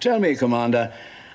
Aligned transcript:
Tell 0.00 0.18
me, 0.18 0.34
Commander, 0.34 0.90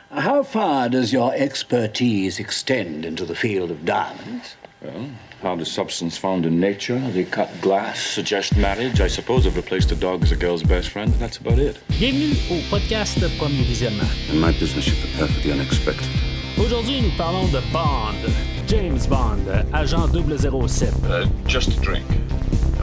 how 0.09 0.41
far 0.41 0.89
does 0.89 1.13
your 1.13 1.35
expertise 1.35 2.39
extend 2.39 3.05
into 3.05 3.23
the 3.23 3.35
field 3.35 3.69
of 3.69 3.85
diamonds? 3.85 4.55
Well, 4.81 5.07
how 5.43 5.55
the 5.55 5.65
substance 5.65 6.17
found 6.17 6.47
in 6.47 6.59
nature, 6.59 6.97
they 7.11 7.25
cut 7.25 7.49
glass, 7.61 7.99
suggest 8.01 8.57
marriage. 8.57 9.01
I 9.01 9.07
suppose 9.07 9.45
I've 9.45 9.55
replaced 9.55 9.91
a 9.91 9.95
dog 9.95 10.23
as 10.23 10.31
a 10.31 10.35
girl's 10.35 10.63
best 10.63 10.89
friend. 10.89 11.13
That's 11.19 11.37
about 11.37 11.59
it. 11.59 11.77
Bienvenue 11.99 12.33
au 12.49 12.61
podcast 12.71 13.19
Premier 13.37 13.65
Visionnement. 13.65 14.09
In 14.31 14.39
my 14.39 14.51
business, 14.53 14.87
you 14.87 14.95
prepare 14.95 15.27
for 15.27 15.41
the 15.41 15.51
unexpected. 15.51 16.09
Aujourd'hui, 16.57 17.01
nous 17.01 17.15
parlons 17.17 17.51
de 17.51 17.61
Bond, 17.71 18.17
James 18.65 19.05
Bond, 19.05 19.47
agent 19.75 20.11
007. 20.67 21.05
Uh, 21.05 21.29
just 21.45 21.77
a 21.77 21.79
drink. 21.81 22.05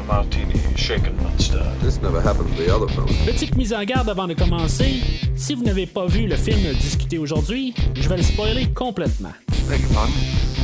A 0.03 0.05
martini, 0.05 0.59
shaken, 0.77 1.17
not 1.23 1.41
stirred. 1.41 1.79
This 1.81 2.01
never 2.03 2.21
happened 2.21 2.49
to 2.57 2.63
the 2.63 2.75
other 2.75 2.89
fellow. 2.89 3.07
Petite 3.25 3.57
mise 3.57 3.73
en 3.73 3.85
garde 3.85 4.09
avant 4.09 4.27
de 4.27 4.35
commencer. 4.35 5.01
Si 5.37 5.55
vous 5.55 5.63
n'avez 5.63 5.87
pas 5.87 6.07
vu 6.07 6.27
le 6.27 6.35
film 6.35 6.73
discuté 6.75 7.19
aujourd'hui, 7.19 7.73
je 7.95 8.09
vais 8.09 8.17
le 8.17 8.23
spoiler 8.23 8.67
complètement. 8.73 9.33
Beg 9.69 9.81
your 9.81 9.93
pardon? 9.93 10.13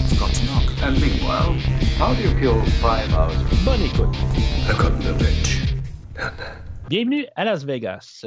Forgot 0.08 0.32
to 0.32 0.44
knock. 0.46 0.64
And 0.82 0.98
meanwhile, 1.00 1.54
how 2.00 2.14
do 2.14 2.22
you 2.22 2.34
kill 2.40 2.60
five 2.80 3.12
hours? 3.14 3.36
Bonne 3.64 3.82
écoute. 3.82 4.16
The 4.66 5.14
bitch. 5.18 5.74
Bienvenue 6.88 7.26
à 7.36 7.44
Las 7.44 7.64
Vegas. 7.64 8.24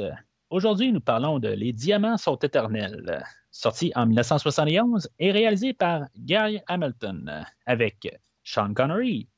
Aujourd'hui, 0.48 0.92
nous 0.92 1.00
parlons 1.00 1.38
de 1.38 1.48
Les 1.48 1.74
diamants 1.74 2.16
sont 2.16 2.36
éternels, 2.36 3.22
sorti 3.50 3.92
en 3.96 4.06
1971 4.06 5.10
et 5.18 5.30
réalisé 5.30 5.74
par 5.74 6.04
Gary 6.16 6.60
Hamilton, 6.68 7.44
avec 7.66 8.18
Sean 8.44 8.72
Connery, 8.72 9.28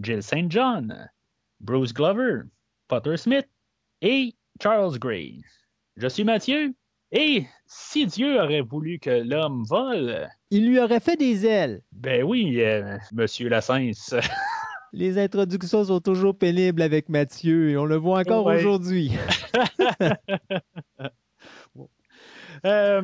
Jill 0.00 0.22
St. 0.22 0.50
John, 0.50 1.08
Bruce 1.64 1.94
Glover, 1.94 2.42
Potter 2.88 3.16
Smith 3.16 3.48
et 4.02 4.34
Charles 4.62 4.98
Gray. 4.98 5.40
Je 5.96 6.06
suis 6.08 6.22
Mathieu 6.24 6.74
et 7.10 7.46
si 7.66 8.06
Dieu 8.06 8.38
aurait 8.40 8.60
voulu 8.60 8.98
que 8.98 9.10
l'homme 9.22 9.64
vole, 9.64 10.28
Il 10.50 10.68
lui 10.68 10.78
aurait 10.78 11.00
fait 11.00 11.16
des 11.16 11.46
ailes. 11.46 11.82
ben 11.92 12.22
oui, 12.22 12.60
euh, 12.60 12.98
Monsieur 13.12 13.48
Lassens. 13.48 14.14
Les 14.92 15.18
introductions 15.18 15.84
sont 15.84 16.00
toujours 16.00 16.36
pénibles 16.38 16.82
avec 16.82 17.08
Mathieu 17.08 17.70
et 17.70 17.76
on 17.76 17.84
le 17.86 17.96
voit 17.96 18.20
encore 18.20 18.44
Ouais. 18.46 18.56
aujourd'hui. 18.56 19.12
Euh, 22.64 23.02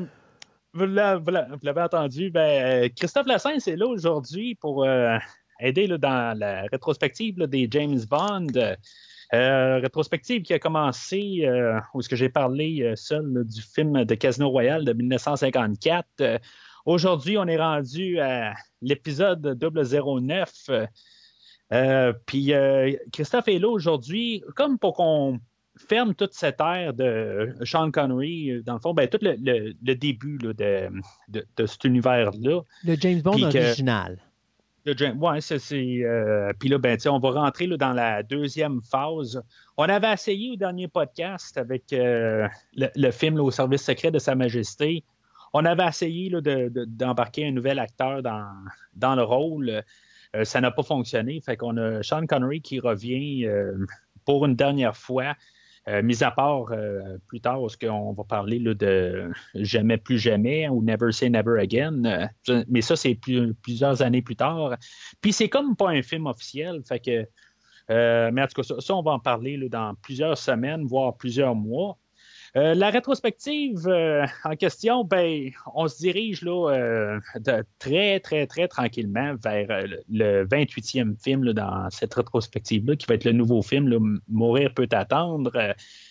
vous 0.73 0.87
l'a- 0.87 1.17
vous 1.19 1.31
l'a- 1.31 1.49
vous 1.51 1.59
l'avez 1.63 1.83
entendu, 1.83 2.31
ben, 2.31 2.85
euh, 2.85 2.89
Christophe 2.97 3.27
Lassens 3.27 3.67
est 3.67 3.77
là 3.77 3.87
aujourd'hui 3.87 4.55
pour 4.55 4.85
euh, 4.85 5.19
aider 5.61 5.87
là, 5.87 5.99
dans 5.99 6.39
la 6.39 6.63
rétrospective 6.73 7.39
là, 7.39 7.47
des 7.47 7.69
James 7.71 8.01
Bond. 8.09 8.47
Euh, 9.33 9.79
rétrospective 9.79 10.43
qui 10.43 10.53
a 10.55 10.59
commencé 10.59 11.43
euh, 11.45 11.79
où 11.95 12.03
ce 12.03 12.09
que 12.09 12.17
j'ai 12.17 12.29
parlé 12.29 12.83
euh, 12.83 12.97
seul 12.97 13.45
du 13.45 13.63
film 13.63 14.05
de 14.05 14.15
Casino 14.17 14.51
Royale 14.51 14.85
de 14.85 14.93
1954. 14.93 16.05
Euh, 16.21 16.39
aujourd'hui, 16.85 17.39
on 17.39 17.47
est 17.47 17.57
rendu 17.57 18.19
à 18.19 18.55
l'épisode 18.83 19.57
009. 19.61 20.53
Euh, 20.71 20.87
euh, 21.73 22.13
puis 22.27 22.53
Christophe 23.13 23.47
est 23.47 23.61
là 23.61 23.69
aujourd'hui 23.69 24.43
comme 24.57 24.79
pour 24.81 24.95
qu'on 24.95 25.39
ferme 25.89 26.15
toute 26.17 26.35
cette 26.35 26.61
ère 26.61 26.93
de 26.93 27.55
Sean 27.63 27.93
Connery, 27.93 28.61
dans 28.65 28.75
le 28.75 28.81
fond, 28.81 28.93
ben, 28.93 29.09
tout 29.09 29.19
le, 29.23 29.37
le- 29.41 29.73
le 29.81 29.95
début 29.95 30.39
là, 30.39 30.53
de, 30.53 30.89
de- 31.29 31.47
de 31.57 31.67
cet 31.67 31.85
univers-là. 31.85 32.63
Le 32.85 32.95
James 32.97 33.21
Bond 33.23 33.37
que- 33.53 33.75
Le 34.87 34.97
James- 34.97 35.19
ouais, 35.23 35.41
c'est. 35.41 36.05
euh, 36.05 36.53
Puis 36.59 36.69
là, 36.69 36.79
ben, 36.79 36.97
on 37.07 37.19
va 37.19 37.31
rentrer 37.33 37.67
dans 37.67 37.93
la 37.93 38.23
deuxième 38.23 38.81
phase. 38.83 39.43
On 39.77 39.85
avait 39.85 40.13
essayé 40.13 40.53
au 40.53 40.57
dernier 40.57 40.89
podcast 40.89 41.59
avec 41.59 41.93
euh, 41.93 42.49
le, 42.75 43.11
film 43.11 43.39
Au 43.41 43.51
service 43.51 43.83
secret 43.85 44.11
de 44.11 44.19
Sa 44.19 44.35
Majesté. 44.35 45.05
On 45.53 45.65
avait 45.65 45.87
essayé 45.87 46.31
de- 46.31 46.41
de- 46.41 46.85
d'embarquer 46.87 47.47
un 47.49 47.53
nouvel 47.53 47.79
acteur 47.79 48.23
dans, 48.23 49.15
le 49.17 49.23
rôle. 49.23 49.83
Euh, 50.37 50.45
ça 50.45 50.61
n'a 50.61 50.71
pas 50.71 50.83
fonctionné. 50.83 51.41
Fait 51.41 51.57
qu'on 51.57 51.77
a 51.77 52.03
Sean 52.03 52.25
Connery 52.27 52.63
qui 52.63 52.81
revient 52.81 53.47
pour 54.25 54.47
une 54.47 54.55
dernière 54.55 54.97
fois. 54.97 55.35
Euh, 55.89 56.03
mis 56.03 56.23
à 56.23 56.31
part 56.31 56.67
euh, 56.73 57.17
plus 57.27 57.41
tard, 57.41 57.59
ce 57.71 57.77
qu'on 57.77 58.13
va 58.13 58.23
parler 58.25 58.59
là, 58.59 58.75
de 58.75 59.31
Jamais 59.55 59.97
plus 59.97 60.19
jamais 60.19 60.69
ou 60.69 60.83
Never 60.83 61.11
say 61.11 61.31
never 61.31 61.59
again? 61.59 62.05
Euh, 62.49 62.65
mais 62.69 62.83
ça, 62.83 62.97
c'est 62.97 63.15
plus- 63.15 63.55
plusieurs 63.55 64.03
années 64.03 64.23
plus 64.23 64.37
tard. 64.37 64.77
Puis 65.21 65.33
c'est 65.33 65.49
comme 65.49 65.77
pas 65.77 65.89
un 65.89 66.03
film 66.03 66.27
officiel. 66.27 66.81
Fait 66.87 67.01
que, 67.01 67.27
mais 68.31 68.43
en 68.43 68.47
tout 68.47 68.61
cas, 68.61 68.63
ça, 68.63 68.81
ça, 68.81 68.95
on 68.95 69.03
va 69.03 69.13
en 69.13 69.19
parler 69.19 69.57
là, 69.57 69.69
dans 69.69 69.95
plusieurs 70.03 70.37
semaines, 70.37 70.85
voire 70.85 71.17
plusieurs 71.17 71.55
mois. 71.55 71.97
Euh, 72.57 72.75
la 72.75 72.91
rétrospective 72.91 73.87
euh, 73.87 74.27
en 74.45 74.57
question, 74.57 75.05
ben, 75.05 75.51
on 75.75 75.87
se 75.87 75.99
dirige 75.99 76.43
là, 76.43 76.71
euh, 76.71 77.21
de 77.39 77.65
très, 77.79 78.19
très, 78.19 78.47
très 78.49 78.67
tranquillement 78.67 79.35
vers 79.43 79.87
le, 79.87 80.03
le 80.11 80.47
28e 80.47 81.17
film 81.23 81.45
là, 81.45 81.53
dans 81.53 81.91
cette 81.91 82.15
rétrospective-là, 82.15 82.97
qui 82.97 83.07
va 83.07 83.15
être 83.15 83.25
le 83.25 83.33
nouveau 83.33 83.63
film, 83.63 83.89
là, 83.89 83.99
Mourir 84.29 84.75
peut 84.75 84.89
attendre. 84.91 85.53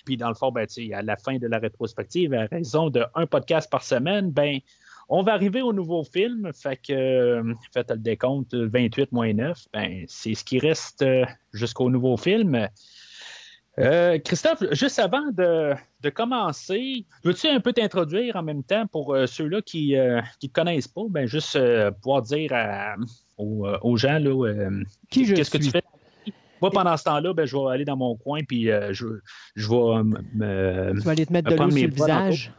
Puis 0.05 0.15
dans 0.15 0.29
le 0.29 0.35
fond, 0.35 0.51
ben, 0.51 0.65
à 0.93 1.01
la 1.01 1.17
fin 1.17 1.37
de 1.37 1.47
la 1.47 1.59
rétrospective, 1.59 2.33
à 2.33 2.45
raison 2.45 2.89
de 2.89 3.03
un 3.15 3.25
podcast 3.25 3.69
par 3.69 3.83
semaine, 3.83 4.31
ben, 4.31 4.59
on 5.09 5.23
va 5.23 5.33
arriver 5.33 5.61
au 5.61 5.73
nouveau 5.73 6.03
film. 6.05 6.51
Fait 6.53 6.77
que, 6.77 7.43
faites 7.73 7.91
le 7.91 7.97
décompte, 7.97 8.53
28 8.53 9.11
moins 9.11 9.33
9, 9.33 9.67
ben, 9.73 10.05
c'est 10.07 10.35
ce 10.35 10.43
qui 10.45 10.59
reste 10.59 11.03
jusqu'au 11.51 11.89
nouveau 11.89 12.15
film. 12.15 12.69
Euh, 13.79 14.19
Christophe, 14.19 14.63
juste 14.71 14.99
avant 14.99 15.31
de, 15.31 15.73
de 16.01 16.09
commencer, 16.09 17.05
veux-tu 17.23 17.47
un 17.47 17.59
peu 17.59 17.71
t'introduire 17.71 18.35
en 18.35 18.43
même 18.43 18.63
temps 18.63 18.87
pour 18.87 19.13
euh, 19.13 19.25
ceux-là 19.25 19.61
qui 19.61 19.93
ne 19.93 20.21
te 20.39 20.47
connaissent 20.51 20.87
pas, 20.87 21.03
ben 21.09 21.25
juste 21.25 21.55
euh, 21.55 21.91
pouvoir 21.91 22.21
dire 22.23 22.51
à- 22.53 22.95
aux, 23.37 23.65
euh, 23.65 23.77
aux 23.81 23.95
gens 23.95 24.19
là, 24.19 24.47
euh, 24.47 24.83
Qui 25.09 25.25
je 25.25 25.35
qu'est-ce 25.35 25.51
que 25.51 25.57
tu 25.57 25.69
fais? 25.69 25.83
Moi, 26.61 26.71
pendant 26.71 26.97
ce 26.97 27.05
temps-là, 27.05 27.33
ben, 27.33 27.45
je 27.45 27.55
vais 27.55 27.71
aller 27.71 27.85
dans 27.85 27.95
mon 27.95 28.17
coin 28.17 28.41
puis 28.43 28.69
euh, 28.69 28.91
je, 28.91 29.05
je 29.55 29.69
vais 29.69 29.75
euh, 29.75 30.03
me, 30.03 30.99
Tu 30.99 31.05
vas 31.05 31.11
aller 31.11 31.25
te 31.25 31.31
mettre 31.31 31.49
de 31.49 31.55
l'eau 31.55 31.71
sur 31.71 31.87
le 31.87 31.93
visage? 31.93 32.51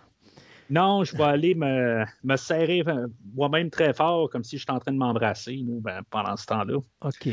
non, 0.70 1.04
je 1.04 1.14
vais 1.16 1.25
aller 1.25 1.54
me, 1.54 2.04
me 2.22 2.37
serrer 2.37 2.82
euh, 2.87 3.08
moi-même 3.34 3.69
très 3.70 3.92
fort, 3.92 4.31
comme 4.31 4.44
si 4.44 4.56
j'étais 4.56 4.70
en 4.70 4.78
train 4.78 4.92
de 4.92 4.97
m'embrasser 4.97 5.60
nous, 5.66 5.81
ben, 5.81 6.00
pendant 6.08 6.37
ce 6.37 6.47
temps-là. 6.47 6.78
OK. 7.02 7.28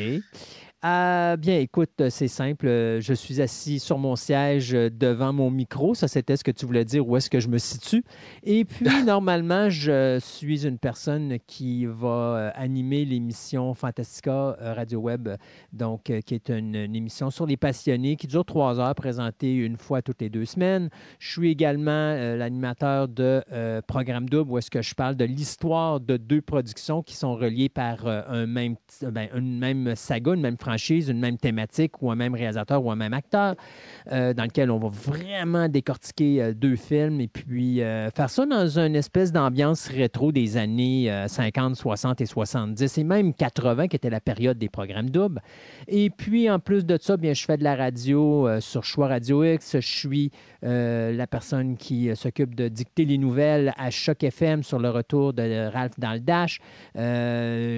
Euh, 0.85 1.37
bien, 1.37 1.57
écoute, 1.57 2.09
c'est 2.09 2.27
simple. 2.27 2.67
Je 2.67 3.13
suis 3.13 3.41
assis 3.41 3.79
sur 3.79 3.97
mon 3.97 4.15
siège 4.15 4.75
euh, 4.75 4.91
devant 4.91 5.33
mon 5.33 5.49
micro. 5.49 5.95
Ça, 5.95 6.07
c'était 6.07 6.37
ce 6.37 6.43
que 6.43 6.51
tu 6.51 6.67
voulais 6.67 6.85
dire, 6.85 7.07
où 7.07 7.17
est-ce 7.17 7.31
que 7.31 7.39
je 7.39 7.47
me 7.47 7.57
situe. 7.57 8.03
Et 8.43 8.63
puis, 8.63 8.85
normalement, 9.05 9.71
je 9.71 10.19
suis 10.21 10.67
une 10.67 10.77
personne 10.77 11.39
qui 11.47 11.87
va 11.87 12.07
euh, 12.07 12.51
animer 12.53 13.05
l'émission 13.05 13.73
Fantastica 13.73 14.55
euh, 14.61 14.73
Radio 14.75 14.99
Web, 14.99 15.29
donc 15.73 16.03
qui 16.03 16.35
est 16.35 16.49
une, 16.49 16.75
une 16.75 16.95
émission 16.95 17.31
sur 17.31 17.47
les 17.47 17.57
passionnés 17.57 18.15
qui 18.15 18.27
dure 18.27 18.45
trois 18.45 18.79
heures, 18.79 18.93
présentée 18.93 19.55
une 19.55 19.77
fois 19.77 20.03
toutes 20.03 20.21
les 20.21 20.29
deux 20.29 20.45
semaines. 20.45 20.89
Je 21.17 21.31
suis 21.31 21.49
également 21.49 21.91
euh, 21.91 22.37
l'animateur 22.37 23.07
de 23.07 23.43
euh, 23.51 23.81
Programme 23.87 24.29
Double, 24.29 24.51
où 24.51 24.57
est-ce 24.59 24.69
que 24.69 24.83
je 24.83 24.93
parle 24.93 25.15
de 25.15 25.25
l'histoire 25.25 25.99
de 25.99 26.17
deux 26.17 26.41
productions 26.41 27.01
qui 27.01 27.15
sont 27.15 27.35
reliées 27.35 27.69
par 27.69 28.05
un 28.05 28.45
même, 28.45 28.75
ben, 29.01 29.27
une 29.35 29.57
même 29.57 29.95
saga, 29.95 30.33
une 30.35 30.41
même 30.41 30.57
une 30.67 31.19
même 31.19 31.37
thématique, 31.37 32.01
ou 32.01 32.11
un 32.11 32.15
même 32.15 32.35
réalisateur 32.35 32.83
ou 32.83 32.91
un 32.91 32.95
même 32.95 33.13
acteur, 33.13 33.55
euh, 34.11 34.33
dans 34.33 34.43
lequel 34.43 34.71
on 34.71 34.79
va 34.79 34.89
vraiment 34.89 35.69
décortiquer 35.69 36.41
euh, 36.41 36.53
deux 36.53 36.75
films 36.75 37.21
et 37.21 37.27
puis 37.27 37.81
euh, 37.81 38.09
faire 38.11 38.29
ça 38.29 38.45
dans 38.45 38.79
une 38.79 38.95
espèce 38.95 39.31
d'ambiance 39.31 39.87
rétro 39.87 40.31
des 40.31 40.57
années 40.57 41.11
euh, 41.11 41.27
50, 41.27 41.75
60 41.75 42.21
et 42.21 42.25
70 42.25 42.97
et 42.97 43.03
même 43.03 43.33
80, 43.33 43.87
qui 43.87 43.95
était 43.95 44.09
la 44.09 44.19
période 44.19 44.57
des 44.57 44.69
programmes 44.69 45.09
doubles. 45.09 45.41
Et 45.87 46.09
puis, 46.09 46.49
en 46.49 46.59
plus 46.59 46.85
de 46.85 46.97
ça, 46.99 47.17
bien, 47.17 47.33
je 47.33 47.45
fais 47.45 47.57
de 47.57 47.63
la 47.63 47.75
radio 47.75 48.47
sur 48.59 48.83
Choix 48.83 49.07
Radio 49.07 49.43
X. 49.43 49.73
Je 49.73 49.87
suis 49.87 50.31
la 50.61 51.27
personne 51.27 51.77
qui 51.77 52.09
s'occupe 52.15 52.55
de 52.55 52.67
dicter 52.67 53.05
les 53.05 53.17
nouvelles 53.17 53.73
à 53.77 53.89
Choc 53.89 54.23
FM 54.23 54.63
sur 54.63 54.79
le 54.79 54.89
retour 54.89 55.33
de 55.33 55.67
Ralph 55.71 55.99
dans 55.99 56.13
le 56.13 56.19
Dash. 56.19 56.59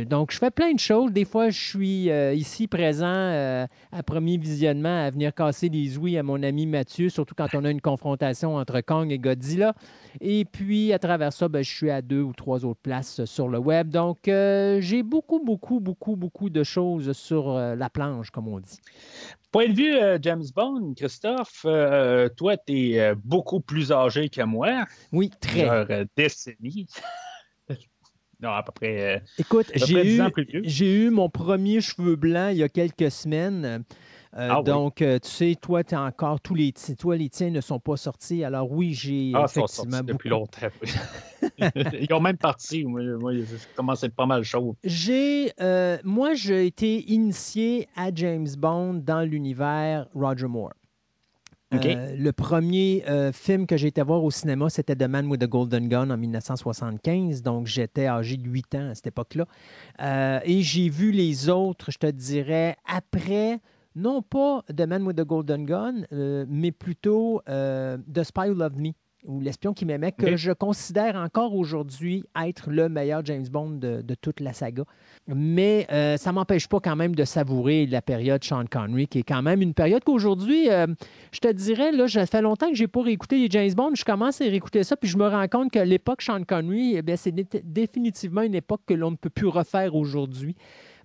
Donc, 0.10 0.32
je 0.32 0.38
fais 0.38 0.52
plein 0.52 0.74
de 0.74 0.80
choses. 0.80 1.12
Des 1.12 1.26
fois, 1.26 1.50
je 1.50 1.60
suis 1.60 2.10
ici 2.38 2.68
présent 2.80 3.08
euh, 3.08 3.68
à 3.92 4.04
premier 4.04 4.38
visionnement 4.38 5.04
à 5.04 5.10
venir 5.10 5.34
casser 5.34 5.68
les 5.68 5.98
ouïes 5.98 6.18
à 6.18 6.24
mon 6.24 6.42
ami 6.44 6.66
Mathieu, 6.66 7.10
surtout 7.10 7.36
quand 7.36 7.50
on 7.54 7.66
a 7.66 7.70
une 7.70 7.82
confrontation 7.82 8.56
entre 8.56 8.80
Kong 8.80 9.12
et 9.12 9.20
Godzilla. 9.20 9.74
Et 10.22 10.46
puis, 10.46 10.94
à 10.94 11.00
travers 11.00 11.34
ça, 11.34 11.50
ben, 11.50 11.62
je 11.62 11.70
suis 11.70 11.92
à 11.92 12.02
deux 12.02 12.22
ou 12.22 12.32
trois 12.32 12.64
autres 12.64 12.80
places 12.82 13.26
sur 13.26 13.50
le 13.50 13.58
web. 13.60 13.90
Donc, 13.90 14.30
euh, 14.30 14.80
j'ai 14.80 15.04
beaucoup, 15.04 15.44
beaucoup, 15.44 15.82
beaucoup, 15.82 16.16
beaucoup 16.16 16.50
de 16.50 16.64
choses 16.64 17.12
sur 17.12 17.50
euh, 17.50 17.76
la 17.76 17.90
planche, 17.90 18.32
comme 18.32 18.48
on 18.48 18.62
dit. 18.62 18.80
Point 19.52 19.68
de 19.68 19.74
vue 19.74 19.96
euh, 19.98 20.18
James 20.22 20.46
Bond, 20.56 20.94
Christophe, 20.96 21.64
euh, 21.66 22.30
toi, 22.30 22.56
tu 22.56 22.94
es 22.94 23.14
beaucoup 23.14 23.60
plus 23.60 23.92
âgé 23.92 24.30
que 24.30 24.44
moi, 24.44 24.86
Oui, 25.12 25.32
très. 25.42 25.66
plusieurs 25.66 25.88
décennies. 26.16 26.88
Non, 28.42 28.52
à 28.52 28.64
peu 28.64 28.72
près. 28.72 29.16
euh, 29.16 29.20
Écoute, 29.38 29.72
j'ai 29.76 29.94
près 29.94 30.04
10 30.04 30.22
eu, 30.54 30.62
j'ai 30.64 30.96
eu 31.06 31.10
mon 31.10 31.30
premier 31.30 31.82
cheveu 31.82 32.16
blanc 32.16 32.50
il 32.50 32.58
y 32.58 32.64
a 32.64 32.70
quelques 32.70 33.12
semaines. 33.12 33.84
Euh, 34.38 34.50
Ah 34.52 34.62
donc, 34.62 35.02
euh, 35.02 35.18
tu 35.18 35.30
sais, 35.30 35.56
toi, 35.60 35.84
tu 35.84 35.96
encore 35.96 36.40
tous 36.40 36.54
les 36.54 36.72
toi, 36.98 37.18
les 37.18 37.30
tiens 37.30 37.50
ne 37.50 37.62
sont 37.62 37.80
pas 37.80 37.98
sortis. 37.98 38.44
Alors 38.44 38.72
oui, 38.72 38.94
j'ai 38.94 39.32
Ah, 39.34 39.48
sont 39.48 39.66
effectivement 39.66 39.98
sortis 39.98 40.06
depuis 40.06 40.30
longtemps. 40.30 40.68
Ils 41.58 42.14
ont 42.14 42.20
même 42.20 42.38
parti. 42.38 42.84
Moi, 42.86 43.02
moi 43.20 43.34
je 43.34 43.44
commence 43.76 44.04
à 44.04 44.08
être 44.08 44.16
pas 44.16 44.28
mal 44.28 44.44
chaud. 44.44 44.76
J'ai, 44.84 45.52
euh, 45.62 45.98
moi, 46.04 46.34
j'ai 46.36 46.68
été 46.68 47.12
initié 47.12 47.88
à 47.96 48.14
James 48.14 48.48
Bond 48.58 48.94
dans 49.06 49.22
l'univers 49.28 50.08
Roger 50.14 50.48
Moore. 50.48 50.74
Euh, 51.74 52.16
le 52.18 52.32
premier 52.32 53.04
euh, 53.08 53.32
film 53.32 53.68
que 53.68 53.78
j'ai 53.78 53.88
été 53.88 54.02
voir 54.02 54.24
au 54.24 54.32
cinéma, 54.32 54.70
c'était 54.70 54.96
The 54.96 55.08
Man 55.08 55.28
with 55.28 55.42
the 55.42 55.48
Golden 55.48 55.88
Gun 55.88 56.10
en 56.10 56.18
1975. 56.18 57.44
Donc, 57.44 57.68
j'étais 57.68 58.08
âgé 58.08 58.38
de 58.38 58.48
8 58.48 58.76
ans 58.76 58.90
à 58.90 58.96
cette 58.96 59.08
époque-là. 59.08 59.46
Euh, 60.02 60.40
et 60.44 60.62
j'ai 60.62 60.90
vu 60.90 61.12
les 61.12 61.50
autres, 61.50 61.92
je 61.92 61.98
te 62.00 62.08
dirais, 62.08 62.76
après, 62.86 63.60
non 63.96 64.22
pas 64.24 64.64
The 64.76 64.82
Man 64.82 65.04
with 65.04 65.18
the 65.18 65.26
Golden 65.26 65.66
Gun, 65.66 66.06
mais 66.48 66.72
plutôt 66.72 67.42
The 67.46 68.24
Spy 68.24 68.50
Who 68.50 68.56
Loved 68.56 68.78
Me, 68.78 68.92
ou 69.26 69.42
L'espion 69.42 69.74
qui 69.74 69.86
m'aimait, 69.86 70.12
que 70.14 70.38
je 70.38 70.52
considère 70.52 71.16
encore 71.16 71.54
aujourd'hui 71.56 72.24
être 72.42 72.70
le 72.70 72.88
meilleur 72.88 73.24
James 73.26 73.48
Bond 73.52 73.72
de, 73.72 74.02
de 74.02 74.16
toute 74.16 74.40
la 74.40 74.54
saga. 74.54 74.84
Mais 75.28 75.86
euh, 75.92 76.16
ça 76.18 76.32
ne 76.32 76.36
m'empêche 76.36 76.68
pas 76.68 76.80
quand 76.80 76.96
même 76.96 77.16
de 77.16 77.26
savourer 77.26 77.86
la 77.86 78.02
période 78.02 78.44
Sean 78.44 78.64
Connery, 78.66 79.08
qui 79.08 79.20
est 79.20 79.24
quand 79.24 79.42
même 79.42 79.62
une 79.62 79.74
période 79.74 80.04
qu'aujourd'hui, 80.04 80.70
euh, 80.70 80.88
je 81.32 81.40
te 81.40 81.52
dirais, 81.52 81.92
là, 81.92 82.08
ça 82.08 82.26
fait 82.26 82.42
longtemps 82.42 82.70
que 82.70 82.76
je 82.76 82.84
n'ai 82.84 82.88
pas 82.88 83.02
réécouté 83.02 83.38
les 83.40 83.50
James 83.50 83.74
Bond. 83.74 83.92
Je 83.96 84.06
commence 84.06 84.40
à 84.42 84.46
réécouter 84.46 84.84
ça, 84.84 84.96
puis 84.96 85.10
je 85.10 85.18
me 85.18 85.28
rends 85.28 85.48
compte 85.48 85.72
que 85.72 85.80
l'époque 85.80 86.22
Sean 86.22 86.44
Connery, 86.44 86.96
eh 86.98 87.16
c'est 87.18 87.32
dé- 87.32 87.46
définitivement 87.64 88.42
une 88.42 88.56
époque 88.56 88.82
que 88.88 88.94
l'on 88.94 89.12
ne 89.12 89.16
peut 89.18 89.30
plus 89.30 89.48
refaire 89.48 89.96
aujourd'hui. 89.96 90.56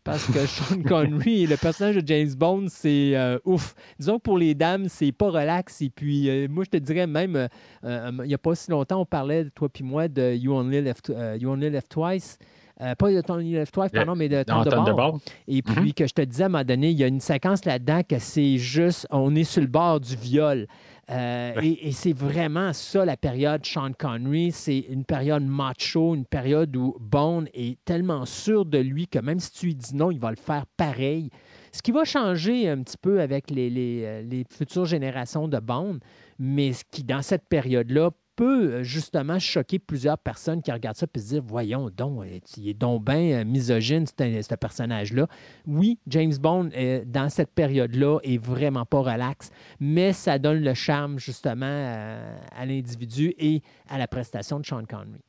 Parce 0.04 0.26
que 0.26 0.44
Sean 0.46 0.82
Connery, 0.82 1.46
le 1.46 1.56
personnage 1.56 1.96
de 1.96 2.06
James 2.06 2.34
Bond, 2.36 2.66
c'est 2.68 3.16
euh, 3.16 3.38
ouf. 3.46 3.74
Disons 3.98 4.18
que 4.18 4.22
pour 4.22 4.36
les 4.36 4.54
dames, 4.54 4.86
c'est 4.88 5.12
pas 5.12 5.30
relax. 5.30 5.80
Et 5.80 5.88
puis, 5.88 6.28
euh, 6.28 6.46
moi, 6.48 6.64
je 6.64 6.70
te 6.70 6.76
dirais 6.76 7.06
même, 7.06 7.48
euh, 7.84 8.10
il 8.22 8.28
n'y 8.28 8.34
a 8.34 8.38
pas 8.38 8.54
si 8.54 8.70
longtemps, 8.70 9.00
on 9.00 9.06
parlait, 9.06 9.46
toi 9.54 9.68
puis 9.70 9.82
moi, 9.82 10.08
de 10.08 10.34
You 10.34 10.52
Only 10.52 10.82
Left, 10.82 11.10
You 11.40 11.50
Only 11.50 11.70
Left 11.70 11.90
Twice. 11.90 12.38
Euh, 12.80 12.94
pas 12.96 13.08
de 13.08 13.14
You 13.14 13.22
Only 13.28 13.52
Left 13.52 13.72
Twice, 13.72 13.90
pardon, 13.92 14.16
mais 14.16 14.28
de 14.28 14.42
Thunderball. 14.42 15.12
Et 15.46 15.62
puis 15.62 15.94
que 15.94 16.06
je 16.06 16.12
te 16.12 16.22
disais 16.22 16.42
à 16.42 16.46
un 16.46 16.48
moment 16.50 16.64
donné, 16.64 16.90
il 16.90 16.98
y 16.98 17.04
a 17.04 17.06
une 17.06 17.20
séquence 17.20 17.64
là-dedans 17.64 18.02
que 18.02 18.18
c'est 18.18 18.58
juste, 18.58 19.06
on 19.10 19.34
est 19.36 19.44
sur 19.44 19.62
le 19.62 19.68
bord 19.68 20.00
du 20.00 20.16
viol. 20.16 20.66
Euh, 21.10 21.52
et, 21.62 21.88
et 21.88 21.92
c'est 21.92 22.12
vraiment 22.12 22.72
ça 22.72 23.04
la 23.04 23.16
période 23.16 23.64
Sean 23.64 23.92
Connery. 23.92 24.52
C'est 24.52 24.78
une 24.78 25.04
période 25.04 25.44
macho, 25.44 26.14
une 26.14 26.24
période 26.24 26.74
où 26.76 26.96
Bond 27.00 27.44
est 27.52 27.78
tellement 27.84 28.24
sûr 28.24 28.64
de 28.64 28.78
lui 28.78 29.06
que 29.06 29.18
même 29.18 29.40
si 29.40 29.52
tu 29.52 29.66
lui 29.66 29.74
dis 29.74 29.94
non, 29.94 30.10
il 30.10 30.18
va 30.18 30.30
le 30.30 30.36
faire 30.36 30.66
pareil. 30.76 31.30
Ce 31.72 31.82
qui 31.82 31.92
va 31.92 32.04
changer 32.04 32.68
un 32.68 32.82
petit 32.82 32.96
peu 32.96 33.20
avec 33.20 33.50
les, 33.50 33.68
les, 33.68 34.02
euh, 34.04 34.22
les 34.22 34.44
futures 34.48 34.84
générations 34.84 35.48
de 35.48 35.58
Bond, 35.58 35.98
mais 36.38 36.72
ce 36.72 36.84
qui, 36.90 37.02
dans 37.04 37.22
cette 37.22 37.48
période-là, 37.48 38.10
peut 38.36 38.72
euh, 38.72 38.82
justement 38.82 39.38
choquer 39.38 39.78
plusieurs 39.78 40.18
personnes 40.18 40.62
qui 40.62 40.72
regardent 40.72 40.96
ça 40.96 41.06
et 41.12 41.18
se 41.18 41.26
dire 41.26 41.42
Voyons 41.44 41.90
donc, 41.90 42.24
euh, 42.24 42.38
il 42.56 42.68
est 42.68 42.74
donc 42.74 43.04
bien 43.04 43.44
misogyne, 43.44 44.06
ce 44.06 44.54
personnage-là. 44.54 45.26
Oui, 45.66 45.98
James 46.06 46.34
Bond, 46.40 46.70
euh, 46.76 47.04
dans 47.06 47.28
cette 47.28 47.50
période-là, 47.50 48.18
est 48.22 48.38
vraiment 48.38 48.84
pas 48.84 49.00
relax, 49.00 49.50
mais 49.80 50.12
ça 50.12 50.38
donne 50.38 50.62
le 50.62 50.74
charme 50.74 51.18
justement 51.18 51.64
à 51.64 52.66
l'individu 52.66 53.34
et 53.38 53.62
à 53.88 53.98
la 53.98 54.06
prestation 54.06 54.60
de 54.60 54.66
Sean 54.66 54.84
Connery. 54.84 55.20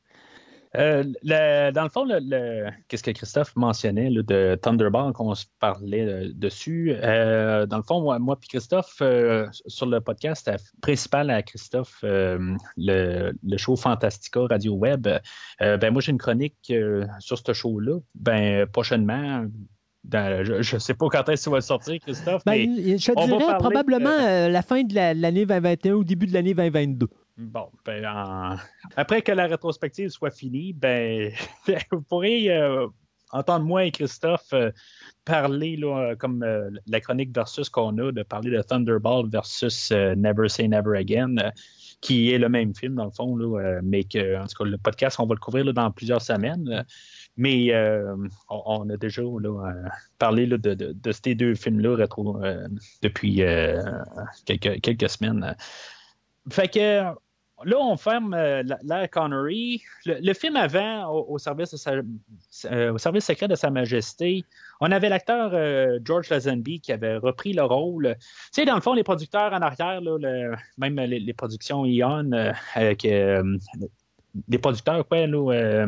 Euh, 0.74 1.04
le- 1.22 1.70
dans 1.70 1.84
le 1.84 1.88
fond, 1.88 2.04
le, 2.04 2.18
le- 2.20 2.70
qu'est-ce 2.88 3.02
que 3.02 3.10
Christophe 3.12 3.54
mentionnait 3.56 4.10
là, 4.10 4.22
de 4.22 4.58
Thunderball, 4.60 5.12
qu'on 5.12 5.34
se 5.34 5.46
parlait 5.60 6.06
euh, 6.06 6.30
dessus? 6.34 6.92
euh, 7.02 7.66
dans 7.66 7.76
le 7.76 7.82
fond, 7.82 8.00
moi, 8.02 8.18
moi 8.18 8.36
puis 8.38 8.48
Christophe, 8.48 9.00
sur 9.66 9.86
le 9.86 10.00
podcast 10.00 10.50
principal 10.82 11.30
à 11.30 11.42
Christophe, 11.42 12.00
le, 12.02 13.32
show 13.56 13.76
Fantastica 13.76 14.40
Radio 14.50 14.74
Web, 14.74 15.08
ben 15.60 15.90
moi 15.90 16.02
j'ai 16.02 16.12
une 16.12 16.18
chronique 16.18 16.72
sur 17.20 17.38
ce 17.38 17.52
show-là. 17.52 17.98
Ben 18.14 18.66
prochainement, 18.66 19.44
dans- 20.04 20.44
je 20.62 20.74
ne 20.74 20.80
sais 20.80 20.94
pas 20.94 21.06
quand 21.08 21.28
est-ce 21.28 21.44
ça 21.44 21.50
va 21.50 21.60
sortir, 21.60 21.98
Christophe, 22.00 22.42
Ben, 22.44 22.68
mais 22.76 22.98
je 22.98 23.12
te 23.12 23.26
dirais 23.26 23.56
probablement 23.58 24.48
la 24.48 24.62
fin 24.62 24.82
de 24.82 24.94
la- 24.94 25.14
l'année 25.14 25.46
2021 25.46 25.94
ou 25.94 26.04
début 26.04 26.26
de 26.26 26.32
l'année 26.34 26.54
2022. 26.54 27.08
Bon, 27.38 27.70
ben, 27.84 28.04
en- 28.06 28.56
après 28.96 29.20
que 29.20 29.30
la 29.32 29.46
rétrospective 29.46 30.08
soit 30.08 30.30
finie, 30.30 30.72
ben, 30.72 31.30
vous 31.92 32.00
pourrez 32.00 32.50
euh, 32.50 32.86
entendre 33.30 33.66
moi 33.66 33.84
et 33.84 33.90
Christophe 33.90 34.54
euh, 34.54 34.70
parler, 35.26 35.76
là, 35.76 36.14
comme 36.16 36.42
euh, 36.42 36.70
la 36.86 36.98
chronique 37.00 37.34
versus 37.34 37.68
qu'on 37.68 37.98
a, 37.98 38.10
de 38.10 38.22
parler 38.22 38.50
de 38.50 38.62
Thunderball 38.62 39.28
versus 39.28 39.90
Never 39.92 40.48
Say 40.48 40.66
Never 40.66 40.96
Again, 40.96 41.34
qui 42.00 42.32
est 42.32 42.38
le 42.38 42.48
même 42.48 42.74
film, 42.74 42.94
dans 42.94 43.04
le 43.04 43.10
fond, 43.10 43.36
là, 43.36 43.80
mais 43.82 44.04
que, 44.04 44.38
en 44.40 44.46
tout 44.46 44.64
cas, 44.64 44.70
le 44.70 44.78
podcast, 44.78 45.16
on 45.20 45.26
va 45.26 45.34
le 45.34 45.40
couvrir 45.40 45.66
là, 45.66 45.72
dans 45.74 45.90
plusieurs 45.90 46.22
semaines. 46.22 46.86
mais 47.36 47.70
on, 48.48 48.88
a 48.88 48.96
déjà 48.96 49.22
parlé 50.18 50.46
de, 50.46 50.56
de- 50.56 51.12
ces 51.12 51.34
deux 51.34 51.54
films-là 51.54 52.06
depuis 53.02 53.42
quelques, 54.46 54.80
quelques 54.80 55.10
semaines. 55.10 55.54
Fait 56.50 56.68
que 56.68 57.02
là, 57.64 57.76
on 57.78 57.96
ferme 57.96 58.34
euh, 58.34 58.62
Connery. 59.10 59.82
Le, 60.04 60.32
film 60.34 60.56
avant, 60.56 61.10
au, 61.10 61.38
service 61.38 61.72
de 61.72 61.76
sa- 61.76 62.70
euh, 62.70 62.92
au 62.92 62.98
service 62.98 63.24
secret 63.24 63.48
de 63.48 63.54
Sa 63.54 63.70
Majesté, 63.70 64.44
on 64.80 64.90
avait 64.92 65.08
l'acteur 65.08 65.50
euh, 65.54 65.98
George 66.04 66.28
Lazenby 66.28 66.80
qui 66.80 66.92
avait 66.92 67.16
repris 67.16 67.52
le 67.52 67.62
rôle. 67.64 68.16
Tu 68.18 68.26
sais, 68.52 68.64
dans 68.64 68.74
le 68.74 68.80
fond, 68.80 68.92
les 68.94 69.04
producteurs 69.04 69.52
en 69.52 69.62
arrière, 69.62 70.00
là, 70.00 70.18
le- 70.18 70.54
même 70.78 70.96
les, 70.96 71.34
productions 71.34 71.84
Ion, 71.86 72.30
euh, 72.32 72.52
avec 72.74 73.02
les 73.02 74.58
producteurs, 74.58 75.06
quoi, 75.08 75.26
là, 75.26 75.86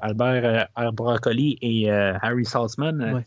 Albert 0.00 0.68
R. 0.76 0.92
Broccoli 0.92 1.58
et 1.60 1.90
Harry 1.90 2.44
Saltzman. 2.44 3.24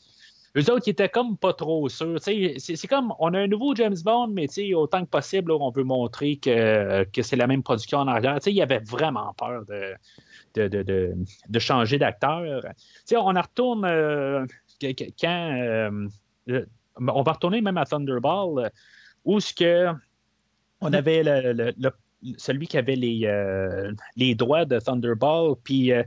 Eux 0.58 0.72
autres, 0.72 0.88
ils 0.88 0.92
étaient 0.92 1.10
comme 1.10 1.38
pas 1.38 1.54
trop 1.54 1.88
sûrs. 1.88 2.20
C'est 2.20 2.88
comme, 2.88 3.14
on 3.20 3.34
a 3.34 3.40
un 3.40 3.48
nouveau 3.48 3.76
James 3.76 3.96
Bond, 4.04 4.30
mais 4.30 4.48
autant 4.74 5.06
que 5.06 5.10
possible, 5.10 5.52
là, 5.52 5.58
on 5.60 5.70
veut 5.70 5.84
montrer 5.84 6.38
que, 6.38 7.04
que 7.04 7.22
c'est 7.22 7.36
la 7.36 7.46
même 7.48 7.62
production 7.62 8.00
en 8.00 8.08
arrière. 8.08 8.36
Tu 8.36 8.46
sais, 8.46 8.52
Il 8.52 8.58
y 8.58 8.62
avait 8.62 8.80
vraiment 8.80 9.34
peur 9.38 9.66
de, 9.66 9.94
de, 10.56 10.68
de, 10.68 10.84
de, 10.84 11.16
de 11.48 11.60
changer 11.60 12.00
d'acteur. 12.00 12.64
On 13.14 13.36
en 13.36 13.42
retourne 13.42 13.86
euh, 13.86 14.46
quand... 14.82 15.54
euh, 15.56 16.08
le- 16.48 16.68
on 17.00 17.22
va 17.22 17.34
retourner 17.34 17.62
même 17.62 17.78
à 17.78 17.86
Thunderball, 17.86 18.66
euh, 18.66 18.70
où 19.24 19.40
ce 19.40 19.54
que 19.54 19.94
on 20.82 20.92
avait 20.94 21.22
le, 21.22 21.54
le- 21.54 21.74
le- 21.78 22.36
celui 22.38 22.66
qui 22.66 22.78
avait 22.80 22.96
les, 22.96 23.22
euh, 23.26 23.92
les 24.16 24.34
droits 24.34 24.66
de 24.66 24.80
Thunderball, 24.80 25.54
puis 25.64 25.92
euh, 25.92 26.02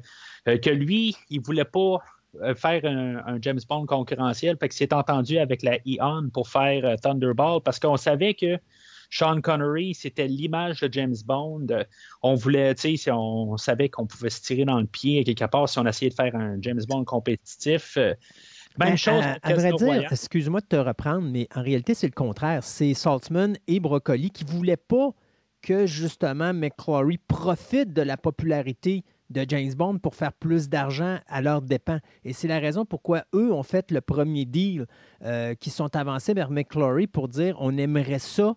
euh, 0.49 0.59
que 0.59 0.71
lui, 0.71 1.15
il 1.29 1.41
voulait 1.41 1.65
pas 1.65 1.79
euh, 1.81 1.99
faire 2.55 2.85
un, 2.85 3.17
un 3.27 3.39
James 3.43 3.61
Bond 3.69 3.87
concurrentiel, 3.87 4.57
fait 4.59 4.69
qu'il 4.69 4.77
s'est 4.79 4.95
entendu 4.95 5.39
avec 5.39 5.63
la 5.63 5.79
Eon 5.87 6.31
pour 6.33 6.49
faire 6.49 6.85
euh, 6.85 6.97
Thunderball, 6.97 7.61
parce 7.63 7.79
qu'on 7.79 7.97
savait 7.97 8.35
que 8.35 8.59
Sean 9.11 9.41
Connery, 9.41 9.95
c'était 9.95 10.29
l'image 10.29 10.81
de 10.81 10.93
James 10.93 11.17
Bond. 11.25 11.67
Euh, 11.71 11.83
On 12.23 12.35
voulait, 12.35 12.75
tu 12.77 12.83
sais, 12.83 12.97
si 12.97 13.11
on 13.11 13.57
savait 13.57 13.89
qu'on 13.89 14.07
pouvait 14.07 14.31
se 14.31 14.41
tirer 14.41 14.65
dans 14.65 14.79
le 14.79 14.87
pied 14.87 15.25
quelque 15.25 15.51
part 15.51 15.69
si 15.69 15.79
on 15.81 15.87
essayait 15.87 16.11
de 16.11 16.15
faire 16.15 16.35
un 16.37 16.57
James 16.61 16.83
Bond 16.89 17.05
compétitif. 17.05 17.97
Euh, 17.97 18.15
Même 18.79 18.91
Ben, 18.91 18.97
chose 18.97 19.25
à, 19.25 19.37
à 19.43 19.55
vrai 19.55 19.73
dire, 19.73 20.13
excuse-moi 20.13 20.61
de 20.61 20.67
te 20.67 20.77
reprendre, 20.77 21.23
mais 21.23 21.49
en 21.55 21.63
réalité, 21.63 21.95
c'est 21.95 22.07
le 22.07 22.13
contraire. 22.13 22.63
C'est 22.63 22.95
Saltzman 22.95 23.57
et 23.67 23.81
Broccoli 23.81 24.31
qui 24.31 24.45
ne 24.45 24.51
voulaient 24.51 24.77
pas 24.77 25.11
que 25.61 25.87
justement 25.87 26.55
McClory 26.55 27.19
profite 27.19 27.93
de 27.93 28.03
la 28.03 28.17
popularité 28.17 29.05
de 29.31 29.45
James 29.49 29.73
Bond 29.75 29.99
pour 29.99 30.15
faire 30.15 30.33
plus 30.33 30.69
d'argent 30.69 31.19
à 31.29 31.41
leurs 31.41 31.63
dépens. 31.63 32.01
Et 32.25 32.33
c'est 32.33 32.49
la 32.49 32.59
raison 32.59 32.85
pourquoi 32.85 33.25
eux 33.35 33.53
ont 33.53 33.63
fait 33.63 33.91
le 33.91 34.01
premier 34.01 34.45
deal, 34.45 34.87
euh, 35.25 35.55
qui 35.55 35.71
sont 35.71 35.97
avancés 35.97 36.35
vers 36.35 36.51
McClory 36.51 37.07
pour 37.07 37.29
dire 37.29 37.57
on 37.61 37.77
aimerait 37.79 38.19
ça. 38.19 38.57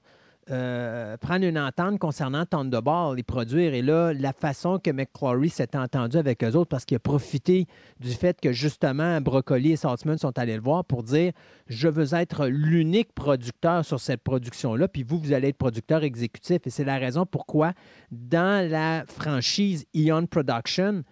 Euh, 0.49 1.15
prendre 1.17 1.45
une 1.45 1.57
entente 1.57 1.99
concernant 1.99 2.45
Thunderball 2.45 3.17
et 3.17 3.23
produire. 3.23 3.73
Et 3.73 3.81
là, 3.81 4.13
la 4.13 4.33
façon 4.33 4.77
que 4.77 4.91
McClory 4.91 5.49
s'est 5.49 5.75
entendu 5.75 6.17
avec 6.17 6.43
eux 6.43 6.53
autres, 6.55 6.69
parce 6.69 6.83
qu'il 6.83 6.97
a 6.97 6.99
profité 6.99 7.65
du 7.99 8.11
fait 8.11 8.41
que 8.41 8.51
justement 8.51 9.21
Broccoli 9.21 9.71
et 9.71 9.75
Saltzman 9.77 10.17
sont 10.17 10.37
allés 10.37 10.55
le 10.55 10.61
voir 10.61 10.83
pour 10.83 11.03
dire 11.03 11.31
je 11.67 11.87
veux 11.87 12.13
être 12.13 12.47
l'unique 12.47 13.13
producteur 13.13 13.85
sur 13.85 13.99
cette 13.99 14.21
production-là, 14.21 14.87
puis 14.87 15.03
vous, 15.03 15.17
vous 15.17 15.31
allez 15.31 15.49
être 15.49 15.57
producteur 15.57 16.03
exécutif. 16.03 16.59
Et 16.65 16.69
c'est 16.69 16.83
la 16.83 16.97
raison 16.97 17.25
pourquoi, 17.25 17.71
dans 18.11 18.69
la 18.69 19.05
franchise 19.07 19.85
Eon 19.95 20.25
Production, 20.25 21.03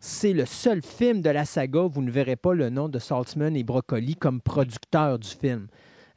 c'est 0.00 0.32
le 0.32 0.46
seul 0.46 0.82
film 0.82 1.20
de 1.20 1.30
la 1.30 1.44
saga 1.44 1.82
vous 1.82 2.02
ne 2.02 2.10
verrez 2.10 2.36
pas 2.36 2.54
le 2.54 2.70
nom 2.70 2.88
de 2.88 2.98
Saltzman 2.98 3.54
et 3.54 3.62
Broccoli 3.62 4.16
comme 4.16 4.40
producteur 4.40 5.18
du 5.18 5.28
film. 5.28 5.68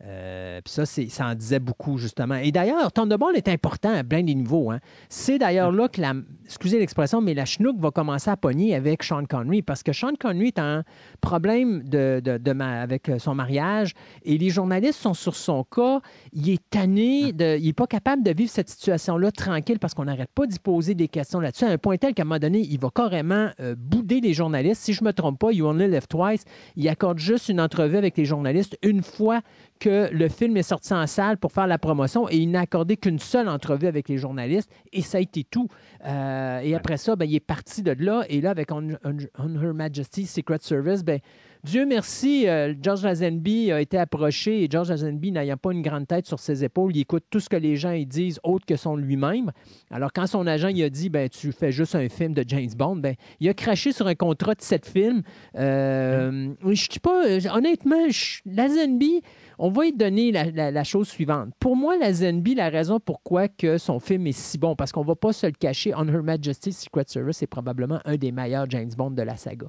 Euh, 0.05 0.60
puis 0.62 0.74
ça, 0.74 0.86
ça 0.86 1.27
en 1.27 1.36
disait 1.36 1.60
beaucoup, 1.60 1.98
justement. 1.98 2.36
Et 2.36 2.51
d'ailleurs, 2.51 2.91
Thunderball 2.91 3.36
est 3.38 3.48
important 3.48 3.93
à 3.93 4.03
plein 4.03 4.24
des 4.24 4.36
niveaux. 4.36 4.72
hein. 4.72 4.79
C'est 5.10 5.39
d'ailleurs 5.39 5.72
là 5.72 5.88
que 5.88 6.01
la, 6.01 6.13
excusez 6.45 6.77
l'expression, 6.77 7.22
mais 7.22 7.33
la 7.33 7.45
chenouk 7.45 7.79
va 7.79 7.91
commencer 7.91 8.29
à 8.29 8.36
pogner 8.36 8.75
avec 8.75 9.03
Sean 9.03 9.25
Connery 9.25 9.62
parce 9.62 9.81
que 9.81 9.93
Sean 9.93 10.13
Connery 10.19 10.48
est 10.48 10.60
un 10.60 10.83
problème 11.22 11.83
de, 11.83 12.22
de, 12.24 12.62
avec 12.62 13.10
son 13.17 13.33
mariage 13.33 13.93
et 14.24 14.38
les 14.38 14.50
journalistes 14.50 15.00
sont 15.00 15.13
sur 15.13 15.36
son 15.36 15.63
cas. 15.63 16.01
Il 16.33 16.50
est 16.50 16.62
tanné, 16.69 17.31
de, 17.31 17.57
il 17.57 17.65
n'est 17.65 17.74
pas 17.74 17.88
capable 17.88 18.24
de 18.24 18.31
vivre 18.31 18.51
cette 18.51 18.69
situation-là 18.69 19.31
tranquille 19.31 19.79
parce 19.79 19.93
qu'on 19.93 20.05
n'arrête 20.05 20.31
pas 20.36 20.45
d'y 20.45 20.60
poser 20.60 20.95
des 20.95 21.07
questions 21.07 21.39
là-dessus 21.39 21.65
à 21.65 21.69
un 21.69 21.77
point 21.77 21.98
tel 21.98 22.13
qu'à 22.13 22.24
un 22.24 22.25
moment 22.25 22.39
donné, 22.39 22.60
il 22.60 22.79
va 22.79 22.89
carrément 22.93 23.50
euh, 23.60 23.75
bouder 23.77 24.19
les 24.19 24.33
journalistes. 24.33 24.81
Si 24.81 24.93
je 24.93 25.01
ne 25.01 25.07
me 25.07 25.13
trompe 25.13 25.39
pas, 25.39 25.51
You 25.51 25.65
Only 25.65 25.88
Live 25.88 26.07
Twice, 26.07 26.43
il 26.75 26.88
accorde 26.89 27.19
juste 27.19 27.48
une 27.50 27.62
entrevue 27.62 27.98
avec 27.98 28.17
les 28.17 28.25
journalistes 28.25 28.77
une 28.83 29.01
fois 29.01 29.41
que 29.83 30.09
le 30.13 30.29
film 30.29 30.55
est 30.55 30.63
sorti 30.63 30.93
en 30.93 31.05
salle 31.07 31.37
pour 31.37 31.51
faire 31.51 31.67
la 31.67 31.77
promotion 31.77 32.29
et 32.29 32.37
il 32.37 32.49
n'a 32.51 32.61
accordé 32.61 32.95
qu'une 32.95 33.19
seule 33.19 33.49
entrevue 33.49 33.87
avec 33.87 34.07
les 34.07 34.17
journalistes 34.17 34.71
et 34.93 35.01
ça 35.01 35.17
a 35.17 35.21
été 35.21 35.43
tout. 35.43 35.67
Euh, 36.05 36.61
et 36.61 36.73
après 36.73 36.95
ça, 36.95 37.17
ben, 37.17 37.25
il 37.25 37.35
est 37.35 37.41
parti 37.41 37.83
de 37.83 37.93
là 37.99 38.23
et 38.29 38.39
là, 38.39 38.51
avec 38.51 38.71
On, 38.71 38.91
Her 38.91 39.73
Majesty's 39.73 40.31
Secret 40.31 40.59
Service, 40.61 41.03
ben, 41.03 41.19
Dieu 41.63 41.86
merci, 41.86 42.46
euh, 42.50 42.74
George 42.82 43.03
Lazenby 43.03 43.72
a 43.72 43.79
été 43.79 43.98
approché 43.98 44.65
et 44.65 44.67
George 44.70 44.89
Lazenby, 44.89 45.32
n'ayant 45.32 45.55
pas 45.55 45.72
une 45.72 45.82
grande 45.82 46.05
tête 46.05 46.27
sur 46.27 46.38
ses 46.38 46.65
épaules, 46.65 46.93
il 46.93 47.00
écoute 47.00 47.24
tout 47.29 47.39
ce 47.39 47.48
que 47.48 47.55
les 47.55 47.77
gens 47.77 47.98
disent 48.05 48.38
autre 48.43 48.65
que 48.65 48.75
son 48.75 48.98
lui-même. 48.98 49.50
Alors, 49.89 50.12
quand 50.12 50.27
son 50.27 50.46
agent 50.46 50.67
il 50.67 50.84
a 50.84 50.89
dit 50.89 51.08
ben, 51.08 51.29
Tu 51.29 51.53
fais 51.53 51.72
juste 51.72 51.96
un 51.96 52.10
film 52.10 52.34
de 52.34 52.43
James 52.46 52.70
Bond, 52.77 52.98
ben, 52.98 53.15
il 53.39 53.48
a 53.48 53.53
craché 53.53 53.93
sur 53.93 54.08
un 54.08 54.15
contrat 54.15 54.55
de 54.55 54.62
sept 54.62 54.86
films. 54.86 55.22
Euh, 55.58 56.53
Je 56.65 56.89
dis 56.89 57.00
pas, 57.00 57.24
honnêtement, 57.55 58.08
Lazenby, 58.46 59.22
on 59.58 59.70
va 59.70 59.84
lui 59.84 59.93
donner 59.93 60.34
la, 60.34 60.84
chose 60.84 61.08
suivante. 61.08 61.51
Pour 61.62 61.77
moi, 61.77 61.96
Lazenby, 61.98 62.55
la 62.55 62.67
raison 62.67 63.00
pourquoi 63.00 63.48
que 63.48 63.77
son 63.77 64.01
film 64.01 64.27
est 64.27 64.34
si 64.34 64.58
bon, 64.58 64.75
parce 64.75 64.91
qu'on 64.91 65.05
va 65.05 65.15
pas 65.15 65.32
se 65.32 65.46
le 65.46 65.53
cacher, 65.53 65.93
On 65.96 66.10
Her 66.10 66.24
Majesty's 66.24 66.77
Secret 66.77 67.05
Service 67.08 67.41
est 67.41 67.48
probablement 67.48 68.01
un 68.03 68.17
des 68.17 68.34
meilleurs 68.34 68.70
James 68.70 68.91
Bond 68.98 69.12
de 69.12 69.22
la 69.22 69.38
saga. 69.38 69.67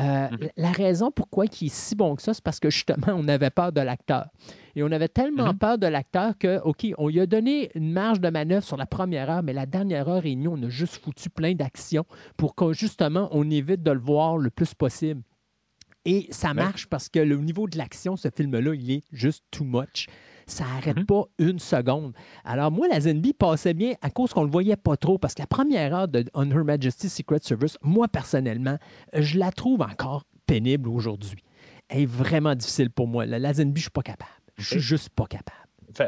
Euh, 0.00 0.28
mhm. 0.30 0.48
La 0.56 0.72
raison 0.72 1.10
pourquoi 1.10 1.44
il 1.44 1.66
est 1.66 1.74
si 1.74 1.94
bon 1.94 2.16
que 2.16 2.22
ça, 2.22 2.32
c'est 2.32 2.42
parce 2.42 2.60
que 2.60 2.70
justement, 2.70 3.08
on 3.08 3.28
avait 3.28 3.50
peur 3.50 3.72
de 3.72 3.80
l'acteur. 3.80 4.28
Et 4.74 4.82
on 4.82 4.90
avait 4.90 5.08
tellement 5.08 5.52
mhm. 5.52 5.58
peur 5.58 5.78
de 5.78 5.86
l'acteur 5.86 6.36
que, 6.38 6.60
OK, 6.60 6.86
on 6.96 7.08
lui 7.08 7.20
a 7.20 7.26
donné 7.26 7.70
une 7.74 7.92
marge 7.92 8.20
de 8.20 8.30
manœuvre 8.30 8.64
sur 8.64 8.76
la 8.76 8.86
première 8.86 9.30
heure, 9.30 9.42
mais 9.42 9.52
la 9.52 9.66
dernière 9.66 10.08
heure 10.08 10.24
et 10.24 10.34
demie, 10.34 10.48
on 10.48 10.62
a 10.62 10.68
juste 10.68 10.96
foutu 10.96 11.28
plein 11.28 11.54
d'actions 11.54 12.06
pour 12.36 12.54
que, 12.54 12.72
justement, 12.72 13.28
on 13.32 13.50
évite 13.50 13.82
de 13.82 13.90
le 13.90 14.00
voir 14.00 14.38
le 14.38 14.50
plus 14.50 14.74
possible. 14.74 15.22
Et 16.04 16.26
ça 16.30 16.52
marche 16.52 16.88
parce 16.88 17.08
que 17.08 17.20
le 17.20 17.36
niveau 17.36 17.68
de 17.68 17.78
l'action, 17.78 18.16
ce 18.16 18.28
film-là, 18.34 18.74
il 18.74 18.90
est 18.90 19.02
juste 19.12 19.44
too 19.50 19.64
much. 19.64 20.08
Ça 20.46 20.64
n'arrête 20.64 20.98
mhm. 20.98 21.06
pas 21.06 21.24
une 21.38 21.58
seconde. 21.58 22.12
Alors, 22.44 22.70
moi, 22.70 22.88
la 22.88 23.00
Zenby 23.00 23.32
passait 23.32 23.74
bien 23.74 23.94
à 24.02 24.10
cause 24.10 24.32
qu'on 24.32 24.42
ne 24.42 24.46
le 24.46 24.52
voyait 24.52 24.76
pas 24.76 24.96
trop, 24.96 25.18
parce 25.18 25.34
que 25.34 25.42
la 25.42 25.46
première 25.46 25.94
heure 25.94 26.08
de 26.08 26.24
On 26.34 26.50
Her 26.50 26.64
Majesty's 26.64 27.12
Secret 27.12 27.40
Service, 27.42 27.76
moi, 27.82 28.08
personnellement, 28.08 28.78
je 29.14 29.38
la 29.38 29.52
trouve 29.52 29.82
encore 29.82 30.24
pénible 30.46 30.88
aujourd'hui. 30.88 31.44
Elle 31.88 32.02
est 32.02 32.06
vraiment 32.06 32.54
difficile 32.54 32.90
pour 32.90 33.06
moi. 33.06 33.26
La 33.26 33.52
Zenby, 33.52 33.80
je 33.80 33.80
ne 33.80 33.82
suis 33.82 33.90
pas 33.90 34.02
capable. 34.02 34.30
Je 34.56 34.66
suis 34.66 34.80
juste 34.80 35.08
pas 35.10 35.26
capable. 35.26 35.62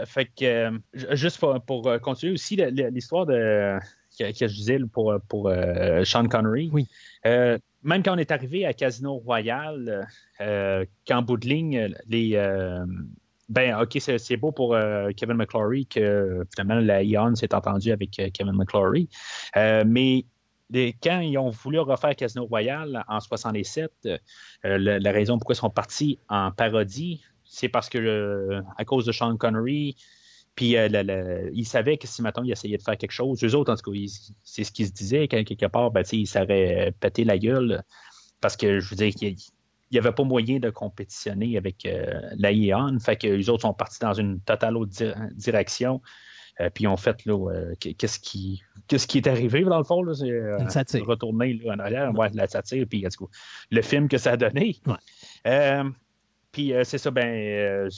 Fait, 0.07 0.27
que, 0.27 0.45
euh, 0.45 0.71
juste 1.13 1.39
pour, 1.67 1.87
euh, 1.87 1.99
continuer 1.99 2.33
aussi 2.33 2.57
l'histoire 2.57 3.27
de 3.27 3.79
que, 4.19 4.33
je 4.33 4.55
disais 4.55 4.79
pour, 4.93 5.15
pour 5.29 5.49
euh, 5.49 6.05
Sean 6.05 6.27
Connery. 6.29 6.71
Oui. 6.73 6.87
même 7.25 8.03
quand 8.03 8.15
on 8.15 8.19
est 8.19 8.31
arrivé 8.31 8.65
à 8.65 8.73
Casino 8.73 9.17
Royal, 9.17 10.07
qu'en 10.39 11.23
bout 11.23 11.37
de 11.37 11.49
ligne, 11.49 11.95
les, 12.07 12.37
ben, 13.49 13.79
OK, 13.79 13.99
c'est 14.01 14.37
beau 14.37 14.53
pour 14.53 14.75
euh, 14.75 15.11
Kevin 15.17 15.37
McClory 15.37 15.87
que 15.87 16.47
finalement 16.55 16.81
la 16.81 17.03
Ion 17.03 17.35
s'est 17.35 17.55
entendu 17.55 17.93
avec 17.93 18.19
euh, 18.19 18.31
Kevin 18.33 18.55
McClory. 18.55 19.09
Euh, 19.57 19.85
mais 19.87 20.25
quand 21.03 21.21
ils 21.21 21.37
ont 21.37 21.51
voulu 21.51 21.79
refaire 21.79 22.17
Casino 22.17 22.47
Royale 22.47 23.05
en 23.07 23.21
67, 23.21 24.09
la, 24.65 25.13
raison 25.13 25.39
pourquoi 25.39 25.55
ils 25.55 25.59
sont 25.59 25.71
partis 25.71 26.19
en 26.29 26.51
parodie, 26.53 27.23
c'est 27.45 27.69
parce 27.69 27.89
que 27.89 28.61
à 28.77 28.85
cause 28.85 29.05
de 29.05 29.13
Sean 29.13 29.37
Connery, 29.37 29.95
puis 30.57 30.75
ils 31.53 31.67
savaient 31.67 31.99
que 31.99 32.09
si 32.09 32.23
maintenant 32.23 32.43
ils 32.43 32.51
essayaient 32.51 32.79
de 32.79 32.83
faire 32.83 32.97
quelque 32.97 33.13
chose, 33.13 33.45
eux 33.45 33.55
autres, 33.55 33.73
en 33.73 33.77
tout 33.77 33.93
cas, 33.93 33.99
c'est 34.43 34.65
ce 34.65 34.73
qu'ils 34.73 34.87
se 34.87 34.93
disaient, 34.93 35.29
quelque 35.29 35.67
part, 35.67 35.91
ben, 35.91 36.03
ils 36.11 36.27
seraient 36.27 36.93
pété 36.99 37.25
la 37.25 37.39
gueule. 37.39 37.85
Parce 38.41 38.57
que 38.57 38.81
je 38.81 38.91
veux 38.91 38.97
dire, 38.97 39.13
il 39.95 40.01
n'y 40.01 40.07
avait 40.07 40.15
pas 40.15 40.25
moyen 40.25 40.59
de 40.59 40.71
compétitionner 40.71 41.57
avec 41.57 41.87
euh, 41.87 42.21
la. 42.37 42.51
Fait 42.99 43.15
que 43.15 43.29
les 43.29 43.49
autres 43.49 43.63
sont 43.63 43.75
partis 43.75 44.01
dans 44.01 44.13
une 44.13 44.41
totale 44.41 44.77
autre 44.77 44.93
direction. 45.35 46.03
Euh, 46.61 46.69
puis 46.69 46.89
ont 46.89 46.97
fait 46.97 47.25
là, 47.27 47.51
euh, 47.53 47.75
qu'est-ce 47.79 48.19
qui 48.19 48.63
qu'est-ce 48.89 49.07
qui 49.07 49.19
est 49.19 49.27
arrivé 49.27 49.63
dans 49.63 49.79
le 49.79 49.85
fond 49.85 50.05
c'est 50.15 51.01
retourner 51.01 51.61
en 51.69 51.79
arrière, 51.79 52.13
la 52.33 52.47
satire, 52.49 52.87
puis 52.89 53.05
le 53.71 53.83
film 53.83 54.09
que 54.09 54.19
ça 54.19 54.33
a 54.33 54.37
donné. 54.37 54.81
puis 56.53 56.73
c'est 56.83 56.99
ça, 56.99 57.11
ben 57.13 57.89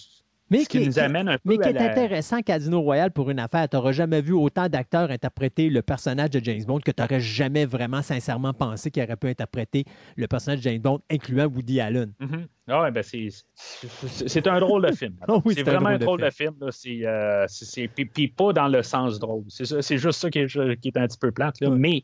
mais 0.51 0.65
ce 0.65 0.69
qui, 0.69 0.87
nous 0.87 0.99
amène 0.99 1.29
un 1.29 1.39
peu 1.39 1.41
Mais 1.45 1.59
qui 1.59 1.69
est 1.69 1.79
intéressant, 1.79 2.41
Casino 2.41 2.81
Royale, 2.81 3.11
pour 3.11 3.31
une 3.31 3.41
affaire, 3.41 3.69
tu 3.69 3.77
n'auras 3.77 3.93
jamais 3.93 4.21
vu 4.21 4.33
autant 4.33 4.69
d'acteurs 4.69 5.11
interpréter 5.11 5.71
le 5.71 5.83
personnage 5.83 6.31
de 6.31 6.41
James 6.43 6.63
Bond 6.65 6.81
que 6.81 6.91
tu 6.91 7.03
n'aurais 7.03 7.21
jamais 7.21 7.67
vraiment 7.67 8.03
sincèrement 8.03 8.53
pensé 8.53 8.91
qu'il 8.91 9.03
aurait 9.03 9.17
pu 9.17 9.29
interpréter 9.29 9.85
le 10.17 10.27
personnage 10.27 10.61
de 10.61 10.65
James 10.65 10.81
Bond, 10.81 11.01
incluant 11.11 11.47
Woody 11.47 11.81
Allen. 11.81 12.13
Mm-hmm. 12.21 12.47
Ah 12.69 12.91
ben 12.91 13.03
c'est 13.05 14.47
un 14.49 14.59
drôle 14.59 14.87
de 14.87 14.93
film. 14.93 15.15
Oh 15.29 15.41
c'est 15.53 15.63
vraiment 15.63 15.91
un 15.91 15.99
drôle 15.99 16.21
de 16.21 16.31
film. 16.31 16.55
Euh, 16.63 17.45
c'est 17.49 17.89
puis 17.89 18.29
pas 18.29 18.53
dans 18.53 18.69
le 18.69 18.83
sens 18.83 19.19
drôle. 19.19 19.45
C'est 19.49 19.99
juste 19.99 20.21
ça 20.21 20.31
qui 20.31 20.41
est, 20.41 20.81
qui 20.81 20.89
est, 20.89 20.97
un 20.97 21.07
petit 21.07 21.19
peu 21.19 21.31
plate. 21.31 21.61
Là. 21.61 21.71
Mais 21.71 22.03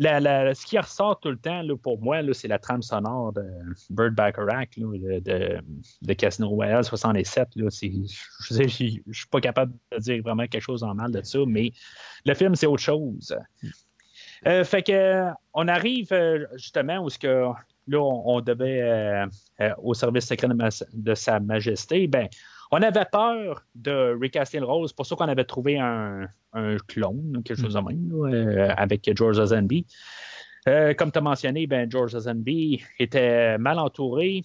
ce 0.00 0.66
qui 0.66 0.78
ressort 0.78 1.18
tout 1.20 1.30
le 1.30 1.38
temps 1.38 1.62
pour 1.82 2.00
moi, 2.00 2.20
c'est 2.32 2.48
la 2.48 2.58
trame 2.58 2.82
sonore 2.82 3.32
de 3.32 3.44
Bird 3.90 4.14
Bacharach 4.14 4.78
de, 4.78 6.12
Casino 6.14 6.48
Royale 6.48 6.84
67. 6.84 7.48
je 7.56 7.64
ne 7.64 7.68
suis 8.68 9.02
pas 9.30 9.40
capable 9.40 9.72
de 9.92 9.98
dire 9.98 10.22
vraiment 10.22 10.46
quelque 10.46 10.62
chose 10.62 10.82
en 10.82 10.94
mal 10.94 11.10
de 11.10 11.22
ça, 11.22 11.38
mais 11.46 11.72
le 12.24 12.34
film, 12.34 12.54
c'est 12.54 12.66
autre 12.66 12.82
chose. 12.82 13.36
Euh, 14.46 14.64
fait 14.64 14.82
que 14.82 15.24
on 15.52 15.66
arrive 15.66 16.12
euh, 16.12 16.46
justement 16.54 16.98
où 16.98 17.10
ce 17.10 17.18
que 17.18 17.48
là 17.88 17.98
on, 18.00 18.40
devait 18.40 18.82
euh, 19.60 19.74
au 19.82 19.94
service 19.94 20.26
secret 20.26 20.48
de, 20.92 21.14
Sa 21.14 21.40
Majesté. 21.40 22.06
Ben, 22.06 22.28
on 22.70 22.82
avait 22.82 23.06
peur 23.10 23.64
de 23.74 24.16
recaster 24.20 24.58
le 24.58 24.66
rose, 24.66 24.92
pour 24.92 25.06
ça 25.06 25.16
qu'on 25.16 25.28
avait 25.28 25.44
trouvé 25.44 25.78
un, 25.78 26.28
clone, 26.88 27.42
quelque 27.44 27.60
chose 27.60 27.74
de 27.74 27.80
même, 27.80 28.12
euh, 28.12 28.74
avec 28.76 29.08
George 29.16 29.38
Lazenby. 29.38 29.86
Euh, 30.66 30.92
comme 30.94 31.12
tu 31.12 31.18
as 31.18 31.22
mentionné, 31.22 31.66
ben, 31.66 31.90
George 31.90 32.14
Lazenby 32.14 32.82
était 32.98 33.56
mal 33.58 33.78
entouré 33.78 34.42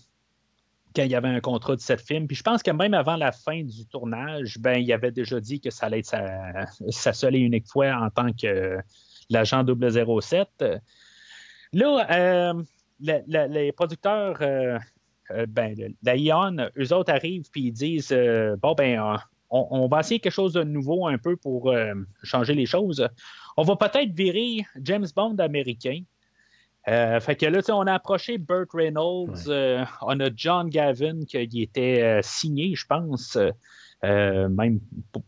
quand 0.95 1.03
il 1.03 1.11
y 1.11 1.15
avait 1.15 1.29
un 1.29 1.39
contrat 1.39 1.75
de 1.75 1.81
sept 1.81 2.01
films. 2.01 2.27
Puis 2.27 2.35
je 2.35 2.43
pense 2.43 2.61
que 2.61 2.71
même 2.71 2.93
avant 2.93 3.15
la 3.15 3.31
fin 3.31 3.63
du 3.63 3.85
tournage, 3.87 4.59
ben, 4.59 4.77
il 4.77 4.93
avait 4.93 5.11
déjà 5.11 5.39
dit 5.39 5.59
que 5.59 5.71
ça 5.71 5.87
allait 5.87 5.99
être 5.99 6.15
sa, 6.89 7.13
seule 7.13 7.35
et 7.35 7.39
unique 7.39 7.67
fois 7.67 7.93
en 7.95 8.09
tant 8.09 8.31
que 8.31 8.77
l'agent 9.29 9.65
007. 9.65 10.47
Là, 11.73 12.07
euh, 12.11 12.63
les 12.99 13.71
producteurs 13.71 14.37
euh, 14.41 14.77
ben, 15.47 15.75
la 16.03 16.15
ION, 16.15 16.57
eux 16.77 16.93
autres 16.93 17.13
arrivent 17.13 17.49
puis 17.51 17.67
ils 17.67 17.71
disent 17.71 18.11
euh, 18.11 18.55
bon, 18.61 18.73
ben, 18.73 18.99
euh, 18.99 19.17
on, 19.49 19.87
va 19.87 19.99
essayer 19.99 20.19
quelque 20.19 20.33
chose 20.33 20.53
de 20.53 20.63
nouveau 20.63 21.07
un 21.07 21.17
peu 21.17 21.37
pour 21.37 21.73
changer 22.23 22.55
les 22.55 22.65
choses. 22.65 23.07
On 23.55 23.61
va 23.61 23.75
peut-être 23.75 24.11
virer 24.11 24.65
James 24.81 25.05
Bond 25.15 25.35
américain. 25.37 25.99
fait 26.87 27.35
que 27.39 27.45
là, 27.45 27.61
on 27.69 27.85
a 27.85 27.93
approché 27.93 28.39
Burt 28.39 28.69
Reynolds, 28.73 29.47
on 30.01 30.19
a 30.19 30.29
John 30.35 30.69
Gavin 30.69 31.19
qui 31.25 31.61
était 31.61 32.19
signé, 32.23 32.73
je 32.73 32.87
pense, 32.87 33.37
même 34.01 34.79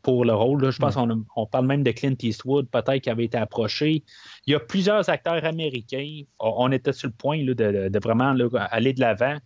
pour, 0.02 0.25
le 0.25 0.34
rôle. 0.34 0.72
je 0.72 0.80
pense 0.80 0.96
qu'on 0.96 1.24
on 1.36 1.46
parle 1.46 1.68
même 1.68 1.84
de 1.84 1.92
Clint 1.92 2.18
Eastwood, 2.20 2.68
peut-être 2.68 3.04
qui 3.04 3.12
avait 3.12 3.25
été 3.25 3.38
approché. 3.38 4.04
Il 4.48 4.54
y 4.54 4.56
a 4.56 4.60
plusieurs 4.60 5.08
acteurs 5.08 5.46
américains. 5.46 6.22
On, 6.40 6.72
était 6.72 6.94
sur 6.94 7.10
le 7.10 7.14
point 7.14 7.38
de, 7.46 8.00
vraiment 8.00 8.36
aller 8.72 8.94
de 8.94 9.02
l'avant. 9.02 9.38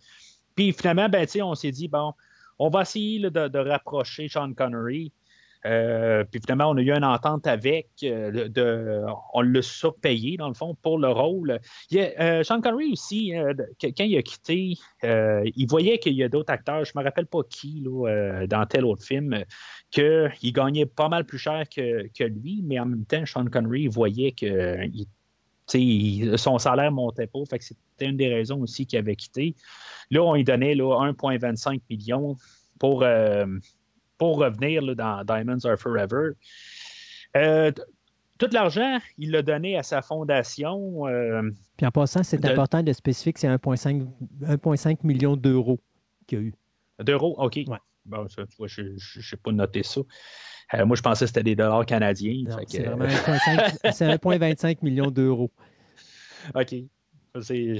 Puis 0.60 0.74
finalement, 0.74 1.08
ben, 1.08 1.26
on 1.42 1.54
s'est 1.54 1.70
dit, 1.70 1.88
bon, 1.88 2.12
on 2.58 2.68
va 2.68 2.82
essayer 2.82 3.18
de, 3.18 3.58
rapprocher 3.58 4.28
Sean 4.28 4.52
Connery. 4.52 5.10
Euh, 5.64 6.22
puis 6.30 6.38
finalement, 6.38 6.68
on 6.68 6.76
a 6.76 6.82
eu 6.82 6.92
une 6.92 7.02
entente 7.02 7.46
avec, 7.46 7.88
euh, 8.02 9.06
on 9.32 9.40
l'a 9.40 9.62
surpayé, 9.62 10.36
dans 10.36 10.48
le 10.48 10.54
fond, 10.54 10.76
pour 10.82 10.98
le 10.98 11.08
rôle. 11.08 11.58
Euh, 11.94 12.42
Sean 12.42 12.60
Connery 12.60 12.92
aussi, 12.92 13.32
quand 13.80 14.04
il 14.04 14.18
a 14.18 14.22
quitté, 14.22 14.74
il 15.02 15.66
voyait 15.66 15.96
qu'il 15.96 16.12
y 16.12 16.22
a 16.22 16.28
d'autres 16.28 16.52
acteurs, 16.52 16.84
je 16.84 16.92
ne 16.94 17.00
me 17.00 17.04
rappelle 17.06 17.26
pas 17.26 17.40
qui, 17.48 17.82
dans 17.82 18.66
tel 18.66 18.84
autre 18.84 19.02
film, 19.02 19.42
qu'il 19.90 20.52
gagnait 20.52 20.84
pas 20.84 21.08
mal 21.08 21.24
plus 21.24 21.38
cher 21.38 21.64
que, 21.74 22.24
lui, 22.24 22.60
mais 22.62 22.78
en 22.78 22.84
même 22.84 23.06
temps, 23.06 23.24
Sean 23.24 23.46
Connery 23.46 23.88
voyait 23.88 24.32
son 26.36 26.58
salaire 26.58 26.90
montait 26.92 27.26
pas, 27.26 27.40
fait 27.48 27.58
que 27.58 27.64
c'était 27.64 28.06
une 28.06 28.16
des 28.16 28.28
raisons 28.28 28.60
aussi 28.60 28.86
qu'il 28.86 28.98
avait 28.98 29.16
quitté. 29.16 29.54
Là, 30.10 30.22
on 30.22 30.34
lui 30.34 30.44
donnait 30.44 30.74
1,25 30.74 31.80
million 31.88 32.36
pour, 32.78 33.02
euh, 33.02 33.46
pour 34.18 34.38
revenir 34.38 34.82
dans 34.96 35.24
Diamonds 35.24 35.64
Are 35.64 35.78
Forever. 35.78 36.32
Euh, 37.36 37.70
tout 38.38 38.48
l'argent, 38.52 38.98
il 39.18 39.30
l'a 39.32 39.42
donné 39.42 39.76
à 39.76 39.82
sa 39.82 40.00
fondation. 40.02 41.06
Euh, 41.06 41.50
Puis 41.76 41.86
en 41.86 41.90
passant, 41.90 42.22
c'est 42.22 42.38
de- 42.38 42.48
important 42.48 42.82
de 42.82 42.92
spécifier 42.92 43.32
que 43.32 43.40
c'est 43.40 43.48
1,5 43.48 44.06
1,5 44.42 45.04
million 45.04 45.36
d'euros 45.36 45.78
qu'il 46.26 46.38
y 46.38 46.40
a 46.40 46.44
eu. 46.46 46.54
D'euros, 47.04 47.34
OK. 47.38 47.60
Ouais. 47.66 47.78
Bon, 48.06 48.26
ça, 48.28 48.46
tu 48.46 48.56
vois, 48.56 48.66
je 48.66 48.82
n'ai 48.82 49.38
pas 49.42 49.52
noté 49.52 49.82
ça. 49.82 50.00
Euh, 50.74 50.86
moi, 50.86 50.96
je 50.96 51.02
pensais 51.02 51.24
que 51.24 51.28
c'était 51.28 51.42
des 51.42 51.56
dollars 51.56 51.84
canadiens. 51.86 52.44
C'est 52.66 52.86
euh, 52.86 52.94
vraiment 52.94 53.06
1,5 53.06 53.76
c'est 53.92 54.06
1,25 54.08 54.78
million 54.82 55.10
d'euros. 55.10 55.50
OK. 56.54 56.74
C'est- 57.40 57.78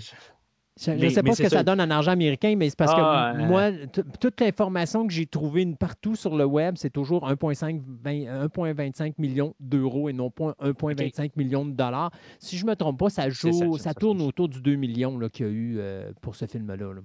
Je 0.79 0.93
ne 0.93 1.09
sais 1.11 1.23
pas 1.23 1.35
ce 1.35 1.43
que 1.43 1.49
ça 1.49 1.59
ça. 1.59 1.63
donne 1.63 1.81
en 1.81 1.91
argent 1.91 2.13
américain, 2.13 2.55
mais 2.57 2.71
c'est 2.71 2.77
parce 2.79 2.93
Ah, 2.97 3.35
que 3.37 3.43
euh, 3.43 3.47
moi, 3.47 3.71
toute 4.19 4.41
l'information 4.41 5.07
que 5.07 5.13
j'ai 5.13 5.27
trouvée 5.27 5.67
partout 5.79 6.17
sur 6.17 6.37
le 6.37 6.45
web, 6.45 6.77
c'est 6.79 6.91
toujours 6.91 7.29
1,5 7.29 7.83
vingt- 8.03 8.49
1,25 8.49 9.15
millions 9.19 9.55
d'euros 9.61 10.09
et 10.09 10.13
non 10.13 10.31
pas 10.31 10.55
1,25 10.61 11.33
millions 11.37 11.67
de 11.67 11.73
dollars. 11.73 12.11
Si 12.39 12.57
je 12.57 12.65
ne 12.65 12.71
me 12.71 12.77
trompe 12.77 12.99
pas, 12.99 13.11
ça 13.11 13.29
joue, 13.29 13.53
ça, 13.53 13.59
ça, 13.67 13.73
ça, 13.73 13.79
ça, 13.79 13.95
tourne 13.95 14.23
autour 14.23 14.49
du 14.49 14.63
2 14.63 14.77
millions 14.77 15.19
qu'il 15.29 15.47
y 15.47 15.49
a 15.49 15.53
eu 15.53 15.77
euh, 15.79 16.13
pour 16.23 16.35
ce 16.35 16.47
film-là. 16.47 16.77
là. 16.77 17.01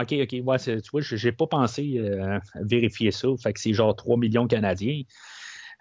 OK, 0.00 0.14
OK. 0.22 0.36
Ouais, 0.44 0.58
tu 0.58 0.80
vois, 0.90 1.00
je 1.02 1.26
n'ai 1.26 1.32
pas 1.32 1.46
pensé 1.46 1.98
euh, 1.98 2.38
vérifier 2.54 3.10
ça. 3.10 3.28
Fait 3.42 3.52
que 3.52 3.60
c'est 3.60 3.72
genre 3.74 3.94
3 3.94 4.16
millions 4.16 4.46
canadiens. 4.46 5.02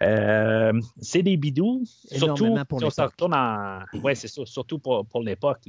Euh, 0.02 0.74
c'est 1.00 1.22
des 1.22 1.38
bidous, 1.38 1.84
surtout 2.18 2.44
pour 2.66 2.80
si 2.90 2.96
on 3.22 3.32
en. 3.34 3.80
Oui, 4.04 4.16
c'est 4.16 4.28
ça, 4.28 4.42
surtout 4.46 4.80
pour, 4.80 5.06
pour 5.06 5.22
l'époque. 5.22 5.62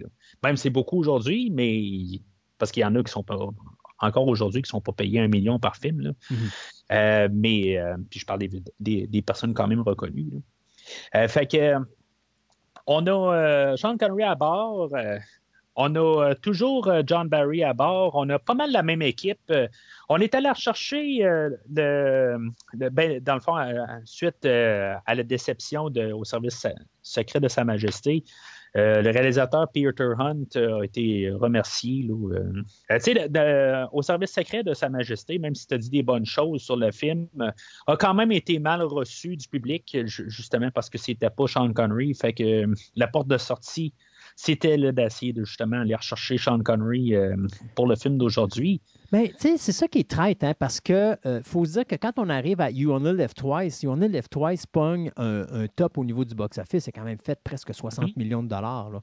Même 0.42 0.56
c'est 0.56 0.70
beaucoup 0.70 0.98
aujourd'hui, 0.98 1.50
mais 1.50 2.20
parce 2.58 2.72
qu'il 2.72 2.80
y 2.80 2.84
en 2.84 2.94
a 2.96 3.02
qui 3.02 3.12
sont 3.12 3.22
pas 3.22 3.36
encore 3.98 4.26
aujourd'hui 4.26 4.62
qui 4.62 4.68
ne 4.68 4.70
sont 4.70 4.80
pas 4.80 4.92
payés 4.92 5.20
un 5.20 5.28
million 5.28 5.58
par 5.58 5.76
film. 5.76 6.00
là. 6.00 6.10
Mhm. 6.30 6.36
Euh, 6.92 7.28
mais 7.30 7.78
puis 8.10 8.20
je 8.20 8.26
parle 8.26 8.40
des, 8.40 8.50
des- 8.80 9.06
des 9.06 9.22
personnes 9.22 9.54
quand 9.54 9.68
même 9.68 9.82
reconnues. 9.82 10.30
fait 11.28 11.46
que 11.50 11.74
on 12.86 13.06
a 13.06 13.76
Sean 13.76 13.96
Connery 13.98 14.24
à 14.24 14.34
bord. 14.34 14.90
On 15.76 15.94
a 15.94 16.00
euh, 16.30 16.34
toujours 16.34 16.88
euh, 16.88 17.02
John 17.06 17.28
Barry 17.28 17.64
à 17.64 17.72
bord. 17.72 18.12
On 18.14 18.28
a 18.30 18.38
pas 18.38 18.54
mal 18.54 18.70
la 18.72 18.82
même 18.82 19.02
équipe. 19.02 19.38
Euh, 19.50 19.68
on 20.08 20.18
est 20.18 20.34
allé 20.34 20.50
rechercher 20.50 21.24
ben, 21.68 22.52
dans 23.22 23.34
le 23.34 23.40
fond, 23.40 23.56
suite 24.04 24.44
à 24.44 25.14
la 25.14 25.22
déception 25.22 25.84
au 26.14 26.24
service 26.24 26.58
se- 26.60 26.68
secret 27.02 27.40
de 27.40 27.48
Sa 27.48 27.64
Majesté. 27.64 28.22
le 28.74 29.10
réalisateur 29.10 29.66
Peter 29.72 30.12
Hunt 30.18 30.44
a 30.56 30.82
été 30.84 31.30
remercié. 31.30 32.08
au 33.92 34.02
service 34.02 34.32
secret 34.32 34.62
de 34.62 34.74
Sa 34.74 34.88
Majesté, 34.88 35.38
même 35.38 35.54
si 35.54 35.66
tu 35.66 35.74
as 35.74 35.78
dit 35.78 35.90
des 35.90 36.02
bonnes 36.02 36.26
choses 36.26 36.62
sur 36.62 36.76
le 36.76 36.90
film, 36.90 37.28
a 37.86 37.96
quand 37.96 38.14
même 38.14 38.32
été 38.32 38.58
mal 38.58 38.82
reçu 38.82 39.36
du 39.36 39.48
public, 39.48 39.96
ju- 40.04 40.28
justement 40.30 40.70
parce 40.70 40.90
que 40.90 40.98
c'était 40.98 41.30
pas 41.30 41.46
Sean 41.46 41.72
Connery. 41.72 42.14
Fait 42.14 42.32
que 42.32 42.66
la 42.96 43.06
porte 43.08 43.28
de 43.28 43.38
sortie, 43.38 43.94
c'était 44.36 44.76
d'essayer 44.92 45.32
de 45.32 45.44
justement 45.44 45.80
aller 45.80 45.94
rechercher 45.94 46.38
Sean 46.38 46.58
Connery 46.60 47.14
euh, 47.14 47.36
pour 47.74 47.86
le 47.86 47.96
film 47.96 48.18
d'aujourd'hui. 48.18 48.80
Mais 49.12 49.28
tu 49.28 49.48
sais, 49.48 49.56
c'est 49.58 49.72
ça 49.72 49.88
qui 49.88 49.98
est 49.98 50.08
traite, 50.10 50.42
hein, 50.42 50.54
parce 50.58 50.80
que 50.80 51.16
euh, 51.26 51.40
faut 51.44 51.64
se 51.66 51.72
dire 51.72 51.86
que 51.86 51.96
quand 51.96 52.12
on 52.16 52.28
arrive 52.30 52.60
à 52.60 52.70
You 52.70 52.92
Only 52.92 53.12
Left 53.14 53.36
Twice, 53.36 53.82
You 53.82 53.90
Only 53.92 54.08
Left 54.08 54.30
Twice 54.32 54.64
pogne 54.66 55.10
un, 55.16 55.42
un 55.52 55.66
top 55.68 55.98
au 55.98 56.04
niveau 56.04 56.24
du 56.24 56.34
box-office. 56.34 56.84
C'est 56.84 56.92
quand 56.92 57.04
même 57.04 57.18
fait 57.22 57.38
presque 57.44 57.74
60 57.74 58.06
Mhm. 58.06 58.12
millions 58.16 58.42
de 58.42 58.48
dollars. 58.48 58.90
Là, 58.90 59.00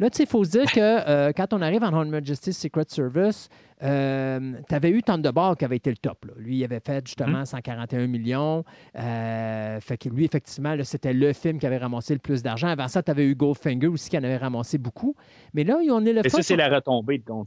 là 0.00 0.10
tu 0.10 0.16
sais, 0.16 0.22
il 0.24 0.28
faut 0.28 0.42
se 0.42 0.50
dire 0.50 0.72
que 0.72 0.80
euh, 0.80 1.32
quand 1.36 1.52
on 1.52 1.62
arrive 1.62 1.84
en 1.84 1.92
Her 1.96 2.04
Majesty's 2.06 2.58
Secret 2.58 2.86
Service, 2.88 3.48
tu 3.80 3.86
avais 3.86 4.90
eu 4.90 5.02
Thunderball 5.02 5.56
qui 5.56 5.64
avait 5.64 5.76
été 5.76 5.90
le 5.90 5.96
top. 5.96 6.24
là. 6.26 6.32
Lui, 6.36 6.56
il 6.58 6.64
avait 6.64 6.80
fait 6.84 7.06
justement 7.06 7.44
141 7.44 8.06
millions. 8.08 8.64
Euh, 8.98 9.80
fait 9.80 9.96
que 9.96 10.08
lui, 10.10 10.24
effectivement, 10.24 10.76
c'était 10.82 11.12
le 11.14 11.32
film 11.32 11.58
qui 11.58 11.66
avait 11.66 11.78
ramassé 11.78 12.12
le 12.12 12.18
plus 12.18 12.42
d'argent. 12.42 12.68
Avant 12.68 12.88
ça, 12.88 13.02
tu 13.02 13.10
avais 13.10 13.24
eu 13.24 13.34
Goldfinger 13.34 13.86
aussi 13.86 14.10
qui 14.10 14.18
en 14.18 14.24
avait 14.24 14.36
ramassé 14.36 14.76
beaucoup. 14.76 15.14
Mais 15.54 15.64
là, 15.64 15.80
You 15.82 15.94
Only 15.94 16.12
Left 16.12 16.26
Et 16.26 16.28
ça, 16.28 16.42
c'est 16.42 16.56
la 16.56 16.68
retombée. 16.68 17.22
Dans 17.26 17.44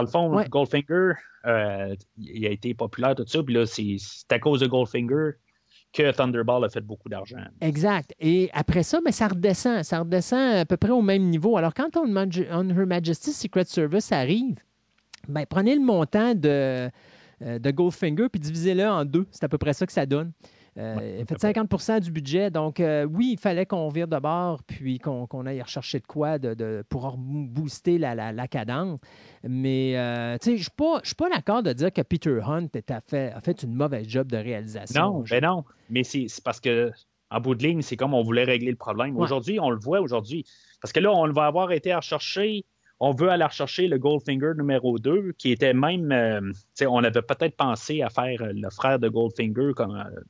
le 0.00 0.06
fond, 0.06 0.34
Ouais. 0.34 0.48
Goldfinger, 0.48 1.12
euh, 1.46 1.94
il 2.16 2.46
a 2.46 2.50
été 2.50 2.72
populaire, 2.74 3.14
tout 3.14 3.24
ça. 3.26 3.42
Puis 3.42 3.54
là, 3.54 3.66
c'est 3.66 3.96
à 4.30 4.38
cause 4.38 4.60
de 4.60 4.66
Goldfinger 4.66 5.32
que 5.92 6.12
Thunderball 6.12 6.64
a 6.64 6.68
fait 6.68 6.80
beaucoup 6.80 7.08
d'argent. 7.08 7.38
Exact. 7.60 8.14
Et 8.20 8.50
après 8.52 8.82
ça, 8.82 9.00
mais 9.04 9.12
ça 9.12 9.28
redescend. 9.28 9.82
Ça 9.82 10.00
redescend 10.00 10.56
à 10.56 10.64
peu 10.64 10.76
près 10.76 10.90
au 10.90 11.02
même 11.02 11.24
niveau. 11.24 11.56
Alors, 11.56 11.74
quand 11.74 11.96
on, 11.96 12.06
Her 12.14 12.86
Majesty's 12.86 13.36
Secret 13.36 13.64
Service 13.64 14.12
arrive, 14.12 14.56
ben, 15.28 15.44
prenez 15.48 15.74
le 15.74 15.80
montant 15.80 16.34
de, 16.34 16.90
euh, 17.42 17.58
de 17.58 17.70
Goldfinger 17.70 18.28
puis 18.28 18.40
divisez-le 18.40 18.86
en 18.86 19.04
deux. 19.04 19.26
C'est 19.30 19.44
à 19.44 19.48
peu 19.48 19.58
près 19.58 19.72
ça 19.72 19.86
que 19.86 19.92
ça 19.92 20.06
donne. 20.06 20.32
Euh, 20.78 21.24
faites 21.26 21.40
50% 21.40 22.00
du 22.00 22.12
budget. 22.12 22.50
Donc, 22.50 22.78
euh, 22.78 23.04
oui, 23.04 23.30
il 23.32 23.38
fallait 23.38 23.66
qu'on 23.66 23.88
vire 23.88 24.06
de 24.06 24.18
bord 24.18 24.62
puis 24.62 24.98
qu'on 24.98 25.26
aille 25.46 25.60
rechercher 25.60 25.98
de 25.98 26.06
quoi 26.06 26.38
de, 26.38 26.54
de- 26.54 26.84
pour 26.88 27.16
booster 27.18 27.98
la, 27.98 28.14
la- 28.14 28.32
la 28.32 28.46
cadence. 28.48 29.00
Mais, 29.42 29.96
euh, 29.96 30.36
tu 30.40 30.50
sais, 30.52 30.56
je 30.56 30.68
ne 30.70 31.00
suis 31.04 31.14
pas 31.16 31.30
d'accord 31.30 31.62
de 31.62 31.72
dire 31.72 31.92
que 31.92 32.02
Peter 32.02 32.38
Hunt 32.44 32.68
a, 32.90 33.00
fait, 33.00 33.32
a 33.32 33.40
fait 33.40 33.62
une 33.62 33.74
mauvaise 33.74 34.06
job 34.08 34.30
de 34.30 34.36
réalisation. 34.36 35.02
Non, 35.02 35.24
ben 35.28 35.42
non. 35.42 35.64
Mais 35.90 36.04
c'est 36.04 36.26
parce 36.44 36.60
que, 36.60 36.90
en 37.30 37.40
bout 37.40 37.54
de 37.54 37.62
ligne, 37.64 37.82
c'est 37.82 37.96
comme 37.96 38.14
on 38.14 38.22
voulait 38.22 38.44
régler 38.44 38.70
le 38.70 38.76
problème. 38.76 39.16
Ouais. 39.16 39.22
Aujourd'hui, 39.22 39.58
on 39.60 39.70
le 39.70 39.78
voit 39.78 40.00
aujourd'hui. 40.00 40.44
Parce 40.80 40.92
que 40.92 41.00
là, 41.00 41.12
on 41.12 41.30
va 41.32 41.46
avoir 41.46 41.72
été 41.72 41.90
à 41.92 41.96
rechercher. 41.98 42.64
On 43.00 43.12
veut 43.12 43.28
aller 43.30 43.44
rechercher 43.44 43.86
le 43.86 43.98
Goldfinger 43.98 44.52
numéro 44.56 44.98
2, 44.98 45.32
qui 45.38 45.52
était 45.52 45.74
même. 45.74 46.10
euh, 46.12 46.40
tu 46.40 46.54
sais, 46.74 46.86
on 46.86 46.98
avait 46.98 47.22
peut-être 47.22 47.56
pensé 47.56 48.02
à 48.02 48.10
faire 48.10 48.38
le 48.52 48.70
frère 48.70 48.98
de 48.98 49.08
Goldfinger 49.08 49.72
comme, 49.76 49.96
euh, 49.96 50.20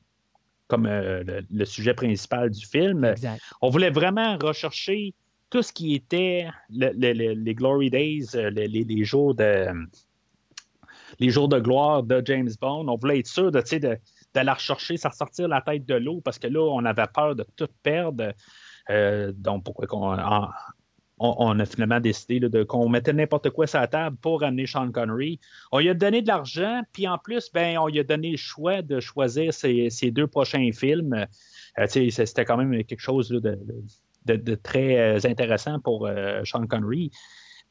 comme 0.69 0.85
euh, 0.85 1.23
le, 1.25 1.41
le 1.51 1.65
sujet 1.65 1.93
principal 1.93 2.49
du 2.49 2.65
film. 2.65 3.03
Exact. 3.03 3.41
On 3.61 3.69
voulait 3.69 3.89
vraiment 3.89 4.37
rechercher 4.37 5.13
tout 5.49 5.63
ce 5.63 5.73
qui 5.73 5.95
était 5.95 6.47
le- 6.69 6.91
le- 6.93 7.11
le- 7.13 7.33
les 7.33 7.55
Glory 7.55 7.89
Days, 7.89 8.27
euh, 8.35 8.49
les, 8.51 9.03
jours 9.03 9.33
de 9.35 9.65
les 11.19 11.29
jours 11.31 11.49
de 11.49 11.59
gloire 11.59 12.03
de 12.03 12.21
James 12.23 12.51
Bond. 12.61 12.87
On 12.87 12.95
voulait 12.95 13.19
être 13.19 13.27
sûr 13.27 13.51
de, 13.51 13.59
de, 13.61 13.97
d'aller 14.33 14.51
rechercher, 14.51 14.95
ça 14.95 15.09
sortir 15.11 15.47
la 15.47 15.59
tête 15.61 15.85
de 15.85 15.95
l'eau 15.95 16.21
parce 16.23 16.37
que 16.37 16.47
là, 16.47 16.61
on 16.61 16.85
avait 16.85 17.07
peur 17.13 17.35
de 17.35 17.45
tout 17.55 17.67
perdre. 17.81 18.31
Euh, 18.91 19.31
donc, 19.35 19.63
pourquoi 19.65 19.87
qu'on 19.87 20.17
en- 20.17 20.49
on, 21.19 21.59
a 21.59 21.65
finalement 21.65 21.99
décidé 21.99 22.39
de, 22.39 22.63
qu'on 22.63 22.87
mettait 22.89 23.13
n'importe 23.13 23.49
quoi 23.49 23.67
sur 23.67 23.79
la 23.79 23.87
table 23.87 24.17
pour 24.21 24.43
amener 24.43 24.65
Sean 24.65 24.91
Connery. 24.91 25.39
On 25.71 25.79
lui 25.79 25.89
a 25.89 25.93
donné 25.93 26.21
de 26.21 26.27
l'argent, 26.27 26.81
puis 26.93 27.07
en 27.07 27.17
plus, 27.17 27.51
ben, 27.53 27.77
on 27.77 27.87
lui 27.87 27.99
a 27.99 28.03
donné 28.03 28.31
le 28.31 28.37
choix 28.37 28.81
de 28.81 28.99
choisir 28.99 29.53
ses, 29.53 29.89
deux 30.11 30.27
prochains 30.27 30.71
films. 30.71 31.25
Euh, 31.77 31.87
c'était 31.87 32.45
quand 32.45 32.57
même 32.57 32.83
quelque 32.83 33.01
chose 33.01 33.29
de, 33.29 34.55
très 34.55 34.97
euh, 34.97 35.19
intéressant 35.25 35.79
pour 35.79 36.07
euh, 36.07 36.41
Sean 36.45 36.65
Connery. 36.67 37.11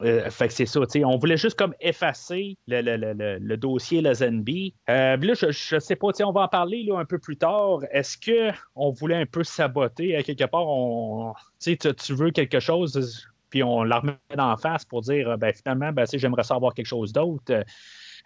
Fait 0.01 0.47
que 0.47 0.53
c'est 0.53 0.65
ça, 0.65 0.79
on 1.03 1.17
voulait 1.17 1.35
juste 1.35 1.59
comme 1.59 1.73
effacer 1.81 2.57
le, 2.67 3.37
le- 3.37 3.57
dossier 3.57 3.99
Lazenby. 3.99 4.73
Euh, 4.89 5.17
là, 5.17 5.33
je, 5.33 5.51
je 5.51 5.77
sais 5.77 5.97
pas, 5.97 6.07
on 6.23 6.31
va 6.31 6.43
en 6.43 6.47
parler 6.47 6.87
un 6.95 7.03
peu 7.03 7.19
plus 7.19 7.35
tard. 7.35 7.79
Est-ce 7.91 8.17
que 8.17 8.55
on 8.75 8.91
voulait 8.91 9.17
un 9.17 9.25
peu 9.25 9.43
saboter 9.43 10.23
quelque 10.23 10.45
part? 10.45 10.65
On, 10.65 11.33
tu 11.59 12.13
veux 12.13 12.31
quelque 12.31 12.61
chose, 12.61 13.27
puis 13.49 13.63
on 13.63 13.83
la 13.83 13.99
remet 13.99 14.17
en 14.37 14.57
face 14.57 14.85
pour 14.85 15.01
dire, 15.01 15.37
ben 15.37 15.53
finalement, 15.53 15.91
ben, 15.91 16.05
j'aimerais 16.11 16.43
savoir 16.43 16.73
quelque 16.73 16.85
chose 16.85 17.13
d'autre. 17.13 17.63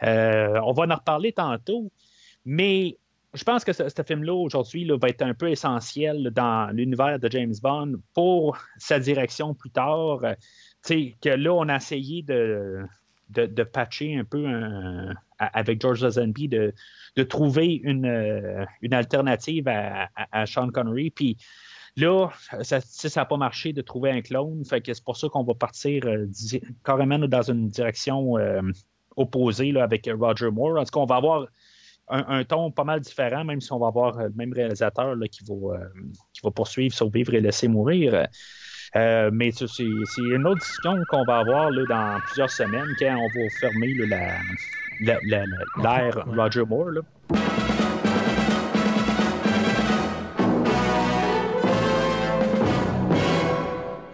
Euh, 0.03 0.59
on 0.63 0.73
va 0.73 0.83
en 0.83 0.95
reparler 0.95 1.31
tantôt, 1.31 1.91
mais 2.45 2.97
je 3.33 3.43
pense 3.43 3.63
que 3.63 3.73
ce, 3.73 3.83
film-là, 4.05 4.33
aujourd'hui, 4.33 4.87
va 4.87 5.09
être 5.09 5.23
un 5.23 5.33
peu 5.33 5.49
essentiel 5.49 6.29
dans 6.31 6.69
l'univers 6.71 7.17
de 7.19 7.29
James 7.31 7.53
Bond 7.61 7.93
pour 8.13 8.57
sa 8.77 8.99
direction 8.99 9.55
plus 9.55 9.71
tard. 9.71 10.19
Euh, 10.23 10.33
tu 10.85 10.93
sais, 10.93 11.15
que 11.21 11.29
là, 11.29 11.53
on 11.53 11.67
a 11.69 11.77
essayé 11.77 12.21
de, 12.21 12.83
de, 13.29 13.45
de 13.47 13.63
patcher 13.63 14.15
un 14.17 14.23
peu 14.23 14.45
un- 14.45 15.13
avec 15.39 15.81
George 15.81 16.03
Lazenby, 16.03 16.47
de, 16.47 16.73
de 17.15 17.23
trouver 17.23 17.81
une, 17.83 18.05
euh, 18.05 18.65
une 18.81 18.93
alternative 18.93 19.67
à, 19.67 20.09
à- 20.15 20.41
à 20.41 20.45
Sean 20.45 20.69
Connery. 20.69 21.09
Puis 21.09 21.37
là, 21.97 22.29
ça 22.61 22.79
n'a 23.15 23.25
pas 23.25 23.37
marché 23.37 23.73
de 23.73 23.81
trouver 23.81 24.11
un 24.11 24.21
clone. 24.21 24.63
Fait 24.65 24.81
que 24.81 24.93
c'est 24.93 25.03
pour 25.03 25.17
ça 25.17 25.27
qu'on 25.29 25.43
va 25.43 25.53
partir 25.53 26.03
euh, 26.05 26.25
carrément 26.83 27.19
dans 27.19 27.41
une 27.43 27.69
direction 27.69 28.37
euh, 28.37 28.61
opposée 29.15 29.71
là, 29.71 29.83
avec 29.83 30.09
Roger 30.19 30.49
Moore. 30.51 30.79
En 30.79 30.83
tout 30.83 30.91
cas, 30.91 30.99
on 30.99 31.05
va 31.05 31.15
avoir 31.17 31.47
un, 32.09 32.25
un 32.39 32.43
ton 32.43 32.71
pas 32.71 32.83
mal 32.83 32.99
différent, 32.99 33.43
même 33.45 33.61
si 33.61 33.71
on 33.71 33.79
va 33.79 33.87
avoir 33.87 34.17
euh, 34.19 34.23
le 34.27 34.33
même 34.35 34.53
réalisateur 34.53 35.15
là, 35.15 35.27
qui, 35.27 35.43
va, 35.45 35.77
qui 36.33 36.41
va 36.43 36.51
poursuivre, 36.51 36.93
survivre 36.93 37.33
et 37.33 37.41
laisser 37.41 37.67
mourir. 37.67 38.27
Euh, 38.95 39.31
mais 39.33 39.51
c'est 39.51 39.65
une 40.17 40.45
autre 40.45 40.59
discussion 40.59 40.95
qu'on 41.09 41.23
va 41.25 41.37
avoir 41.39 41.71
là, 41.71 41.83
dans 41.89 42.19
plusieurs 42.25 42.49
semaines 42.51 42.93
quand 42.99 43.15
on 43.17 43.27
va 43.27 43.49
fermer 43.59 43.93
là, 43.95 44.05
la- 45.01 45.19
la- 45.25 45.45
la- 45.45 45.45
l'ère 45.81 46.27
Ouais. 46.27 46.35
Roger 46.35 46.63
Moore. 46.65 46.89
là. 46.91 47.01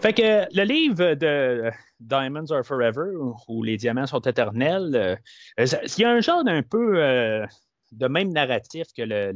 Fait 0.10 0.14
que 0.24 0.58
le 0.58 0.64
livre 0.64 1.14
de 1.14 1.70
Diamonds 2.00 2.50
Are 2.50 2.66
Forever, 2.66 3.12
où 3.48 3.62
les 3.62 3.78
diamants 3.78 4.08
sont 4.08 4.22
éternels, 4.22 5.20
euh, 5.60 5.66
il 5.98 6.02
y 6.02 6.04
a 6.04 6.10
un 6.10 6.20
genre 6.20 6.44
d'un 6.44 6.64
peu. 6.64 7.00
Euh, 7.92 7.98
de 8.00 8.08
même 8.08 8.32
narratif 8.32 8.88
que 8.96 9.02
le, 9.02 9.32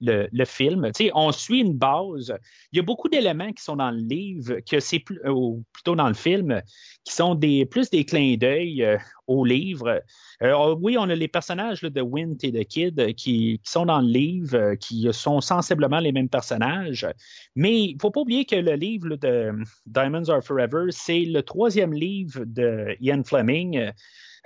le, 0.00 0.28
le, 0.30 0.44
film. 0.44 0.90
On 1.14 1.32
suit 1.32 1.60
une 1.60 1.74
base. 1.74 2.34
Il 2.72 2.76
y 2.76 2.80
a 2.80 2.82
beaucoup 2.82 3.08
d'éléments 3.08 3.52
qui 3.52 3.62
sont 3.62 3.76
dans 3.76 3.90
le 3.90 4.00
livre, 4.00 4.58
que 4.68 4.80
c'est 4.80 4.98
plus, 4.98 5.20
ou 5.28 5.64
plutôt 5.72 5.94
dans 5.94 6.08
le 6.08 6.14
film, 6.14 6.60
qui 7.04 7.14
sont 7.14 7.34
des, 7.34 7.66
plus 7.66 7.90
des 7.90 8.04
clins 8.04 8.36
d'œil 8.36 8.82
euh, 8.82 8.98
au 9.26 9.44
livre. 9.44 10.02
Euh, 10.42 10.74
oui, 10.80 10.96
on 10.98 11.08
a 11.08 11.14
les 11.14 11.28
personnages 11.28 11.82
de 11.82 12.00
Wint 12.00 12.36
et 12.42 12.52
de 12.52 12.62
Kid 12.62 13.14
qui, 13.14 13.60
sont 13.64 13.86
dans 13.86 14.00
le 14.00 14.08
livre, 14.08 14.74
qui 14.74 15.08
sont 15.12 15.40
sensiblement 15.40 16.00
les 16.00 16.12
mêmes 16.12 16.28
personnages. 16.28 17.06
Mais 17.54 17.84
il 17.84 17.94
ne 17.94 18.00
faut 18.00 18.10
pas 18.10 18.20
oublier 18.20 18.44
que 18.44 18.56
le 18.56 18.74
livre 18.74 19.16
de 19.16 19.52
Diamonds 19.86 20.28
Are 20.28 20.42
Forever, 20.42 20.86
c'est 20.90 21.24
le 21.24 21.42
troisième 21.42 21.92
livre 21.92 22.44
de 22.44 22.96
Ian 23.00 23.22
Fleming. 23.24 23.92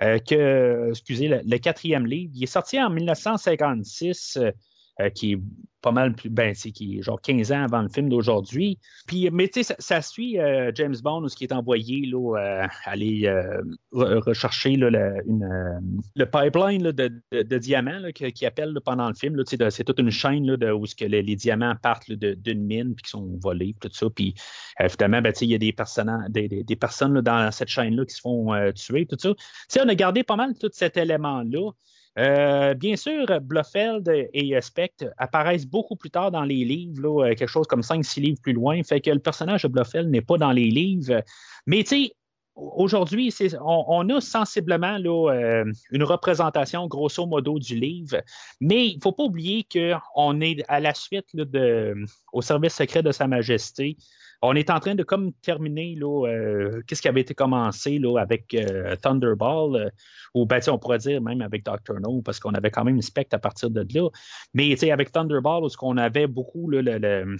Euh, 0.01 0.17
que, 0.19 0.89
excusez, 0.91 1.27
le, 1.27 1.57
quatrième 1.57 2.05
livre, 2.05 2.31
il 2.35 2.43
est 2.43 2.47
sorti 2.47 2.81
en 2.81 2.89
1956 2.89 4.39
euh, 5.01 5.09
qui 5.09 5.33
est 5.33 5.39
pas 5.81 5.91
mal 5.91 6.13
plus, 6.13 6.29
ben, 6.29 6.53
c'est 6.53 6.71
qui 6.71 6.97
est 6.97 7.01
genre 7.01 7.21
15 7.21 7.53
ans 7.53 7.63
avant 7.63 7.81
le 7.81 7.87
film 7.87 8.09
d'aujourd'hui. 8.09 8.79
Puis, 9.07 9.29
mais 9.31 9.47
tu 9.47 9.63
sais, 9.63 9.75
ça, 9.79 10.01
suit 10.01 10.37
euh, 10.37 10.73
James 10.75 10.97
Bond, 11.01 11.25
ce 11.29 11.37
qui 11.37 11.45
est 11.45 11.53
envoyé 11.53 12.05
là, 12.05 12.37
euh, 12.37 12.67
aller 12.83 13.33
rechercher 13.93 14.71
une, 14.71 14.89
le 14.89 16.25
pipeline 16.25 16.91
de, 16.91 17.57
diamants 17.57 18.11
qui, 18.13 18.45
appelle 18.45 18.77
pendant 18.83 19.07
le 19.07 19.13
film. 19.13 19.41
c'est 19.45 19.83
toute 19.85 19.99
une 19.99 20.09
chaîne 20.09 20.51
où 20.51 20.57
que 20.57 21.05
les, 21.05 21.35
diamants 21.37 21.75
partent 21.81 22.11
d'une 22.11 22.65
mine 22.65 22.93
puis 22.93 23.03
qui 23.03 23.11
sont 23.11 23.39
volés, 23.41 23.73
tout 23.79 23.89
ça. 23.93 24.07
Puis, 24.13 24.33
évidemment, 24.81 25.21
ben, 25.21 25.31
il 25.39 25.49
y 25.49 25.55
a 25.55 25.57
des, 25.57 25.73
des, 26.29 26.63
des, 26.65 26.75
personnes 26.75 27.21
dans 27.21 27.51
cette 27.53 27.69
chaîne-là 27.69 28.03
qui 28.03 28.15
se 28.15 28.21
font 28.21 28.53
tuer, 28.73 29.05
tout 29.05 29.17
ça. 29.17 29.29
sais, 29.69 29.79
on 29.81 29.87
a 29.87 29.95
gardé 29.95 30.23
pas 30.23 30.35
mal 30.35 30.55
tout 30.59 30.69
cet 30.73 30.97
élément-là. 30.97 31.71
Euh, 32.17 32.73
bien 32.73 32.95
sûr, 32.95 33.25
Blofeld 33.41 34.09
et 34.33 34.59
Spectre 34.61 35.05
apparaissent 35.17 35.67
beaucoup 35.67 35.95
plus 35.95 36.09
tard 36.09 36.31
dans 36.31 36.43
les 36.43 36.65
livres, 36.65 37.23
euh, 37.23 37.35
quelque 37.35 37.47
chose 37.47 37.67
comme 37.67 37.81
5-6 37.81 38.21
livres 38.21 38.41
plus 38.41 38.53
loin. 38.53 38.81
Fait 38.83 38.99
que 38.99 39.11
le 39.11 39.19
personnage 39.19 39.63
de 39.63 39.67
Blofeld 39.67 40.09
n'est 40.09 40.21
pas 40.21 40.37
dans 40.37 40.51
les 40.51 40.69
livres. 40.69 41.23
Mais 41.67 41.83
tu 41.83 42.05
sais, 42.05 42.15
aujourd'hui, 42.55 43.33
on, 43.61 44.09
a 44.09 44.21
sensiblement 44.21 44.97
euh, 45.05 45.63
une 45.91 46.03
représentation 46.03 46.87
grosso 46.87 47.25
modo 47.25 47.59
du 47.59 47.75
livre, 47.75 48.17
mais 48.59 48.87
il 48.87 48.95
ne 48.97 49.01
faut 49.01 49.11
pas 49.11 49.23
oublier 49.23 49.65
qu'on 49.71 50.41
est 50.41 50.63
à 50.67 50.79
la 50.79 50.93
suite 50.93 51.27
au 52.33 52.41
service 52.41 52.73
secret 52.73 53.03
de 53.03 53.11
Sa 53.11 53.27
Majesté 53.27 53.97
on 54.41 54.55
est 54.55 54.69
en 54.69 54.79
train 54.79 54.95
de 54.95 55.03
comme 55.03 55.33
terminer 55.33 55.95
là, 55.95 56.27
euh, 56.27 56.81
qu'est-ce 56.87 57.01
qui 57.01 57.07
avait 57.07 57.21
été 57.21 57.33
commencé 57.33 57.99
là, 57.99 58.17
avec 58.19 58.53
euh, 58.53 58.95
Thunderball, 58.95 59.75
euh, 59.75 59.89
ou 60.33 60.45
ben, 60.45 60.61
on 60.67 60.79
pourrait 60.79 60.99
dire 60.99 61.21
même 61.21 61.41
avec 61.41 61.65
Doctor 61.65 61.99
No, 61.99 62.21
parce 62.21 62.39
qu'on 62.39 62.53
avait 62.53 62.71
quand 62.71 62.85
même 62.85 62.95
une 62.95 63.01
spectre 63.01 63.35
à 63.35 63.39
partir 63.39 63.69
de 63.69 63.85
là. 63.93 64.09
Mais 64.53 64.91
avec 64.91 65.11
Thunderball, 65.11 65.63
où 65.63 65.69
qu'on 65.77 65.97
avait 65.97 66.27
beaucoup 66.27 66.69
le, 66.69 66.81
le 66.81 67.37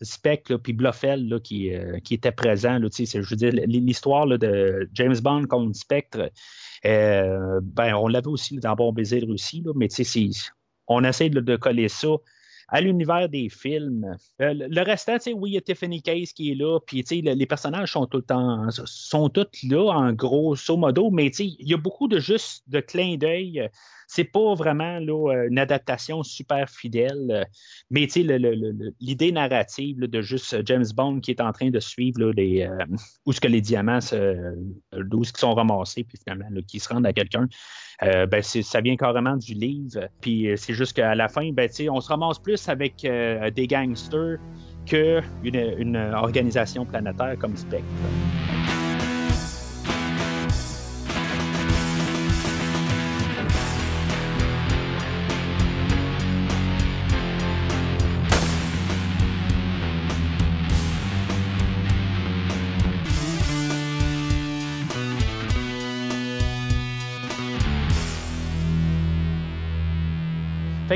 spectre 0.00 0.56
puis 0.56 0.72
Bluffel 0.72 1.40
qui, 1.42 1.72
qui 2.04 2.14
était 2.14 2.32
présent. 2.32 2.78
Là, 2.78 2.88
je 2.90 3.18
veux 3.18 3.36
dire, 3.36 3.52
l'histoire 3.66 4.26
de 4.26 4.88
James 4.92 5.16
Bond 5.22 5.44
comme 5.46 5.74
spectre, 5.74 6.30
ben, 6.84 7.94
on 7.94 8.08
l'avait 8.08 8.28
aussi 8.28 8.56
dans 8.58 8.74
Bon 8.74 8.92
Baiser 8.92 9.24
aussi, 9.28 9.62
là, 9.62 9.72
mais 9.74 9.88
on 10.88 11.04
essaie 11.04 11.30
de 11.30 11.56
coller 11.56 11.88
ça 11.88 12.08
à 12.68 12.80
l'univers 12.80 13.28
des 13.28 13.48
films. 13.48 14.16
Euh, 14.40 14.54
le 14.54 14.82
restant, 14.82 15.16
oui, 15.34 15.50
il 15.50 15.54
y 15.54 15.58
a 15.58 15.60
Tiffany 15.60 16.02
Case 16.02 16.32
qui 16.32 16.52
est 16.52 16.54
là, 16.54 16.78
puis 16.80 17.04
les 17.10 17.46
personnages 17.46 17.92
sont 17.92 18.06
tout 18.06 18.18
le 18.18 18.24
temps, 18.24 18.68
sont 18.70 19.28
tous 19.28 19.62
là, 19.64 19.92
en 19.92 20.12
grosso 20.12 20.76
modo, 20.76 21.10
mais 21.10 21.28
il 21.28 21.68
y 21.68 21.74
a 21.74 21.78
beaucoup 21.78 22.08
de 22.08 22.18
juste 22.18 22.64
de 22.68 22.80
clins 22.80 23.16
d'œil 23.16 23.70
c'est 24.06 24.24
pas 24.24 24.54
vraiment 24.54 24.98
là, 24.98 25.32
euh, 25.32 25.48
une 25.48 25.58
adaptation 25.58 26.22
super 26.22 26.70
fidèle, 26.70 27.26
euh, 27.30 27.44
mais 27.90 28.06
l'idée 29.00 29.32
narrative 29.32 29.98
de 29.98 30.22
juste 30.22 30.64
James 30.66 30.86
Bond 30.94 31.20
qui 31.20 31.32
est 31.32 31.40
en 31.40 31.52
train 31.52 31.70
de 31.70 31.80
suivre 31.80 32.20
là, 32.20 32.32
euh, 32.36 32.84
où 33.26 33.32
ce 33.32 33.40
que 33.40 33.48
les 33.48 33.60
diamants 33.60 33.98
d'où 34.92 35.22
qui 35.22 35.40
sont 35.40 35.54
ramassés, 35.54 36.04
puis 36.04 36.18
finalement 36.18 36.46
qui 36.66 36.80
se 36.80 36.88
rendent 36.88 37.06
à 37.06 37.12
quelqu'un. 37.12 37.48
ben 38.00 38.42
ça 38.42 38.80
vient 38.80 38.96
carrément 38.96 39.36
du 39.36 39.54
livre. 39.54 40.08
Puis 40.20 40.48
c'est 40.56 40.74
juste 40.74 40.94
qu'à 40.94 41.14
la 41.14 41.28
fin, 41.28 41.50
ben, 41.52 41.68
on 41.90 42.00
se 42.00 42.08
ramasse 42.08 42.38
plus 42.38 42.68
avec 42.68 43.02
des 43.02 43.66
gangsters 43.66 44.38
qu'une 44.86 45.54
une 45.78 45.96
organisation 45.96 46.84
planétaire 46.84 47.36
comme 47.38 47.56
Spectre. 47.56 47.84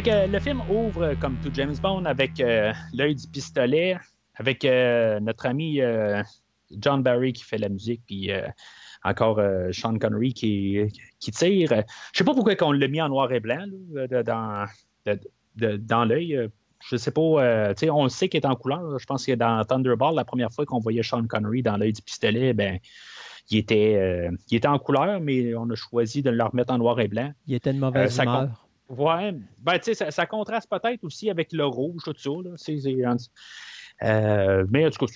Fait 0.01 0.11
que 0.11 0.33
le 0.33 0.41
film 0.41 0.63
ouvre 0.71 1.15
comme 1.21 1.37
tout 1.45 1.51
James 1.53 1.75
Bond 1.83 2.07
avec 2.07 2.41
euh, 2.41 2.73
l'œil 2.95 3.17
du 3.17 3.29
pistolet, 3.29 3.99
avec 4.37 4.65
euh, 4.65 5.21
notre 5.21 5.45
ami 5.45 5.83
euh, 5.83 6.23
John 6.71 7.03
Barry 7.03 7.35
qui 7.35 7.45
fait 7.45 7.59
la 7.59 7.69
musique, 7.69 8.01
puis 8.07 8.31
encore 9.05 9.43
Sean 9.73 9.99
Connery 9.99 10.33
qui, 10.33 10.79
qui 11.19 11.31
tire. 11.33 11.83
Je 12.15 12.19
sais 12.19 12.25
pas 12.25 12.33
pourquoi 12.33 12.55
on 12.63 12.73
l'a 12.73 12.89
mis 12.89 13.03
en 13.03 13.11
noir 13.11 13.31
et 13.31 13.41
blanc 13.41 13.67
dans, 14.25 14.67
dans 15.57 16.05
l'œil. 16.07 16.49
Je 16.89 16.97
sais 16.97 17.11
pas, 17.11 17.21
on 17.21 18.05
le 18.05 18.09
sait 18.09 18.31
qu'il 18.31 18.41
est 18.41 18.47
en 18.47 18.57
couleur. 18.57 18.99
Je 18.99 19.05
pense 19.05 19.27
que 19.27 19.33
dans 19.33 19.63
Thunderball, 19.67 20.15
la 20.15 20.25
première 20.25 20.51
fois 20.51 20.65
qu'on 20.65 20.79
voyait 20.79 21.03
Sean 21.03 21.27
Connery 21.27 21.63
dans 21.63 21.77
l'œil 21.77 21.93
du 21.93 22.01
pistolet, 22.01 22.55
ben, 22.55 22.79
il 23.51 23.59
était, 23.59 24.31
il 24.49 24.57
était 24.57 24.69
en 24.69 24.79
couleur, 24.79 25.21
mais 25.21 25.55
on 25.57 25.69
a 25.69 25.75
choisi 25.75 26.23
de 26.23 26.31
le 26.31 26.43
remettre 26.43 26.73
en 26.73 26.79
noir 26.79 26.99
et 27.01 27.09
blanc. 27.09 27.33
Il 27.47 27.55
était 27.55 27.75
de 27.75 27.79
mauvaise 27.79 28.19
humeur. 28.19 28.70
Ouais, 28.91 29.33
ben, 29.59 29.79
tu 29.79 29.95
sais, 29.95 30.11
ça, 30.11 30.27
contraste 30.27 30.69
peut-être 30.69 31.05
aussi 31.05 31.31
avec 31.31 31.53
le 31.53 31.65
rouge, 31.65 32.03
tout 32.05 32.15
ça. 32.17 32.31
Là. 32.31 33.17
Euh, 34.03 34.67
mais 34.69 34.85
en 34.85 34.91
tout 34.91 35.07
cas, 35.07 35.13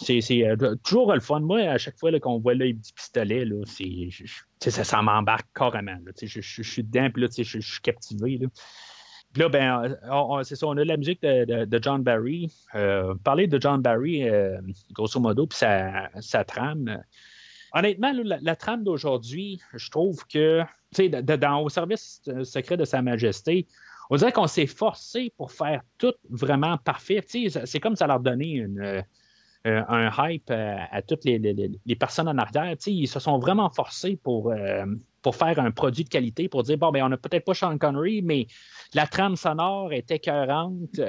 c'est 0.00 0.48
euh, 0.48 0.76
toujours 0.82 1.12
le 1.12 1.20
fun. 1.20 1.40
Moi, 1.40 1.60
à 1.60 1.76
chaque 1.76 1.98
fois 1.98 2.18
qu'on 2.20 2.38
voit 2.38 2.54
l'œil 2.54 2.72
du 2.72 2.92
pistolet, 2.94 3.44
là, 3.44 3.56
ça, 4.60 4.84
ça 4.84 5.02
m'embarque 5.02 5.46
carrément. 5.54 5.98
je, 6.22 6.40
suis 6.40 6.82
dedans, 6.82 7.10
puis 7.12 7.22
là, 7.22 7.28
je, 7.36 7.42
je, 7.42 7.60
suis 7.60 7.82
captivé. 7.82 8.38
Là. 8.38 8.48
Là, 9.36 9.48
ben, 9.50 10.42
c'est 10.44 10.56
ça, 10.56 10.66
on 10.66 10.76
a 10.78 10.84
la 10.84 10.96
musique 10.96 11.20
de, 11.20 11.78
John 11.82 12.02
Barry. 12.02 12.50
Euh, 12.74 13.14
parler 13.22 13.46
de 13.46 13.60
John 13.60 13.82
Barry, 13.82 14.24
grosso 14.92 15.20
modo, 15.20 15.46
puis 15.46 15.58
sa, 15.58 16.08
sa 16.20 16.44
trame. 16.44 17.02
Honnêtement, 17.74 18.12
la, 18.24 18.56
trame 18.56 18.84
d'aujourd'hui, 18.84 19.60
je 19.74 19.90
trouve 19.90 20.26
que, 20.26 20.62
dans 20.92 21.62
au 21.62 21.68
service 21.68 22.20
euh, 22.28 22.44
secret 22.44 22.76
de 22.76 22.84
Sa 22.84 23.02
Majesté, 23.02 23.66
on 24.10 24.16
dirait 24.16 24.32
qu'on 24.32 24.46
s'est 24.46 24.66
forcé 24.66 25.32
pour 25.36 25.52
faire 25.52 25.82
tout 25.98 26.14
vraiment 26.28 26.76
parfait. 26.78 27.24
C'est 27.26 27.80
comme 27.80 27.96
ça 27.96 28.06
leur 28.06 28.20
donnait 28.20 28.50
une, 28.50 29.02
euh, 29.64 29.82
un 29.88 30.10
hype 30.18 30.50
à, 30.50 31.02
toutes 31.02 31.24
les, 31.24 31.96
personnes 31.98 32.28
en 32.28 32.36
arrière. 32.36 32.74
Ils 32.86 33.06
se 33.06 33.20
sont 33.20 33.38
vraiment 33.38 33.70
forcés 33.70 34.16
pour, 34.16 34.50
euh, 34.50 34.84
pour 35.22 35.36
faire 35.36 35.60
un 35.60 35.70
produit 35.70 36.02
de 36.02 36.08
qualité, 36.08 36.48
pour 36.48 36.64
dire, 36.64 36.76
bon, 36.76 36.90
ben, 36.90 37.04
on 37.04 37.08
n'a 37.08 37.16
peut-être 37.16 37.44
pas 37.44 37.54
Sean 37.54 37.78
Connery, 37.78 38.22
mais 38.22 38.48
la 38.92 39.06
trame 39.06 39.36
sonore 39.36 39.92
est 39.92 40.10
écœurante. 40.10 41.00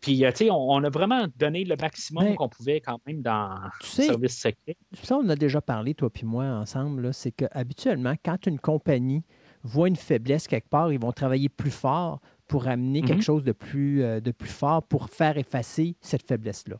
Puis, 0.00 0.24
euh, 0.24 0.30
tu 0.30 0.44
sais, 0.44 0.50
on, 0.50 0.82
a 0.84 0.90
vraiment 0.90 1.26
donné 1.36 1.64
le 1.64 1.76
maximum 1.76 2.36
qu'on 2.36 2.48
pouvait 2.48 2.80
quand 2.80 3.00
même 3.06 3.20
dans 3.20 3.58
le 3.80 3.86
service 3.86 4.38
secret. 4.38 4.76
Ça, 5.02 5.16
on 5.16 5.28
a 5.28 5.34
déjà 5.34 5.60
parlé, 5.60 5.94
toi 5.94 6.08
puis 6.10 6.24
moi, 6.24 6.44
ensemble, 6.44 7.12
c'est 7.12 7.32
qu'habituellement, 7.32 8.14
quand 8.24 8.46
une 8.46 8.60
compagnie 8.60 9.24
voit 9.64 9.88
une 9.88 9.96
faiblesse 9.96 10.46
quelque 10.46 10.68
part, 10.68 10.92
ils 10.92 11.00
vont 11.00 11.12
travailler 11.12 11.48
plus 11.48 11.72
fort 11.72 12.20
pour 12.48 12.66
amener 12.66 13.02
quelque 13.02 13.18
mhm. 13.18 13.22
chose 13.22 13.44
de 13.44 13.52
plus, 13.52 14.02
euh, 14.02 14.20
de 14.20 14.32
plus 14.32 14.48
fort 14.48 14.82
pour 14.82 15.08
faire 15.10 15.36
effacer 15.36 15.94
cette 16.00 16.26
faiblesse-là. 16.26 16.76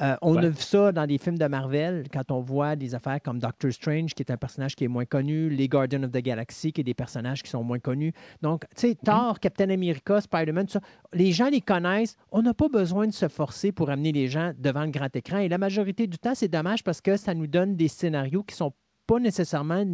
Euh, 0.00 0.16
on 0.22 0.36
a 0.36 0.48
vu 0.48 0.62
ça 0.62 0.92
dans 0.92 1.06
des 1.06 1.18
films 1.18 1.38
de 1.38 1.46
Marvel, 1.46 2.04
quand 2.12 2.30
on 2.30 2.40
voit 2.40 2.76
des 2.76 2.94
affaires 2.94 3.20
comme 3.20 3.40
Doctor 3.40 3.72
Strange, 3.72 4.14
qui 4.14 4.22
est 4.22 4.30
un 4.30 4.36
personnage 4.36 4.76
qui 4.76 4.84
est 4.84 4.88
moins 4.88 5.04
connu, 5.04 5.50
les 5.50 5.68
Guardians 5.68 6.04
of 6.04 6.12
the 6.12 6.18
Galaxy, 6.18 6.72
qui 6.72 6.80
est 6.80 6.84
des 6.84 6.94
personnages 6.94 7.42
qui 7.42 7.50
sont 7.50 7.64
moins 7.64 7.80
connus. 7.80 8.12
Donc, 8.42 8.64
tu 8.76 8.80
sais, 8.80 8.88
mhm. 8.88 8.96
Thor, 9.04 9.40
Captain 9.40 9.70
America, 9.70 10.20
Spider-Man, 10.20 10.68
ça, 10.68 10.80
les 11.12 11.32
gens 11.32 11.48
les 11.48 11.60
connaissent. 11.60 12.16
On 12.30 12.42
n'a 12.42 12.54
pas 12.54 12.68
besoin 12.68 13.06
de 13.06 13.12
se 13.12 13.28
forcer 13.28 13.72
pour 13.72 13.90
amener 13.90 14.12
les 14.12 14.28
gens 14.28 14.52
devant 14.56 14.84
le 14.84 14.90
grand 14.90 15.14
écran. 15.14 15.38
Et 15.38 15.48
la 15.48 15.58
majorité 15.58 16.06
du 16.06 16.18
temps, 16.18 16.34
c'est 16.34 16.48
dommage 16.48 16.84
parce 16.84 17.00
que 17.00 17.16
ça 17.16 17.34
nous 17.34 17.46
donne 17.46 17.76
des 17.76 17.88
scénarios 17.88 18.44
qui 18.44 18.54
sont 18.54 18.72
pas 19.08 19.18
nécessairement 19.18 19.84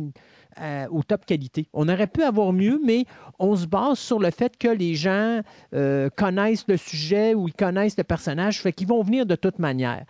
euh, 0.60 0.86
au 0.90 1.02
top 1.02 1.24
qualité. 1.24 1.68
On 1.72 1.88
aurait 1.88 2.06
pu 2.16 2.22
avoir 2.22 2.52
mieux, 2.52 2.78
mais 2.84 3.06
on 3.38 3.56
se 3.56 3.66
base 3.66 3.98
sur 3.98 4.18
le 4.18 4.30
fait 4.30 4.58
que 4.58 4.68
les 4.68 4.94
gens 4.94 5.40
euh, 5.72 6.10
connaissent 6.16 6.66
le 6.68 6.76
sujet 6.76 7.32
ou 7.32 7.48
ils 7.48 7.54
connaissent 7.54 7.96
le 7.96 8.04
personnage, 8.04 8.60
fait 8.60 8.72
qu'ils 8.72 8.88
vont 8.88 9.02
venir 9.02 9.24
de 9.24 9.36
toute 9.36 9.58
manière. 9.58 10.04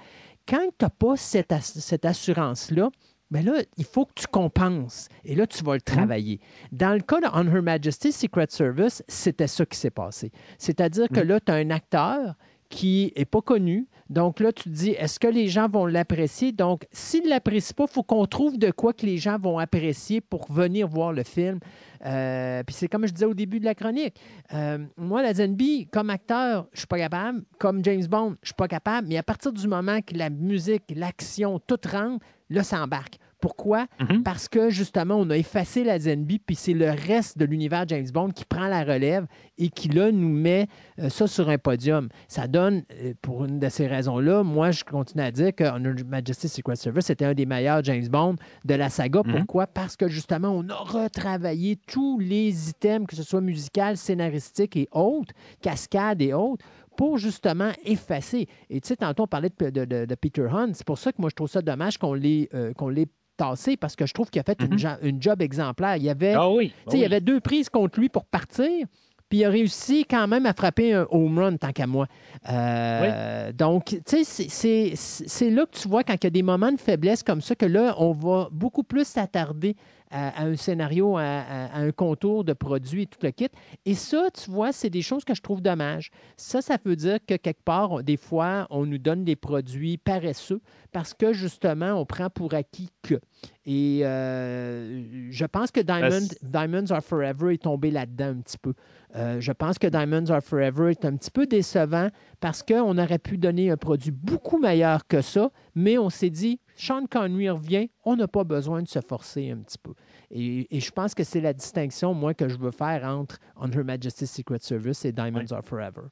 Quand 0.49 0.67
tu 0.79 0.85
n'as 0.85 0.91
pas 0.91 1.17
cette, 1.17 1.55
cette 1.63 2.05
assurance-là, 2.05 2.91
Mais 3.31 3.43
là, 3.43 3.55
il 3.77 3.85
faut 3.85 4.05
que 4.07 4.13
tu 4.15 4.27
compenses. 4.27 5.09
Et 5.25 5.35
là, 5.35 5.47
tu 5.47 5.65
vas 5.65 5.75
le 5.75 5.81
travailler. 5.81 6.41
Dans 6.73 6.93
le 6.93 7.01
cas 7.01 7.21
de 7.21 7.27
On 7.33 7.47
Her 7.53 7.63
Majesty's 7.63 8.17
Secret 8.17 8.47
Service, 8.51 9.03
c'était 9.09 9.49
ça 9.49 9.65
qui 9.67 9.79
s'est 9.79 9.91
passé. 9.91 10.31
C'est-à-dire 10.59 11.09
que 11.09 11.21
là, 11.21 11.41
tu 11.41 11.51
as 11.51 11.57
un 11.57 11.71
acteur 11.71 12.35
qui 12.75 13.13
n'est 13.17 13.25
pas 13.25 13.41
connu. 13.41 13.87
Donc 14.11 14.41
là, 14.41 14.53
tu 14.53 14.65
te 14.65 14.69
dis, 14.69 14.91
est-ce 14.91 15.21
que 15.21 15.29
les 15.29 15.47
gens 15.47 15.69
vont 15.69 15.87
l'apprécier? 15.87 16.51
Donc, 16.51 16.87
s'ils 16.91 17.23
ne 17.23 17.29
l'apprécient 17.29 17.75
pas, 17.77 17.85
il 17.89 17.93
faut 17.93 18.03
qu'on 18.03 18.27
trouve 18.27 18.59
de 18.59 18.73
quoi 18.73 18.93
que 18.93 19.07
les 19.07 19.17
gens 19.17 19.39
vont 19.39 19.61
apprécier 19.61 20.21
pour 20.21 20.51
venir 20.51 20.89
voir 20.89 21.13
le 21.13 21.23
film. 21.23 21.61
Euh, 22.05 22.65
puis 22.65 22.75
c'est 22.75 22.89
comme 22.89 23.07
je 23.07 23.13
disais 23.13 23.27
au 23.27 23.35
début 23.35 23.61
de 23.61 23.65
la 23.65 23.77
chronique. 23.77 24.17
Euh, 24.53 24.79
moi, 24.97 25.23
la 25.23 25.35
ZNB, 25.35 25.89
comme 25.93 26.11
acteur, 26.11 26.67
je 26.73 26.79
suis 26.81 26.87
pas 26.89 26.99
capable. 26.99 27.45
Comme 27.61 27.85
James 27.85 28.05
Bond, 28.07 28.35
je 28.43 28.49
suis 28.49 28.55
pas 28.55 28.69
capable. 28.69 29.07
Mais 29.07 29.19
à 29.19 29.23
partir 29.23 29.53
du 29.53 29.69
moment 29.69 30.01
que 30.01 30.17
la 30.17 30.29
musique, 30.29 30.83
l'action, 30.95 31.61
tout 31.61 31.79
rentre, 31.91 32.27
là, 32.51 32.65
ça 32.65 32.83
embarque. 32.83 33.19
Pourquoi? 33.45 33.87
Mhm. 34.01 34.23
Parce 34.23 34.49
que 34.49 34.71
justement, 34.71 35.17
on 35.17 35.29
a 35.29 35.37
effacé 35.37 35.85
la 35.85 35.99
ZNB, 35.99 36.39
puis 36.47 36.57
c'est 36.57 36.73
le 36.73 36.89
reste 36.89 37.37
de 37.37 37.45
l'univers 37.45 37.85
James 37.89 38.07
Bond 38.11 38.31
qui 38.31 38.47
prend 38.47 38.69
la 38.69 38.85
relève 38.85 39.27
et 39.59 39.69
qui, 39.69 39.91
là, 39.91 40.11
nous 40.11 40.31
met 40.31 40.67
euh, 40.99 41.11
ça 41.11 41.27
sur 41.27 41.51
un 41.51 41.59
podium. 41.59 42.09
Ça 42.27 42.49
donne, 42.49 42.85
euh, 43.03 43.13
pour 43.21 43.45
une 43.45 43.59
de 43.59 43.69
ces 43.69 43.87
raisons-là, 43.87 44.43
moi, 44.45 44.71
je 44.71 44.83
continue 44.83 45.23
à 45.23 45.31
dire 45.31 45.55
que 45.55 45.65
Honor 45.65 45.93
Majesty 46.07 46.49
Secret 46.49 46.77
Service 46.77 47.11
était 47.11 47.27
un 47.27 47.35
des 47.35 47.45
meilleurs 47.45 47.85
James 47.85 48.09
Bond 48.09 48.37
de 48.65 48.75
la 48.75 48.89
saga. 48.89 49.21
Mhm. 49.27 49.35
Pourquoi? 49.41 49.67
Parce 49.67 49.95
que 49.97 50.09
justement, 50.09 50.49
on 50.49 50.67
a 50.71 50.75
retravaillé 50.77 51.77
tous 51.87 52.19
les 52.19 52.71
items, 52.71 53.07
que 53.07 53.15
ce 53.15 53.23
soit 53.23 53.43
musical, 53.43 53.99
scénaristique 53.99 54.75
et 54.77 54.89
autres, 54.91 55.35
cascade 55.61 56.23
et 56.23 56.33
autres, 56.33 56.65
pour 56.97 57.19
justement 57.19 57.73
effacer. 57.85 58.47
Et 58.71 58.81
tu 58.81 58.89
sais, 58.89 58.97
tantôt, 58.97 59.25
on 59.25 59.27
parlait 59.27 59.51
de, 59.59 59.71
de- 59.71 59.85
de- 59.85 60.05
de 60.05 60.15
Peter 60.15 60.47
Hunt. 60.51 60.71
C'est 60.75 60.87
pour 60.87 60.97
ça 60.99 61.11
que 61.13 61.21
moi, 61.21 61.29
je 61.29 61.35
trouve 61.35 61.49
ça 61.51 61.61
dommage 61.61 61.99
qu'on 61.99 62.15
l'ait 62.15 62.49
euh, 62.55 62.73
qu'on 62.73 62.89
l'ait 62.89 63.09
tassé 63.37 63.77
parce 63.77 63.97
que 63.97 64.07
je 64.07 64.13
trouve 64.15 64.31
qu'il 64.31 64.41
a 64.41 64.45
fait 64.45 64.61
une, 64.63 64.73
Mhm. 64.73 64.79
ja- 64.79 64.99
une 65.03 65.21
job 65.23 65.43
exemplaire. 65.43 65.97
Il 65.97 66.03
y 66.05 66.11
avait, 66.11 66.35
Ah 66.35 66.49
oui. 66.51 66.73
tu 66.87 66.93
sais, 66.93 66.99
il 66.99 67.01
y 67.03 67.05
avait 67.05 67.21
deux 67.21 67.41
prises 67.41 67.69
contre 67.69 67.99
lui 68.01 68.09
pour 68.09 68.25
partir. 68.25 68.87
Puis 69.31 69.39
il 69.39 69.45
a 69.47 69.49
réussi 69.51 70.05
quand 70.05 70.29
même 70.29 70.45
à 70.47 70.53
frapper 70.53 70.93
un 70.93 71.07
home 71.11 71.39
run, 71.39 71.57
tant 71.57 71.73
qu'à 71.73 71.87
moi. 71.87 72.07
Euh, 72.51 73.53
Donc, 73.53 73.85
tu 73.87 73.99
sais, 74.07 74.25
c'est- 74.25 74.49
c'est 74.51 74.93
c'est 74.97 75.51
là 75.51 75.65
que 75.67 75.77
tu 75.79 75.89
vois 75.89 76.03
quand 76.05 76.15
il 76.15 76.25
y 76.25 76.27
a 76.27 76.31
des 76.31 76.43
moments 76.43 76.71
de 76.73 76.79
faiblesse 76.81 77.23
comme 77.23 77.41
ça, 77.41 77.55
que 77.55 77.67
là, 77.67 77.95
on 77.99 78.13
va 78.13 78.49
beaucoup 78.53 78.83
plus 78.83 79.07
s'attarder 79.07 79.77
à, 80.15 80.45
un 80.45 80.55
scénario, 80.57 81.17
à, 81.17 81.75
un 81.75 81.91
contour 81.91 82.45
de 82.45 82.53
produit 82.53 83.03
et 83.03 83.07
tout 83.07 83.19
le 83.23 83.33
kit. 83.33 83.49
Et 83.85 83.95
ça, 83.95 84.29
tu 84.31 84.51
vois, 84.51 84.73
c'est 84.73 84.91
des 84.91 85.03
choses 85.03 85.25
que 85.25 85.35
je 85.35 85.43
trouve 85.43 85.61
dommages. 85.61 86.11
Ça, 86.37 86.63
ça 86.63 86.79
veut 86.85 86.97
dire 86.97 87.19
que 87.27 87.35
quelque 87.35 87.63
part, 87.65 88.03
des 88.05 88.17
fois, 88.17 88.69
on 88.71 88.87
nous 88.87 88.99
donne 88.99 89.25
des 89.25 89.37
produits 89.37 89.99
paresseux 89.99 90.61
parce 90.93 91.15
que 91.15 91.33
justement, 91.33 91.95
on 91.95 92.07
prend 92.07 92.31
pour 92.31 92.55
acquis 92.55 92.91
que. 93.03 93.21
Et 93.67 94.01
euh, 94.05 95.31
je 95.31 95.45
pense 95.45 95.71
que 95.71 95.81
Diamond, 95.81 96.27
Diamonds 96.43 96.91
Are 96.91 97.03
Forever 97.03 97.55
est 97.55 97.63
tombé 97.63 97.91
là-dedans 97.91 98.27
un 98.27 98.41
petit 98.41 98.59
peu. 98.59 98.75
Euh, 99.17 99.41
je 99.41 99.53
pense 99.53 99.79
que 99.79 99.87
Diamonds 99.87 100.31
Are 100.31 100.43
Forever 100.43 100.91
est 100.91 101.05
un 101.05 101.17
petit 101.17 101.31
peu 101.31 101.47
décevant 101.47 102.09
parce 102.41 102.63
qu'on 102.63 102.99
aurait 102.99 103.19
pu 103.19 103.39
donner 103.39 103.71
un 103.71 103.77
produit 103.77 104.11
beaucoup 104.11 104.59
meilleur 104.59 105.07
que 105.07 105.21
ça, 105.21 105.51
mais 105.75 105.99
on 105.99 106.11
s'est 106.11 106.31
dit, 106.31 106.61
Sean 106.77 107.07
Connery 107.07 107.49
revient, 107.51 107.89
on 108.05 108.17
n'a 108.17 108.29
pas 108.29 108.45
besoin 108.45 108.83
de 108.83 108.89
se 108.89 109.01
forcer 109.01 109.51
un 109.51 109.59
petit 109.59 109.79
peu. 109.79 109.95
Et, 110.31 110.77
et 110.77 110.81
je 110.81 110.91
pense 110.91 111.15
que 111.15 111.25
c'est 111.25 111.41
la 111.41 111.53
distinction, 111.53 112.13
moi, 112.13 112.35
que 112.35 112.49
je 112.49 112.59
veux 112.59 112.73
faire 112.73 113.05
entre 113.05 113.39
On 113.57 113.71
Her 113.71 113.85
Majesty's 113.85 114.31
Secret 114.31 114.59
Service 114.61 115.05
et 115.05 115.13
Diamonds 115.13 115.53
Are 115.53 115.65
Forever. 115.65 116.09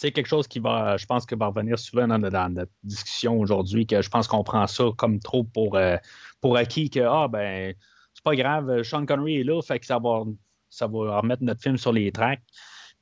C'est 0.00 0.12
quelque 0.12 0.28
chose 0.28 0.48
qui 0.48 0.60
va, 0.60 0.96
je 0.96 1.04
pense, 1.04 1.26
que 1.26 1.34
va 1.34 1.48
revenir 1.48 1.78
souvent 1.78 2.08
dans, 2.08 2.18
dans 2.18 2.48
notre 2.54 2.72
discussion 2.82 3.38
aujourd'hui, 3.38 3.86
que 3.86 4.00
je 4.00 4.08
pense 4.08 4.26
qu'on 4.28 4.42
prend 4.42 4.66
ça 4.66 4.84
comme 4.96 5.18
trop 5.20 5.44
pour, 5.44 5.76
euh, 5.76 5.98
pour 6.40 6.56
acquis, 6.56 6.88
que, 6.88 7.00
ah, 7.00 7.28
ben, 7.28 7.74
c'est 8.14 8.24
pas 8.24 8.34
grave, 8.34 8.82
Sean 8.82 9.04
Connery 9.04 9.40
est 9.40 9.44
là, 9.44 9.60
fait 9.60 9.78
que 9.78 9.84
ça 9.84 9.98
va, 9.98 10.22
ça 10.70 10.86
va 10.86 11.20
remettre 11.20 11.42
notre 11.42 11.60
film 11.60 11.76
sur 11.76 11.92
les 11.92 12.10
tracks. 12.12 12.40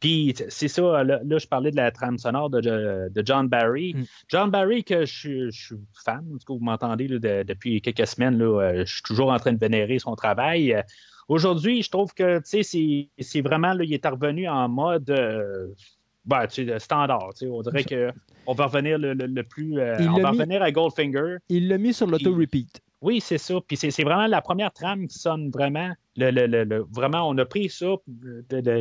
Puis 0.00 0.34
c'est 0.48 0.66
ça, 0.66 1.04
là, 1.04 1.20
là, 1.24 1.38
je 1.38 1.46
parlais 1.46 1.70
de 1.70 1.76
la 1.76 1.92
trame 1.92 2.18
sonore 2.18 2.50
de, 2.50 2.60
de 3.08 3.22
John 3.24 3.46
Barry. 3.46 3.94
Mm. 3.94 4.04
John 4.28 4.50
Barry, 4.50 4.82
que 4.82 5.04
je, 5.06 5.18
suis- 5.18 5.50
je 5.52 5.66
suis 5.66 5.76
fan, 6.04 6.24
en 6.34 6.38
tout 6.38 6.46
cas, 6.52 6.54
vous 6.54 6.64
m'entendez 6.64 7.06
de- 7.06 7.44
depuis 7.44 7.80
quelques 7.80 8.08
semaines, 8.08 8.38
là, 8.38 8.60
euh, 8.60 8.84
je 8.84 8.92
suis 8.92 9.02
toujours 9.02 9.30
en 9.30 9.38
train 9.38 9.52
de 9.52 9.58
vénérer 9.58 10.00
son 10.00 10.16
travail. 10.16 10.82
Aujourd'hui, 11.28 11.82
je 11.82 11.90
trouve 11.90 12.12
que 12.14 12.38
tu 12.38 12.44
sais, 12.44 12.62
c'est- 12.64 13.10
c'est 13.20 13.40
vraiment, 13.40 13.72
là, 13.72 13.84
il 13.84 13.92
est 13.94 14.04
revenu 14.06 14.48
en 14.48 14.68
mode 14.68 15.10
euh, 15.10 15.68
ben, 16.28 16.46
tu 16.46 16.64
sais, 16.66 16.78
standard. 16.78 17.30
tu 17.34 17.46
sais, 17.46 17.48
On 17.50 17.62
dirait 17.62 17.84
qu'on 17.84 18.52
va 18.54 18.66
revenir 18.66 18.98
le, 18.98 19.14
le- 19.14 19.26
le 19.26 19.42
plus. 19.42 19.78
euh, 19.80 19.96
on 20.00 20.20
va 20.20 20.30
mis- 20.32 20.38
revenir 20.38 20.62
à 20.62 20.70
Goldfinger. 20.70 21.38
Il 21.48 21.66
l'a 21.68 21.78
mis 21.78 21.92
sur 21.92 22.06
l'auto-repeat. 22.06 22.80
Oui, 23.00 23.20
c'est 23.20 23.38
ça. 23.38 23.54
Puis 23.66 23.76
c'est 23.76 24.02
vraiment 24.02 24.26
la 24.26 24.42
première 24.42 24.72
trame 24.72 25.06
qui 25.06 25.18
sonne 25.18 25.50
vraiment. 25.50 25.92
Le, 26.16 26.30
le- 26.30 26.84
vraiment, 26.92 27.28
on 27.28 27.38
a 27.38 27.44
pris 27.44 27.68
ça 27.68 27.94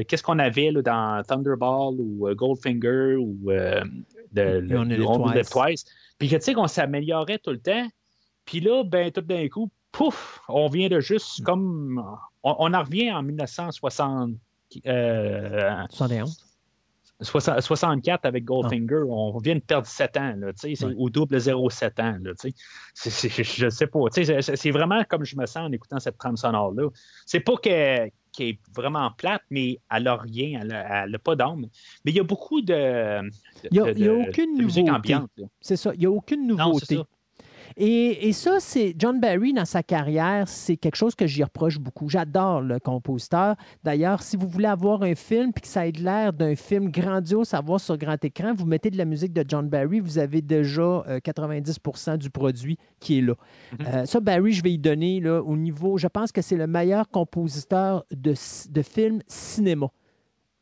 qu'est-ce 0.08 0.24
qu'on 0.24 0.40
avait 0.40 0.72
là, 0.72 0.82
dans 0.82 1.24
Thunderball 1.24 1.94
ou 2.00 2.28
euh, 2.28 2.34
Goldfinger 2.36 3.16
ou 3.18 3.38
de, 4.32 4.76
Only 4.76 4.96
le- 4.98 5.04
Live 5.36 5.50
Twice. 5.50 5.50
Twice. 5.52 5.86
Puis 6.18 6.30
que 6.30 6.36
tu 6.36 6.42
sais 6.42 6.54
qu'on 6.54 6.68
s'améliorait 6.68 7.38
tout 7.38 7.52
le 7.52 7.60
temps. 7.60 7.88
Puis 8.46 8.60
là, 8.60 8.84
ben 8.84 9.12
tout 9.12 9.22
d'un 9.22 9.48
coup, 9.50 9.70
pouf, 9.92 10.40
on 10.50 10.68
vient 10.68 10.90
de 10.90 10.98
Mm. 10.98 11.02
juste 11.02 11.44
comme. 11.44 12.04
On, 12.44 12.56
on 12.60 12.74
en 12.74 12.84
revient 12.84 13.12
en 13.12 13.22
1960. 13.22 14.32
euh, 14.86 15.84
71. 15.92 16.44
60 17.20 17.62
64 17.62 18.26
avec 18.26 18.46
Goldfinger, 18.46 19.04
on 19.10 19.38
vient 19.40 19.56
de 19.56 19.60
perdre 19.62 19.88
7 19.88 20.18
ans, 20.18 20.34
là, 20.38 20.54
tu 20.54 20.60
sais, 20.60 20.76
c'est 20.76 20.86
Ouais. 20.86 20.94
au 20.98 21.10
double 21.10 21.38
0,7 21.40 22.00
ans. 22.00 22.16
Là, 22.22 22.34
tu 22.40 22.50
sais. 22.50 22.54
C'est- 22.94 23.10
c'est- 23.30 23.44
je 23.44 23.70
sais 23.70 23.88
pas. 23.88 24.00
tu 24.14 24.24
sais, 24.24 24.42
C'est 24.42 24.72
vraiment 24.72 25.04
comme 25.04 25.24
je 25.26 25.36
me 25.36 25.46
sens 25.48 25.68
en 25.68 25.72
écoutant 25.72 26.00
cette 26.00 26.18
trame 26.18 26.38
sonore-là. 26.38 26.90
C'est 27.26 27.40
pas 27.40 27.56
qu'elle 27.58 28.12
est 28.40 28.60
vraiment 28.76 29.10
plate, 29.18 29.42
mais 29.50 29.80
elle 29.92 30.04
n'a 30.04 30.16
rien, 30.16 30.62
elle 30.62 31.10
n'a 31.12 31.20
pas 31.20 31.36
d'âme. 31.36 31.66
Mais 32.06 32.12
il 32.12 32.16
y 32.18 32.20
a 32.20 32.24
beaucoup 32.24 32.62
de. 32.62 33.22
Il 33.72 33.78
y 33.78 33.80
a- 33.80 33.84
aucune 34.14 34.56
nouveauté. 34.86 35.16
C'est 35.60 35.76
ça. 35.76 35.92
Il 35.96 36.00
n'y 36.02 36.06
a 36.06 36.12
aucune 36.12 36.46
nouveauté. 36.48 36.98
Et, 37.80 38.28
et 38.28 38.34
ça, 38.34 38.60
c'est 38.60 38.96
John 38.98 39.20
Barry 39.20 39.54
dans 39.54 39.66
sa 39.66 39.84
carrière, 39.84 40.48
c'est 40.48 40.78
quelque 40.78 40.96
chose 40.96 41.14
que 41.14 41.28
j'y 41.28 41.44
reproche 41.44 41.78
beaucoup. 41.78 42.10
J'adore 42.10 42.62
le 42.62 42.80
compositeur. 42.80 43.56
D'ailleurs, 43.84 44.24
si 44.24 44.36
vous 44.36 44.48
voulez 44.48 44.68
avoir 44.68 45.04
un 45.04 45.14
film 45.14 45.54
puis 45.54 45.62
que 45.62 45.68
ça 45.68 45.88
ait 45.88 45.92
l'air 45.92 46.34
d'un 46.34 46.56
film 46.56 46.90
grandiose 46.90 47.54
à 47.54 47.62
voir 47.62 47.80
sur 47.80 47.96
grand 47.98 48.24
écran, 48.26 48.54
vous 48.56 48.66
mettez 48.66 48.90
de 48.90 48.98
la 48.98 49.06
musique 49.06 49.32
de 49.32 49.46
John 49.48 49.70
Barry, 49.70 50.00
vous 50.00 50.18
avez 50.18 50.42
déjà 50.42 50.82
euh, 50.82 51.20
90% 51.20 52.18
du 52.18 52.32
produit 52.32 52.80
qui 53.00 53.20
est 53.20 53.22
là. 53.22 53.36
Mhm. 53.80 53.86
Euh, 53.86 54.06
ça, 54.06 54.20
Barry, 54.22 54.54
je 54.54 54.64
vais 54.64 54.74
y 54.74 54.80
donner 54.80 55.20
là, 55.20 55.44
au 55.44 55.56
niveau. 55.56 56.00
Je 56.00 56.08
pense 56.08 56.32
que 56.32 56.42
c'est 56.42 56.58
le 56.58 56.66
meilleur 56.66 57.08
compositeur 57.10 58.06
de, 58.10 58.34
de 58.72 58.82
films 58.82 59.22
cinéma. 59.28 59.92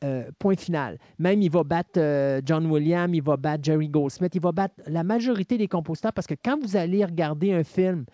Euh, 0.06 0.30
point 0.38 0.56
final. 0.56 1.00
Même, 1.18 1.42
il 1.42 1.50
va 1.50 1.64
battre 1.64 1.98
euh, 1.98 2.40
John 2.46 2.68
Williams, 2.68 3.10
il 3.12 3.24
va 3.24 3.38
battre 3.38 3.64
Jerry 3.64 3.90
Goldsmith, 3.90 4.36
il 4.36 4.42
va 4.42 4.52
battre 4.52 4.76
la 4.86 5.04
majorité 5.04 5.58
des 5.58 5.68
compositeurs 5.68 6.14
parce 6.14 6.28
que 6.28 6.36
quand 6.44 6.60
vous 6.62 6.78
allez 6.78 7.04
regarder 7.04 7.54
un 7.54 7.64
film, 7.64 8.06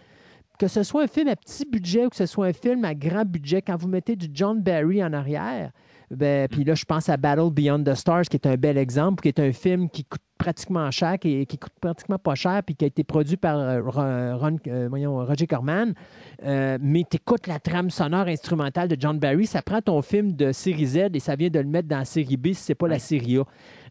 que 0.61 0.67
ce 0.67 0.83
soit 0.83 1.01
un 1.01 1.07
film 1.07 1.27
à 1.27 1.35
petit 1.35 1.65
budget 1.65 2.05
ou 2.05 2.09
que 2.09 2.15
ce 2.15 2.27
soit 2.27 2.45
un 2.45 2.53
film 2.53 2.85
à 2.85 2.93
grand 2.93 3.25
budget, 3.25 3.63
quand 3.63 3.75
vous 3.77 3.87
mettez 3.87 4.15
du 4.15 4.27
John 4.31 4.61
Barry 4.61 5.03
en 5.03 5.11
arrière, 5.11 5.71
ben, 6.11 6.47
puis 6.49 6.63
là, 6.63 6.75
je 6.75 6.85
pense 6.85 7.09
à 7.09 7.17
Battle 7.17 7.49
Beyond 7.51 7.83
the 7.83 7.95
Stars, 7.95 8.23
qui 8.29 8.37
est 8.37 8.45
un 8.45 8.57
bel 8.57 8.77
exemple, 8.77 9.23
qui 9.23 9.29
est 9.29 9.39
un 9.39 9.51
film 9.53 9.89
qui 9.89 10.03
coûte 10.03 10.21
pratiquement 10.37 10.91
cher, 10.91 11.17
qui, 11.17 11.47
qui 11.47 11.57
coûte 11.57 11.73
pratiquement 11.81 12.19
pas 12.19 12.35
cher, 12.35 12.61
puis 12.63 12.75
qui 12.75 12.83
a 12.85 12.87
été 12.89 13.03
produit 13.03 13.37
par 13.37 13.57
euh, 13.57 13.81
Ron- 14.35 14.59
euh, 14.67 14.87
voyons, 14.87 15.15
Roger 15.25 15.47
Corman. 15.47 15.95
Euh, 16.43 16.77
mais 16.79 17.05
tu 17.09 17.15
écoutes 17.17 17.47
la 17.47 17.59
trame 17.59 17.89
sonore 17.89 18.27
instrumentale 18.27 18.87
de 18.87 18.95
John 18.99 19.17
Barry, 19.17 19.47
ça 19.47 19.63
prend 19.63 19.81
ton 19.81 20.03
film 20.03 20.33
de 20.33 20.51
série 20.51 20.85
Z 20.85 20.97
et 21.15 21.19
ça 21.19 21.35
vient 21.35 21.49
de 21.49 21.59
le 21.59 21.67
mettre 21.67 21.87
dans 21.87 21.99
la 21.99 22.05
série 22.05 22.37
B 22.37 22.47
si 22.47 22.55
c'est 22.55 22.75
pas 22.75 22.87
la 22.87 22.99
série 22.99 23.37
A. 23.37 23.43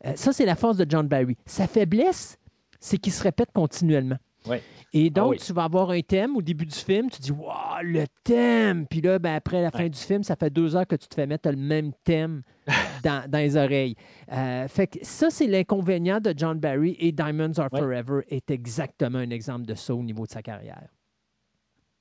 Euh, 0.07 0.13
ça, 0.15 0.33
c'est 0.33 0.47
la 0.47 0.55
force 0.55 0.77
de 0.77 0.87
John 0.89 1.09
Barry. 1.09 1.37
Sa 1.47 1.67
faiblesse, 1.67 2.39
c'est 2.79 2.99
qu'il 2.99 3.13
se 3.13 3.25
répète 3.25 3.49
continuellement. 3.53 4.19
Ouais. 4.47 4.63
Et 4.93 5.09
donc, 5.09 5.25
Ah 5.25 5.29
oui. 5.31 5.39
tu 5.39 5.53
vas 5.53 5.65
avoir 5.65 5.91
un 5.91 6.01
thème 6.01 6.37
au 6.37 6.43
début 6.43 6.67
du 6.67 6.75
film, 6.75 7.11
tu 7.11 7.21
dis 7.21 7.31
Waouh, 7.31 7.83
le 7.85 8.05
thème! 8.25 8.87
Puis 8.89 9.01
là, 9.01 9.19
ben, 9.21 9.35
après 9.35 9.63
la 9.63 9.71
fin 9.71 9.89
du 9.89 9.99
film, 9.99 10.25
ça 10.25 10.35
fait 10.35 10.51
deux 10.51 10.75
heures 10.75 10.87
que 10.87 10.97
tu 10.97 11.07
te 11.07 11.15
fais 11.15 11.27
mettre 11.29 11.49
le 11.49 11.57
même 11.57 11.93
thème 12.03 12.43
dans, 13.05 13.29
dans 13.31 13.39
les 13.39 13.57
oreilles. 13.57 13.95
Euh, 14.33 14.67
fait 14.67 14.89
que 14.89 14.99
ça, 15.03 15.31
c'est 15.31 15.47
l'inconvénient 15.47 16.21
de 16.21 16.35
John 16.37 16.59
Barry 16.59 16.97
et 16.99 17.13
Diamonds 17.13 17.59
Are 17.59 17.69
Ouais. 17.73 17.79
Forever 17.81 18.23
est 18.29 18.51
exactement 18.51 19.19
un 19.19 19.31
exemple 19.31 19.65
de 19.65 19.75
ça 19.75 19.95
au 19.95 20.03
niveau 20.03 20.27
de 20.27 20.31
sa 20.33 20.43
carrière. 20.43 20.89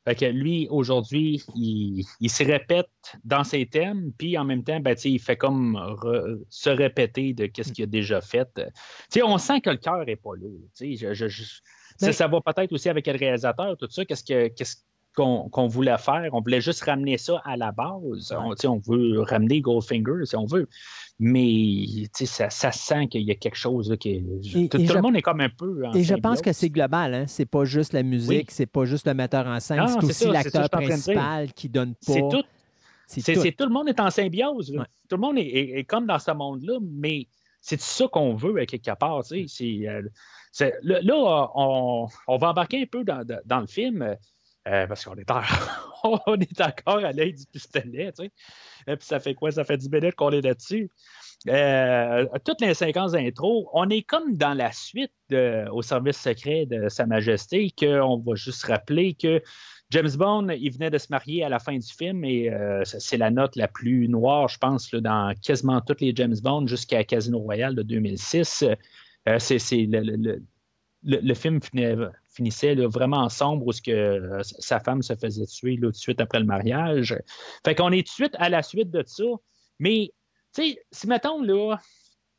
Fait 0.08 0.16
que 0.16 0.26
lui, 0.26 0.68
aujourd'hui, 0.72 1.44
il, 1.56 2.04
il 2.20 2.30
se 2.32 2.44
répète 2.44 2.88
dans 3.24 3.44
ses 3.44 3.68
thèmes, 3.68 4.12
puis 4.18 4.36
en 4.38 4.46
même 4.46 4.64
temps, 4.64 4.80
ben, 4.80 4.96
il 5.04 5.20
fait 5.20 5.38
comme 5.38 5.76
re- 5.76 6.42
se 6.50 6.70
répéter 6.72 7.34
de 7.34 7.46
qu'est-ce 7.46 7.72
qu'il 7.74 7.84
a 7.84 7.88
déjà 7.88 8.20
fait. 8.22 8.48
On 9.24 9.38
sent 9.38 9.62
que 9.62 9.70
le 9.70 9.78
cœur 9.78 10.04
n'est 10.06 10.16
pas 10.16 10.32
là. 10.40 10.48
je- 10.80 11.60
ça, 12.00 12.08
Ben- 12.08 12.14
ça 12.14 12.28
va 12.28 12.40
peut-être 12.40 12.72
aussi 12.72 12.88
avec 12.90 13.06
le 13.08 13.18
réalisateur, 13.18 13.76
tout 13.78 13.88
ça. 13.90 14.06
Qu'est-ce 14.06 14.24
que, 14.24 14.48
qu'est-ce, 14.48 14.78
qu'on 15.14 15.68
voulait 15.68 15.98
faire? 15.98 16.30
On 16.32 16.40
voulait 16.40 16.62
juste 16.62 16.84
ramener 16.84 17.18
ça 17.18 17.42
à 17.44 17.58
la 17.58 17.74
base. 17.74 18.32
On, 18.32 18.54
on, 18.70 18.78
veut 18.78 19.20
ramener 19.22 19.60
Goldfinger 19.60 20.24
si 20.24 20.38
on 20.38 20.46
veut. 20.46 20.70
Mais 21.20 22.06
ça, 22.14 22.50
ça 22.50 22.72
sent 22.72 23.08
qu'il 23.08 23.24
y 23.24 23.32
a 23.32 23.36
quelque 23.36 23.58
chose 23.58 23.94
qui 24.00 24.24
tout, 24.70 24.78
le 24.78 25.02
monde 25.02 25.18
est 25.18 25.22
comme 25.22 25.42
un 25.42 25.50
peu. 25.50 25.84
et 25.94 26.04
je 26.04 26.16
pense 26.16 26.42
que 26.42 26.54
c'est 26.54 26.70
global. 26.70 27.14
Hein? 27.14 27.26
C'est 27.28 27.46
pas 27.46 27.66
juste 27.66 27.92
la 27.92 28.04
musique, 28.04 28.52
c'est 28.52 28.66
pas 28.66 28.86
juste 28.86 29.08
le 29.08 29.14
metteur 29.14 29.46
en 29.46 29.60
scène, 29.60 29.86
c'est 29.88 30.06
aussi 30.06 30.28
l'acteur 30.28 30.70
principal 30.70 31.52
qui 31.52 31.68
donne 31.68 31.96
pas. 31.96 32.14
C'est 32.14 32.22
tout. 32.30 32.44
C'est 33.08 33.56
tout. 33.56 33.66
le 33.66 33.72
monde 33.72 33.90
est 33.90 34.00
en 34.00 34.10
symbiose. 34.10 34.72
Tout 35.10 35.16
le 35.16 35.22
monde 35.22 35.38
est, 35.38 35.84
comme 35.84 36.06
dans 36.06 36.20
ce 36.20 36.32
monde-là, 36.32 36.78
mais 36.82 37.28
c'est 37.60 37.82
ça 37.82 38.08
qu'on 38.08 38.36
veut 38.36 38.58
à 38.62 38.66
quelque 38.66 38.96
part. 38.98 39.24
Euh, 39.32 40.02
là, 40.84 41.52
on, 41.56 42.08
va 42.28 42.50
embarquer 42.50 42.84
un 42.84 42.86
peu 42.86 43.04
dans, 43.04 43.60
le 43.60 43.68
film. 43.68 44.16
Euh, 44.68 44.88
parce 44.88 45.06
qu'on 45.06 45.16
est, 45.16 45.32
encore 45.32 46.98
à 46.98 47.12
l'œil 47.12 47.34
du 47.34 47.46
pistolet, 47.46 48.12
tu 48.12 48.24
sais. 48.24 48.32
Et 48.88 48.96
puis 48.98 49.06
ça 49.06 49.20
fait 49.20 49.34
quoi? 49.34 49.52
Ça 49.52 49.64
fait 49.64 49.78
10 49.78 49.90
minutes 49.90 50.16
qu'on 50.16 50.32
est 50.32 50.42
là-dessus. 50.42 50.92
Euh, 51.48 52.26
toutes 52.44 52.62
les 52.62 52.74
séquences 52.74 53.14
d'intro, 53.14 53.70
on 53.74 53.90
est 53.90 54.02
comme 54.02 54.36
dans 54.36 54.54
la 54.54 54.72
suite 54.72 55.14
au 55.32 55.82
service 55.82 56.18
secret 56.18 56.66
de 56.66 56.90
Sa 56.90 57.06
Majesté, 57.06 57.72
qu'on 57.78 58.18
va 58.18 58.36
juste 58.36 58.66
rappeler 58.66 59.14
que 59.14 59.42
James 59.92 60.12
Bond, 60.16 60.50
il 60.50 60.72
venait 60.72 60.92
de 60.92 61.00
se 61.00 61.08
marier 61.10 61.44
à 61.44 61.50
la 61.50 61.58
fin 61.58 61.76
du 61.76 61.88
film 61.88 62.24
et 62.24 62.52
euh, 62.52 62.84
c'est 62.84 63.18
la 63.18 63.32
note 63.32 63.56
la 63.56 63.68
plus 63.68 64.08
noire, 64.08 64.48
je 64.48 64.60
pense, 64.60 64.92
dans 64.94 65.34
quasiment 65.42 65.82
tous 65.82 65.98
les 66.00 66.14
James 66.16 66.36
Bond 66.44 66.68
jusqu'à 66.68 67.04
Casino 67.04 67.40
Royale 67.40 67.74
de 67.74 67.82
2006. 67.82 68.66
C'est 69.40 69.60
le, 69.72 70.42
le, 71.04 71.34
film 71.34 71.60
finissait 72.30 72.76
vraiment 72.76 73.18
en 73.18 73.30
sombre 73.30 73.68
où 73.68 73.72
que, 73.72 73.92
euh, 73.92 74.42
sa 74.44 74.80
femme 74.80 75.02
se 75.02 75.16
faisait 75.16 75.46
tuer 75.46 75.80
tout 75.82 75.92
de 75.92 75.96
suite 75.96 76.20
après 76.20 76.40
le 76.40 76.46
mariage. 76.46 77.18
Fait 77.66 77.76
qu'on 77.76 77.92
est 77.92 78.06
tout 78.06 78.12
de 78.12 78.26
suite 78.26 78.36
à 78.38 78.50
la 78.50 78.64
suite 78.64 78.92
de 78.92 79.04
ça. 79.06 79.24
Mais, 79.80 80.12
tu 80.54 80.64
sais, 80.64 80.86
si 80.92 81.08
mettons, 81.08 81.42
là, 81.42 81.78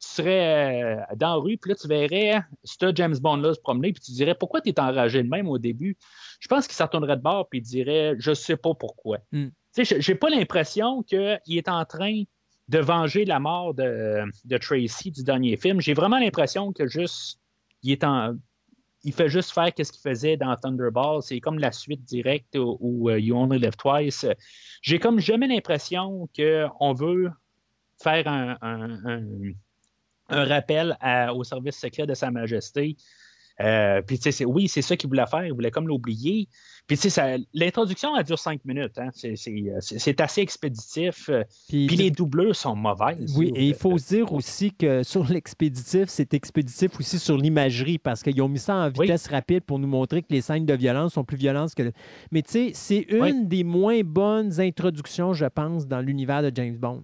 tu 0.01 0.09
serais 0.09 0.83
euh, 0.83 1.17
dans 1.17 1.35
la 1.35 1.35
rue, 1.35 1.57
puis 1.57 1.71
là, 1.71 1.75
tu 1.75 1.89
verrais 1.89 2.43
ce 2.65 2.93
James 2.95 3.17
Bond-là 3.19 3.55
se 3.55 3.61
promener, 3.61 3.93
puis 3.93 4.03
tu 4.03 4.13
dirais 4.13 4.35
pourquoi 4.35 4.61
tu 4.61 4.71
es 4.71 4.81
enragé 4.81 5.23
de 5.23 5.29
même 5.29 5.49
au 5.49 5.59
début? 5.59 5.97
Je 6.41 6.49
pense 6.49 6.67
qu'il 6.67 6.77
s'en 6.77 6.85
retournerait 6.85 7.17
de 7.17 7.23
bord, 7.23 7.49
puis 7.49 7.61
il 7.61 7.63
dirait 7.63 8.15
je 8.19 8.33
sais 8.33 8.57
pas 8.57 8.75
pourquoi. 8.75 9.19
Hmm. 9.33 9.49
Tu 9.75 9.85
sais, 9.85 10.01
j'ai 10.01 10.15
pas 10.15 10.31
l'impression 10.31 11.03
qu'il 11.03 11.39
est 11.49 11.69
en 11.69 11.85
train 11.85 12.23
de 12.71 12.79
venger 12.79 13.25
la 13.25 13.41
mort 13.41 13.75
de, 13.75 14.31
Tracy 14.59 15.11
du 15.11 15.25
dernier 15.25 15.57
film. 15.57 15.81
J'ai 15.81 15.93
vraiment 15.93 16.19
l'impression 16.19 16.73
que 16.73 16.87
juste 16.87 17.41
il 17.83 17.99
fait 19.13 19.29
juste 19.29 19.51
faire 19.51 19.73
ce 19.77 19.91
qu'il 19.91 20.01
faisait 20.01 20.37
dans 20.37 20.55
Thunderball. 20.55 21.21
C'est 21.21 21.41
comme 21.41 21.59
la 21.59 21.73
suite 21.73 22.05
directe 22.05 22.57
ou 22.57 23.11
euh, 23.11 23.19
You 23.19 23.37
Only 23.37 23.59
Live 23.59 23.77
Twice. 23.77 24.25
J'ai 24.83 25.01
comme 25.01 25.19
jamais 25.19 25.49
l'impression 25.49 26.29
qu'on 26.37 26.93
veut 26.95 27.31
faire 28.01 28.29
un, 28.29 28.57
rappel 30.29 30.97
au 31.35 31.43
service 31.43 31.77
secret 31.77 32.07
de 32.07 32.15
Sa 32.15 32.31
Majesté 32.31 32.97
euh, 33.61 34.01
puis, 34.03 34.19
tu 34.19 34.33
sais, 34.33 34.45
oui, 34.45 34.69
c'est 34.69 34.83
ça 34.83 34.97
qu'il 34.97 35.09
voulait 35.09 35.27
faire. 35.27 35.45
Il 35.45 35.53
voulait 35.53 35.71
comme 35.71 35.87
l'oublier. 35.87 36.49
Puis, 36.87 36.99
tu 36.99 37.11
sais, 37.11 37.39
l'introduction, 37.53 38.17
elle 38.17 38.25
dure 38.25 38.39
cinq 38.39 38.65
minutes. 38.65 38.99
Hein. 38.99 39.11
C'est 39.13 40.21
assez 40.21 40.41
expéditif. 40.41 41.31
Puis, 41.69 41.89
les 41.89 42.11
doubleurs 42.11 42.57
sont 42.57 42.75
mauvaises. 42.75 43.37
Oui, 43.37 43.53
et 43.55 43.69
il 43.69 43.75
faut 43.75 43.99
se 43.99 44.09
dire 44.09 44.33
aussi 44.33 44.73
que 44.73 45.03
sur 45.03 45.25
l'expéditif, 45.25 46.09
c'est 46.09 46.35
expéditif 46.35 46.99
aussi 46.99 47.19
sur 47.19 47.37
l'imagerie 47.37 47.99
parce 47.99 48.23
qu'ils 48.23 48.41
ont 48.43 48.49
mis 48.49 48.59
ça 48.59 48.75
en 48.75 48.89
vitesse 48.89 49.29
rapide 49.29 49.65
pour 49.65 49.79
nous 49.79 49.89
montrer 49.89 50.23
que 50.23 50.29
les 50.31 50.41
scènes 50.41 50.67
de 50.67 50.75
violence 50.75 51.15
sont 51.15 51.25
plus 51.25 51.37
violentes 51.37 51.75
que. 51.75 51.93
Mais, 52.33 52.43
tu 52.43 52.51
sais, 52.51 52.71
c'est 52.75 53.07
une 53.11 53.47
des 53.47 53.65
moins 53.65 54.01
bonnes 54.03 54.61
introductions, 54.61 55.33
je 55.35 55.47
pense, 55.47 55.87
dans 55.87 56.01
l'univers 56.01 56.43
de 56.43 56.51
James 56.55 56.77
Bond. 56.77 57.03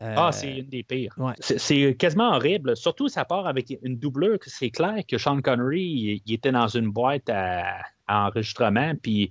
Ah, 0.00 0.32
c'est 0.32 0.58
une 0.58 0.66
des 0.66 0.82
pires. 0.82 1.14
C'est 1.40 1.94
quasiment 1.94 2.34
horrible. 2.34 2.76
Surtout, 2.76 3.08
ça 3.08 3.24
part 3.24 3.46
avec 3.46 3.76
une 3.82 3.98
doubleur. 3.98 4.38
C'est 4.46 4.70
clair 4.70 5.02
que 5.06 5.18
Sean 5.18 5.40
Connery, 5.42 6.22
il, 6.24 6.32
était 6.32 6.52
dans 6.52 6.68
une 6.68 6.90
boîte 6.90 7.28
à, 7.28 7.82
enregistrement, 8.08 8.94
puis 9.00 9.30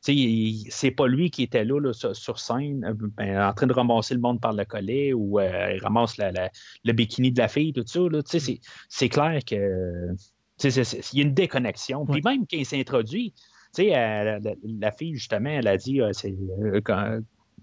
c'est 0.00 0.90
pas 0.92 1.06
lui 1.06 1.30
qui 1.30 1.42
était 1.42 1.64
là, 1.64 1.92
sur, 1.92 2.38
scène, 2.38 2.84
euh, 2.84 2.94
ben, 3.16 3.48
en 3.48 3.52
train 3.52 3.66
de 3.66 3.72
ramasser 3.72 4.14
le 4.14 4.20
monde 4.20 4.40
par 4.40 4.52
le 4.52 4.64
collet 4.64 5.12
ou 5.12 5.40
euh, 5.40 5.72
il 5.74 5.82
ramasse 5.82 6.16
le 6.18 6.92
bikini 6.92 7.32
de 7.32 7.38
la 7.38 7.48
fille, 7.48 7.72
tout 7.72 7.84
ça. 7.84 8.00
C'est 8.88 9.08
clair 9.08 9.40
que 9.44 10.14
il 10.64 11.18
y 11.18 11.20
a 11.20 11.22
une 11.22 11.34
déconnexion. 11.34 12.06
Puis 12.06 12.22
même 12.22 12.40
quand 12.40 12.56
il 12.56 12.66
s'introduit, 12.66 13.34
la, 13.76 14.38
la, 14.38 14.92
fille, 14.92 15.14
justement, 15.14 15.50
elle 15.50 15.68
a 15.68 15.76
dit 15.76 16.00
c'est 16.12 16.34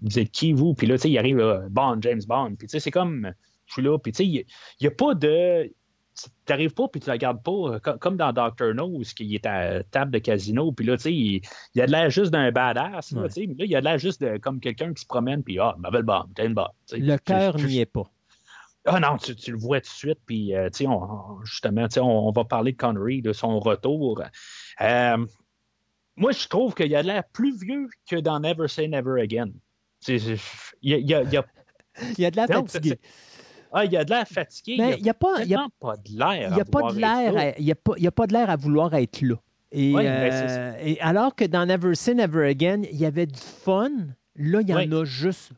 vous 0.02 0.18
êtes 0.18 0.30
qui, 0.30 0.52
vous? 0.52 0.74
Puis 0.74 0.86
là, 0.86 0.96
tu 0.96 1.02
sais, 1.02 1.10
il 1.10 1.18
arrive, 1.18 1.66
Bond, 1.70 1.98
James 2.00 2.22
Bond. 2.26 2.54
Puis 2.56 2.68
tu 2.68 2.72
sais, 2.72 2.80
c'est 2.80 2.90
comme, 2.90 3.32
je 3.66 3.72
suis 3.72 3.82
là. 3.82 3.98
Puis 3.98 4.12
tu 4.12 4.16
sais, 4.18 4.26
il 4.26 4.44
n'y 4.80 4.86
a, 4.86 4.90
pas 4.90 5.14
de. 5.14 5.72
Tu 6.18 6.30
n'arrives 6.48 6.72
pas 6.72 6.88
puis 6.88 6.98
tu 6.98 7.04
ne 7.04 7.08
la 7.08 7.12
regardes 7.14 7.42
pas 7.42 7.78
comme 7.98 8.16
dans 8.16 8.32
Doctor 8.32 8.72
No, 8.72 9.00
qui 9.00 9.34
est 9.34 9.44
à 9.44 9.82
table 9.82 10.10
de 10.10 10.18
casino. 10.18 10.72
Puis 10.72 10.86
là, 10.86 10.96
tu 10.96 11.02
sais, 11.02 11.12
il, 11.12 11.42
y 11.74 11.80
a 11.82 11.86
de 11.86 11.92
l'air 11.92 12.08
juste 12.08 12.30
d'un 12.30 12.50
badass. 12.52 13.12
Là, 13.12 13.28
tu 13.28 13.34
sais, 13.34 13.46
mais 13.46 13.54
là, 13.54 13.64
il 13.66 13.70
y 13.70 13.76
a 13.76 13.80
de 13.80 13.84
l'air 13.84 13.98
juste 13.98 14.22
de, 14.22 14.38
comme 14.38 14.60
quelqu'un 14.60 14.94
qui 14.94 15.02
se 15.02 15.06
promène. 15.06 15.42
Puis, 15.42 15.58
ah, 15.58 15.74
ma 15.78 15.90
belle 15.90 16.04
Bond, 16.04 16.26
James 16.36 16.54
Bond. 16.54 16.70
Le 16.92 17.16
cœur 17.18 17.56
n'y 17.58 17.80
est 17.80 17.86
pas. 17.86 18.10
Ah 18.86 19.00
non, 19.00 19.16
tu, 19.16 19.50
le 19.50 19.58
vois 19.58 19.80
tout 19.80 19.88
de 19.88 19.94
suite. 19.94 20.20
Puis, 20.26 20.54
euh, 20.54 20.70
tu 20.70 20.84
sais, 20.84 20.90
justement, 21.44 21.88
tu 21.88 21.94
sais, 21.94 22.00
on, 22.00 22.30
va 22.30 22.44
parler 22.44 22.72
de 22.72 22.76
Connery, 22.76 23.20
de 23.20 23.32
son 23.32 23.58
retour. 23.58 24.22
Euh, 24.80 25.26
moi, 26.16 26.32
je 26.32 26.46
trouve 26.46 26.74
qu'il 26.74 26.86
y 26.86 26.96
a 26.96 27.02
de 27.02 27.08
l'air 27.08 27.24
plus 27.32 27.58
vieux 27.60 27.88
que 28.08 28.16
dans 28.16 28.38
Never 28.38 28.68
Say 28.68 28.88
Never 28.88 29.20
Again. 29.20 29.50
Il 30.08 30.38
y 30.82 30.94
a, 30.94 30.98
y, 30.98 31.14
a, 31.14 31.22
y, 31.22 31.36
a... 31.36 31.44
y 32.18 32.24
a 32.24 32.30
de 32.30 32.36
la 32.36 32.46
fatigue. 32.46 32.98
Ah, 33.72 33.84
il 33.84 33.92
y 33.92 33.96
a 33.96 34.04
de 34.04 34.10
l'air 34.10 34.26
fatigué. 34.26 34.76
Mais 34.78 34.96
il 34.96 35.02
n'y 35.02 35.10
a, 35.10 35.14
pas, 35.14 35.44
y 35.44 35.54
a 35.54 35.66
pas 35.78 35.96
de 35.96 36.18
l'air. 36.18 36.48
Il 36.50 36.54
n'y 36.54 36.60
a, 36.60 36.64
pas 36.64 36.92
de 36.92 36.98
l'air. 36.98 37.54
Il 37.58 38.06
a, 38.06 38.10
pas 38.10 38.26
de 38.26 38.32
l'air 38.32 38.48
à 38.48 38.56
vouloir 38.56 38.94
être 38.94 39.20
là. 39.20 39.34
Et, 39.72 39.92
ben, 39.92 40.06
euh, 40.06 40.72
et, 40.82 41.00
alors 41.00 41.34
que 41.34 41.44
dans 41.44 41.66
Never 41.66 41.94
Say 41.94 42.14
Never 42.14 42.48
Again, 42.48 42.82
il 42.90 42.96
y 42.96 43.04
avait 43.04 43.26
du 43.26 43.38
fun, 43.38 43.90
là, 44.36 44.60
il 44.60 44.66
n'y 44.66 44.74
en 44.74 44.92
a 44.92 45.04
juste 45.04 45.50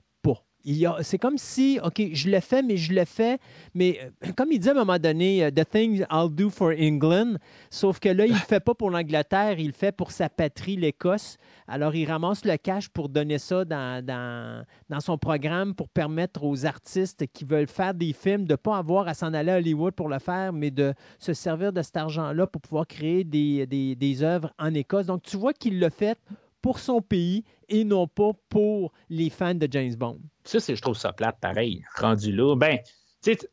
c'est 1.02 1.18
comme 1.18 1.38
si, 1.38 1.78
OK, 1.82 2.02
je 2.12 2.30
le 2.30 2.40
fais, 2.40 2.62
mais 2.62 2.76
je 2.76 2.92
le 2.92 3.04
fais, 3.04 3.38
mais 3.74 3.98
euh, 4.24 4.32
comme 4.36 4.52
il 4.52 4.58
dit 4.58 4.68
à 4.68 4.72
un 4.72 4.74
moment 4.74 4.98
donné, 4.98 5.44
euh, 5.44 5.50
The 5.50 5.68
thing 5.68 6.04
I'll 6.10 6.28
do 6.30 6.50
for 6.50 6.72
England, 6.78 7.36
sauf 7.70 7.98
que 7.98 8.08
là, 8.08 8.26
il 8.26 8.32
ne 8.32 8.38
le 8.38 8.44
fait 8.44 8.60
pas 8.60 8.74
pour 8.74 8.90
l'Angleterre, 8.90 9.58
il 9.58 9.68
le 9.68 9.72
fait 9.72 9.92
pour 9.92 10.10
sa 10.10 10.28
patrie, 10.28 10.76
l'Écosse. 10.76 11.38
Alors, 11.66 11.94
il 11.94 12.06
ramasse 12.06 12.44
le 12.44 12.56
cash 12.56 12.88
pour 12.88 13.08
donner 13.08 13.38
ça 13.38 13.64
dans, 13.64 14.04
dans, 14.04 15.00
son 15.00 15.18
programme 15.18 15.74
pour 15.74 15.88
permettre 15.88 16.44
aux 16.44 16.66
artistes 16.66 17.24
qui 17.32 17.44
veulent 17.44 17.68
faire 17.68 17.94
des 17.94 18.12
films 18.12 18.44
de 18.44 18.52
ne 18.52 18.56
pas 18.56 18.76
avoir 18.76 19.08
à 19.08 19.14
s'en 19.14 19.32
aller 19.34 19.52
à 19.52 19.56
Hollywood 19.56 19.94
pour 19.94 20.08
le 20.08 20.18
faire, 20.18 20.52
mais 20.52 20.70
de 20.70 20.92
se 21.18 21.32
servir 21.32 21.72
de 21.72 21.82
cet 21.82 21.96
argent-là 21.96 22.46
pour 22.46 22.60
pouvoir 22.60 22.86
créer 22.86 23.24
des, 23.24 23.66
des, 23.66 23.94
des 23.94 24.22
œuvres 24.22 24.52
en 24.58 24.74
Écosse. 24.74 25.06
Donc, 25.06 25.22
tu 25.22 25.36
vois 25.36 25.52
qu'il 25.52 25.78
le 25.78 25.88
fait 25.88 26.18
pour 26.62 26.78
son 26.78 27.00
pays 27.00 27.44
et 27.68 27.84
non 27.84 28.06
pas 28.06 28.30
pour 28.48 28.92
les 29.08 29.30
fans 29.30 29.54
de 29.54 29.68
James 29.70 29.94
Bond. 29.94 30.20
Ça, 30.44 30.58
je 30.58 30.80
trouve 30.80 30.96
ça 30.96 31.12
plate, 31.12 31.38
pareil, 31.40 31.84
rendu 31.96 32.32
là. 32.32 32.56
Ben, 32.56 32.78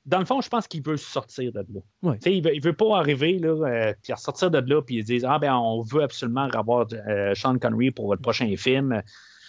dans 0.06 0.20
le 0.20 0.26
fond, 0.26 0.42
je 0.42 0.50
pense 0.50 0.68
qu'il 0.68 0.84
veut 0.84 0.98
sortir 0.98 1.52
de 1.52 1.60
là. 1.60 2.16
Il 2.26 2.42
ne 2.42 2.62
veut, 2.64 2.74
pas 2.74 2.98
arriver 2.98 3.40
là, 3.40 3.50
euh, 3.50 3.94
puis 4.02 4.14
sortir 4.18 4.52
de 4.52 4.60
là, 4.60 4.82
puis 4.82 5.04
dire 5.04 5.30
Ah, 5.30 5.40
ben, 5.40 5.54
on 5.56 5.82
veut 5.82 6.04
absolument 6.04 6.48
avoir 6.54 6.88
euh, 6.94 7.34
Sean 7.36 7.58
Connery 7.58 7.92
pour 7.92 8.08
votre 8.08 8.22
prochain 8.22 8.54
film. 8.58 9.02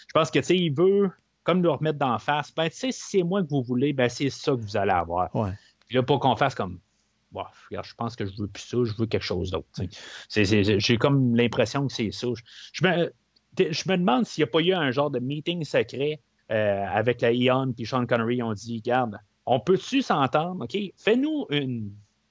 Je 0.09 0.13
pense 0.13 0.31
que 0.31 0.53
il 0.53 0.71
veut, 0.71 1.11
comme 1.45 1.61
nous 1.61 1.73
remettre 1.73 1.99
d'en 1.99 2.19
face, 2.19 2.53
ben, 2.55 2.69
si 2.71 2.93
c'est 2.93 3.23
moi 3.23 3.43
que 3.43 3.49
vous 3.49 3.63
voulez, 3.63 3.93
ben, 3.93 4.09
c'est 4.09 4.31
ça 4.31 4.53
que 4.53 4.61
vous 4.61 4.77
allez 4.77 4.93
avoir. 4.93 5.31
Puis 5.31 5.97
là, 5.97 6.03
pour 6.03 6.19
qu'on 6.19 6.35
fasse 6.35 6.55
comme 6.55 6.81
je 7.71 7.95
pense 7.95 8.17
que 8.17 8.27
je 8.27 8.33
veux 8.37 8.49
plus 8.49 8.63
ça, 8.63 8.79
je 8.85 8.93
veux 8.97 9.07
quelque 9.07 9.23
chose 9.23 9.51
d'autre. 9.51 9.69
J'ai 10.29 10.97
comme 10.97 11.35
l'impression 11.35 11.87
que 11.87 11.93
c'est 11.93 12.11
ça. 12.11 12.29
Je, 12.73 12.85
me, 12.85 13.13
je 13.59 13.91
me 13.91 13.97
demande 13.97 14.27
s'il 14.27 14.43
n'y 14.43 14.49
a 14.49 14.53
pas 14.53 14.61
eu 14.61 14.73
un 14.73 14.91
genre 14.91 15.11
de 15.11 15.19
meeting 15.19 15.65
secret 15.65 16.21
euh, 16.51 16.85
avec 16.89 17.21
la 17.21 17.33
Ion 17.33 17.73
puis 17.73 17.87
Sean 17.87 18.07
Connery. 18.07 18.43
On 18.43 18.53
dit, 18.53 18.77
regarde, 18.85 19.19
on 19.47 19.61
peut-tu 19.61 20.03
s'entendre? 20.03 20.65
OK, 20.65 20.77
fais-nous 20.97 21.47
une 21.51 21.91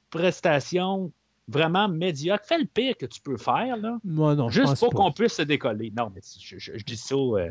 prestation 0.10 1.12
vraiment 1.48 1.88
médiocre. 1.88 2.46
Fais 2.46 2.58
le 2.58 2.66
pire 2.66 2.98
que 2.98 3.06
tu 3.06 3.22
peux 3.22 3.38
faire, 3.38 3.78
là. 3.78 3.98
non, 4.04 4.50
juste 4.50 4.80
pour 4.80 4.94
qu'on 4.94 5.12
puisse 5.12 5.34
se 5.34 5.42
décoller. 5.42 5.92
Non, 5.96 6.12
mais 6.14 6.22
je, 6.40 6.84
dis 6.84 6.98
ça. 6.98 7.16
Euh, 7.16 7.50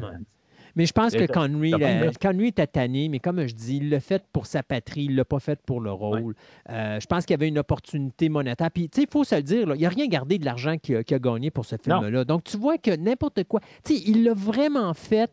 mais 0.76 0.86
je 0.86 0.92
pense 0.92 1.12
que 1.12 1.26
Connery, 1.26 1.72
Connery 2.20 2.48
était 2.48 2.66
tanné, 2.66 3.08
mais 3.08 3.20
comme 3.20 3.46
je 3.46 3.54
dis, 3.54 3.76
il 3.76 3.90
l'a 3.90 4.00
fait 4.00 4.22
pour 4.32 4.46
sa 4.46 4.62
patrie, 4.62 5.04
il 5.04 5.12
ne 5.12 5.16
l'a 5.16 5.24
pas 5.24 5.40
fait 5.40 5.60
pour 5.64 5.80
le 5.80 5.92
rôle. 5.92 6.34
Euh, 6.70 6.98
je 7.00 7.06
pense 7.06 7.24
qu'il 7.24 7.34
y 7.34 7.38
avait 7.38 7.48
une 7.48 7.58
opportunité 7.58 8.28
monétaire. 8.28 8.70
Puis, 8.70 8.88
tu 8.88 9.00
sais, 9.00 9.06
il 9.08 9.12
faut 9.12 9.24
se 9.24 9.34
le 9.34 9.42
dire, 9.42 9.74
il 9.74 9.82
n'a 9.82 9.88
rien 9.88 10.06
gardé 10.06 10.38
de 10.38 10.44
l'argent 10.44 10.76
qu'il 10.78 10.96
a, 10.96 11.18
gagné 11.18 11.50
pour 11.50 11.64
ce 11.64 11.76
film-là. 11.76 12.24
Donc, 12.24 12.44
tu 12.44 12.56
vois 12.56 12.78
que 12.78 12.94
n'importe 12.94 13.44
quoi, 13.44 13.60
tu 13.84 13.94
sais, 13.94 14.02
il 14.06 14.24
l'a 14.24 14.34
vraiment 14.34 14.92
fait 14.94 15.30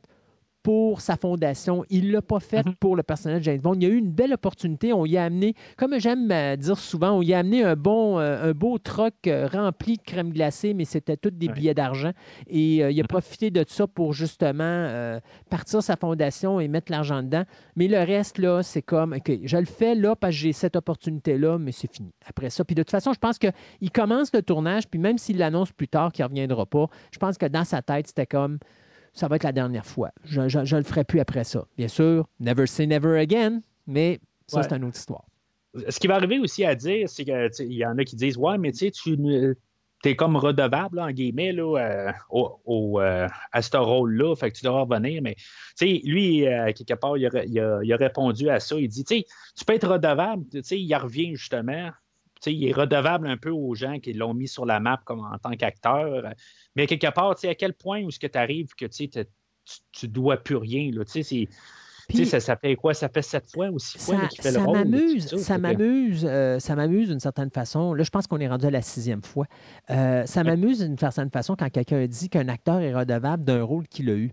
pour 0.63 1.02
sa 1.02 1.15
fondation. 1.17 1.84
Il 1.89 2.08
ne 2.08 2.13
l'a 2.13 2.21
pas 2.21 2.39
fait 2.39 2.65
Mhm. 2.65 2.76
pour 2.80 2.95
le 2.95 3.04
personnage 3.04 3.39
de 3.39 3.43
James 3.45 3.60
Bond. 3.62 3.74
Il 3.76 3.84
y 3.84 3.86
a 3.88 3.89
eu 3.89 3.97
une 3.97 4.12
belle 4.12 4.34
opportunité. 4.34 4.93
On 4.93 5.05
y 5.05 5.18
a 5.18 5.24
amené, 5.24 5.55
comme 5.78 5.99
j'aime 5.99 6.30
euh, 6.32 6.55
dire 6.55 6.78
souvent, 6.78 7.12
on 7.14 7.22
y 7.22 7.34
a 7.34 7.39
amené 7.39 7.64
un 7.64 7.76
bon, 7.76 8.20
euh, 8.20 8.49
un 8.49 8.51
beau 8.51 8.78
troc 8.78 9.14
euh, 9.28 9.47
rempli 9.51 9.97
de 9.97 10.01
crème 10.03 10.32
glacée, 10.32 10.74
mais 10.74 10.86
c'était 10.86 11.18
tous 11.18 11.32
des 11.32 11.47
billets 11.49 11.74
d'argent. 11.74 12.12
Et 12.47 12.84
euh, 12.84 12.91
il 12.91 12.99
a 12.99 13.03
Mhm. 13.03 13.07
profité 13.07 13.49
de 13.51 13.64
ça 13.68 13.88
pour 13.88 14.14
justement 14.14 14.64
euh, 14.64 15.20
partir 15.49 15.82
sa 15.82 15.95
fondation 15.95 16.59
et 16.59 16.68
mettre 16.68 16.91
l'argent 16.91 17.24
dedans. 17.24 17.43
Mais 17.76 17.88
le 17.88 17.99
reste, 17.99 18.38
là, 18.38 18.62
c'est 18.64 18.82
comme, 18.82 19.14
OK, 19.14 19.32
je 19.43 19.57
le 19.57 19.66
fais 19.66 19.95
là 19.95 20.16
parce 20.16 20.34
que 20.36 20.39
j'ai 20.41 20.53
cette 20.53 20.76
opportunité-là, 20.76 21.57
mais 21.57 21.72
c'est 21.72 21.91
fini. 21.91 22.12
Après 22.28 22.49
ça, 22.49 22.64
puis 22.64 22.76
de 22.76 22.84
toute 22.84 22.91
façon, 22.91 23.14
je 23.14 23.20
pense 23.20 23.39
qu'il 23.39 23.91
commence 23.91 24.32
le 24.34 24.41
tournage, 24.41 24.88
puis 24.88 24.99
même 24.99 25.18
s'il 25.18 25.38
l'annonce 25.38 25.72
plus 25.72 25.88
tard 25.88 26.12
qu'il 26.12 26.24
ne 26.24 26.30
reviendra 26.30 26.66
pas, 26.66 26.88
je 27.12 27.18
pense 27.20 27.38
que 27.38 27.45
dans 27.47 27.64
sa 27.64 27.82
tête, 27.82 28.07
c'était 28.07 28.26
comme, 28.28 28.59
ça 29.14 29.28
va 29.28 29.36
être 29.36 29.43
la 29.43 29.51
dernière 29.51 29.86
fois. 29.86 30.12
Je 30.24 30.41
ne 30.41 30.78
le 30.78 30.84
ferai 30.84 31.03
plus 31.03 31.20
après 31.20 31.43
ça. 31.43 31.66
Bien 31.78 31.88
sûr, 31.88 32.28
never 32.39 32.66
say 32.68 32.88
never 32.88 33.20
again, 33.20 33.62
mais 33.88 34.20
ça, 34.47 34.57
Ouais. 34.57 34.64
c'est 34.68 34.76
une 34.76 34.84
autre 34.86 34.97
histoire. 34.97 35.24
Ce 35.88 35.99
qui 35.99 36.07
va 36.07 36.16
arriver 36.16 36.39
aussi 36.39 36.66
à 36.66 36.76
dire, 36.76 37.07
c'est 37.07 37.24
que 37.24 37.47
tu 37.47 37.53
sais, 37.53 37.66
il 37.66 37.74
y 37.74 37.86
en 37.86 37.97
a 37.97 38.03
qui 38.03 38.16
disent 38.16 38.38
Ouais, 38.38 38.57
mais 38.57 38.72
tu 38.74 38.89
sais, 38.89 38.91
tu 38.91 40.09
es 40.09 40.16
comme 40.16 40.36
redevable, 40.36 40.97
là, 40.97 41.05
en 41.05 41.12
guillemets, 41.12 41.51
là, 41.51 41.78
euh, 41.78 42.12
au, 42.30 42.59
au, 42.66 42.99
euh, 42.99 43.28
à 43.51 43.62
ce 43.62 43.78
rôle-là, 43.78 44.36
fait 44.36 44.51
que 44.51 44.57
tu 44.57 44.66
devras 44.66 44.82
revenir. 44.82 45.22
Mais 45.22 45.36
tu 45.36 45.43
sais, 45.76 46.01
lui, 46.03 46.47
euh, 46.47 46.72
quelque 46.74 46.95
part, 46.99 47.18
il 47.18 47.26
a, 47.28 47.43
il 47.45 47.59
a- 47.59 47.80
il 47.84 47.93
a 47.93 47.97
répondu 47.97 48.49
à 48.49 48.59
ça. 48.59 48.76
Il 48.80 48.88
dit 48.89 49.03
Tu 49.03 49.18
sais, 49.20 49.26
tu 49.55 49.64
peux 49.64 49.74
être 49.74 49.88
redevable, 49.88 50.43
tu 50.51 50.62
sais, 50.64 50.80
il 50.80 50.93
revient 50.95 51.36
justement. 51.36 51.91
Il 52.45 52.65
est 52.65 52.73
redevable 52.73 53.27
un 53.27 53.37
peu 53.37 53.51
aux 53.51 53.75
gens 53.75 53.99
qui 53.99 54.13
l'ont 54.13 54.33
mis 54.33 54.47
sur 54.47 54.65
la 54.65 54.79
map 54.79 55.01
comme 55.05 55.19
en 55.19 55.37
tant 55.37 55.51
qu'acteur. 55.51 56.33
Mais 56.75 56.87
quelque 56.87 57.11
part, 57.11 57.31
à 57.31 57.55
quel 57.55 57.73
point 57.73 58.01
où 58.01 58.11
ce 58.11 58.19
que 58.19 58.27
tu 58.27 58.37
arrives 58.37 58.69
que 58.75 58.85
tu 58.85 59.09
tu, 59.91 60.07
dois 60.07 60.37
plus 60.37 60.55
rien. 60.55 60.91
Là, 60.91 61.03
c'est- 61.05 61.47
ça, 62.25 62.39
ça 62.39 62.55
fait 62.55 62.75
quoi? 62.75 62.93
Ça 62.93 63.09
fait 63.09 63.21
sept 63.21 63.49
fois 63.51 63.69
ou 63.69 63.79
six 63.79 63.97
fois 63.97 64.27
qu'il 64.27 64.41
fait 64.41 64.51
ça 64.51 64.59
le 64.59 64.65
rôle. 64.65 64.77
ça 65.39 65.57
m'amuse, 65.57 66.25
euh, 66.27 66.59
ça 66.59 66.75
m'amuse 66.75 67.09
d'une 67.09 67.19
certaine 67.19 67.51
façon. 67.51 67.93
Là, 67.93 68.03
je 68.03 68.09
pense 68.09 68.27
qu'on 68.27 68.39
est 68.39 68.47
rendu 68.47 68.65
à 68.65 68.71
la 68.71 68.81
sixième 68.81 69.21
fois. 69.23 69.45
Euh, 69.89 70.25
ça 70.25 70.43
m'amuse 70.43 70.79
d'une 70.79 70.97
certaine 70.97 71.29
façon 71.29 71.55
quand 71.55 71.69
quelqu'un 71.69 72.05
dit 72.07 72.29
qu'un 72.29 72.47
acteur 72.49 72.79
est 72.81 72.93
redevable 72.93 73.43
d'un 73.43 73.63
rôle 73.63 73.87
qu'il 73.87 74.09
a 74.09 74.13
eu. 74.15 74.31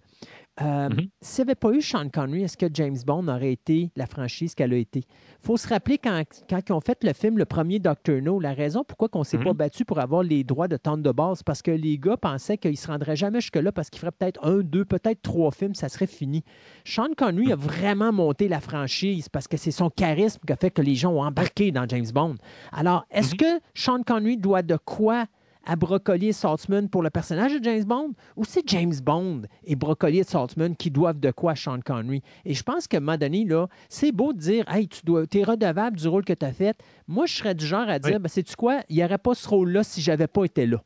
Euh, 0.61 0.89
Mhm. 0.89 1.09
S'il 1.21 1.45
n'y 1.45 1.51
avait 1.51 1.55
pas 1.55 1.71
eu 1.73 1.81
Sean 1.81 2.09
Connery, 2.09 2.43
est-ce 2.43 2.57
que 2.57 2.67
James 2.73 2.97
Bond 3.07 3.29
aurait 3.29 3.53
été 3.53 3.91
la 3.97 4.07
franchise 4.07 4.55
qu'elle 4.55 4.73
a 4.73 4.77
été? 4.77 5.01
Il 5.01 5.47
faut 5.47 5.57
se 5.57 5.69
rappeler 5.69 5.99
quand, 5.99 6.23
quand 6.51 6.61
ils 6.69 6.73
ont 6.73 6.81
fait 6.81 7.05
le 7.05 7.13
film, 7.13 7.39
le 7.39 7.45
premier 7.45 7.79
Doctor 7.79 8.21
No, 8.21 8.41
la 8.41 8.55
raison 8.55 8.83
pourquoi 8.83 9.09
on 9.13 9.21
ne 9.21 9.25
s'est 9.25 9.39
pas 9.39 9.53
battu 9.53 9.85
pour 9.85 10.01
avoir 10.01 10.23
les 10.23 10.43
droits 10.43 10.67
de 10.67 10.77
tente 10.77 11.03
de 11.03 11.13
base, 11.13 11.43
parce 11.43 11.63
que 11.63 11.71
les 11.71 11.97
gars 11.99 12.17
pensaient 12.17 12.59
qu'ils 12.59 12.73
ne 12.73 12.77
se 12.77 12.89
rendraient 12.89 13.15
jamais 13.17 13.41
jusque-là 13.41 13.71
parce 13.71 13.89
qu'ils 13.91 14.01
feraient 14.01 14.11
peut-être 14.13 14.45
un, 14.45 14.59
deux, 14.61 14.85
peut-être 14.85 15.23
trois 15.23 15.53
films, 15.53 15.75
ça 15.75 15.89
serait 15.89 16.07
fini. 16.09 16.43
Sean 16.85 17.09
Connery 17.17 17.53
a 17.53 17.57
vraiment 17.57 18.13
monté 18.13 18.49
la 18.49 18.61
franchise 18.61 19.29
parce 19.29 19.47
que 19.47 19.57
c'est 19.57 19.71
son 19.71 19.91
charisme 19.91 20.41
qui 20.47 20.53
a 20.53 20.57
fait 20.57 20.71
que 20.71 20.83
les 20.83 20.95
gens 20.97 21.13
ont 21.13 21.23
embarqué 21.23 21.71
dans 21.71 21.87
James 21.89 22.11
Bond. 22.13 22.35
Alors, 22.73 23.05
est-ce 23.11 23.35
que 23.35 23.61
Sean 23.75 24.03
Connery 24.03 24.37
doit 24.39 24.63
de 24.63 24.77
quoi 24.77 25.27
à 25.67 25.75
et 26.21 26.33
Saltzman 26.33 26.89
pour 26.89 27.03
le 27.03 27.11
personnage 27.11 27.59
de 27.59 27.63
James 27.65 27.85
Bond? 27.85 28.13
Ou 28.37 28.45
c'est 28.45 28.63
James 28.69 28.95
Bond 29.03 29.43
et 29.65 29.77
Broccoli 29.77 30.19
et 30.19 30.25
Saltzman 30.25 30.75
qui 30.77 30.91
doivent 30.91 31.21
de 31.21 31.31
quoi 31.31 31.53
à 31.53 31.57
Sean 31.57 31.81
Connery? 31.81 32.23
Et 32.45 32.55
je 32.55 32.63
pense 32.63 32.87
qu'à 32.89 32.99
un 32.99 33.01
moment 33.01 33.19
donné, 33.19 33.45
là, 33.45 33.69
c'est 33.89 34.13
beau 34.13 34.33
de 34.33 34.39
dire 34.39 34.65
Hey, 34.69 34.89
tu 34.89 35.01
dois, 35.05 35.25
es 35.33 35.43
redevable 35.45 35.97
du 35.99 36.09
rôle 36.09 36.25
que 36.25 36.33
tu 36.33 36.45
as 36.47 36.53
fait. 36.53 36.77
Moi, 37.07 37.27
je 37.27 37.35
serais 37.35 37.55
du 37.55 37.67
genre 37.67 37.89
à 37.89 37.99
dire 37.99 38.15
Oui. 38.15 38.19
ben, 38.21 38.29
Sais-tu 38.29 38.57
quoi? 38.57 38.81
Il 38.89 38.97
n'y 38.97 39.05
aurait 39.05 39.19
pas 39.19 39.35
ce 39.35 39.49
rôle-là 39.49 39.83
si 39.83 40.01
j'avais 40.01 40.27
pas 40.27 40.45
été 40.45 40.67
là. 40.67 40.83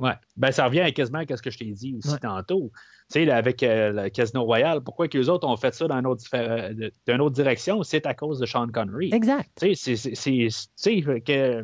Ouais. 0.00 0.14
Ben, 0.36 0.50
ça 0.50 0.64
revient 0.66 0.80
à 0.80 0.90
quasiment 0.90 1.18
à 1.20 1.36
ce 1.36 1.40
que 1.42 1.50
je 1.50 1.58
t'ai 1.58 1.70
dit 1.70 1.94
aussi 1.96 2.10
Ouais. 2.10 2.18
tantôt. 2.18 2.72
Tu 3.12 3.20
sais, 3.20 3.24
là, 3.24 3.36
avec 3.36 3.62
euh, 3.62 3.92
le 3.92 4.08
Casino 4.08 4.42
Royale, 4.42 4.80
pourquoi 4.80 5.06
que 5.06 5.16
les 5.16 5.28
autres 5.28 5.46
ont 5.46 5.56
fait 5.56 5.72
ça 5.72 5.86
dans 5.86 5.96
une 5.98 6.06
autre, 6.06 6.24
euh, 6.34 6.72
d'une 7.06 7.20
autre 7.20 7.34
direction? 7.36 7.82
C'est 7.84 8.04
à 8.06 8.14
cause 8.14 8.40
de 8.40 8.46
Sean 8.46 8.66
Connery. 8.66 9.14
Exact. 9.14 9.48
Tu 9.60 9.74
sais, 9.76 9.94
c'est- 9.96 10.14
que, 11.20 11.62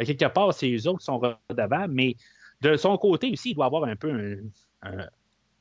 à 0.00 0.04
quelque 0.04 0.26
part, 0.32 0.52
c'est 0.54 0.70
eux 0.72 0.88
autres 0.88 0.98
qui 1.00 1.04
sont 1.04 1.18
redevables, 1.18 1.92
mais 1.94 2.16
de 2.60 2.76
son 2.76 2.96
côté 2.98 3.30
aussi, 3.32 3.50
il 3.50 3.54
doit 3.54 3.66
avoir 3.66 3.84
un 3.84 3.96
peu 3.96 4.10
un- 4.10 4.88
un- 4.90 5.08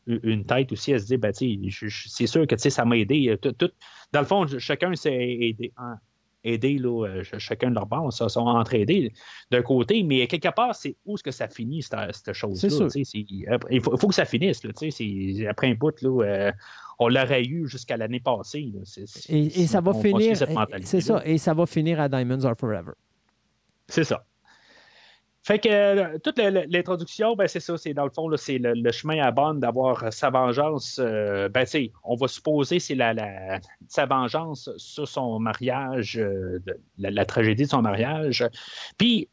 une 0.08 0.44
tête 0.46 0.72
aussi 0.72 0.94
à 0.94 1.00
se 1.00 1.06
dire, 1.06 1.20
ben, 1.20 1.32
c'est 1.34 2.28
sûr 2.28 2.48
que 2.48 2.58
ça 2.58 2.86
m'a 2.86 2.98
aidé. 2.98 3.38
Tout, 3.42 3.52
tout- 3.52 3.72
dans 4.12 4.22
le 4.22 4.26
fond, 4.26 4.48
chacun 4.58 4.96
s'est 4.96 5.14
aidé, 5.14 5.72
hein, 5.78 5.98
aidé 6.44 6.78
là, 6.80 7.06
euh, 7.06 7.24
ch- 7.24 7.38
chacun 7.38 7.70
de 7.70 7.76
leur 7.76 7.86
bord, 7.86 8.12
ça 8.14 8.28
sont 8.30 8.48
entraidés 8.48 9.12
d'un 9.52 9.62
côté, 9.62 10.02
mais 10.04 10.26
quelque 10.26 10.48
part, 10.56 10.74
c'est 10.74 10.96
où 11.06 11.16
est-ce 11.16 11.22
que 11.24 11.32
ça 11.32 11.48
finit, 11.48 11.84
cette, 11.84 12.00
cette 12.16 12.34
chose-là. 12.34 12.70
Il 13.70 13.82
faut, 13.82 13.92
que 14.08 14.14
ça 14.16 14.26
finisse. 14.26 14.64
Là, 14.64 14.72
après 15.50 15.68
un 15.70 15.76
bout, 15.76 16.02
là, 16.02 16.24
euh, 16.26 16.52
on 16.98 17.08
l'aurait 17.10 17.44
eu 17.44 17.68
jusqu'à 17.68 17.98
l'année 17.98 18.22
passée. 18.22 18.72
là. 18.74 18.80
Et, 19.30 19.46
et 19.62 19.68
ça 19.68 19.80
va 19.82 19.92
finir. 20.02 20.36
C'est 20.86 21.02
ça. 21.02 21.22
Et 21.26 21.38
ça 21.38 21.54
va 21.54 21.66
finir 21.66 22.00
à 22.00 22.10
Diamonds 22.10 22.44
Are 22.46 22.56
Forever. 22.58 22.94
C'est 23.88 24.04
ça. 24.06 24.26
Fait 25.44 25.60
que 25.60 25.70
euh, 25.70 26.18
toute 26.24 26.38
l'introduction, 26.38 27.36
ben 27.36 27.48
c'est 27.48 27.60
ça, 27.60 27.78
c'est 27.78 27.94
dans 27.94 28.04
le 28.04 28.12
fond, 28.12 28.30
c'est 28.38 28.58
le, 28.58 28.92
chemin 28.92 29.20
à 29.24 29.32
Bond 29.32 29.56
d'avoir 29.56 30.12
sa 30.12 30.30
vengeance. 30.30 31.00
euh, 31.00 31.50
ben 31.50 31.66
on 32.04 32.16
va 32.16 32.28
supposer 32.28 32.80
c'est 32.80 32.96
la, 32.96 33.14
la- 33.14 33.60
sa 33.88 34.06
vengeance 34.06 34.70
sur 34.78 35.08
son 35.08 35.40
mariage, 35.40 36.18
euh, 36.18 36.60
la, 36.98 37.10
la 37.12 37.26
tragédie 37.26 37.64
de 37.64 37.70
son 37.70 37.82
mariage. 37.82 38.48
Puis, 38.98 39.30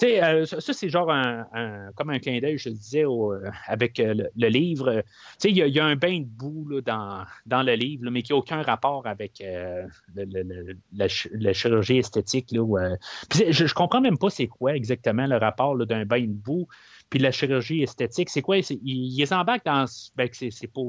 tu 0.00 0.06
sais, 0.06 0.22
euh, 0.24 0.46
ça, 0.46 0.72
c'est 0.72 0.88
genre 0.88 1.10
un, 1.10 1.46
comme 1.94 2.08
un 2.08 2.18
clin 2.18 2.40
d'œil, 2.40 2.56
je 2.56 2.70
disais, 2.70 3.04
au- 3.04 3.34
euh, 3.34 3.50
avec 3.66 4.00
euh, 4.00 4.14
le, 4.14 4.30
le 4.34 4.48
livre. 4.48 5.02
Tu 5.02 5.04
sais, 5.38 5.50
il 5.50 5.56
y, 5.58 5.78
a- 5.78 5.84
un 5.84 5.94
bain 5.96 6.20
de 6.20 6.24
boue 6.24 6.66
là, 6.70 6.80
dans, 6.80 7.24
dans 7.44 7.62
le 7.62 7.74
livre, 7.74 8.08
mais 8.10 8.22
qui 8.22 8.32
n'a 8.32 8.38
aucun 8.38 8.62
rapport 8.62 9.06
avec 9.06 9.42
le- 9.42 9.88
le- 10.14 10.42
le- 10.42 10.78
la, 10.94 11.08
ch- 11.08 11.28
la 11.32 11.52
chirurgie 11.52 11.98
esthétique. 11.98 12.50
Là, 12.52 12.96
je, 13.34 13.66
je 13.66 13.74
comprends 13.74 14.00
même 14.00 14.16
pas 14.16 14.30
c'est 14.30 14.46
quoi 14.46 14.74
exactement 14.74 15.26
le 15.26 15.36
rapport 15.36 15.76
d'un 15.86 16.06
bain 16.06 16.22
de 16.22 16.32
boue 16.32 16.66
puis 17.10 17.18
la 17.18 17.30
chirurgie 17.32 17.82
esthétique. 17.82 18.30
C'est 18.30 18.40
quoi? 18.42 18.56
Ils, 18.58 19.34
embarquent 19.34 19.66
dans... 19.66 19.84
Ben, 20.16 20.28
c'est, 20.32 20.72
pas 20.72 20.80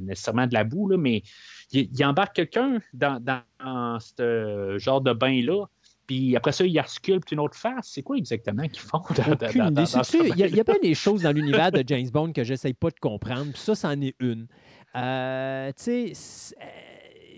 nécessairement 0.00 0.48
de 0.48 0.54
la 0.54 0.64
boue, 0.64 0.88
là, 0.88 0.96
mais 0.96 1.22
ils, 1.70 2.04
embarquent 2.04 2.34
quelqu'un 2.34 2.78
dans 2.94 3.22
ce 4.00 4.76
genre 4.78 5.02
de 5.02 5.12
bain-là, 5.12 5.66
puis 6.06 6.36
après 6.36 6.52
ça, 6.52 6.64
ils 6.64 6.80
sculptent 6.86 7.32
une 7.32 7.40
autre 7.40 7.56
face. 7.56 7.88
C'est 7.92 8.02
quoi 8.02 8.16
exactement 8.16 8.66
qu'ils 8.68 8.80
font? 8.80 9.02
dans- 9.16 9.32
Aucune 9.32 9.70
dans- 9.70 9.84
idée. 9.84 10.30
Il 10.34 10.38
y, 10.38 10.42
a- 10.42 10.46
y 10.46 10.62
bien 10.62 10.74
des 10.82 10.94
choses 10.94 11.22
dans 11.22 11.32
l'univers 11.32 11.72
de 11.72 11.82
James 11.86 12.08
Bond 12.12 12.32
que 12.32 12.44
j'essaye 12.44 12.74
pas 12.74 12.90
de 12.90 12.98
comprendre. 13.00 13.52
Puis 13.52 13.60
ça, 13.60 13.74
c'en 13.74 14.00
est 14.00 14.14
une. 14.20 14.46
Euh, 14.94 15.70
tu 15.76 16.14
sais, 16.14 16.56
euh, 16.62 16.66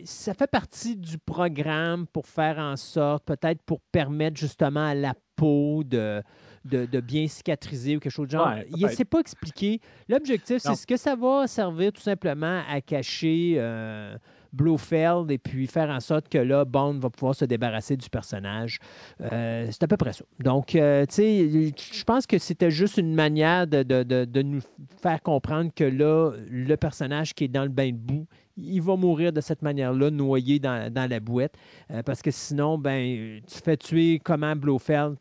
ça 0.04 0.32
fait 0.34 0.46
partie 0.46 0.96
du 0.96 1.18
programme 1.18 2.06
pour 2.06 2.26
faire 2.26 2.58
en 2.58 2.76
sorte, 2.76 3.24
peut-être 3.24 3.62
pour 3.62 3.80
permettre 3.92 4.36
justement 4.38 4.86
à 4.86 4.94
la 4.94 5.14
peau 5.34 5.82
de, 5.84 6.22
de, 6.64 6.86
de 6.86 7.00
bien 7.00 7.26
cicatriser 7.26 7.96
ou 7.96 8.00
quelque 8.00 8.12
chose 8.12 8.26
de 8.28 8.32
genre. 8.32 8.48
Ouais, 8.80 8.88
c'est 8.94 9.04
pas 9.04 9.18
expliqué. 9.20 9.80
L'objectif, 10.08 10.58
c'est 10.58 10.74
ce 10.76 10.86
que 10.86 10.96
ça 10.96 11.16
va 11.16 11.46
servir 11.48 11.92
tout 11.92 12.00
simplement 12.02 12.62
à 12.68 12.80
cacher 12.80 13.54
euh, 13.56 14.16
Blofeld 14.52 15.30
et 15.30 15.38
puis 15.38 15.66
faire 15.66 15.90
en 15.90 16.00
sorte 16.00 16.28
que 16.28 16.38
là, 16.38 16.64
Bond 16.64 16.98
va 16.98 17.10
pouvoir 17.10 17.34
se 17.34 17.44
débarrasser 17.44 17.96
du 17.96 18.08
personnage. 18.08 18.78
Euh, 19.20 19.66
c'est 19.70 19.82
à 19.82 19.88
peu 19.88 19.96
près 19.96 20.12
ça. 20.12 20.24
Donc, 20.40 20.74
euh, 20.74 21.04
tu 21.06 21.14
sais, 21.14 21.72
je 21.76 22.04
pense 22.04 22.26
que 22.26 22.38
c'était 22.38 22.70
juste 22.70 22.96
une 22.96 23.14
manière 23.14 23.66
de, 23.66 24.42
nous 24.42 24.60
faire 25.00 25.22
comprendre 25.22 25.70
que 25.74 25.84
là, 25.84 26.32
le 26.48 26.76
personnage 26.76 27.34
qui 27.34 27.44
est 27.44 27.48
dans 27.48 27.64
le 27.64 27.68
bain 27.68 27.90
de 27.90 27.96
boue, 27.96 28.26
il 28.56 28.80
va 28.80 28.96
mourir 28.96 29.32
de 29.32 29.40
cette 29.40 29.62
manière-là, 29.62 30.10
noyé 30.10 30.58
dans, 30.58 30.92
la 30.94 31.20
bouette. 31.20 31.54
Euh, 31.90 32.02
parce 32.02 32.22
que 32.22 32.30
sinon, 32.30 32.78
ben, 32.78 33.40
tu 33.46 33.58
fais 33.64 33.76
tuer 33.76 34.20
comment 34.22 34.56
Blofeld. 34.56 35.16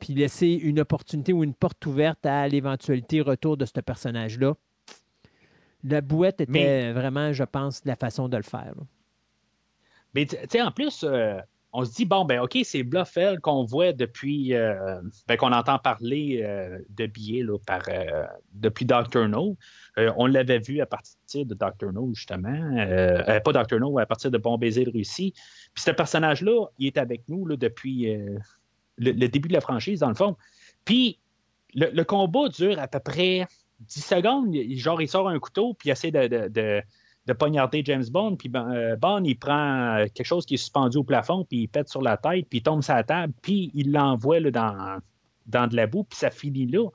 puis 0.00 0.14
laisser 0.14 0.48
une 0.48 0.80
opportunité 0.80 1.32
ou 1.32 1.44
une 1.44 1.54
porte 1.54 1.84
ouverte 1.86 2.26
à 2.26 2.46
l'éventualité 2.48 3.20
retour 3.20 3.56
de 3.56 3.64
ce 3.64 3.80
personnage-là. 3.80 4.54
La 5.84 6.00
bouette 6.00 6.40
était 6.40 6.50
Mais- 6.50 6.92
vraiment, 6.92 7.32
je 7.32 7.44
pense, 7.44 7.84
la 7.84 7.96
façon 7.96 8.28
de 8.28 8.36
le 8.36 8.42
faire. 8.42 8.72
là. 8.76 8.82
Mais 10.14 10.26
tu 10.26 10.36
sais, 10.48 10.62
en 10.62 10.70
plus, 10.70 11.04
euh, 11.04 11.38
on 11.72 11.84
se 11.84 11.92
dit, 11.92 12.04
bon, 12.04 12.24
ben, 12.24 12.40
OK, 12.40 12.56
c'est 12.62 12.84
Bluffel 12.84 13.40
qu'on 13.40 13.64
voit 13.64 13.92
depuis, 13.92 14.54
euh, 14.54 15.00
ben, 15.26 15.36
qu'on 15.36 15.52
entend 15.52 15.78
parler 15.78 16.40
euh, 16.44 16.78
de 16.90 17.06
billets 17.06 17.42
là, 17.42 17.58
par, 17.66 17.82
depuis 18.52 18.84
Dr. 18.84 19.28
No. 19.28 19.56
On 20.16 20.26
l'avait 20.26 20.60
vu 20.60 20.80
à 20.80 20.86
partir 20.86 21.44
de 21.44 21.54
Dr. 21.54 21.92
No, 21.92 22.14
justement. 22.14 22.76
Pas 23.44 23.52
Dr. 23.64 23.80
No, 23.80 23.98
à 23.98 24.06
partir 24.06 24.30
de 24.30 24.38
Bon 24.38 24.56
Baiser 24.56 24.84
de 24.84 24.90
Russie. 24.90 25.32
Puis 25.74 25.82
ce 25.82 25.90
personnage-là, 25.90 26.66
il 26.78 26.86
est 26.86 26.96
avec 26.98 27.28
nous 27.28 27.44
là, 27.44 27.56
depuis 27.56 28.04
le, 28.96 29.10
le 29.10 29.28
début 29.28 29.48
de 29.48 29.54
la 29.54 29.60
franchise, 29.60 30.00
dans 30.00 30.08
le 30.08 30.14
fond. 30.14 30.36
Puis 30.84 31.18
le, 31.74 31.90
le 31.90 32.04
combat 32.04 32.48
dure 32.50 32.78
à 32.78 32.86
peu 32.86 33.00
près 33.00 33.48
10 33.86 34.04
secondes. 34.04 34.54
Il- 34.54 34.78
Genre, 34.78 35.00
il 35.02 35.08
sort 35.08 35.28
un 35.28 35.38
couteau, 35.38 35.74
puis 35.74 35.88
il 35.88 35.92
essaie 35.92 36.10
de, 36.10 36.26
de- 36.28 36.48
de- 36.48 36.82
de 37.26 37.32
poignarder 37.32 37.82
James 37.84 38.04
Bond. 38.10 38.36
Puis 38.36 38.48
ben, 38.48 38.70
euh, 38.72 38.96
Bond, 38.96 39.22
il 39.24 39.38
prend 39.38 39.96
euh, 39.96 40.06
quelque 40.12 40.26
chose 40.26 40.44
qui 40.44 40.54
est 40.54 40.58
suspendu 40.58 40.98
au 40.98 41.04
plafond, 41.04 41.44
puis 41.44 41.60
il 41.62 41.68
pète 41.68 41.88
sur 41.88 42.02
la 42.02 42.16
tête, 42.16 42.46
puis 42.50 42.58
il 42.58 42.62
tombe 42.62 42.82
sur 42.82 42.94
la 42.94 43.02
table, 43.04 43.32
puis 43.42 43.70
il 43.74 43.92
l'envoie 43.92 44.40
là, 44.40 44.50
dans, 44.50 44.98
dans 45.46 45.66
de 45.66 45.74
la 45.76 45.86
boue, 45.86 46.04
puis 46.04 46.18
ça 46.18 46.30
finit 46.30 46.66
là. 46.66 46.88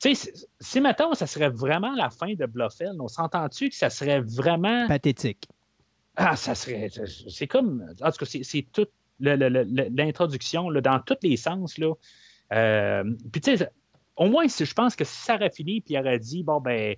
Tu 0.00 0.14
sais, 0.14 0.32
si 0.60 0.80
maintenant 0.80 1.14
ça 1.14 1.26
serait 1.26 1.48
vraiment 1.50 1.94
la 1.94 2.10
fin 2.10 2.34
de 2.34 2.44
Bluffel, 2.46 2.92
on 3.00 3.08
s'entend-tu 3.08 3.68
que 3.70 3.74
ça 3.74 3.88
serait 3.90 4.20
vraiment. 4.20 4.86
Pathétique. 4.88 5.46
Ah, 6.16 6.36
ça 6.36 6.54
serait. 6.54 6.88
C'est 7.28 7.46
comme. 7.46 7.84
En 8.02 8.10
tout 8.10 8.24
cas, 8.24 8.38
c'est 8.42 8.66
toute 8.72 8.90
l'introduction 9.20 10.70
dans 10.70 11.00
tous 11.00 11.16
les 11.22 11.36
sens. 11.36 11.78
Là. 11.78 11.92
Euh, 12.52 13.04
puis, 13.32 13.40
tu 13.40 13.56
sais, 13.56 13.70
au 14.16 14.28
moins, 14.28 14.46
je 14.48 14.74
pense 14.74 14.96
que 14.96 15.04
si 15.04 15.22
ça 15.22 15.36
aurait 15.36 15.50
fini, 15.50 15.80
puis 15.80 15.94
il 15.94 15.98
aurait 15.98 16.18
dit, 16.18 16.42
bon, 16.42 16.60
ben. 16.60 16.94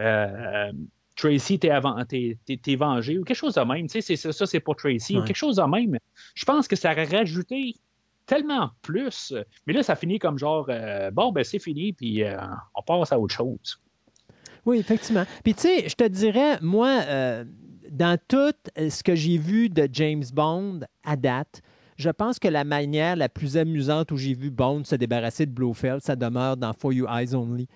Euh, 0.00 0.72
Tracy, 1.18 1.58
t'es, 1.58 1.68
vengé, 2.76 3.18
ou 3.18 3.24
quelque 3.24 3.36
chose 3.36 3.54
de 3.54 3.60
même. 3.60 3.88
Tu 3.88 4.00
sais, 4.00 4.16
ça, 4.16 4.46
c'est 4.46 4.60
pour 4.60 4.76
Tracy, 4.76 5.18
ou 5.18 5.22
quelque 5.22 5.36
chose 5.36 5.56
de 5.56 5.62
même. 5.62 5.98
Je 6.34 6.44
pense 6.44 6.68
que 6.68 6.76
ça 6.76 6.92
aurait 6.92 7.06
rajouté 7.06 7.74
tellement 8.28 8.70
plus. 8.82 9.34
Mais 9.66 9.72
là, 9.72 9.82
ça 9.82 9.96
finit 9.96 10.20
comme 10.20 10.38
genre, 10.38 10.66
euh, 10.68 11.10
bon, 11.10 11.32
ben 11.32 11.42
c'est 11.42 11.58
fini, 11.58 11.92
puis 11.92 12.22
euh, 12.22 12.36
on 12.74 12.82
passe 12.82 13.10
à 13.10 13.18
autre 13.18 13.34
chose. 13.34 13.80
Oui, 14.64 14.78
effectivement. 14.78 15.24
Puis 15.42 15.54
tu 15.54 15.62
sais, 15.62 15.88
je 15.88 15.94
te 15.96 16.06
dirais, 16.06 16.58
moi, 16.60 17.00
euh, 17.06 17.44
dans 17.90 18.18
tout 18.28 18.54
ce 18.76 19.02
que 19.02 19.14
j'ai 19.14 19.38
vu 19.38 19.68
de 19.70 19.88
James 19.90 20.24
Bond 20.32 20.80
à 21.02 21.16
date, 21.16 21.62
je 21.98 22.10
pense 22.10 22.38
que 22.38 22.48
la 22.48 22.64
manière 22.64 23.16
la 23.16 23.28
plus 23.28 23.56
amusante 23.56 24.12
où 24.12 24.16
j'ai 24.16 24.34
vu 24.34 24.50
Bond 24.50 24.84
se 24.84 24.94
débarrasser 24.94 25.46
de 25.46 25.50
Blofeld, 25.50 26.00
ça 26.00 26.14
demeure 26.14 26.56
dans 26.56 26.72
For 26.72 26.92
You 26.92 27.06
Eyes 27.08 27.34
Only. 27.34 27.68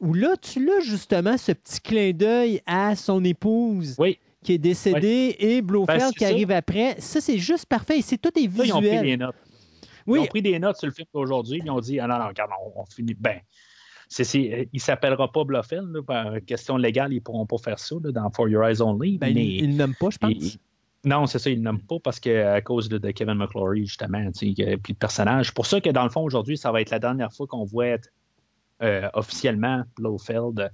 où 0.00 0.14
là, 0.14 0.36
tu 0.40 0.64
l'as 0.64 0.80
justement 0.80 1.36
ce 1.38 1.52
petit 1.52 1.80
clin 1.80 2.12
d'œil 2.12 2.60
à 2.66 2.94
son 2.94 3.24
épouse. 3.24 3.96
Qui 4.44 4.52
est 4.52 4.58
décédée 4.58 5.34
et 5.40 5.62
Blofeld 5.62 5.98
ben, 5.98 6.10
qui 6.12 6.24
arrive 6.24 6.52
après. 6.52 6.94
Ça, 7.00 7.20
c'est 7.20 7.38
juste 7.38 7.66
parfait. 7.66 8.00
C'est 8.02 8.18
tout 8.18 8.30
est 8.38 8.46
visuel. 8.46 9.18
Ils 10.06 10.18
ont 10.20 10.26
pris 10.26 10.42
des 10.42 10.58
notes 10.60 10.76
sur 10.76 10.86
le 10.86 10.92
film 10.92 11.08
d'aujourd'hui. 11.12 11.60
Ils 11.64 11.70
ont 11.70 11.80
dit 11.80 11.98
Ah 11.98 12.06
non, 12.06 12.18
non, 12.18 12.28
regarde, 12.28 12.52
on, 12.76 12.84
finit. 12.84 13.14
Ben, 13.14 13.40
il 14.16 14.68
ne 14.72 14.78
s'appellera 14.78 15.30
pas 15.32 15.42
Bluffel. 15.42 15.84
par 16.06 16.36
question 16.46 16.76
légale, 16.76 17.12
ils 17.12 17.16
ne 17.16 17.20
pourront 17.20 17.46
pas 17.46 17.58
faire 17.58 17.80
ça 17.80 17.96
dans 18.00 18.30
For 18.30 18.48
Your 18.48 18.64
Eyes 18.64 18.80
Only. 18.80 19.18
Ben, 19.18 19.34
mais, 19.34 19.44
ils 19.44 19.76
ne 19.76 19.86
pas, 19.86 20.10
je 20.10 20.18
pense. 20.18 20.58
Non, 21.04 21.26
c'est 21.26 21.38
ça, 21.38 21.48
ils 21.50 21.62
ne 21.62 21.70
pas 21.72 21.98
parce 22.02 22.18
qu'à 22.18 22.60
cause 22.60 22.88
de, 22.88 22.98
Kevin 23.10 23.34
McClory, 23.34 23.86
justement, 23.86 24.30
puis 24.32 24.54
le 24.58 24.94
personnage. 24.94 25.54
Pour 25.54 25.66
ça 25.66 25.80
que 25.80 25.90
dans 25.90 26.02
le 26.02 26.10
fond, 26.10 26.22
aujourd'hui, 26.22 26.56
ça 26.56 26.72
va 26.72 26.80
être 26.80 26.90
la 26.90 26.98
dernière 26.98 27.32
fois 27.32 27.46
qu'on 27.46 27.64
voit 27.64 27.98
euh, 28.82 29.08
officiellement 29.14 29.84
Blofeld 29.96 30.70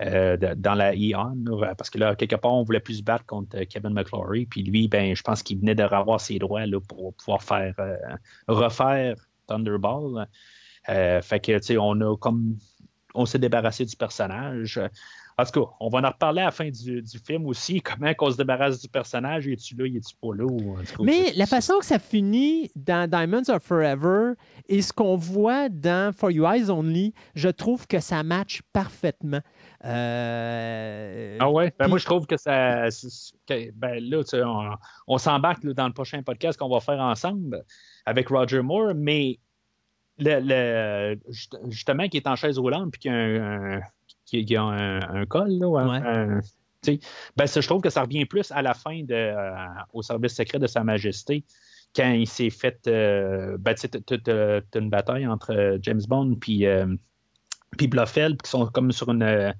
euh, 0.00 0.36
dans 0.56 0.74
la 0.74 0.94
Eon, 0.94 1.36
parce 1.76 1.90
que 1.90 1.98
là, 1.98 2.16
quelque 2.16 2.36
part, 2.36 2.54
on 2.54 2.64
voulait 2.64 2.80
plus 2.80 2.98
se 2.98 3.02
battre 3.02 3.26
contre 3.26 3.58
euh, 3.58 3.64
Kevin 3.68 3.92
McClory, 3.92 4.46
puis 4.46 4.62
lui, 4.62 4.88
ben, 4.88 5.14
je 5.14 5.22
pense 5.22 5.42
qu'il 5.42 5.58
venait 5.60 5.74
de 5.74 5.84
revoir 5.84 6.20
ses 6.20 6.38
droits 6.38 6.66
là, 6.66 6.80
pour 6.80 7.14
pouvoir 7.14 7.42
faire 7.42 7.74
refaire 8.48 9.16
Thunderball. 9.46 10.26
fait 10.86 11.40
que, 11.40 11.58
tu 11.58 11.62
sais, 11.62 11.78
on 11.78 12.00
a 12.00 12.16
comme 12.16 12.56
on 13.14 13.26
s'est 13.26 13.38
débarrassé 13.38 13.84
du 13.84 13.96
personnage. 13.96 14.80
En 15.40 15.44
tout 15.44 15.64
cas, 15.64 15.70
on 15.80 15.88
va 15.88 16.00
en 16.00 16.10
reparler 16.10 16.42
à 16.42 16.46
la 16.46 16.50
fin 16.50 16.68
du, 16.68 17.02
film 17.24 17.46
aussi. 17.46 17.80
Comment 17.82 18.12
on 18.20 18.30
se 18.30 18.36
débarrasse 18.36 18.80
du 18.80 18.88
personnage? 18.88 19.48
Es-tu 19.48 19.74
là, 19.74 19.86
es-tu 19.86 20.14
pas 20.20 20.34
là? 20.34 20.46
Mais 21.00 21.32
la 21.34 21.46
façon 21.46 21.78
que 21.78 21.86
ça 21.86 21.98
finit 21.98 22.70
dans 22.76 23.08
Diamonds 23.08 23.48
Are 23.48 23.60
Forever 23.60 24.34
et 24.68 24.82
ce 24.82 24.92
qu'on 24.92 25.16
voit 25.16 25.68
dans 25.70 26.14
For 26.14 26.30
You 26.30 26.46
Eyes 26.46 26.70
Only, 26.70 27.14
je 27.34 27.48
trouve 27.48 27.86
que 27.86 28.00
ça 28.00 28.22
match 28.22 28.60
parfaitement. 28.72 29.40
Euh, 29.84 31.38
ah 31.40 31.50
ouais? 31.50 31.72
Ben 31.78 31.88
moi, 31.88 31.98
je 31.98 32.04
trouve 32.04 32.26
que 32.26 32.36
ça. 32.36 32.88
ben 33.48 34.10
là, 34.10 34.22
on, 34.44 34.70
on 35.06 35.18
s'embarque 35.18 35.64
dans 35.64 35.86
le 35.86 35.94
prochain 35.94 36.22
podcast 36.22 36.58
qu'on 36.58 36.68
va 36.68 36.80
faire 36.80 37.00
ensemble 37.00 37.64
avec 38.04 38.28
Roger 38.28 38.60
Moore, 38.60 38.92
mais 38.94 39.38
le, 40.20 41.16
justement, 41.68 42.08
qui 42.08 42.18
est 42.18 42.26
en 42.26 42.36
chaise 42.36 42.58
roulante 42.58 42.92
puis 42.92 43.00
qui 43.00 43.08
a 43.08 43.14
un, 43.14 43.80
qui, 44.26 44.56
a 44.56 44.62
un, 44.62 45.26
col, 45.26 45.50
là, 45.50 46.40
ben, 47.36 47.46
je 47.46 47.66
trouve 47.66 47.82
que 47.82 47.90
ça 47.90 48.02
revient 48.02 48.24
plus 48.24 48.50
à 48.52 48.62
la 48.62 48.74
fin 48.74 49.02
de, 49.02 49.14
euh, 49.14 49.54
au 49.92 50.02
service 50.02 50.34
secret 50.34 50.58
de 50.58 50.66
Sa 50.66 50.82
Majesté, 50.82 51.44
quand 51.94 52.10
il 52.10 52.26
s'est 52.26 52.50
fait. 52.50 52.80
Euh, 52.86 53.56
ben, 53.58 53.74
tu 53.74 54.30
as 54.30 54.78
une 54.78 54.90
bataille 54.90 55.26
entre 55.26 55.78
James 55.82 56.02
Bond 56.08 56.36
puis, 56.36 56.64
puis 57.76 57.86
Blofeld, 57.88 58.40
qui 58.40 58.50
sont 58.50 58.66
comme 58.66 58.92
sur 58.92 59.10
une 59.10 59.52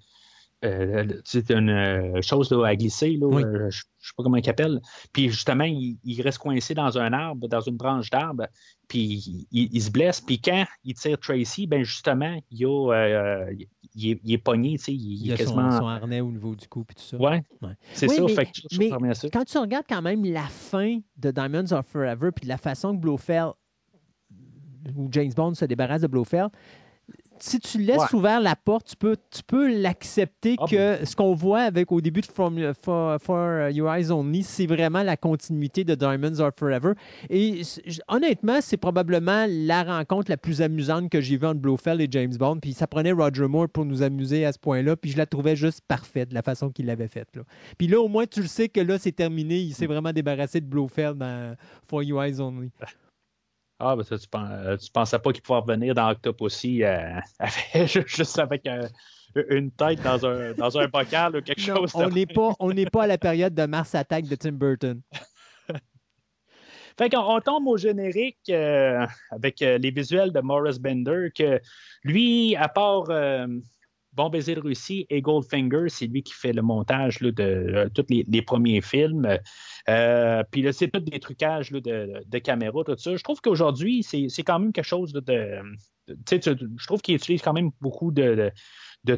c'est 0.63 1.51
euh, 1.51 1.59
une 1.59 1.71
euh, 1.71 2.23
chose 2.23 2.53
à 2.53 2.77
glisser, 2.77 3.17
là, 3.17 3.27
euh, 3.29 3.43
je 3.43 3.67
ne 3.67 3.71
sais 3.71 4.13
pas 4.17 4.23
comment 4.23 4.37
il 4.37 4.51
appelle. 4.51 4.81
Puis 5.13 5.31
justement, 5.31 5.65
il, 5.65 6.23
reste 6.23 6.39
coincé 6.39 6.75
dans 6.75 6.99
un 6.99 7.13
arbre, 7.13 7.49
dans 7.49 7.61
une 7.61 7.77
branche 7.77 8.11
d'arbre, 8.11 8.47
puis 8.87 9.47
il, 9.51 9.83
se 9.83 9.91
blesse. 9.91 10.21
Puis 10.21 10.41
quand 10.41 10.65
il 10.85 10.95
tire 10.95 11.19
Tracy, 11.19 11.67
ben 11.67 11.83
justement, 11.83 12.39
il, 12.51 12.67
a, 12.67 13.47
il, 13.95 14.33
est, 14.33 14.39
pogné, 14.39 14.77
il, 14.89 15.27
il, 15.27 15.33
a 15.33 15.37
quasiment... 15.37 15.71
son, 15.71 15.87
harnais 15.87 16.21
au 16.21 16.31
niveau 16.31 16.55
du 16.55 16.69
cou, 16.69 16.85
puis 16.85 16.97
tout 16.97 17.03
ça. 17.03 17.17
Ouais, 17.17 17.43
c'est 17.93 18.09
ça. 18.09 18.23
Mais, 18.79 19.13
quand 19.33 19.45
tu 19.45 19.59
regardes 19.59 19.87
quand 19.89 20.03
même 20.03 20.25
la 20.25 20.47
fin 20.47 20.99
de 21.17 21.31
Diamonds 21.31 21.73
of 21.73 21.87
Forever, 21.87 22.31
puis 22.35 22.47
la 22.47 22.59
façon 22.59 22.95
que 22.95 23.01
Blofeld, 23.01 23.53
ou 24.97 25.09
James 25.13 25.33
Bond 25.35 25.55
se 25.55 25.65
débarrasse 25.65 26.03
de 26.03 26.07
Blofeld, 26.07 26.51
si 27.43 27.59
tu 27.61 27.79
laisses 27.79 28.13
ouvert 28.13 28.41
la 28.41 28.57
porte, 28.57 28.89
tu 28.89 28.97
peux, 28.97 29.17
tu 29.31 29.43
peux 29.43 29.81
l'accepter 29.81 30.57
ah, 30.59 30.65
que 30.69 31.05
ce 31.05 31.17
qu'on 31.17 31.35
voit 31.35 31.61
avec 31.61 31.93
au 31.93 32.01
début 32.01 32.21
de 32.21 32.27
From, 32.27 32.59
for, 32.83 33.69
Your 33.71 33.93
Eyes 33.93 34.11
Only, 34.11 34.43
c'est 34.43 34.67
vraiment 34.67 35.03
la 35.03 35.17
continuité 35.17 35.85
de 35.85 35.95
Diamonds 35.95 36.41
Are 36.41 36.53
Forever. 36.57 36.93
Et 37.29 37.63
honnêtement, 38.09 38.61
c'est 38.61 38.77
probablement 38.77 39.47
la 39.49 39.83
rencontre 39.83 40.31
la 40.31 40.37
plus 40.37 40.63
amusante 40.63 41.11
que 41.11 41.21
j'ai 41.21 41.37
vue 41.37 41.47
entre 41.47 41.61
Blofeld 41.61 42.01
et 42.01 42.09
James 42.11 42.35
Bond. 42.37 42.59
Puis 42.61 42.73
ça 42.73 42.87
prenait 42.87 43.13
Roger 43.13 43.49
Moore 43.49 43.69
pour 43.69 43.85
nous 43.85 44.03
amuser 44.03 44.45
à 44.45 44.53
ce 44.53 44.59
point-là. 44.59 44.97
Puis 44.97 45.11
je 45.11 45.17
la 45.17 45.27
trouvais 45.27 45.57
juste 45.57 45.81
parfaite, 45.87 46.33
la 46.33 46.43
façon 46.43 46.71
qu'il 46.71 46.87
l'avait 46.87 47.09
faite. 47.09 47.29
Là. 47.35 47.43
Puis 47.79 47.87
là, 47.87 48.01
au 48.01 48.09
moins, 48.09 48.27
tu 48.27 48.43
le 48.43 48.49
sais 48.49 48.69
que 48.69 48.81
là, 48.81 48.99
c'est 48.99 49.13
terminé. 49.13 49.59
Il 49.59 49.75
s'est 49.75 49.87
mm. 49.87 49.93
vraiment 49.93 50.13
débarrassé 50.13 50.61
de 50.61 50.67
Blofeld 50.67 51.19
dans 51.19 51.57
For 51.89 52.03
Your 52.03 52.23
Eyes 52.23 52.41
Only. 52.41 52.71
Ah, 53.83 53.97
ben 53.97 54.03
ça, 54.03 54.19
tu, 54.19 54.27
ne 54.35 54.93
pensais 54.93 55.19
pas 55.19 55.33
qu'il 55.33 55.43
pouvait 55.43 55.59
revenir 55.59 55.95
dans 55.95 56.11
Octopussy 56.11 56.85
euh, 56.85 57.19
juste 58.07 58.39
avec 58.39 58.67
euh, 58.67 58.87
une 59.49 59.71
tête 59.71 60.03
dans 60.03 60.25
un, 60.27 60.53
dans 60.53 60.77
un 60.79 60.87
bocal 60.87 61.37
ou 61.37 61.41
quelque 61.41 61.63
chose. 61.63 61.91
On 61.95 62.09
n'est 62.11 62.27
pas, 62.27 62.55
pas 62.93 63.05
à 63.05 63.07
la 63.07 63.17
période 63.17 63.55
de 63.55 63.65
Mars 63.65 63.95
Attack 63.95 64.27
de 64.27 64.35
Tim 64.37 64.53
Burton. 64.53 65.01
fait 66.99 67.09
qu'on 67.09 67.37
on 67.37 67.41
tombe 67.41 67.67
au 67.69 67.79
générique 67.79 68.51
euh, 68.51 69.07
avec 69.31 69.61
les 69.61 69.91
visuels 69.91 70.33
de 70.33 70.41
Morris 70.41 70.79
Bender, 70.79 71.29
que 71.35 71.59
lui, 72.05 72.55
à 72.57 72.69
part 72.69 73.07
Bon 74.21 74.29
baiser 74.29 74.55
de 74.55 74.61
Russie 74.61 75.07
et 75.09 75.23
Goldfinger, 75.23 75.89
c'est 75.89 76.07
lui 76.07 76.23
qui 76.23 76.35
fait 76.35 76.53
le 76.53 76.61
montage 76.61 77.21
de 77.21 77.33
euh, 77.43 77.89
tous 77.95 78.05
les, 78.11 78.43
premiers 78.43 78.83
films. 78.83 79.39
Euh, 79.89 80.43
puis 80.51 80.61
là, 80.61 80.75
c'est 80.75 80.89
tout 80.89 81.01
des 81.01 81.19
trucages 81.21 81.73
de, 81.73 81.81
de, 82.27 82.39
caméra, 82.39 82.85
tout 82.85 82.99
ça. 82.99 83.17
Je 83.17 83.23
trouve 83.23 83.41
qu'aujourd'hui, 83.41 84.03
c'est 84.03 84.43
quand 84.43 84.59
même 84.59 84.75
quelque 84.75 84.85
chose 84.85 85.15
de. 85.15 85.63
je 86.07 86.87
trouve 86.87 87.01
qu'il 87.01 87.15
utilise 87.15 87.41
quand 87.41 87.55
même 87.55 87.71
beaucoup 87.81 88.11
de, 88.11 88.53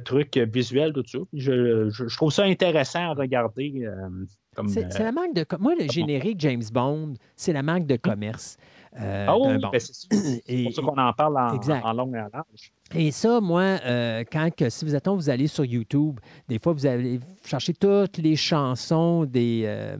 trucs 0.05 0.36
visuels, 0.36 0.92
tout 0.92 1.03
ça. 1.05 1.18
Je, 1.32 2.14
trouve 2.14 2.32
ça 2.32 2.44
intéressant 2.44 3.11
à 3.11 3.14
regarder. 3.14 3.82
Euh, 3.84 4.68
c'est 4.68 5.00
la 5.00 5.11
marque 5.11 5.34
de. 5.34 5.44
Moi, 5.59 5.74
le 5.80 5.90
générique 5.90 6.38
James 6.38 6.62
Bond, 6.72 7.14
c'est 7.34 7.53
la 7.53 7.64
marque 7.64 7.86
de 7.86 7.96
commerce. 7.96 8.57
Ah 8.97 9.38
oui, 9.38 9.59
ben, 9.59 9.70
c'est 9.78 10.05
pour 10.64 10.74
ça 10.74 10.82
qu'on 10.82 10.99
en 10.99 11.12
parle 11.12 11.38
en, 11.38 11.57
en 11.57 11.93
long 11.93 12.14
et 12.14 12.20
en 12.20 12.28
large. 12.32 12.72
Et 12.95 13.11
ça, 13.11 13.40
moi, 13.40 13.62
euh, 13.62 14.22
quand 14.30 14.51
que, 14.55 14.68
si 14.68 14.84
vous 14.84 14.95
attendez, 14.95 15.22
vous 15.22 15.30
allez 15.30 15.47
sur 15.47 15.64
YouTube, 15.64 16.20
des 16.49 16.59
fois, 16.59 16.72
vous 16.74 16.86
allez 16.86 17.20
chercher 17.45 17.72
toutes 17.72 18.18
les 18.18 18.36
chansons 18.36 19.24
des, 19.24 19.62
euh, 19.64 19.97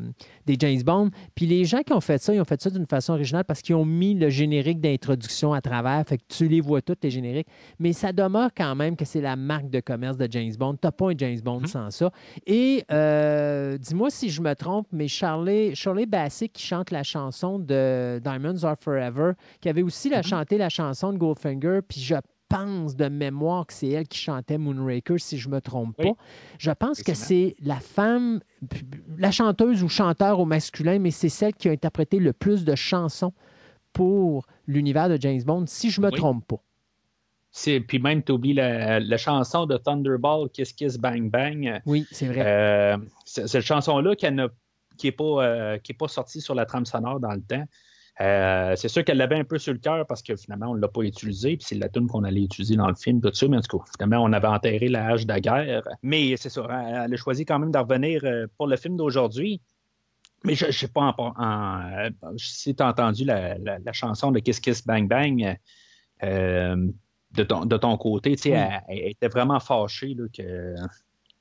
des 0.47 0.57
James 0.59 0.83
Bond. 0.83 1.11
Puis 1.35 1.47
les 1.47 1.65
gens 1.65 1.83
qui 1.83 1.93
ont 1.93 2.01
fait 2.01 2.21
ça, 2.21 2.35
ils 2.35 2.41
ont 2.41 2.45
fait 2.45 2.61
ça 2.61 2.71
d'une 2.71 2.87
façon 2.87 3.13
originale 3.15 3.45
parce 3.45 3.63
qu'ils 3.63 3.75
ont 3.75 3.85
mis 3.85 4.15
le 4.15 4.29
générique 4.29 4.81
d'introduction 4.81 5.53
à 5.53 5.61
travers. 5.61 6.05
Fait 6.07 6.19
que 6.19 6.25
tu 6.29 6.49
les 6.49 6.61
vois 6.61 6.83
toutes, 6.83 7.03
les 7.05 7.11
génériques. 7.11 7.49
Mais 7.79 7.93
ça 7.93 8.13
demeure 8.13 8.51
quand 8.57 8.75
même 8.75 8.97
que 8.97 9.05
c'est 9.05 9.21
la 9.21 9.37
marque 9.37 9.71
de 9.71 9.81
commerce 9.81 10.17
de 10.17 10.29
James 10.31 10.53
Bond. 10.59 10.75
Tu 10.75 10.81
n'as 10.85 10.93
pas 10.93 11.11
un 11.11 11.15
James 11.17 11.41
Bond 11.41 11.61
mm-hmm. 11.63 11.67
sans 11.67 11.91
ça. 11.91 12.11
Et 12.47 12.85
euh, 12.91 13.79
dis-moi 13.79 14.11
si 14.11 14.31
je 14.31 14.43
me 14.43 14.55
trompe, 14.55 14.87
mais 14.93 15.09
Charlie, 15.09 15.75
Charlie 15.75 16.07
Bassey 16.07 16.49
qui 16.49 16.63
chante 16.63 16.91
la 16.91 17.03
chanson 17.03 17.59
de 17.59 18.21
Diamonds 18.23 18.65
Are 18.65 18.77
Forever, 18.81 19.33
qui 19.61 19.69
avait 19.69 19.83
aussi 19.83 20.09
la, 20.09 20.21
mm-hmm. 20.21 20.27
chanté 20.27 20.59
la 20.59 20.69
chanson 20.69 21.13
de 21.13 21.19
Goldfinger, 21.19 21.81
puis 21.87 22.01
je 22.01 22.15
pense 22.53 22.97
de 22.97 23.09
mémoire 23.09 23.67
que 23.67 23.73
c'est 23.73 23.89
elle 23.89 24.07
qui 24.07 24.19
chantait 24.19 24.59
Moonraker, 24.59 25.19
si 25.19 25.39
je 25.39 25.49
ne 25.49 25.55
me 25.55 25.61
trompe 25.61 25.97
pas. 25.97 26.13
Je 26.59 26.71
pense 26.71 27.03
que 27.03 27.15
c'est 27.15 27.57
la 27.63 27.81
femme, 27.81 28.41
la 29.17 29.31
chanteuse 29.31 29.83
ou 29.83 29.89
chanteur 29.89 30.39
au 30.39 30.45
masculin, 30.45 30.99
mais 30.99 31.11
c'est 31.11 31.31
celle 31.31 31.55
qui 31.55 31.69
a 31.69 31.73
interprété 31.73 32.19
le 32.19 32.33
plus 32.33 32.65
de 32.65 32.75
chansons 32.75 33.33
pour 33.93 34.47
l'univers 34.67 35.09
de 35.09 35.19
James 35.21 35.43
Bond, 35.43 35.65
si 35.67 35.91
je 35.91 36.01
ne 36.01 36.07
me 36.07 36.13
trompe 36.13 36.47
pas. 36.47 36.63
Puis 37.87 37.99
même, 37.99 38.23
tu 38.23 38.33
oublies 38.33 38.55
la, 38.55 39.17
chanson 39.17 39.67
de 39.67 39.77
Thunderball, 39.77 40.49
Kiss 40.51 40.73
Kiss 40.73 40.99
Bang 40.99 41.31
Bang. 41.31 41.81
Oui, 41.87 42.07
c'est 42.11 42.27
vrai. 42.27 42.43
Euh, 42.45 42.97
cette 43.25 43.61
chanson-là 43.61 44.15
qui 44.15 44.31
n'est 44.31 45.13
pas, 45.13 45.25
euh, 45.25 45.79
pas 45.99 46.09
sortie 46.09 46.41
sur 46.41 46.55
la 46.55 46.67
trame 46.67 46.87
sonore 46.87 47.21
dans 47.21 47.33
le 47.33 47.43
temps. 47.43 47.65
Euh, 48.23 48.77
c'est 48.77 48.89
sûr 48.89 49.05
qu'elle 49.05 49.17
l'avait 49.17 49.39
un 49.39 49.45
peu 49.45 49.59
sur 49.59 49.73
le 49.73 49.81
cœur 49.81 50.07
parce 50.07 50.23
que 50.23 50.37
finalement, 50.37 50.71
on 50.71 50.75
ne 50.77 50.81
l'a 50.81 50.89
pas 50.89 51.03
utilisé, 51.03 51.57
puis 51.57 51.67
c'est 51.69 51.75
la 51.75 51.89
tune 51.89 52.07
qu'on 52.07 52.23
allait 52.23 52.43
utiliser 52.43 52.77
dans 52.77 52.87
le 52.87 52.95
film, 52.95 53.21
tout 53.21 53.33
ça, 53.35 53.49
mais 53.49 53.57
en 53.57 53.61
tout 53.61 53.79
cas, 53.79 53.85
finalement, 53.97 54.25
on 54.25 54.33
avait 54.33 54.49
enterré 54.49 54.89
la 54.89 55.09
hache 55.09 55.27
de 55.27 55.33
la 55.33 55.41
guerre. 55.41 55.83
Mais 56.03 56.37
c'est 56.37 56.51
ça, 56.51 56.67
elle 57.05 57.13
a 57.13 57.17
choisi 57.17 57.45
quand 57.45 57.59
même 57.59 57.73
de 57.73 57.79
revenir 57.79 58.23
pour 58.57 58.69
le 58.69 58.77
film 58.77 58.97
d'aujourd'hui. 58.97 59.61
Mais 60.45 60.55
je 60.55 60.67
ne 60.67 60.71
sais 60.71 60.89
pas 60.89 61.15
en, 61.19 62.11
si 62.37 62.75
tu 62.75 62.83
as 62.83 62.89
entendu 62.89 63.25
la, 63.25 63.57
chanson 63.93 64.31
de 64.31 64.39
Kiss 64.41 64.61
Kiss 64.61 64.87
Bang 64.87 65.09
Bang 65.09 65.57
de, 66.23 67.43
ton, 67.43 67.65
de 67.65 67.77
ton 67.77 67.97
côté, 67.97 68.37
tu 68.37 68.51
sais, 68.51 68.69
elle, 68.89 69.09
était 69.09 69.29
vraiment 69.29 69.59
fâchée 69.59 70.15
qu'on 70.17 70.29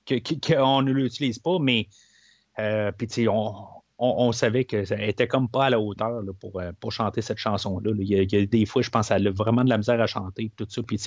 que, 0.06 0.82
ne 0.82 0.92
l'utilise 0.92 1.40
pas, 1.40 1.60
mais 1.60 1.88
euh, 2.60 2.92
puis 2.92 3.08
tu 3.08 3.14
sais, 3.14 3.28
on, 3.28 3.56
on, 4.04 4.32
savait 4.32 4.66
qu'elle 4.66 4.86
était 5.00 5.28
comme 5.28 5.48
pas 5.48 5.66
à 5.66 5.70
la 5.70 5.80
hauteur 5.80 6.24
pour, 6.40 6.60
euh, 6.60 6.72
pour 6.80 6.92
chanter 6.92 7.22
cette 7.22 7.38
chanson-là. 7.38 7.92
Il, 8.00 8.08
y 8.08 8.36
a 8.36 8.46
des 8.46 8.66
fois, 8.66 8.82
je 8.82 8.90
pense 8.90 9.10
qu'elle 9.10 9.28
a 9.28 9.32
vraiment 9.32 9.64
de 9.64 9.70
la 9.70 9.78
misère 9.78 10.02
à 10.02 10.08
chanter, 10.08 10.52
tout 10.58 10.66
ça. 10.68 10.82
Puis, 10.82 11.00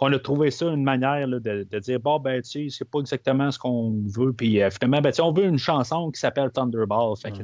on 0.00 0.12
a 0.12 0.18
trouvé 0.18 0.50
ça 0.50 0.66
une 0.66 0.84
manière 0.84 1.26
de, 1.26 1.78
dire, 1.78 1.98
bon, 1.98 2.20
ben, 2.20 2.42
tu 2.42 2.68
sais, 2.68 2.76
c'est 2.78 2.90
pas 2.90 3.00
exactement 3.00 3.50
ce 3.50 3.58
qu'on 3.58 4.02
veut. 4.06 4.34
Puis, 4.34 4.62
euh, 4.62 4.68
finalement, 4.70 5.00
ben, 5.00 5.12
on 5.20 5.32
veut 5.32 5.46
une 5.46 5.58
chanson 5.58 6.10
qui 6.10 6.20
s'appelle 6.20 6.50
Thunderball. 6.50 7.16
Fait 7.16 7.32
que, 7.32 7.42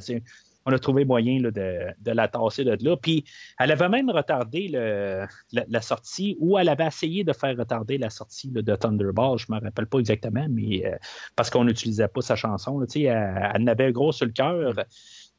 on 0.66 0.72
a 0.72 0.78
trouvé 0.78 1.04
moyen 1.04 1.40
de, 1.40 1.94
la 2.04 2.28
tasser 2.28 2.64
de 2.64 2.76
là. 2.80 2.96
Puis 2.96 3.24
elle 3.58 3.72
avait 3.72 3.88
même 3.88 4.10
retardé 4.10 4.68
la, 4.68 5.80
sortie 5.80 6.36
ou 6.40 6.58
elle 6.58 6.68
avait 6.68 6.86
essayé 6.86 7.24
de 7.24 7.32
faire 7.32 7.56
retarder 7.56 7.98
la 7.98 8.10
sortie 8.10 8.48
de 8.48 8.76
Thunderball. 8.76 9.38
Je 9.38 9.46
ne 9.48 9.56
me 9.56 9.64
rappelle 9.64 9.86
pas 9.86 9.98
exactement, 9.98 10.46
mais 10.50 10.86
euh, 10.86 10.96
parce 11.36 11.50
qu'on 11.50 11.64
n'utilisait 11.64 12.08
pas 12.08 12.20
sa 12.20 12.36
chanson. 12.36 12.84
elle, 12.94 13.52
elle, 13.54 13.68
avait 13.68 13.92
gros 13.92 14.12
sur 14.12 14.26
le 14.26 14.32
cœur. 14.32 14.74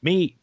Mais 0.01 0.35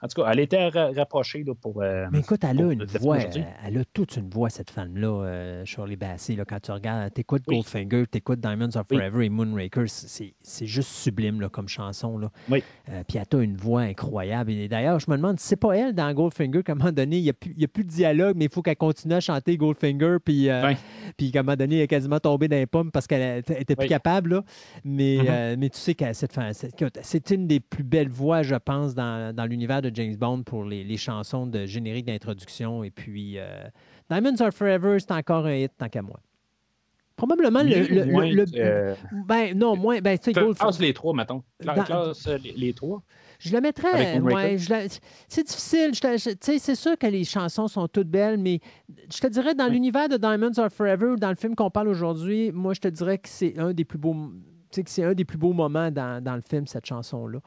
en 0.00 0.06
tout 0.06 0.22
cas, 0.22 0.30
elle 0.30 0.38
était 0.38 0.68
rapprochée 0.68 1.44
pour. 1.60 1.82
Euh, 1.82 2.06
mais 2.12 2.20
écoute, 2.20 2.40
elle 2.44 2.60
a 2.62 2.72
une 2.72 2.84
voix. 2.84 3.18
Elle 3.64 3.78
a 3.78 3.84
toute 3.92 4.16
une 4.16 4.30
voix, 4.30 4.48
cette 4.48 4.70
femme-là, 4.70 5.08
euh, 5.08 5.64
Shirley 5.64 5.96
Bassey. 5.96 6.36
Là, 6.36 6.44
quand 6.44 6.60
tu 6.60 6.70
regardes, 6.70 7.12
t'écoutes 7.12 7.42
écoutes 7.42 7.54
Goldfinger, 7.54 8.06
t'écoutes 8.06 8.40
Diamonds 8.40 8.76
of 8.76 8.86
Forever 8.88 9.24
et 9.24 9.28
Moonraker, 9.28 9.84
c'est 9.88 10.66
juste 10.66 10.90
sublime 10.90 11.40
là, 11.40 11.48
comme 11.48 11.68
chanson. 11.68 12.16
Là. 12.16 12.30
Oui. 12.48 12.62
Euh, 12.90 13.02
puis 13.08 13.18
elle 13.18 13.38
a 13.38 13.42
une 13.42 13.56
voix 13.56 13.82
incroyable. 13.82 14.52
Et 14.52 14.68
d'ailleurs, 14.68 15.00
je 15.00 15.10
me 15.10 15.16
demande, 15.16 15.40
c'est 15.40 15.56
pas 15.56 15.76
elle 15.76 15.94
dans 15.94 16.12
Goldfinger, 16.12 16.62
qu'à 16.62 16.72
un 16.72 16.76
moment 16.76 16.92
donné, 16.92 17.18
il 17.18 17.24
n'y 17.24 17.30
a, 17.30 17.32
plus, 17.32 17.54
a 17.60 17.68
plus 17.68 17.84
de 17.84 17.90
dialogue, 17.90 18.36
mais 18.36 18.44
il 18.44 18.52
faut 18.52 18.62
qu'elle 18.62 18.76
continue 18.76 19.14
à 19.14 19.20
chanter 19.20 19.56
Goldfinger. 19.56 20.18
Puis, 20.24 20.48
euh, 20.48 20.74
puis 21.16 21.32
qu'à 21.32 21.40
un 21.40 21.42
moment 21.42 21.56
donné, 21.56 21.76
elle 21.76 21.82
est 21.82 21.88
quasiment 21.88 22.20
tombée 22.20 22.46
dans 22.46 22.56
les 22.56 22.66
pommes 22.66 22.92
parce 22.92 23.08
qu'elle 23.08 23.38
était 23.48 23.74
plus 23.74 23.88
capable. 23.88 24.30
Là. 24.30 24.44
Mais, 24.84 25.16
mm-hmm. 25.16 25.56
mais 25.56 25.70
tu 25.70 25.78
sais 25.78 25.94
que 25.94 26.12
cette 26.12 26.38
c'est 27.02 27.30
une 27.30 27.46
des 27.48 27.58
plus 27.58 27.82
belles 27.82 28.08
voix, 28.08 28.42
je 28.42 28.54
pense, 28.54 28.94
dans, 28.94 29.34
dans 29.34 29.44
l'univers 29.44 29.82
de 29.82 29.87
James 29.94 30.16
Bond 30.16 30.42
pour 30.42 30.64
les, 30.64 30.96
chansons 30.96 31.46
de 31.46 31.66
générique 31.66 32.06
d'introduction. 32.06 32.84
Et 32.84 32.90
puis, 32.90 33.38
euh, 33.38 33.68
Diamonds 34.10 34.40
Are 34.40 34.52
Forever, 34.52 34.98
c'est 34.98 35.12
encore 35.12 35.46
un 35.46 35.54
hit, 35.54 35.72
tant 35.76 35.88
qu'à 35.88 36.02
moi. 36.02 36.20
Probablement 37.18 37.64
le. 37.64 38.46
Euh, 38.56 38.94
ben, 39.26 39.58
non, 39.58 39.76
moins. 39.76 40.00
Ben, 40.00 40.16
tu 40.16 40.32
sais, 40.32 40.80
les 40.80 40.94
trois, 40.94 41.12
mettons. 41.12 41.42
Classe 41.60 42.28
euh, 42.28 42.38
les, 42.56 42.72
trois. 42.72 43.02
Je 43.40 43.52
le 43.52 43.60
mettrais. 43.60 44.20
c'est 45.26 45.44
difficile. 45.44 45.90
c'est 45.96 46.74
sûr 46.76 46.96
que 46.96 47.06
les 47.08 47.24
chansons 47.24 47.66
sont 47.66 47.88
toutes 47.88 48.08
belles, 48.08 48.38
mais 48.38 48.60
je 49.12 49.18
te 49.18 49.26
dirais, 49.26 49.56
dans 49.56 49.66
l'univers 49.66 50.08
de 50.08 50.16
Diamonds 50.16 50.56
Are 50.58 50.70
Forever, 50.70 51.16
dans 51.18 51.30
le 51.30 51.34
film 51.34 51.56
qu'on 51.56 51.70
parle 51.70 51.88
aujourd'hui, 51.88 52.52
moi, 52.52 52.72
je 52.72 52.80
te 52.80 52.88
dirais 52.88 53.18
que 53.18 53.28
c'est 53.28 53.58
un 53.58 53.72
des 53.72 53.84
plus 53.84 53.98
beaux. 53.98 54.14
que 54.72 54.82
c'est 54.86 55.02
un 55.02 55.14
des 55.14 55.24
plus 55.24 55.38
beaux 55.38 55.52
moments 55.52 55.90
dans, 55.90 56.22
dans 56.22 56.36
le 56.36 56.42
film, 56.48 56.68
cette 56.68 56.86
chanson-là. 56.86 57.40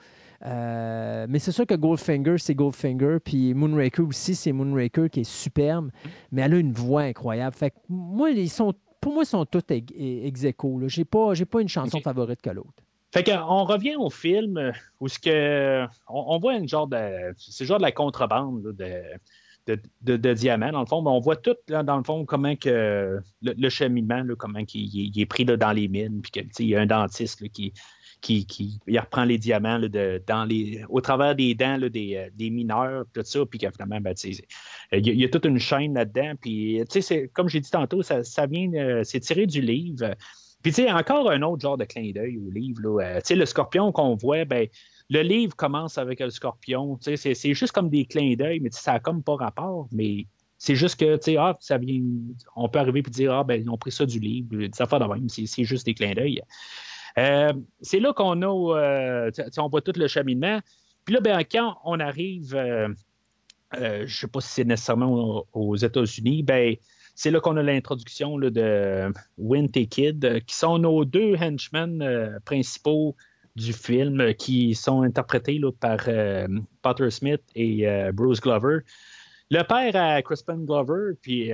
Euh, 0.46 1.28
mais 1.30 1.40
c'est 1.40 1.52
sûr 1.52 1.66
que 1.66 1.76
Goldfinger, 1.76 2.38
c'est 2.38 2.56
Goldfinger. 2.56 3.18
Puis 3.24 3.54
Moonraker 3.54 4.04
aussi, 4.04 4.36
c'est 4.36 4.52
Moonraker 4.52 5.10
qui 5.10 5.22
est 5.22 5.30
superbe. 5.30 5.92
Mais 6.32 6.42
elle 6.42 6.54
a 6.54 6.58
une 6.58 6.74
voix 6.74 7.04
incroyable. 7.04 7.56
Fait 7.56 7.72
que 7.72 7.76
moi, 7.90 8.32
ils 8.32 8.50
sont, 8.50 8.74
pour 9.00 9.14
moi, 9.14 9.24
ils 9.24 9.28
sont 9.28 9.46
tous 9.46 9.64
ex 9.70 10.44
aequo. 10.44 10.82
J'ai 10.88 11.06
pas, 11.06 11.34
pas 11.50 11.62
une 11.62 11.70
chanson 11.70 12.00
favorite 12.02 12.42
que 12.42 12.50
l'autre. 12.50 12.84
Fait 13.14 13.24
qu'on 13.26 13.66
revient 13.66 13.96
au 13.98 14.10
film 14.10 14.72
où 15.02 15.10
ce 15.10 15.20
que 15.20 15.86
on, 16.08 16.40
voit 16.40 16.56
une 16.56 16.68
genre 16.68 16.88
de 16.88 17.34
c'est 17.36 17.66
genre 17.66 17.78
de 17.78 17.84
la 17.84 17.92
contrebande 17.92 18.74
de, 18.74 19.78
de, 20.02 20.34
diamants 20.34 20.72
dans 20.72 20.80
le 20.80 20.86
fond, 20.86 21.02
mais 21.02 21.10
on 21.10 21.20
voit 21.20 21.36
tout 21.36 21.56
dans 21.68 21.98
le 21.98 22.04
fond 22.04 22.24
comment 22.26 22.56
que 22.56 23.20
le, 23.42 23.70
cheminement 23.70 24.24
comment 24.38 24.60
il, 24.74 25.20
est 25.20 25.26
pris 25.26 25.44
dans 25.44 25.72
les 25.74 25.90
mines 25.90 26.22
puis 26.22 26.32
qu'il 26.32 26.68
y 26.68 26.76
a 26.76 26.80
un 26.80 26.86
dentiste 26.86 27.46
qui 27.50 27.74
qui, 28.22 28.46
qui 28.46 28.80
il 28.88 29.00
reprend 29.00 29.26
les 29.26 29.38
diamants 29.38 29.80
de, 29.80 30.22
dans 30.28 30.46
les, 30.46 30.84
au 30.90 31.02
travers 31.02 31.36
des 31.36 31.56
dents 31.56 31.78
là, 31.78 31.90
des, 31.90 32.16
euh, 32.16 32.30
des, 32.34 32.50
mineurs, 32.50 33.06
tout 33.14 33.24
ça, 33.24 33.46
puis 33.46 33.60
finalement, 33.60 34.00
ben, 34.00 34.14
il, 34.94 35.20
y 35.20 35.26
a, 35.26 35.30
toute 35.30 35.46
une 35.46 35.60
chaîne 35.60 35.96
là-dedans. 35.96 36.34
Puis, 36.40 36.84
comme 37.34 37.50
j'ai 37.50 37.60
dit 37.60 37.72
tantôt, 37.72 38.04
ça, 38.04 38.24
ça 38.24 38.46
vient, 38.46 38.72
euh, 38.74 39.04
c'est 39.04 39.20
tiré 39.20 39.48
du 39.48 39.62
livre. 39.62 40.16
Puis, 40.62 40.72
tu 40.72 40.84
sais, 40.84 40.92
encore 40.92 41.32
un 41.32 41.42
autre 41.42 41.62
genre 41.62 41.78
de 41.78 41.86
clin 41.86 42.12
d'œil 42.12 42.38
au 42.38 42.52
livre. 42.52 42.82
Là. 42.84 43.00
Euh, 43.04 43.16
tu 43.16 43.28
sais, 43.28 43.36
le 43.36 43.46
scorpion 43.46 43.92
qu'on 43.92 44.16
voit, 44.16 44.46
ben, 44.46 44.68
le 45.10 45.22
livre 45.22 45.56
commence 45.56 45.98
avec 45.98 46.20
le 46.20 46.30
scorpion. 46.30 46.98
Tu 46.98 47.18
sais, 47.18 47.34
c'est 47.34 47.54
juste 47.54 47.74
comme 47.74 47.90
des 47.90 48.06
clins 48.06 48.36
d'œil, 48.36 48.60
mais 48.60 48.70
ça 48.72 48.94
n'a 48.94 49.00
comme 49.00 49.24
pas 49.24 49.36
rapport. 49.36 49.88
Mais 49.92 50.28
c'est 50.60 50.76
juste 50.76 51.00
que, 51.00 51.16
tu 51.16 51.24
sais, 51.24 51.38
ah, 51.38 51.58
ça 51.60 51.80
vient, 51.80 52.04
on 52.56 52.70
peut 52.70 52.78
arriver 52.78 53.00
et 53.00 53.10
dire, 53.10 53.34
ah, 53.34 53.44
ben, 53.44 53.60
ils 53.60 53.70
ont 53.70 53.78
pris 53.78 53.92
ça 53.92 54.06
du 54.06 54.20
livre, 54.20 54.56
ça 54.74 54.86
fait 54.86 55.00
de 55.00 55.06
même, 55.06 55.28
c'est 55.28 55.64
juste 55.64 55.88
des 55.88 55.96
clins 55.96 56.14
d'œil. 56.14 56.40
Euh, 57.18 57.54
c'est 57.82 58.00
là 58.00 58.14
qu'on 58.14 58.42
a, 58.42 58.78
euh, 58.78 59.32
on 59.58 59.68
voit 59.68 59.82
tout 59.82 59.94
le 59.96 60.08
cheminement. 60.08 60.60
Puis 61.06 61.16
là, 61.16 61.22
ben, 61.22 61.44
quand 61.50 61.78
on 61.84 62.00
arrive, 62.00 62.56
euh, 62.56 62.88
je 63.74 64.02
ne 64.02 64.08
sais 64.08 64.28
pas 64.28 64.42
si 64.42 64.50
c'est 64.50 64.64
nécessairement 64.64 65.46
aux, 65.54 65.76
États-Unis, 65.76 66.44
ben, 66.44 66.76
c'est 67.16 67.32
là 67.32 67.40
qu'on 67.40 67.58
a 67.58 67.64
l'introduction 67.64 68.38
de 68.38 69.12
Wint 69.38 69.68
et 69.76 69.88
Kid, 69.88 70.44
qui 70.46 70.56
sont 70.56 70.78
nos 70.78 71.06
deux 71.06 71.36
henchmen 71.36 72.40
principaux 72.46 73.16
du 73.56 73.74
film, 73.74 74.34
qui 74.36 74.76
sont 74.76 75.02
interprétés 75.02 75.60
par 75.80 76.08
Potter 76.82 77.10
Smith 77.10 77.42
et 77.56 77.86
Bruce 78.14 78.40
Glover. 78.40 78.80
Le 79.52 79.64
père 79.64 79.96
à 79.96 80.22
Crispin 80.22 80.58
Glover, 80.58 81.14
puis 81.22 81.52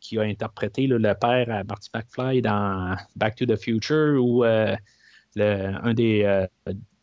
qui 0.00 0.18
a 0.18 0.22
interprété 0.22 0.86
le 0.86 0.98
père 1.14 1.50
à 1.50 1.64
Marty 1.64 1.90
McFly 1.92 2.40
dans 2.42 2.96
Back 3.16 3.34
to 3.36 3.44
the 3.44 3.56
Future 3.56 4.22
ou 4.24 4.44
euh, 5.36 5.72
un 5.82 5.94
des, 5.94 6.22
euh, 6.24 6.46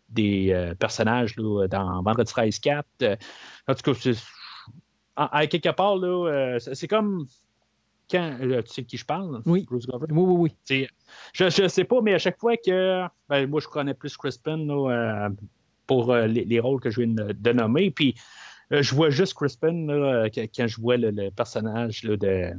des 0.09 0.51
euh, 0.51 0.76
personnages 0.76 1.36
dans 1.36 2.01
Vendredi 2.01 2.32
13 2.32 2.59
4. 2.59 2.86
en 3.68 3.74
tout 3.74 3.93
cas, 3.93 4.11
à, 5.16 5.47
quelque 5.47 5.70
part, 5.70 5.97
c'est 6.59 6.88
comme 6.88 7.28
quand 8.09 8.38
tu 8.39 8.74
sais 8.74 8.82
de 8.82 8.88
qui 8.88 8.97
je 8.97 9.05
parle? 9.05 9.41
Oui. 9.45 9.66
Bruce 9.68 9.88
Glover? 9.88 10.07
Oui, 10.11 10.24
oui, 10.24 10.51
oui. 10.70 10.88
Je 11.34 11.61
ne 11.63 11.68
sais 11.68 11.84
pas, 11.84 12.01
mais 12.01 12.13
à 12.13 12.20
chaque 12.20 12.39
fois 12.39 12.55
que. 12.57 13.03
Ben, 13.30 13.49
moi, 13.49 13.59
je 13.61 13.68
connais 13.68 13.93
plus 13.93 14.16
Crispin 14.18 14.68
pour 15.88 16.16
les, 16.16 16.59
rôles 16.59 16.82
que 16.82 16.89
je 16.89 17.01
viens 17.01 17.13
de, 17.13 17.51
nommer. 17.51 17.91
Puis 17.91 18.16
euh, 18.18 18.22
je 18.72 18.95
vois 18.95 19.09
juste 19.09 19.34
Crispin 19.34 19.88
là, 19.88 20.28
quand 20.30 20.68
je 20.68 20.82
vois 20.82 20.97
le, 20.97 21.30
personnage 21.30 22.03
là, 22.03 22.18
de, 22.18 22.51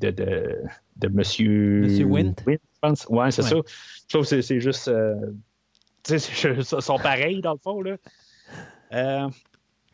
de, 0.00 0.10
de, 0.10 0.56
de 0.96 1.08
Monsieur. 1.08 1.82
Monsieur 1.82 2.04
Wint? 2.06 2.34
je 2.46 2.56
pense. 2.80 3.06
Ouais, 3.08 3.30
c'est 3.30 3.42
ça. 3.42 3.56
Je 3.56 4.08
trouve 4.08 4.28
que 4.28 4.40
c'est 4.40 4.60
juste. 4.60 4.88
Euh, 4.88 5.14
tu 6.04 6.18
sais, 6.18 6.54
ils 6.56 6.64
sont 6.64 6.98
pareils 6.98 7.40
dans 7.40 7.52
le 7.52 7.58
fond. 7.58 7.80
Là. 7.80 7.96
Euh, 8.92 9.28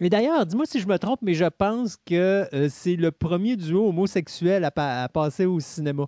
mais 0.00 0.09
d'ailleurs, 0.09 0.46
dis-moi 0.46 0.64
si 0.64 0.80
je 0.80 0.86
me 0.86 0.98
trompe, 0.98 1.20
mais 1.22 1.34
je 1.34 1.44
pense 1.44 1.96
que 1.96 2.48
c'est 2.70 2.96
le 2.96 3.11
premier 3.11 3.56
duo 3.56 3.88
homosexuel 3.88 4.64
à 4.64 5.09
passer 5.09 5.44
au 5.44 5.61
cinéma. 5.61 6.06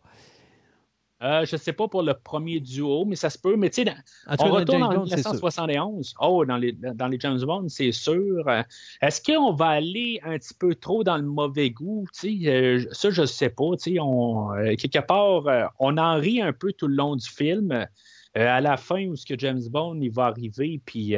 Euh, 1.22 1.44
je 1.44 1.56
ne 1.56 1.60
sais 1.60 1.74
pas 1.74 1.86
pour 1.86 2.02
le 2.02 2.14
premier 2.14 2.60
duo, 2.60 3.04
mais 3.04 3.16
ça 3.16 3.28
se 3.28 3.38
peut. 3.38 3.56
Mais 3.56 3.68
tu 3.68 3.84
sais, 3.84 3.92
on 4.38 4.50
retourne 4.50 4.82
en 4.82 5.02
1971. 5.02 6.14
Oh, 6.20 6.46
dans 6.46 6.56
les, 6.56 6.72
dans 6.72 7.08
les 7.08 7.18
James 7.20 7.40
Bond, 7.40 7.68
c'est 7.68 7.92
sûr. 7.92 8.48
Euh, 8.48 8.62
est-ce 9.02 9.20
qu'on 9.22 9.52
va 9.52 9.66
aller 9.66 10.20
un 10.24 10.38
petit 10.38 10.54
peu 10.54 10.74
trop 10.74 11.04
dans 11.04 11.18
le 11.18 11.24
mauvais 11.24 11.70
goût? 11.70 12.06
Euh, 12.24 12.84
ça, 12.92 13.10
je 13.10 13.20
ne 13.20 13.26
sais 13.26 13.50
pas. 13.50 13.64
On, 14.00 14.48
quelque 14.78 15.06
part, 15.06 15.70
on 15.78 15.98
en 15.98 16.14
rit 16.18 16.40
un 16.40 16.54
peu 16.54 16.72
tout 16.72 16.88
le 16.88 16.94
long 16.94 17.16
du 17.16 17.28
film. 17.28 17.86
à 18.34 18.60
la 18.60 18.76
fin, 18.78 19.06
où 19.08 19.16
ce 19.16 19.26
que 19.26 19.38
James 19.38 19.62
Bond 19.70 19.98
il 20.00 20.10
va 20.10 20.26
arriver, 20.26 20.80
puis 20.86 21.16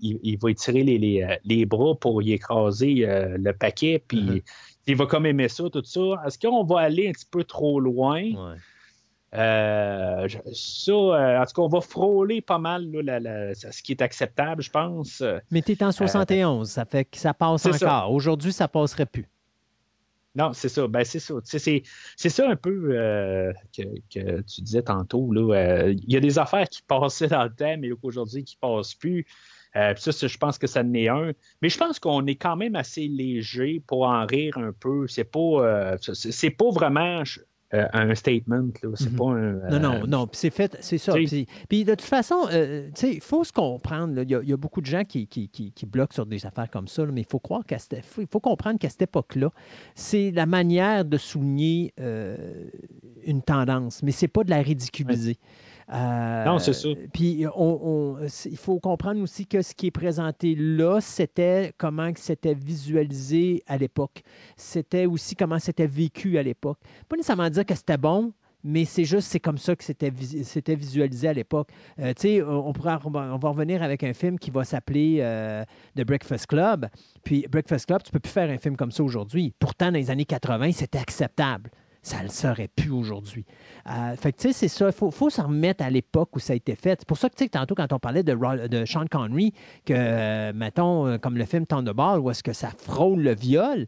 il, 0.00 0.38
va 0.38 0.50
étirer 0.50 0.82
les, 0.82 0.98
les, 0.98 1.38
les, 1.44 1.64
bras 1.64 1.94
pour 1.94 2.20
y 2.20 2.32
écraser 2.32 3.06
le 3.06 3.52
paquet, 3.52 4.04
puis 4.06 4.20
mm-hmm. 4.20 4.42
il 4.88 4.96
va 4.96 5.06
comme 5.06 5.24
aimer 5.24 5.48
ça, 5.48 5.70
tout 5.70 5.84
ça. 5.84 6.22
Est-ce 6.26 6.38
qu'on 6.38 6.64
va 6.64 6.80
aller 6.80 7.08
un 7.08 7.12
petit 7.12 7.28
peu 7.30 7.44
trop 7.44 7.80
loin? 7.80 8.54
Euh, 9.34 10.28
ça, 10.52 10.92
euh, 10.92 11.40
en 11.40 11.44
tout 11.44 11.52
cas, 11.54 11.62
on 11.62 11.68
va 11.68 11.80
frôler 11.80 12.40
pas 12.40 12.58
mal 12.58 12.82
ce 12.84 13.82
qui 13.82 13.92
est 13.92 14.02
acceptable, 14.02 14.62
je 14.62 14.70
pense. 14.70 15.22
Mais 15.50 15.62
tu 15.62 15.72
es 15.72 15.82
en 15.82 15.92
71, 15.92 16.70
ça 16.70 16.84
fait 16.84 17.04
que 17.04 17.18
ça 17.18 17.34
passe 17.34 17.66
encore. 17.66 18.12
Aujourd'hui, 18.12 18.52
ça 18.52 18.68
passerait 18.68 19.06
plus. 19.06 19.28
Non, 20.36 20.52
c'est 20.52 20.68
ça. 20.68 20.88
Ben, 20.88 21.04
c'est 21.04 21.20
ça. 21.20 21.34
C'est, 21.44 21.82
ça 22.16 22.48
un 22.48 22.56
peu 22.56 22.88
euh, 22.90 23.52
que, 23.76 24.40
tu 24.42 24.62
disais 24.62 24.82
tantôt. 24.82 25.32
Il 25.32 26.12
y 26.12 26.16
a 26.16 26.20
des 26.20 26.38
affaires 26.38 26.68
qui 26.68 26.82
passaient 26.82 27.28
dans 27.28 27.44
le 27.44 27.54
temps, 27.54 27.76
mais 27.78 27.90
qu'aujourd'hui, 27.90 28.42
qui 28.42 28.56
ne 28.60 28.68
passent 28.68 28.94
plus. 28.94 29.26
Euh, 29.76 29.94
ça, 29.96 30.26
je 30.26 30.38
pense 30.38 30.58
que 30.58 30.66
ça 30.66 30.82
n'est 30.82 31.08
un. 31.08 31.32
Mais 31.62 31.68
je 31.68 31.78
pense 31.78 31.98
qu'on 31.98 32.26
est 32.26 32.36
quand 32.36 32.56
même 32.56 32.74
assez 32.74 33.06
léger 33.06 33.82
pour 33.86 34.04
en 34.04 34.26
rire 34.26 34.58
un 34.58 34.72
peu. 34.72 35.06
C'est 35.08 35.24
pas, 35.24 35.38
euh, 35.38 35.96
c'est 36.00 36.50
pas 36.50 36.70
vraiment 36.70 37.22
euh, 37.72 37.86
un 37.92 38.14
statement. 38.14 38.68
C'est 38.94 39.10
mhm. 39.10 39.16
pas 39.16 39.24
un. 39.24 39.52
non, 39.70 39.80
non, 39.80 39.94
euh, 39.94 40.06
non. 40.06 40.28
c'est 40.32 40.50
fait, 40.50 40.76
c'est 40.80 40.98
ça. 40.98 41.14
Puis 41.68 41.84
de 41.84 41.92
toute 41.92 42.02
façon, 42.02 42.46
euh, 42.52 42.90
il 43.02 43.20
faut 43.20 43.42
se 43.42 43.52
comprendre. 43.52 44.22
Il 44.22 44.30
y, 44.30 44.52
a 44.52 44.56
beaucoup 44.56 44.80
de 44.80 44.86
gens 44.86 45.04
qui, 45.04 45.26
qui, 45.26 45.48
qui, 45.48 45.86
bloquent 45.86 46.14
sur 46.14 46.26
des 46.26 46.44
affaires 46.46 46.70
comme 46.70 46.88
ça, 46.88 47.04
mais 47.06 47.22
il 47.22 47.26
faut 47.26 47.40
croire 47.40 47.64
qu'à 47.64 47.78
faut, 47.78 48.22
faut 48.30 48.40
comprendre 48.40 48.78
qu'à 48.78 48.90
cette 48.90 49.02
époque-là, 49.02 49.50
c'est 49.94 50.30
la 50.30 50.46
manière 50.46 51.04
de 51.04 51.16
souligner 51.16 51.94
une 53.24 53.42
tendance, 53.42 54.02
mais 54.02 54.12
c'est 54.12 54.28
pas 54.28 54.44
de 54.44 54.50
la 54.50 54.62
ridiculiser. 54.62 55.38
Euh, 55.92 56.44
non, 56.44 56.58
c'est 56.58 56.72
ça. 56.72 56.88
Puis 57.12 57.44
on, 57.54 58.16
il 58.46 58.56
faut 58.56 58.78
comprendre 58.80 59.20
aussi 59.20 59.46
que 59.46 59.62
ce 59.62 59.74
qui 59.74 59.88
est 59.88 59.90
présenté 59.90 60.54
là, 60.54 61.00
c'était 61.00 61.72
comment 61.76 62.10
c'était 62.16 62.54
visualisé 62.54 63.62
à 63.66 63.76
l'époque. 63.76 64.22
C'était 64.56 65.06
aussi 65.06 65.34
comment 65.36 65.58
c'était 65.58 65.86
vécu 65.86 66.38
à 66.38 66.42
l'époque. 66.42 66.78
Pas 67.08 67.16
nécessairement 67.16 67.50
dire 67.50 67.66
que 67.66 67.74
c'était 67.74 67.98
bon, 67.98 68.32
mais 68.62 68.86
c'est 68.86 69.04
juste, 69.04 69.28
c'est 69.28 69.40
comme 69.40 69.58
ça 69.58 69.76
que 69.76 69.84
c'était, 69.84 70.10
visualisé 70.10 71.28
à 71.28 71.34
l'époque. 71.34 71.68
Euh, 71.98 72.14
tu 72.14 72.22
sais, 72.22 72.42
on, 72.42 72.72
pourra, 72.72 72.98
on 73.04 73.10
va 73.10 73.48
revenir 73.50 73.82
avec 73.82 74.02
un 74.02 74.14
film 74.14 74.38
qui 74.38 74.50
va 74.50 74.64
s'appeler 74.64 75.18
euh, 75.20 75.62
The 75.96 76.06
Breakfast 76.06 76.46
Club. 76.46 76.88
Puis 77.24 77.46
Breakfast 77.50 77.86
Club, 77.86 78.02
tu 78.02 78.10
peux 78.10 78.20
plus 78.20 78.32
faire 78.32 78.48
un 78.48 78.56
film 78.56 78.76
comme 78.76 78.90
ça 78.90 79.04
aujourd'hui. 79.04 79.52
Pourtant, 79.58 79.86
dans 79.86 79.98
les 79.98 80.10
années 80.10 80.24
80, 80.24 80.72
c'était 80.72 80.98
acceptable 80.98 81.70
ça 82.04 82.18
ne 82.18 82.24
le 82.24 82.28
serait 82.28 82.68
plus 82.68 82.90
aujourd'hui. 82.90 83.44
Euh, 83.88 84.14
fait 84.16 84.32
que, 84.32 84.38
tu 84.38 84.48
sais, 84.48 84.52
c'est 84.52 84.68
ça. 84.68 84.86
Il 84.88 84.92
faut, 84.92 85.30
s'en 85.30 85.44
remettre 85.44 85.82
à 85.82 85.90
l'époque 85.90 86.36
où 86.36 86.38
ça 86.38 86.52
a 86.52 86.56
été 86.56 86.76
fait. 86.76 87.00
C'est 87.00 87.08
pour 87.08 87.16
ça 87.16 87.30
que, 87.30 87.34
tu 87.34 87.44
sais, 87.44 87.50
tantôt, 87.50 87.74
quand 87.74 87.92
on 87.92 87.98
parlait 87.98 88.22
de, 88.22 88.68
de 88.68 88.84
Sean 88.84 89.06
Connery, 89.10 89.52
que, 89.86 89.94
euh, 89.96 90.52
mettons, 90.54 91.06
euh, 91.06 91.18
comme 91.18 91.38
le 91.38 91.46
film 91.46 91.66
Thunderball, 91.66 92.20
où 92.20 92.30
est-ce 92.30 92.42
que 92.42 92.52
ça 92.52 92.70
frôle 92.76 93.20
le 93.20 93.34
viol, 93.34 93.86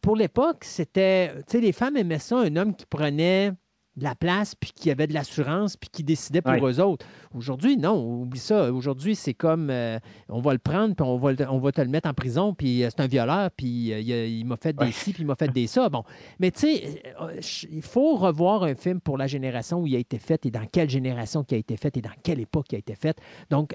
pour 0.00 0.16
l'époque, 0.16 0.64
c'était, 0.64 1.32
tu 1.38 1.42
sais, 1.48 1.60
les 1.60 1.72
femmes 1.72 1.96
aimaient 1.96 2.18
ça, 2.18 2.38
un 2.38 2.54
homme 2.56 2.74
qui 2.74 2.86
prenait 2.86 3.52
de 3.96 4.04
la 4.04 4.14
place, 4.14 4.54
puis 4.54 4.72
qui 4.74 4.90
avait 4.90 5.06
de 5.06 5.14
l'assurance, 5.14 5.76
puis 5.76 5.88
qui 5.90 6.04
décidait 6.04 6.42
pour 6.42 6.66
eux 6.66 6.80
autres. 6.80 7.06
Aujourd'hui, 7.34 7.76
non, 7.76 8.22
oublie 8.22 8.38
ça. 8.38 8.72
Aujourd'hui, 8.72 9.14
c'est 9.14 9.34
comme 9.34 9.70
euh, 9.70 9.98
on 10.28 10.40
va 10.40 10.52
le 10.52 10.58
prendre, 10.58 10.94
puis 10.94 11.06
on 11.06 11.16
va, 11.16 11.32
on 11.50 11.58
va 11.58 11.72
te 11.72 11.80
le 11.80 11.88
mettre 11.88 12.08
en 12.08 12.14
prison, 12.14 12.54
puis 12.54 12.84
euh, 12.84 12.88
c'est 12.90 13.02
un 13.02 13.06
violeur, 13.06 13.50
puis 13.50 13.92
euh, 13.92 14.26
il, 14.26 14.44
m'a 14.44 14.56
fait 14.56 14.74
des 14.74 14.92
ci, 14.92 15.12
puis 15.12 15.22
il 15.22 15.26
m'a 15.26 15.34
fait 15.34 15.48
des 15.48 15.66
ça. 15.66 15.88
Bon, 15.88 16.04
mais 16.38 16.50
tu 16.50 16.60
sais, 16.60 17.02
il 17.70 17.82
faut 17.82 18.16
revoir 18.16 18.64
un 18.64 18.74
film 18.74 19.00
pour 19.00 19.16
la 19.16 19.26
génération 19.26 19.80
où 19.80 19.86
il 19.86 19.96
a 19.96 19.98
été 19.98 20.18
fait 20.18 20.44
et 20.44 20.50
dans 20.50 20.66
quelle 20.70 20.90
génération 20.90 21.42
qui 21.42 21.54
a 21.54 21.58
été 21.58 21.76
fait 21.76 21.96
et 21.96 22.02
dans 22.02 22.10
quelle 22.22 22.40
époque 22.40 22.66
qui 22.68 22.76
a 22.76 22.78
été 22.78 22.94
fait. 22.94 23.18
Donc, 23.50 23.74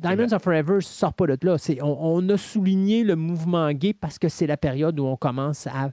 Diamonds 0.00 0.32
of 0.32 0.42
Forever 0.42 0.76
ne 0.76 0.80
sort 0.80 1.14
pas 1.14 1.26
de 1.26 1.36
là. 1.42 1.56
On, 1.82 1.96
on, 2.00 2.28
a 2.28 2.36
souligné 2.36 3.02
le 3.02 3.16
mouvement 3.16 3.72
gay 3.72 3.92
parce 3.92 4.18
que 4.18 4.28
c'est 4.28 4.46
la 4.46 4.56
période 4.56 4.98
où 5.00 5.06
on 5.06 5.16
commence 5.16 5.66
à 5.66 5.90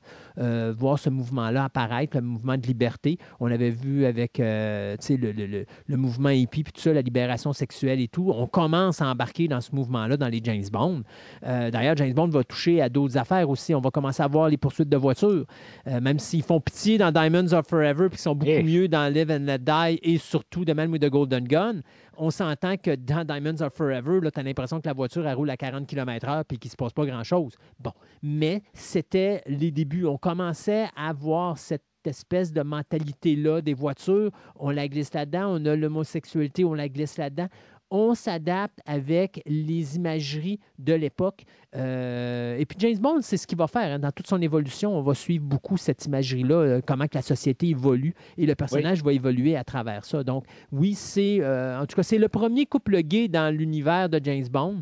voir 0.72 1.00
ce 1.00 1.10
mouvement-là 1.10 1.66
apparaître, 1.66 2.18
le 2.18 2.24
mouvement 2.24 2.58
de 2.58 2.68
liberté. 2.68 3.18
On 3.40 3.55
avait 3.56 3.72
vu 3.72 4.06
avec 4.06 4.40
euh, 4.40 4.96
le, 5.10 5.98
mouvement 5.98 6.30
hippie, 6.30 6.64
puis 6.64 6.74
tout 6.74 6.82
ça, 6.82 6.94
la 6.94 7.02
libération 7.02 7.54
sexuelle 7.54 8.00
et 8.00 8.08
tout. 8.08 8.32
On 8.34 8.48
commence 8.48 9.02
à 9.02 9.08
embarquer 9.08 9.48
dans 9.48 9.62
ce 9.62 9.74
mouvement-là 9.76 10.18
dans 10.18 10.28
les 10.28 10.42
James 10.44 10.64
Bond. 10.72 11.02
Euh, 11.46 11.72
d'ailleurs, 11.72 11.98
James 11.98 12.14
Bond 12.14 12.28
va 12.28 12.44
toucher 12.44 12.82
à 12.82 12.90
d'autres 12.90 13.18
affaires 13.18 13.50
aussi. 13.50 13.74
On 13.74 13.82
va 13.82 13.92
commencer 13.92 14.22
à 14.22 14.28
voir 14.28 14.50
les 14.50 14.58
poursuites 14.58 14.90
de 14.90 14.98
voitures, 14.98 15.46
euh, 15.88 16.00
même 16.02 16.20
s'ils 16.20 16.44
font 16.44 16.60
pitié 16.60 16.98
dans 16.98 17.12
Diamonds 17.12 17.54
of 17.54 17.68
Forever, 17.68 18.08
puis 18.10 18.18
qu'ils 18.18 18.20
sont 18.20 18.36
beaucoup 18.36 18.64
mieux 18.64 18.88
dans 18.88 19.12
Live 19.12 19.32
and 19.32 19.46
Let 19.46 19.60
Die 19.60 20.00
et 20.04 20.18
surtout 20.18 20.66
The 20.66 20.76
Man 20.76 20.92
with 20.92 21.02
the 21.02 21.10
Golden 21.10 21.46
Gun. 21.48 21.82
On 22.18 22.30
s'entend 22.30 22.78
que 22.78 22.96
dans 22.96 23.26
Diamonds 23.26 23.62
of 23.62 23.74
Forever, 23.74 24.20
tu 24.32 24.40
as 24.40 24.44
l'impression 24.44 24.80
que 24.80 24.88
la 24.88 24.94
voiture 24.94 25.28
elle 25.28 25.36
roule 25.36 25.50
à 25.50 25.58
40 25.58 25.86
km/h 25.86 26.44
puis 26.48 26.58
qu'il 26.58 26.70
ne 26.70 26.72
se 26.72 26.76
passe 26.78 26.94
pas 26.94 27.06
grand-chose. 27.06 27.56
Bon, 27.80 27.92
mais 28.24 28.62
c'était 28.74 29.42
les 29.48 29.72
débuts. 29.72 30.06
On 30.06 30.18
commençait 30.18 30.88
à 30.96 31.12
voir 31.14 31.58
cette 31.58 31.84
espèce 32.08 32.52
de 32.52 32.62
mentalité-là 32.62 33.62
des 33.62 33.74
voitures. 33.74 34.32
On 34.56 34.70
la 34.70 34.88
glisse 34.88 35.14
là-dedans. 35.14 35.48
On 35.50 35.66
a 35.66 35.76
l'homosexualité, 35.76 36.66
on 36.66 36.74
la 36.74 36.90
glisse 36.90 37.18
là-dedans. 37.18 37.48
On 37.92 38.16
s'adapte 38.16 38.80
avec 38.86 39.42
les 39.46 39.96
imageries 39.96 40.60
de 40.80 40.94
l'époque. 40.94 41.44
Euh, 41.76 42.58
et 42.58 42.66
puis 42.66 42.78
James 42.80 42.98
Bond, 42.98 43.20
c'est 43.22 43.38
ce 43.38 43.46
qu'il 43.46 43.58
va 43.58 43.68
faire. 43.68 43.94
Hein. 43.94 44.00
Dans 44.00 44.12
toute 44.12 44.28
son 44.28 44.42
évolution, 44.42 44.98
on 44.98 45.04
va 45.04 45.14
suivre 45.14 45.46
beaucoup 45.46 45.78
cette 45.78 46.06
imagerie-là, 46.06 46.56
euh, 46.56 46.82
comment 46.86 47.06
que 47.06 47.16
la 47.16 47.22
société 47.22 47.70
évolue 47.70 48.16
et 48.38 48.48
le 48.48 48.56
personnage 48.56 49.04
va 49.04 49.14
évoluer 49.14 49.56
à 49.56 49.64
travers 49.64 50.04
ça. 50.04 50.24
Donc 50.24 50.46
oui, 50.72 50.96
c'est 50.96 51.42
euh, 51.42 51.80
en 51.80 51.86
tout 51.86 51.96
cas 51.96 52.04
c'est 52.04 52.18
le 52.18 52.28
premier 52.28 52.66
couple 52.66 53.02
gay 53.02 53.28
dans 53.28 53.56
l'univers 53.56 54.10
de 54.10 54.20
James 54.24 54.48
Bond. 54.50 54.82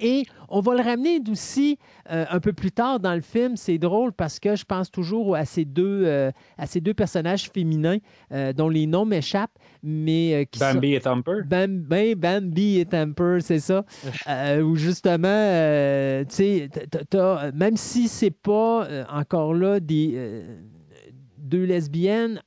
Et 0.00 0.24
on 0.48 0.60
va 0.60 0.74
le 0.74 0.82
ramener 0.82 1.20
aussi 1.30 1.78
euh, 2.10 2.24
un 2.30 2.40
peu 2.40 2.52
plus 2.52 2.72
tard 2.72 3.00
dans 3.00 3.14
le 3.14 3.20
film. 3.20 3.56
C'est 3.56 3.78
drôle 3.78 4.12
parce 4.12 4.38
que 4.38 4.56
je 4.56 4.64
pense 4.64 4.90
toujours 4.90 5.34
à 5.36 5.44
ces 5.44 5.64
deux, 5.64 6.02
euh, 6.04 6.30
à 6.58 6.66
ces 6.66 6.80
deux 6.80 6.94
personnages 6.94 7.50
féminins 7.50 7.98
euh, 8.32 8.52
dont 8.52 8.68
les 8.68 8.86
noms 8.86 9.04
m'échappent. 9.04 9.58
Mais, 9.82 10.46
qui 10.50 10.60
Bambi 10.60 10.94
et 10.94 11.00
Thumper? 11.00 11.42
Ben, 11.46 11.82
Bambi 12.16 12.78
et 12.78 12.86
Thumper, 12.86 13.38
c'est 13.40 13.60
ça. 13.60 13.84
où 14.62 14.76
justement, 14.76 16.24
tu 16.28 16.34
sais, 16.34 16.68
même 17.54 17.76
si 17.76 18.08
c'est 18.08 18.30
pas 18.30 18.86
encore 19.10 19.54
là 19.54 19.80
des 19.80 20.44
deux 21.38 21.64
lesbiennes, 21.64 22.40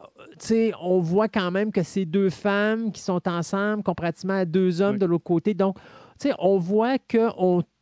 on 0.82 1.00
voit 1.00 1.28
quand 1.28 1.52
même 1.52 1.72
que 1.72 1.84
c'est 1.84 2.06
deux 2.06 2.30
femmes 2.30 2.92
qui 2.92 3.02
sont 3.02 3.28
ensemble, 3.28 3.84
comparativement 3.84 4.36
à 4.36 4.46
deux 4.46 4.82
hommes 4.82 4.98
de 4.98 5.06
l'autre 5.06 5.24
côté. 5.24 5.54
Donc, 5.54 5.78
on 6.40 6.58
voit 6.58 6.98
que 6.98 7.30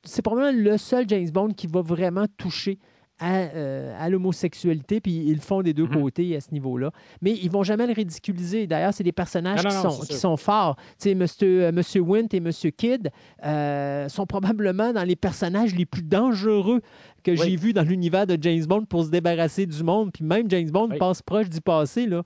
c'est 0.03 0.21
probablement 0.21 0.57
le 0.57 0.77
seul 0.77 1.05
James 1.07 1.29
Bond 1.29 1.49
qui 1.49 1.67
va 1.67 1.81
vraiment 1.81 2.25
toucher 2.37 2.79
euh, 3.21 3.95
à, 3.97 4.09
l'homosexualité, 4.09 4.99
puis 4.99 5.13
ils 5.13 5.35
le 5.35 5.39
font 5.39 5.61
des 5.61 5.73
deux 5.73 5.85
mhm. 5.85 6.01
côtés 6.01 6.35
à 6.35 6.41
ce 6.41 6.51
niveau-là. 6.51 6.91
Mais 7.21 7.31
ils 7.31 7.49
vont 7.49 7.63
jamais 7.63 7.87
le 7.87 7.93
ridiculiser. 7.93 8.67
D'ailleurs, 8.67 8.93
c'est 8.93 9.03
des 9.03 9.13
personnages 9.13 9.63
qui, 9.63 9.71
sont, 9.71 9.99
qui 10.01 10.15
sont 10.15 10.35
forts. 10.35 10.75
Tu 10.99 11.15
Monsieur, 11.15 11.65
euh, 11.65 11.71
Monsieur 11.71 12.01
Wint 12.01 12.27
et 12.33 12.41
Monsieur 12.41 12.71
Kidd 12.71 13.11
euh, 13.45 14.09
sont 14.09 14.25
probablement 14.25 14.91
dans 14.91 15.03
les 15.03 15.15
personnages 15.15 15.73
les 15.73 15.85
plus 15.85 16.03
dangereux 16.03 16.81
que 17.23 17.35
j'ai 17.35 17.55
vus 17.55 17.73
dans 17.73 17.83
l'univers 17.83 18.27
de 18.27 18.37
James 18.41 18.65
Bond 18.65 18.85
pour 18.85 19.05
se 19.05 19.09
débarrasser 19.09 19.65
du 19.65 19.83
monde. 19.83 20.11
Puis 20.13 20.23
même 20.23 20.49
James 20.49 20.69
Bond 20.69 20.89
passe 20.99 21.21
proche 21.21 21.49
du 21.49 21.61
passé. 21.61 22.05
Là. 22.05 22.23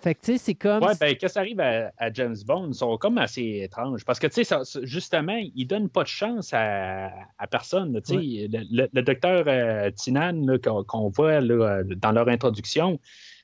fait 0.00 0.14
que, 0.14 0.20
tu 0.20 0.32
sais, 0.32 0.38
c'est 0.38 0.54
comme... 0.54 0.82
Ouais, 0.82 0.94
ben, 1.00 1.16
que 1.16 1.28
ça 1.28 1.40
arrive 1.40 1.60
à, 1.60 2.12
James 2.12 2.36
Bond, 2.46 2.68
ils 2.68 2.74
sont 2.74 2.96
comme 2.98 3.18
assez 3.18 3.60
étranges. 3.64 4.04
Parce 4.04 4.18
que, 4.18 4.26
tu 4.26 4.44
sais, 4.44 4.56
justement, 4.82 5.38
ils 5.54 5.66
donnent 5.66 5.88
pas 5.88 6.02
de 6.02 6.08
chance 6.08 6.50
à, 6.52 7.10
personne. 7.50 8.00
Tu 8.06 8.14
sais, 8.14 8.48
le, 8.50 9.02
docteur 9.02 9.92
Tinan 9.94 10.58
qu'on 10.58 11.08
voit 11.08 11.40
dans 11.40 12.12
leur 12.12 12.28
introduction, 12.28 12.98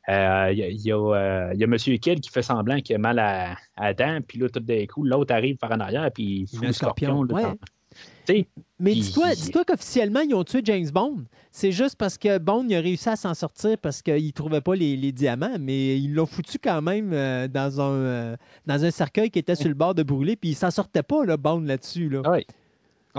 il 0.08 0.80
y, 0.84 0.92
a, 0.92 1.50
M. 1.52 1.76
Kidd 1.76 2.20
qui 2.20 2.30
fait 2.30 2.42
semblant 2.42 2.80
qu'il 2.80 2.96
a 2.96 2.98
mal 2.98 3.18
à, 3.18 3.56
à 3.76 3.94
dents, 3.94 4.20
puis 4.26 4.38
là, 4.38 4.48
tout 4.48 4.60
d'un 4.60 4.86
coup, 4.86 5.04
l'autre 5.04 5.34
arrive 5.34 5.56
par 5.56 5.72
en 5.72 5.80
arrière, 5.80 6.10
puis 6.12 6.40
il 6.42 6.46
fout 6.48 6.66
le 6.66 6.72
scorpion. 6.72 7.26
Mais 8.78 8.94
dis-toi 8.94 9.34
dis 9.34 9.50
qu'officiellement, 9.50 10.20
ils 10.20 10.34
ont 10.34 10.44
tué 10.44 10.60
James 10.64 10.88
Bond. 10.90 11.24
C'est 11.50 11.72
juste 11.72 11.96
parce 11.96 12.18
que 12.18 12.38
Bond 12.38 12.68
a 12.70 12.80
réussi 12.80 13.08
à 13.08 13.16
s'en 13.16 13.34
sortir 13.34 13.76
parce 13.78 14.02
qu'il 14.02 14.24
ne 14.24 14.30
trouvait 14.30 14.60
pas 14.60 14.74
les, 14.74 15.12
diamants, 15.12 15.56
mais 15.58 15.98
ils 15.98 16.14
l'ont 16.14 16.26
foutu 16.26 16.58
quand 16.62 16.82
même 16.82 17.12
euh, 17.12 17.48
dans, 17.48 17.80
un, 17.80 17.92
euh, 17.92 18.36
dans 18.66 18.84
un 18.84 18.90
cercueil 18.90 19.30
qui 19.30 19.38
était 19.38 19.54
sur 19.54 19.68
le 19.68 19.74
bord 19.74 19.94
de 19.94 20.02
brûler, 20.02 20.36
puis 20.36 20.50
il 20.50 20.54
s'en 20.54 20.70
sortait 20.70 21.02
pas, 21.02 21.24
là, 21.24 21.36
Bond, 21.36 21.60
là-dessus. 21.60 22.08
Là. 22.08 22.22
Oui. 22.30 22.46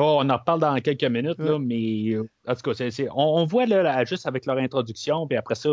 Oh, 0.02 0.20
on 0.22 0.30
en 0.30 0.38
reparle 0.38 0.62
dans 0.62 0.80
quelques 0.80 1.04
minutes, 1.04 1.40
là, 1.40 1.60
mais 1.60 2.16
en 2.48 2.56
tout 2.56 2.72
cas, 2.72 3.04
on, 3.14 3.44
voit 3.44 3.66
là, 3.66 4.06
juste 4.06 4.26
avec 4.28 4.46
leur 4.46 4.58
introduction, 4.58 5.28
puis 5.28 5.38
après 5.38 5.56
ça, 5.56 5.70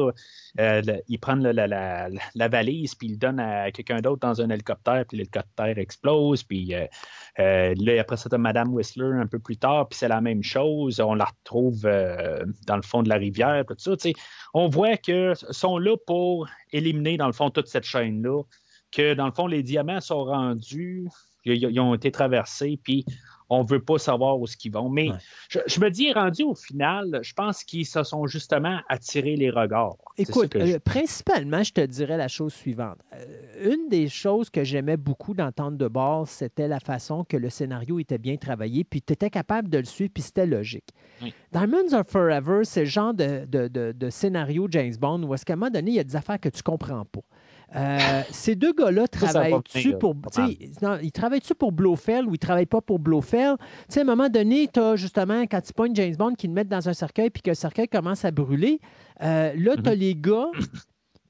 euh, 0.59 0.83
ils 1.07 1.19
prennent 1.21 1.49
la, 1.49 2.49
valise, 2.49 2.97
puis 2.97 3.07
ils 3.07 3.13
le 3.13 3.19
donnent 3.19 3.39
à 3.39 3.71
quelqu'un 3.71 4.01
d'autre 4.01 4.19
dans 4.27 4.41
un 4.41 4.51
hélicoptère, 4.51 5.05
puis 5.07 5.19
l'hélicoptère 5.19 5.79
explose, 5.79 6.43
puis 6.43 6.75
euh, 6.75 6.87
euh, 7.39 7.73
là, 7.79 8.01
après 8.01 8.17
ça, 8.17 8.37
Madame 8.37 8.75
Whistler 8.75 9.13
un 9.15 9.29
peu 9.29 9.39
plus 9.39 9.59
tard, 9.59 9.89
puis 9.89 9.97
c'est 9.97 10.09
la 10.09 10.21
même 10.21 10.43
chose, 10.43 10.99
on 10.99 11.15
la 11.15 11.27
retrouve 11.27 11.83
dans 11.83 12.77
le 12.77 12.83
fond 12.83 13.05
de 13.05 13.09
la 13.09 13.17
rivière, 13.19 13.65
tout 13.65 13.77
ça. 13.79 13.93
On 14.55 14.69
voit 14.69 14.97
qu'ils 14.97 15.35
sont 15.51 15.79
là 15.79 15.97
pour 16.05 16.49
éliminer, 16.73 17.17
dans 17.17 17.29
le 17.29 17.33
fond, 17.33 17.51
toute 17.51 17.69
cette 17.69 17.85
chaîne-là, 17.85 18.43
que 18.91 19.15
dans 19.15 19.27
le 19.27 19.33
fond, 19.33 19.47
les 19.47 19.63
diamants 19.63 20.01
sont 20.01 20.25
rendus, 20.25 21.07
ils 21.45 21.79
ont 21.79 21.95
été 21.95 22.11
traversés, 22.11 22.81
puis 22.83 23.05
on 23.49 23.63
ne 23.63 23.69
veut 23.69 23.81
pas 23.81 23.99
savoir 23.99 24.39
où 24.41 24.47
ce 24.47 24.57
qu'ils 24.57 24.73
vont. 24.73 24.89
Mais 24.89 25.09
je, 25.49 25.81
me 25.81 25.89
dis, 25.91 26.13
rendu 26.13 26.43
au 26.43 26.55
final, 26.55 27.21
je 27.23 27.33
pense 27.33 27.65
qu'ils 27.65 27.87
se 27.87 28.03
sont 28.03 28.27
justement 28.27 28.81
attirés 28.89 29.37
les 29.37 29.51
regards. 29.51 29.97
Écoute, 30.19 30.57
euh, 30.57 30.79
principalement, 30.81 31.63
je 31.63 31.73
te 31.73 31.81
dirais 31.81 32.17
la 32.17 32.29
chose 32.29 32.53
suivante. 32.53 32.99
Euh, 33.15 33.73
une 33.73 33.89
des 33.89 34.09
choses 34.09 34.51
que 34.51 34.65
j'aimais 34.65 34.97
beaucoup 34.97 35.35
d'entendre 35.35 35.77
de 35.77 35.89
bord, 35.89 36.27
c'était 36.27 36.69
la 36.69 36.81
façon 36.81 37.25
que 37.25 37.37
le 37.37 37.51
scénario 37.51 37.99
était 37.99 38.19
bien 38.19 38.37
travaillé, 38.37 38.85
puis 38.85 39.03
tu 39.03 39.13
étais 39.13 39.31
capable 39.31 39.69
de 39.69 39.79
le 39.79 39.85
suivre, 39.85 40.11
puis 40.13 40.23
c'était 40.23 40.47
logique. 40.47 40.89
Diamonds 41.53 41.93
Are 41.93 42.05
Forever, 42.07 42.61
c'est 42.65 42.81
le 42.81 42.87
genre 42.87 43.15
de, 43.15 44.11
scénario 44.11 44.67
James 44.71 44.95
Bond 44.99 45.23
où, 45.23 45.33
à 45.33 45.37
un 45.37 45.57
moment 45.57 45.71
donné, 45.71 45.91
il 45.93 45.97
y 45.97 46.01
a 46.01 46.05
des 46.05 46.17
affaires 46.17 46.41
que 46.41 46.49
tu 46.49 46.63
comprends 46.63 47.05
pas. 47.05 47.21
Euh, 47.75 48.23
ces 48.31 48.55
deux 48.55 48.73
gars-là 48.73 49.09
travaillent-tu 49.09 49.97
pour. 49.99 50.15
ils 51.03 51.13
travaillent-tu 51.13 51.55
pour 51.55 51.73
Blofeld 51.73 52.27
ou 52.29 52.35
ils 52.35 52.39
travaillent 52.39 52.67
pas 52.67 52.81
pour 52.81 52.99
Blofeld? 52.99 53.57
Blofeld. 53.57 53.59
Tu 53.59 53.95
sais, 53.95 54.01
à 54.01 54.03
un 54.03 54.07
moment 54.07 54.29
donné, 54.29 54.69
tu 54.73 54.79
as 54.79 54.97
justement, 54.97 55.43
quand 55.43 55.61
tu 55.61 55.73
pognes 55.73 55.95
James 55.95 56.15
Bond 56.17 56.35
qui 56.35 56.47
le 56.47 56.53
mettent 56.53 56.69
dans 56.69 56.89
un 56.89 56.93
cercueil 56.95 57.31
puis 57.31 57.43
que 57.43 57.51
le 57.51 57.55
cercueil 57.55 57.89
commence 57.89 58.25
à 58.25 58.31
brûler, 58.31 58.81
euh, 59.23 59.53
là, 59.57 59.77
tu 59.77 59.89
as 59.89 59.95
les 59.95 60.15
gars 60.15 60.49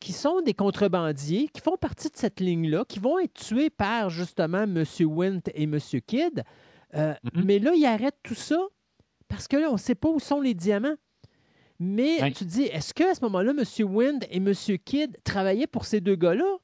qui 0.00 0.12
sont 0.12 0.40
des 0.42 0.52
contrebandiers, 0.54 1.48
qui 1.52 1.60
font 1.60 1.76
partie 1.76 2.08
de 2.08 2.16
cette 2.16 2.40
ligne-là, 2.40 2.84
qui 2.86 2.98
vont 2.98 3.18
être 3.18 3.32
tués 3.34 3.70
par 3.70 4.10
justement 4.10 4.62
M. 4.64 4.84
Wint 5.00 5.40
et 5.54 5.62
M. 5.64 5.78
Kidd. 6.06 6.44
Euh, 6.94 7.14
Mhm. 7.34 7.44
Mais 7.44 7.58
là, 7.58 7.72
ils 7.74 7.86
arrêtent 7.86 8.20
tout 8.22 8.34
ça 8.34 8.58
parce 9.28 9.48
que 9.48 9.56
là, 9.56 9.68
on 9.70 9.74
ne 9.74 9.78
sait 9.78 9.94
pas 9.94 10.08
où 10.08 10.20
sont 10.20 10.40
les 10.40 10.54
diamants. 10.54 10.94
Mais 11.78 12.18
tu 12.32 12.32
te 12.32 12.44
dis, 12.44 12.62
est-ce 12.64 12.94
qu'à 12.94 13.14
ce 13.14 13.22
moment-là, 13.24 13.52
M. 13.52 13.86
Wind 13.94 14.24
et 14.30 14.36
M. 14.38 14.52
Kidd 14.84 15.16
travaillaient 15.24 15.66
pour 15.66 15.84
ces 15.84 16.00
deux 16.00 16.16
gars-là? 16.16 16.56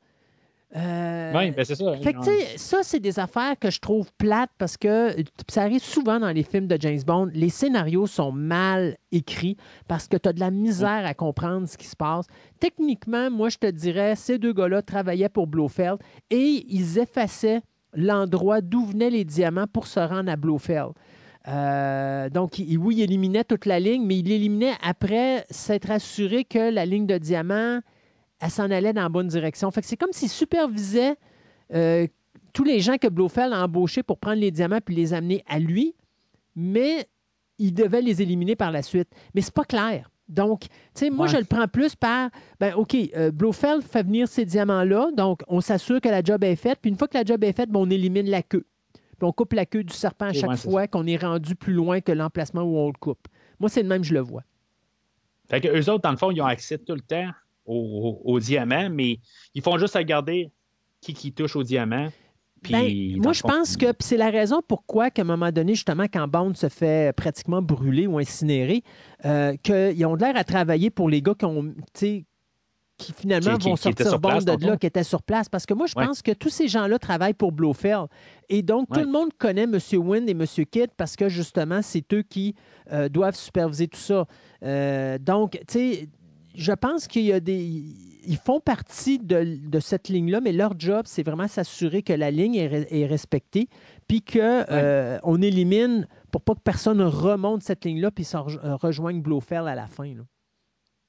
Euh, 0.74 1.32
Oui, 1.36 1.50
ben 1.50 1.64
c'est 1.66 1.74
ça. 1.74 1.96
fait 1.98 2.14
que, 2.14 2.24
sais, 2.24 2.56
ça, 2.56 2.78
c'est 2.82 2.98
des 2.98 3.18
affaires 3.18 3.58
que 3.58 3.70
je 3.70 3.78
trouve 3.78 4.10
plates 4.16 4.50
parce 4.56 4.78
que 4.78 5.14
ça 5.50 5.62
arrive 5.62 5.82
souvent 5.82 6.18
dans 6.18 6.30
les 6.30 6.42
films 6.42 6.66
de 6.66 6.78
James 6.80 7.02
Bond. 7.06 7.30
Les 7.34 7.50
scénarios 7.50 8.06
sont 8.06 8.32
mal 8.32 8.96
écrits 9.10 9.58
parce 9.86 10.08
que 10.08 10.16
tu 10.16 10.30
as 10.30 10.32
de 10.32 10.40
la 10.40 10.50
misère 10.50 11.04
à 11.04 11.12
comprendre 11.12 11.68
ce 11.68 11.76
qui 11.76 11.86
se 11.86 11.96
passe. 11.96 12.26
Techniquement, 12.58 13.30
moi, 13.30 13.50
je 13.50 13.58
te 13.58 13.66
dirais, 13.66 14.16
ces 14.16 14.38
deux 14.38 14.54
gars-là 14.54 14.80
travaillaient 14.80 15.28
pour 15.28 15.46
Blofeld 15.46 15.98
et 16.30 16.64
ils 16.66 16.98
effaçaient 16.98 17.60
l'endroit 17.92 18.62
d'où 18.62 18.86
venaient 18.86 19.10
les 19.10 19.24
diamants 19.24 19.66
pour 19.70 19.86
se 19.86 20.00
rendre 20.00 20.30
à 20.30 20.36
Blofeld. 20.36 20.92
Euh, 21.48 22.28
donc, 22.30 22.58
il- 22.58 22.78
oui, 22.78 22.96
il 22.98 23.02
éliminait 23.02 23.44
toute 23.44 23.66
la 23.66 23.80
ligne, 23.80 24.04
mais 24.06 24.18
il 24.18 24.26
l'éliminait 24.28 24.74
après 24.82 25.44
s'être 25.50 25.90
assuré 25.90 26.44
que 26.44 26.70
la 26.70 26.86
ligne 26.86 27.06
de 27.06 27.18
diamant, 27.18 27.80
elle 28.40 28.50
s'en 28.50 28.70
allait 28.70 28.92
dans 28.92 29.02
la 29.02 29.08
bonne 29.08 29.28
direction. 29.28 29.70
Fait 29.70 29.80
que 29.80 29.86
c'est 29.86 29.96
comme 29.96 30.12
s'il 30.12 30.28
supervisait 30.28 31.16
euh, 31.74 32.06
tous 32.52 32.64
les 32.64 32.80
gens 32.80 32.96
que 32.98 33.08
Blofeld 33.08 33.52
a 33.52 33.64
embauchés 33.64 34.02
pour 34.02 34.18
prendre 34.18 34.38
les 34.40 34.50
diamants 34.50 34.80
puis 34.84 34.94
les 34.94 35.14
amener 35.14 35.42
à 35.48 35.58
lui, 35.58 35.94
mais 36.54 37.06
il 37.58 37.72
devait 37.72 38.02
les 38.02 38.20
éliminer 38.22 38.56
par 38.56 38.70
la 38.70 38.82
suite. 38.82 39.08
Mais 39.34 39.40
c'est 39.40 39.54
pas 39.54 39.64
clair. 39.64 40.10
Donc, 40.28 40.60
tu 40.62 40.68
sais, 40.94 41.10
moi, 41.10 41.26
Ouais. 41.26 41.32
je 41.32 41.36
le 41.38 41.44
prends 41.44 41.66
plus 41.68 41.94
par, 41.96 42.30
ben, 42.60 42.74
OK, 42.74 42.94
euh, 43.16 43.30
Blofeld 43.30 43.82
fait 43.82 44.02
venir 44.02 44.28
ces 44.28 44.44
diamants-là, 44.44 45.10
donc 45.16 45.42
on 45.48 45.60
s'assure 45.60 46.00
que 46.00 46.08
la 46.08 46.22
job 46.22 46.42
est 46.44 46.56
faite, 46.56 46.78
puis 46.80 46.90
une 46.90 46.96
fois 46.96 47.08
que 47.08 47.16
la 47.18 47.24
job 47.24 47.42
est 47.44 47.52
faite, 47.52 47.70
ben, 47.70 47.80
on 47.80 47.90
élimine 47.90 48.28
la 48.30 48.42
queue. 48.42 48.64
Puis 49.22 49.28
on 49.28 49.32
coupe 49.32 49.52
la 49.52 49.66
queue 49.66 49.84
du 49.84 49.94
serpent 49.94 50.24
à 50.26 50.32
chaque 50.32 50.50
ouais, 50.50 50.56
fois 50.56 50.88
qu'on 50.88 51.06
est 51.06 51.16
rendu 51.16 51.54
plus 51.54 51.74
loin 51.74 52.00
que 52.00 52.10
l'emplacement 52.10 52.62
où 52.62 52.76
on 52.76 52.88
le 52.88 52.98
coupe. 52.98 53.28
Moi, 53.60 53.68
c'est 53.68 53.84
le 53.84 53.88
même, 53.88 54.02
je 54.02 54.12
le 54.14 54.18
vois. 54.18 54.42
Fait 55.48 55.60
que 55.60 55.68
eux 55.68 55.88
autres, 55.88 56.02
dans 56.02 56.10
le 56.10 56.16
fond, 56.16 56.32
ils 56.32 56.42
ont 56.42 56.46
accès 56.46 56.76
tout 56.76 56.94
le 56.96 57.00
temps 57.02 57.28
au, 57.64 58.20
au- 58.24 58.32
au 58.32 58.40
diamant, 58.40 58.90
mais 58.90 59.20
ils 59.54 59.62
font 59.62 59.78
juste 59.78 59.94
regarder 59.94 60.50
qui 61.00 61.14
qui 61.14 61.32
touche 61.32 61.54
au 61.54 61.62
diamant. 61.62 62.08
Puis, 62.64 62.72
Ben, 62.72 63.22
moi, 63.22 63.32
je 63.32 63.42
pense 63.42 63.76
que 63.76 63.86
c'est 64.00 64.16
la 64.16 64.30
raison 64.30 64.60
pourquoi, 64.66 65.10
qu'à 65.10 65.22
un 65.22 65.24
moment 65.24 65.52
donné, 65.52 65.76
justement, 65.76 66.06
quand 66.12 66.26
Bond 66.26 66.54
se 66.54 66.68
fait 66.68 67.14
pratiquement 67.14 67.62
brûler 67.62 68.08
ou 68.08 68.18
incinérer, 68.18 68.82
euh, 69.24 69.54
qu'ils 69.62 70.04
ont 70.04 70.16
de 70.16 70.22
l'air 70.24 70.36
à 70.36 70.42
travailler 70.42 70.90
pour 70.90 71.08
les 71.08 71.22
gars 71.22 71.34
qui 71.38 71.44
ont, 71.44 71.72
qui 73.04 73.12
finalement 73.12 73.56
Qui- 73.58 73.68
vont 73.68 73.74
qui 73.74 73.82
sortir 73.82 74.20
place, 74.20 74.44
de 74.44 74.66
là, 74.66 74.76
qui 74.76 74.86
étaient 74.86 75.02
sur 75.04 75.22
place. 75.22 75.48
Parce 75.48 75.66
que 75.66 75.74
moi, 75.74 75.86
je 75.86 75.94
Ouais. 75.96 76.06
pense 76.06 76.22
que 76.22 76.32
tous 76.32 76.48
ces 76.50 76.68
gens-là 76.68 76.98
travaillent 76.98 77.34
pour 77.34 77.52
Blofeld. 77.52 78.06
Et 78.48 78.62
donc, 78.62 78.88
tout 78.92 79.00
le 79.00 79.06
monde 79.10 79.30
connaît 79.38 79.64
M. 79.64 79.78
Wynn 79.94 80.28
et 80.28 80.32
M. 80.32 80.44
Kidd 80.70 80.88
parce 80.96 81.16
que, 81.16 81.28
justement, 81.28 81.80
c'est 81.82 82.12
eux 82.12 82.22
qui 82.22 82.54
euh, 82.92 83.08
doivent 83.08 83.36
superviser 83.36 83.88
tout 83.88 83.98
ça. 84.00 84.26
Euh, 84.64 85.18
donc, 85.18 85.52
tu 85.52 85.62
sais, 85.68 86.08
je 86.54 86.72
pense 86.72 87.06
qu'il 87.08 87.22
y 87.22 87.32
a 87.32 87.40
des. 87.40 87.82
Ils 88.24 88.36
font 88.36 88.60
partie 88.60 89.18
de, 89.18 89.58
de 89.68 89.80
cette 89.80 90.08
ligne-là, 90.08 90.40
mais 90.40 90.52
leur 90.52 90.78
job, 90.78 91.02
c'est 91.06 91.24
vraiment 91.24 91.48
s'assurer 91.48 92.02
que 92.02 92.12
la 92.12 92.30
ligne 92.30 92.54
est, 92.54 92.68
re- 92.68 92.86
est 92.88 93.06
respectée, 93.06 93.68
puis 94.06 94.20
qu'on 94.22 95.42
élimine 95.42 96.06
pour 96.30 96.40
pas 96.42 96.54
que 96.54 96.60
personne 96.60 97.02
remonte 97.02 97.62
cette 97.62 97.84
ligne-là, 97.84 98.10
puis 98.12 98.24
euh, 98.34 98.76
rejoigne 98.76 99.20
Blofeld 99.22 99.66
à 99.66 99.74
la 99.74 99.86
fin. 99.86 100.04
là. 100.14 100.22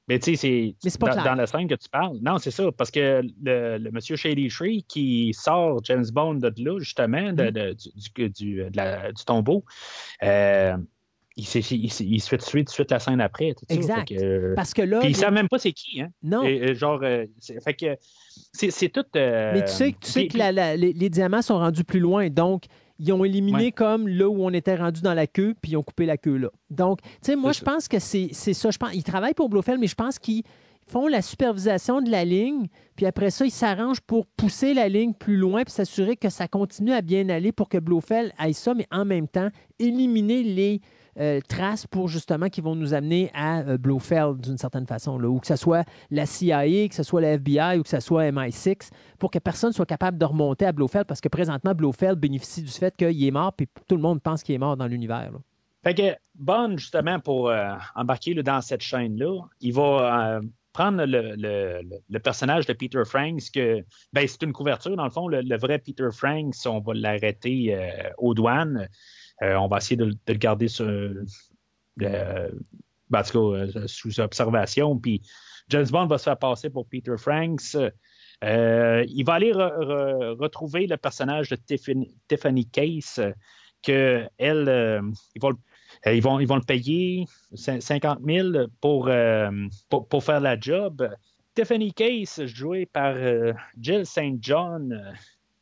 Mais 0.10 0.20
tu 0.20 0.36
sais, 0.36 0.76
c'est 0.82 0.99
dans, 0.99 1.36
la 1.36 1.47
scène 1.47 1.68
que 1.68 1.76
tu 1.76 1.88
parles. 1.89 2.18
Non, 2.22 2.38
c'est 2.38 2.51
ça, 2.51 2.72
parce 2.74 2.91
que 2.91 3.22
le, 3.43 3.78
le 3.78 3.91
monsieur 3.91 4.16
Shady 4.18 4.49
Tree 4.49 4.84
qui 4.88 5.34
sort 5.34 5.80
James 5.86 6.06
Bond 6.12 6.36
de 6.36 6.51
là, 6.58 6.78
justement, 6.80 7.32
de- 7.32 7.43
Mm-hmm. 7.43 7.51
de- 7.51 7.74
du, 7.74 7.89
du, 8.16 8.30
du- 8.30 8.70
de 8.70 8.76
la- 8.78 9.12
du 9.14 9.24
tombeau, 9.24 9.64
euh, 10.24 10.76
il, 11.38 11.45
s'est- 11.45 11.62
il, 11.62 11.86
il 11.86 12.20
se 12.22 12.28
fait 12.30 12.38
tuer 12.38 12.60
tout 12.66 12.70
de 12.72 12.74
suite 12.74 12.91
la 12.91 12.99
scène 12.99 13.22
après. 13.22 13.54
Tout. 13.54 13.66
Exact. 13.70 14.10
Que, 14.10 14.16
euh, 14.16 14.54
Parce 14.56 14.74
que 14.74 14.82
là. 14.82 14.99
puis 14.99 15.10
ils 15.10 15.14
les- 15.14 15.20
savent 15.20 15.34
même 15.34 15.47
pas 15.47 15.58
c'est 15.58 15.72
qui, 15.72 16.01
hein? 16.01 16.10
Non. 16.22 16.43
Et, 16.43 16.76
genre, 16.76 16.99
euh, 17.01 17.26
c'est- 17.39 17.64
fait 17.64 17.74
que 17.74 17.95
c'est 18.51 18.89
tout. 18.89 19.06
euh, 19.16 19.54
Mais 19.54 19.64
tu 19.64 19.72
sais, 19.72 19.95
tu 19.99 20.12
sais 20.12 20.28
que 20.28 20.38
la- 20.38 20.51
la- 20.51 20.76
les, 20.76 20.91
les 20.93 21.10
diamants 21.10 21.41
sont 21.41 21.58
rendus 21.58 21.84
plus 21.86 21.99
loin. 22.01 22.30
Donc, 22.30 22.66
ils 23.06 23.12
ont 23.14 23.24
éliminé 23.26 23.66
Ouais. 23.66 23.72
comme 23.72 24.08
là 24.08 24.28
où 24.30 24.43
on 24.43 24.51
était 24.51 24.76
rendu 24.76 25.01
dans 25.01 25.14
la 25.14 25.28
queue, 25.28 25.54
puis 25.62 25.72
ils 25.74 25.78
ont 25.78 25.84
coupé 25.84 26.06
la 26.06 26.18
queue 26.18 26.38
là. 26.38 26.49
Donc, 26.70 27.01
tu 27.01 27.10
sais, 27.22 27.36
moi, 27.36 27.51
je 27.51 27.60
ça. 27.60 27.66
pense 27.66 27.88
que 27.88 27.99
c'est 27.99 28.30
c'est 28.32 28.54
ça. 28.54 28.72
Je 28.72 28.78
pense, 28.78 28.93
ils 28.93 29.04
travaillent 29.04 29.34
pour 29.34 29.49
Blofeld, 29.49 29.80
mais 29.80 29.88
je 29.88 29.95
pense 29.95 30.20
qu'ils 30.20 30.43
font 30.88 31.08
la 31.08 31.22
supervision 31.22 32.01
de 32.01 32.10
la 32.10 32.26
ligne, 32.26 32.68
puis 32.95 33.06
après 33.06 33.30
ça, 33.30 33.45
ils 33.45 33.51
s'arrangent 33.51 34.01
pour 34.01 34.26
pousser 34.26 34.74
la 34.74 34.89
ligne 34.89 35.14
plus 35.14 35.38
loin, 35.38 35.64
puis 35.64 35.72
s'assurer 35.74 36.16
que 36.18 36.30
ça 36.30 36.47
continue 36.47 36.91
à 36.93 37.01
bien 37.01 37.30
aller 37.30 37.51
pour 37.51 37.70
que 37.70 37.78
Blofeld 37.78 38.32
aille 38.38 38.54
ça, 38.54 38.74
mais 38.74 38.88
en 38.91 39.06
même 39.06 39.28
temps, 39.28 39.49
éliminer 39.80 40.43
les 40.43 40.82
euh, 41.20 41.39
traces 41.47 41.86
pour 41.86 42.07
justement 42.07 42.49
qui 42.49 42.61
vont 42.61 42.76
nous 42.76 42.93
amener 42.93 43.30
à 43.34 43.59
euh, 43.61 43.78
Blofeld 43.78 44.41
d'une 44.41 44.57
certaine 44.57 44.88
façon, 44.88 45.22
ou 45.24 45.39
que 45.39 45.47
ce 45.47 45.55
soit 45.55 45.88
la 46.09 46.26
CIA, 46.26 46.88
que 46.88 46.95
ce 46.95 47.03
soit 47.03 47.22
la 47.22 47.34
FBI 47.34 47.78
ou 47.78 47.84
que 47.84 47.89
ce 47.89 47.99
soit 47.99 48.32
MI6, 48.32 48.89
pour 49.20 49.30
que 49.30 49.39
personne 49.39 49.74
soit 49.74 49.86
capable 49.86 50.18
de 50.18 50.26
remonter 50.26 50.66
à 50.66 50.72
Blofeld, 50.72 51.05
parce 51.05 51.22
que 51.22 51.30
présentement, 51.30 51.76
Blofeld 51.76 52.20
bénéficie 52.20 52.64
du 52.64 52.72
fait 52.72 52.95
qu'il 52.97 53.24
est 53.24 53.32
mort, 53.32 53.53
puis 53.53 53.68
tout 53.88 53.95
le 53.95 54.01
monde 54.01 54.22
pense 54.22 54.41
qu'il 54.41 54.55
est 54.55 54.59
mort 54.59 54.76
dans 54.76 54.88
l'univers. 54.88 55.32
Fait 55.84 55.93
que 55.93 56.16
Bond, 56.36 56.78
justement, 56.78 57.20
pour 57.20 57.49
euh, 57.49 57.74
embarquer 57.95 58.34
dans 58.41 58.61
cette 58.61 58.82
chaîne-là, 58.82 59.41
il 59.61 59.74
va 59.74 60.39
prendre 60.72 61.03
le, 61.05 62.20
personnage 62.20 62.66
de 62.66 62.74
Peter 62.74 63.03
Franks, 63.05 63.51
que 63.53 63.86
ben, 64.14 64.28
c'est 64.28 64.41
une 64.41 64.53
couverture, 64.53 64.95
dans 64.95 65.03
le 65.03 65.11
fond, 65.11 65.28
le, 65.28 65.57
vrai 65.57 65.78
Peter 65.78 66.07
Franks, 66.11 66.55
on 66.66 66.80
va 66.80 66.93
l'arrêter 66.95 67.78
aux 68.18 68.34
douanes. 68.34 68.88
Euh, 69.44 69.56
on 69.56 69.68
va 69.68 69.78
essayer 69.78 69.98
de, 69.98 70.06
le 70.06 70.34
garder 70.36 70.68
euh, 70.82 71.26
ben, 71.98 72.50
euh, 73.36 73.88
sous 73.88 74.20
observation. 74.20 74.98
Puis 74.98 75.22
James 75.70 75.88
Bond 75.89 76.08
va 76.08 76.18
se 76.18 76.24
faire 76.24 76.38
passer 76.39 76.70
pour 76.70 76.88
Peter 76.88 77.16
Franks. 77.18 77.76
Il 78.41 79.24
va 79.26 79.34
aller 79.34 79.52
re- 79.52 79.78
re- 79.80 80.38
retrouver 80.41 80.88
le 80.88 80.98
personnage 80.98 81.50
de 81.50 81.56
Tiffany, 82.28 82.66
Case, 82.70 83.20
euh, 83.20 83.32
que 83.82 84.28
elle, 84.38 84.70
euh, 84.70 85.02
il 85.36 85.41
va 85.41 85.50
le 85.50 85.56
euh, 86.08 86.14
ils, 86.14 86.22
vont, 86.24 86.39
ils 86.39 86.48
vont 86.48 86.56
le 86.56 86.64
payer 86.64 87.26
cin- 87.54 87.80
50 87.80 88.20
000 88.26 88.68
pour, 88.82 89.10
pour, 89.89 90.08
pour 90.08 90.24
faire 90.24 90.39
la 90.41 90.60
job. 90.60 91.08
Tiffany 91.54 91.94
Case, 91.94 92.46
jouée 92.46 92.86
par 92.88 93.16
Jill 93.80 94.06
St. 94.06 94.38
John. 94.41 95.14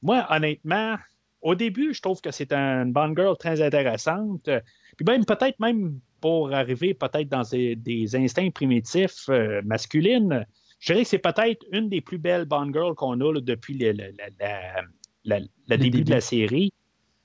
moi, 0.01 0.25
honnêtement, 0.29 0.95
au 1.41 1.55
début, 1.55 1.93
je 1.93 2.01
trouve 2.01 2.21
que 2.21 2.31
c'est 2.31 2.51
une 2.53 2.91
bonne 2.91 3.15
girl 3.15 3.35
très 3.37 3.61
intéressante. 3.61 4.47
Euh, 4.47 4.59
Puis 4.97 5.05
même 5.05 5.25
peut-être 5.25 5.59
même 5.59 5.99
pour 6.19 6.53
arriver 6.53 6.93
peut-être 6.93 7.29
dans 7.29 7.41
des, 7.41 7.75
des 7.75 8.15
instincts 8.15 8.51
primitifs 8.51 9.27
euh, 9.29 9.61
masculines, 9.65 10.45
je 10.79 10.93
dirais 10.93 11.03
que 11.03 11.09
c'est 11.09 11.19
peut-être 11.19 11.65
une 11.71 11.89
des 11.89 12.01
plus 12.01 12.17
belles 12.17 12.45
Bond 12.45 12.71
Girls 12.73 12.95
qu'on 12.95 13.19
a 13.21 13.33
là, 13.33 13.41
depuis 13.41 13.73
le, 13.75 13.91
début, 15.23 15.89
début. 15.89 16.03
de 16.03 16.09
la 16.11 16.21
série. 16.21 16.73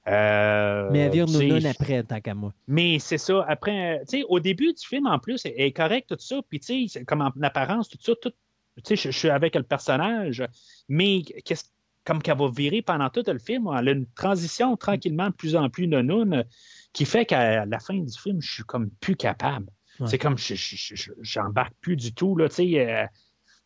Euh, 0.09 0.89
Mais 0.93 1.11
tu 1.11 1.27
sais, 1.27 1.49
nounoun 1.49 1.67
après, 1.67 2.03
tant 2.05 2.21
qu'à 2.21 2.35
moi. 2.35 2.53
mais 2.69 2.99
c'est 3.01 3.19
ça. 3.19 3.45
Après, 3.49 3.97
euh, 3.97 3.99
tu 4.09 4.19
sais, 4.19 4.25
au 4.29 4.39
début 4.39 4.73
du 4.73 4.87
film, 4.87 5.07
en 5.07 5.19
plus, 5.19 5.45
elle 5.45 5.55
est 5.57 5.73
correcte, 5.73 6.11
tout 6.11 6.17
ça. 6.21 6.41
Puis, 6.49 6.61
tu 6.61 6.89
sais, 6.89 7.05
comme 7.05 7.23
en 7.23 7.33
apparence, 7.43 7.89
tout 7.89 7.99
ça, 8.01 8.13
tout. 8.23 8.31
Tu 8.77 8.83
sais, 8.85 8.97
je, 8.97 9.11
je 9.11 9.19
suis 9.19 9.31
avec 9.31 9.57
le 9.57 9.63
personnage, 9.65 10.45
mais 10.89 11.23
qu'est-ce, 11.23 11.65
comme 12.07 12.23
qu'elle 12.23 12.39
va 12.39 12.49
virer 12.49 12.81
pendant 12.83 13.11
tout 13.11 13.25
le 13.27 13.39
film, 13.39 13.69
elle 13.79 13.89
a 13.89 13.93
une 13.93 14.07
transition 14.15 14.77
tranquillement 14.77 15.29
de 15.29 15.35
plus 15.35 15.57
en 15.57 15.69
plus 15.69 15.87
nonoun 15.89 16.45
qui 16.93 17.05
fait 17.05 17.27
qu'à 17.27 17.67
la 17.67 17.79
fin 17.79 17.99
du 17.99 18.13
film, 18.19 18.41
je 18.41 18.51
suis 18.55 18.63
comme 18.63 18.89
plus 19.01 19.17
capable. 19.17 19.67
Ouais. 20.01 20.07
C'est 20.07 20.19
comme, 20.19 20.39
je, 20.39 20.55
je- 20.55 20.95
je- 20.95 21.13
j'embarque 21.21 21.75
plus 21.81 21.97
du 21.97 22.15
tout, 22.15 22.37
là, 22.37 22.49
tu 22.49 22.55
sais. 22.57 22.89
euh, 22.89 23.07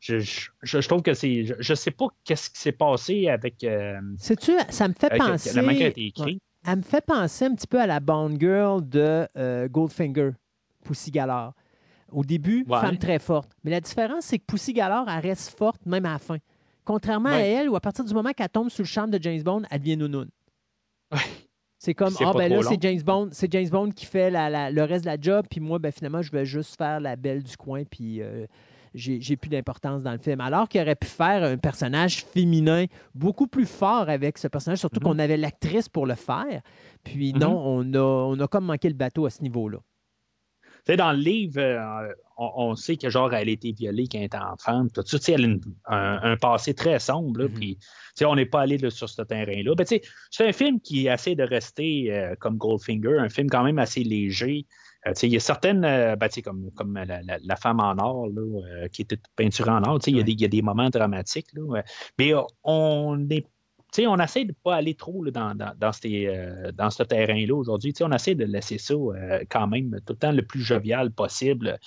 je, 0.01 0.19
je, 0.63 0.79
trouve 0.89 1.03
que 1.03 1.13
c'est. 1.13 1.45
Je, 1.59 1.75
sais 1.75 1.91
pas 1.91 2.07
qu'est-ce 2.25 2.49
qui 2.51 2.59
s'est 2.61 2.73
passé 2.73 3.29
avec. 3.29 3.63
euh, 3.65 4.01
Sais-tu, 4.17 4.53
ça 4.71 4.89
me 4.89 4.95
fait 4.95 5.11
avec 5.11 5.21
penser. 5.23 5.53
la 5.61 5.69
a 5.69 5.73
été 5.73 6.07
écrite. 6.07 6.25
Ouais. 6.27 6.39
Elle 6.67 6.79
me 6.79 6.83
fait 6.83 7.05
penser 7.05 7.45
un 7.45 7.55
petit 7.55 7.67
peu 7.67 7.81
à 7.81 7.87
la 7.87 8.01
Bond 8.01 8.37
Girl 8.41 8.87
de 8.89 9.27
euh, 9.37 9.69
Goldfinger, 9.69 10.31
Pussy 10.85 11.11
Galore. 11.11 11.53
Au 12.13 12.25
début, 12.25 12.65
Ouais. 12.69 12.81
femme 12.81 12.99
très 12.99 13.19
forte. 13.19 13.51
Mais 13.63 13.71
la 13.71 13.81
différence, 13.81 14.25
c'est 14.25 14.39
que 14.39 14.45
Pussy 14.47 14.73
Galore, 14.73 15.09
elle 15.09 15.21
reste 15.21 15.57
forte 15.57 15.85
même 15.87 16.07
à 16.07 16.13
la 16.13 16.19
fin. 16.19 16.39
Contrairement 16.91 17.29
à 17.31 17.39
elle, 17.39 17.69
où 17.69 17.77
à 17.77 17.81
partir 17.81 18.05
du 18.05 18.13
moment 18.13 18.33
qu'elle 18.33 18.49
tombe 18.49 18.69
sous 18.69 18.83
le 18.83 18.87
charme 18.87 19.11
de 19.13 19.23
James 19.23 19.43
Bond, 19.43 19.63
elle 19.71 19.79
devient 19.79 19.97
nounoun. 19.97 20.29
Ouais. 21.13 21.19
C'est 21.79 21.95
comme, 21.95 22.13
ah 22.21 22.33
ben 22.35 22.51
là, 22.51 22.61
c'est 22.63 22.83
James 22.83 23.01
Bond, 23.01 23.29
c'est 23.31 23.51
James 23.53 23.69
Bond 23.69 23.91
qui 23.91 24.07
fait 24.07 24.29
la- 24.29 24.51
la- 24.51 24.71
le 24.73 24.83
reste 24.83 25.05
de 25.05 25.11
la 25.11 25.17
job, 25.21 25.47
puis 25.49 25.61
moi, 25.61 25.79
ben 25.79 25.93
finalement, 25.93 26.21
je 26.21 26.33
vais 26.33 26.45
juste 26.45 26.77
faire 26.77 26.99
la 26.99 27.15
belle 27.15 27.43
du 27.45 27.57
coin, 27.57 27.85
puis 27.85 28.21
euh, 28.21 28.45
j'ai 28.93 29.37
plus 29.37 29.49
d'importance 29.49 30.03
dans 30.03 30.11
le 30.13 30.19
film. 30.19 30.41
Alors 30.41 30.69
qu'il 30.69 30.81
aurait 30.81 30.97
pu 30.97 31.07
faire 31.07 31.45
un 31.45 31.57
personnage 31.57 32.25
féminin 32.25 32.87
beaucoup 33.15 33.47
plus 33.47 33.67
fort 33.67 34.09
avec 34.09 34.37
ce 34.37 34.49
personnage, 34.49 34.81
surtout 34.81 34.99
mm-hmm. 34.99 35.05
qu'on 35.05 35.19
avait 35.21 35.37
l'actrice 35.37 35.89
pour 35.89 36.07
le 36.07 36.17
faire. 36.17 36.61
Puis 37.05 37.33
non, 37.33 37.55
mm-hmm. 37.55 37.95
on 37.95 37.95
a, 37.95 38.35
on 38.37 38.41
a 38.41 38.49
comme 38.49 38.65
manqué 38.65 38.89
le 38.89 38.97
bateau 38.97 39.27
à 39.27 39.31
ce 39.31 39.43
niveau-là. 39.43 39.79
Sais, 40.91 40.97
dans 40.97 41.13
le 41.13 41.19
livre, 41.19 41.61
euh, 41.61 42.13
on, 42.37 42.75
sait 42.75 42.97
que 42.97 43.09
genre 43.11 43.33
elle 43.33 43.49
a 43.49 43.53
été 43.53 43.71
violée 43.71 44.09
quand 44.11 44.19
elle 44.19 44.25
était 44.25 44.39
enfant. 44.39 44.89
Tout 44.93 45.05
ça, 45.07 45.19
elle 45.29 45.61
a 45.85 46.21
un, 46.25 46.37
passé 46.37 46.75
très 46.75 46.99
sombre. 46.99 47.45
Mm-hmm. 47.45 47.53
Puis, 47.53 47.79
on 48.25 48.35
n'est 48.35 48.47
pas 48.47 48.63
allé 48.63 48.77
sur 48.91 49.09
ce 49.09 49.23
terrain-là. 49.23 49.77
Ben, 49.77 49.87
c'est 49.87 50.03
un 50.41 50.53
film 50.53 50.81
qui 50.81 51.07
essaie 51.07 51.37
de 51.37 51.45
rester 51.45 52.13
euh, 52.13 52.35
comme 52.41 52.57
Goldfinger, 52.57 53.19
un 53.21 53.29
film 53.29 53.49
quand 53.49 53.63
même 53.63 53.79
assez 53.79 54.03
léger. 54.03 54.67
Euh, 55.07 55.13
il 55.23 55.29
y 55.29 55.37
a 55.37 55.41
certaines, 55.41 55.83
ben, 55.83 56.29
comme, 56.43 56.73
comme 56.75 56.99
la, 56.99 57.57
femme 57.57 57.79
en 57.79 57.97
or, 57.99 58.27
là, 58.27 58.89
qui 58.89 59.03
était 59.03 59.21
peinturée 59.37 59.71
en 59.71 59.85
or, 59.85 60.01
il 60.09 60.29
y, 60.29 60.43
y, 60.43 60.45
a 60.45 60.49
des 60.49 60.63
moments 60.63 60.91
dramatiques. 60.91 61.53
Là, 61.55 61.83
mais 62.19 62.33
on 62.65 63.29
on 63.99 64.19
essaie 64.19 64.45
de 64.45 64.51
ne 64.51 64.55
pas 64.63 64.77
aller 64.77 64.95
trop 64.95 65.25
dans, 65.31 65.57
euh, 65.59 66.73
dans, 66.73 66.91
ce 66.91 67.03
terrain-là 67.03 67.55
aujourd'hui. 67.55 67.93
On 68.01 68.13
essaie 68.13 68.35
de 68.35 68.45
laisser 68.45 68.79
ça 68.79 68.95
euh, 68.95 69.45
quand 69.49 69.67
même 69.67 70.01
tout 70.07 70.13
le 70.13 70.19
temps 70.19 70.33
le 70.33 70.43
plus 70.43 70.61
jovial 70.61 71.11
possible. 71.11 71.79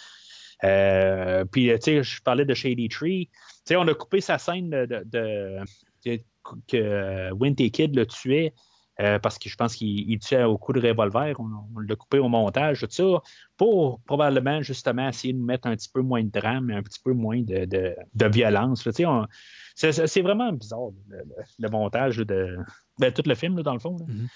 Euh, 0.63 1.45
puis, 1.45 1.67
je 1.67 2.21
parlais 2.21 2.45
de 2.45 2.53
Shady 2.53 2.89
Tree. 2.89 3.29
on 3.71 3.87
a 3.87 3.93
coupé 3.93 4.21
sa 4.21 4.37
scène 4.37 4.69
de, 4.69 5.59
que 6.67 7.31
Winty 7.33 7.71
Kid 7.71 7.95
le 7.95 8.05
tuait. 8.05 8.53
Parce 8.97 9.39
que 9.39 9.49
je 9.49 9.55
pense 9.55 9.75
qu'il 9.75 10.19
tuait 10.19 10.43
au 10.43 10.57
coup 10.57 10.73
de 10.73 10.81
revolver. 10.85 11.39
On, 11.39 11.79
l'a 11.79 11.95
coupé 11.95 12.19
au 12.19 12.29
montage, 12.29 12.81
tout 12.81 12.87
ça, 12.89 13.21
pour 13.57 13.99
probablement 14.01 14.61
justement 14.61 15.09
essayer 15.09 15.33
de 15.33 15.39
mettre 15.39 15.67
un 15.67 15.75
petit 15.75 15.89
peu 15.89 16.01
moins 16.01 16.23
de 16.23 16.29
drame 16.29 16.69
et 16.69 16.75
un 16.75 16.83
petit 16.83 16.99
peu 17.03 17.13
moins 17.13 17.41
de, 17.41 17.65
de, 17.65 18.25
violence. 18.27 18.87
C'est 19.75 20.21
vraiment 20.21 20.53
bizarre, 20.53 20.89
le, 21.59 21.69
montage 21.69 22.17
de 22.17 22.57
ben, 22.99 23.11
tout 23.11 23.23
le 23.25 23.35
film, 23.35 23.61
dans 23.61 23.73
le 23.73 23.79
fond. 23.79 23.97
Mm-hmm. 23.97 24.27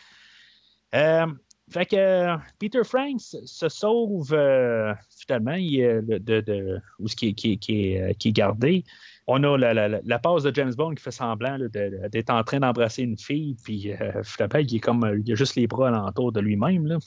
Euh, 0.96 1.28
fait 1.70 1.86
que 1.86 2.38
Peter 2.60 2.84
Franks 2.84 3.36
se 3.46 3.70
sauve 3.70 4.34
euh, 4.34 4.94
finalement 5.10 5.58
de, 5.58 6.18
de, 6.18 6.80
où 7.00 7.06
qui, 7.06 7.36
qui, 7.36 7.60
qui, 7.60 7.94
est, 7.94 8.16
qui 8.18 8.30
est 8.30 8.34
gardé. 8.34 8.86
On 9.28 9.44
a 9.44 9.58
la, 9.58 9.74
la, 9.74 10.00
la, 10.02 10.20
passe 10.20 10.44
de 10.44 10.56
James 10.56 10.74
Bond 10.74 10.96
qui 10.96 11.04
fait 11.04 11.12
semblant 11.12 11.58
d'être 11.60 12.30
en 12.30 12.44
train 12.44 12.62
d'embrasser 12.62 13.04
une 13.04 13.18
fille, 13.18 13.58
puis 13.62 13.92
euh, 13.92 14.24
finalement, 14.24 14.60
il 14.60 14.76
est 14.76 14.80
comme 14.80 15.22
il 15.26 15.32
a 15.32 15.36
juste 15.36 15.56
les 15.56 15.68
bras 15.68 15.90
alentour 15.90 16.32
de 16.32 16.40
lui-même. 16.40 16.98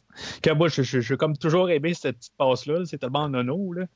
Que 0.43 0.53
moi, 0.53 0.69
je, 0.69 0.83
je, 0.83 1.15
comme 1.15 1.37
toujours 1.37 1.71
aimé 1.71 1.95
cette 1.95 2.19
petite 2.19 2.37
passe-là, 2.37 2.85
c'est 2.85 2.99
tellement 2.99 3.29
nono. 3.29 3.73
Là. 3.73 3.87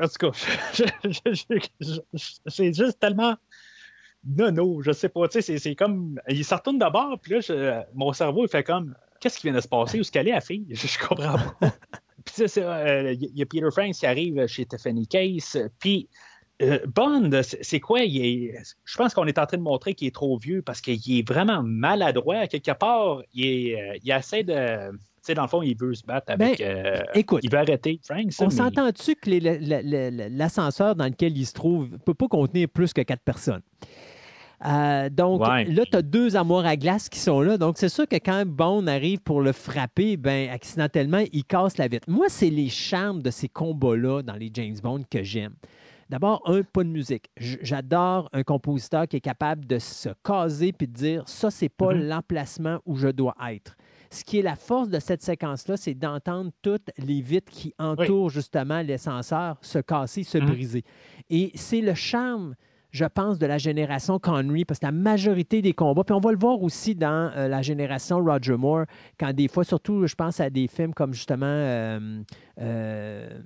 En 0.00 0.08
tout 0.08 0.14
cas, 0.18 0.30
c'est 2.48 2.74
juste 2.74 2.98
tellement 2.98 3.36
non, 4.24 4.80
je 4.82 4.92
sais 4.92 5.08
pas. 5.08 5.26
C'est 5.30 5.74
comme. 5.74 6.20
Il 6.28 6.44
se 6.44 6.54
retourne 6.54 6.78
d'abord, 6.78 7.18
puis 7.20 7.32
là, 7.32 7.86
mon 7.94 8.12
cerveau, 8.12 8.44
il 8.44 8.48
fait 8.48 8.64
comme. 8.64 8.94
Qu'est-ce 9.20 9.38
qui 9.38 9.46
vient 9.46 9.56
de 9.56 9.60
se 9.60 9.68
passer? 9.68 9.98
Où 9.98 10.00
est-ce 10.00 10.10
qu'elle 10.10 10.28
est, 10.28 10.32
la 10.32 10.40
fille? 10.40 10.66
Je, 10.70 10.98
comprends 10.98 11.38
pas. 11.60 11.60
puis 12.24 12.34
il 12.38 12.58
euh, 12.58 13.14
y 13.18 13.42
a 13.42 13.46
Peter 13.46 13.68
Franks 13.70 13.94
qui 13.94 14.06
arrive 14.06 14.46
chez 14.46 14.66
Tiffany 14.66 15.06
Case, 15.06 15.58
puis. 15.78 16.08
Euh, 16.62 16.78
Bond, 16.86 17.30
c'est 17.42 17.80
quoi? 17.80 18.00
Il 18.00 18.52
je 18.84 18.96
pense 18.96 19.14
qu'on 19.14 19.26
est 19.26 19.38
en 19.38 19.46
train 19.46 19.56
de 19.56 19.62
montrer 19.62 19.94
qu'il 19.94 20.08
est 20.08 20.14
trop 20.14 20.38
vieux 20.38 20.62
parce 20.62 20.80
qu'il 20.80 21.18
est 21.18 21.28
vraiment 21.28 21.62
maladroit. 21.62 22.46
Quelque 22.46 22.72
part, 22.72 23.22
il, 23.34 23.74
euh, 23.74 23.96
il 24.02 24.10
essaie 24.10 24.44
de 24.44 24.92
sais, 25.22 25.34
dans 25.34 25.42
le 25.42 25.48
fond, 25.48 25.62
il 25.62 25.76
veut 25.76 25.94
se 25.94 26.04
battre 26.04 26.32
avec. 26.32 26.58
Ben, 26.58 26.66
euh, 26.66 27.02
écoute, 27.14 27.40
il 27.42 27.50
veut 27.50 27.58
arrêter 27.58 28.00
Frank. 28.04 28.26
on 28.40 28.50
s'entend-tu 28.50 29.14
que 29.14 29.30
l'ascenseur 30.36 30.94
dans 30.96 31.06
lequel 31.06 31.36
il 31.36 31.46
se 31.46 31.54
trouve 31.54 31.90
ne 31.90 31.96
peut 31.96 32.14
pas 32.14 32.28
contenir 32.28 32.68
plus 32.68 32.92
que 32.92 33.00
quatre 33.00 33.22
personnes? 33.22 33.62
Euh, 34.64 35.08
donc 35.08 35.40
là, 35.40 35.84
tu 35.90 35.96
as 35.96 36.02
deux 36.02 36.36
amours 36.36 36.64
à 36.64 36.76
glace 36.76 37.08
qui 37.08 37.18
sont 37.18 37.40
là. 37.40 37.58
Donc, 37.58 37.78
c'est 37.78 37.88
sûr 37.88 38.06
que 38.06 38.16
quand 38.16 38.44
Bond 38.46 38.86
arrive 38.86 39.18
pour 39.20 39.40
le 39.40 39.50
frapper, 39.50 40.16
ben, 40.16 40.50
accidentellement, 40.50 41.24
il 41.32 41.44
casse 41.44 41.78
la 41.78 41.88
vitre. 41.88 42.08
Moi, 42.08 42.26
c'est 42.28 42.50
les 42.50 42.68
charmes 42.68 43.22
de 43.22 43.30
ces 43.30 43.48
combats-là 43.48 44.22
dans 44.22 44.36
les 44.36 44.50
James 44.54 44.76
Bond 44.80 45.02
que 45.10 45.24
j'aime. 45.24 45.54
D'abord, 46.08 46.42
un, 46.46 46.62
pas 46.62 46.84
de 46.84 46.88
musique. 46.88 47.30
J'adore 47.36 48.28
un 48.32 48.42
compositeur 48.42 49.08
qui 49.08 49.16
est 49.16 49.20
capable 49.20 49.66
de 49.66 49.78
se 49.78 50.10
caser 50.24 50.72
puis 50.72 50.86
de 50.86 50.92
dire 50.92 51.22
ça, 51.26 51.50
c'est 51.50 51.68
pas 51.68 51.92
mm-hmm. 51.92 52.08
l'emplacement 52.08 52.78
où 52.86 52.96
je 52.96 53.08
dois 53.08 53.34
être. 53.48 53.76
Ce 54.10 54.24
qui 54.24 54.38
est 54.38 54.42
la 54.42 54.56
force 54.56 54.90
de 54.90 54.98
cette 54.98 55.22
séquence-là, 55.22 55.78
c'est 55.78 55.94
d'entendre 55.94 56.50
toutes 56.60 56.90
les 56.98 57.22
vitres 57.22 57.50
qui 57.50 57.74
entourent 57.78 58.28
justement 58.28 58.82
l'ascenseur 58.82 59.56
se 59.62 59.78
casser, 59.78 60.22
se 60.22 60.36
mhm. 60.36 60.46
briser. 60.46 60.84
Et 61.30 61.50
c'est 61.54 61.80
le 61.80 61.94
charme 61.94 62.54
je 62.92 63.06
pense, 63.06 63.38
de 63.38 63.46
la 63.46 63.56
génération 63.56 64.18
Connery, 64.18 64.66
parce 64.66 64.78
que 64.78 64.84
la 64.84 64.92
majorité 64.92 65.62
des 65.62 65.72
combats, 65.72 66.04
puis 66.04 66.14
on 66.14 66.20
va 66.20 66.30
le 66.30 66.38
voir 66.38 66.62
aussi 66.62 66.94
dans 66.94 67.32
euh, 67.34 67.48
la 67.48 67.62
génération 67.62 68.22
Roger 68.22 68.56
Moore, 68.56 68.84
quand 69.18 69.32
des 69.32 69.48
fois, 69.48 69.64
surtout, 69.64 70.06
je 70.06 70.14
pense 70.14 70.40
à 70.40 70.50
des 70.50 70.68
films 70.68 70.92
comme 70.92 71.14
justement 71.14 71.46
euh, 71.46 72.22
euh, 72.60 73.40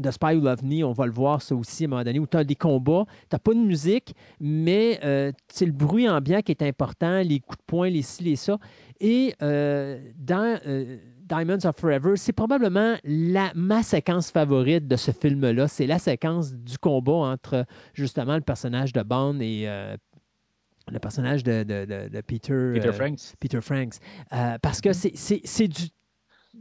The 0.00 0.10
Spy 0.10 0.34
Who 0.34 0.40
Loved 0.40 0.64
Me, 0.64 0.84
on 0.84 0.92
va 0.92 1.06
le 1.06 1.12
voir 1.12 1.42
ça 1.42 1.54
aussi 1.54 1.84
à 1.84 1.86
un 1.86 1.90
moment 1.90 2.04
donné, 2.04 2.18
où 2.18 2.26
tu 2.26 2.36
as 2.36 2.44
des 2.44 2.54
combats, 2.54 3.04
tu 3.06 3.34
n'as 3.34 3.38
pas 3.38 3.54
de 3.54 3.58
musique, 3.58 4.14
mais 4.40 5.00
c'est 5.48 5.66
le 5.66 5.72
bruit 5.72 6.08
ambiant 6.08 6.40
qui 6.42 6.52
est 6.52 6.62
important, 6.62 7.22
les 7.22 7.40
coups 7.40 7.58
de 7.58 7.64
poing, 7.66 7.88
les 7.88 8.02
ci, 8.02 8.22
les 8.22 8.36
ça. 8.36 8.58
Et 9.00 9.34
euh, 9.42 9.98
dans 10.18 10.58
euh, 10.66 10.98
Diamonds 11.24 11.64
of 11.64 11.76
Forever, 11.76 12.16
c'est 12.16 12.34
probablement 12.34 12.96
la, 13.04 13.50
ma 13.54 13.82
séquence 13.82 14.30
favorite 14.30 14.86
de 14.86 14.96
ce 14.96 15.10
film-là. 15.10 15.68
C'est 15.68 15.86
la 15.86 15.98
séquence 15.98 16.52
du 16.52 16.76
combat 16.76 17.12
entre 17.12 17.64
justement 17.94 18.34
le 18.34 18.42
personnage 18.42 18.92
de 18.92 19.02
Bond 19.02 19.40
et 19.40 19.64
euh, 19.66 19.96
le 20.92 20.98
personnage 20.98 21.42
de, 21.42 21.62
Peter, 22.26 22.72
Peter 22.74 22.92
Franks. 22.92 23.34
Peter 23.40 23.60
Franks. 23.62 23.94
parce 24.60 24.82
que 24.82 24.92
c'est 24.92 25.68
du 25.68 25.84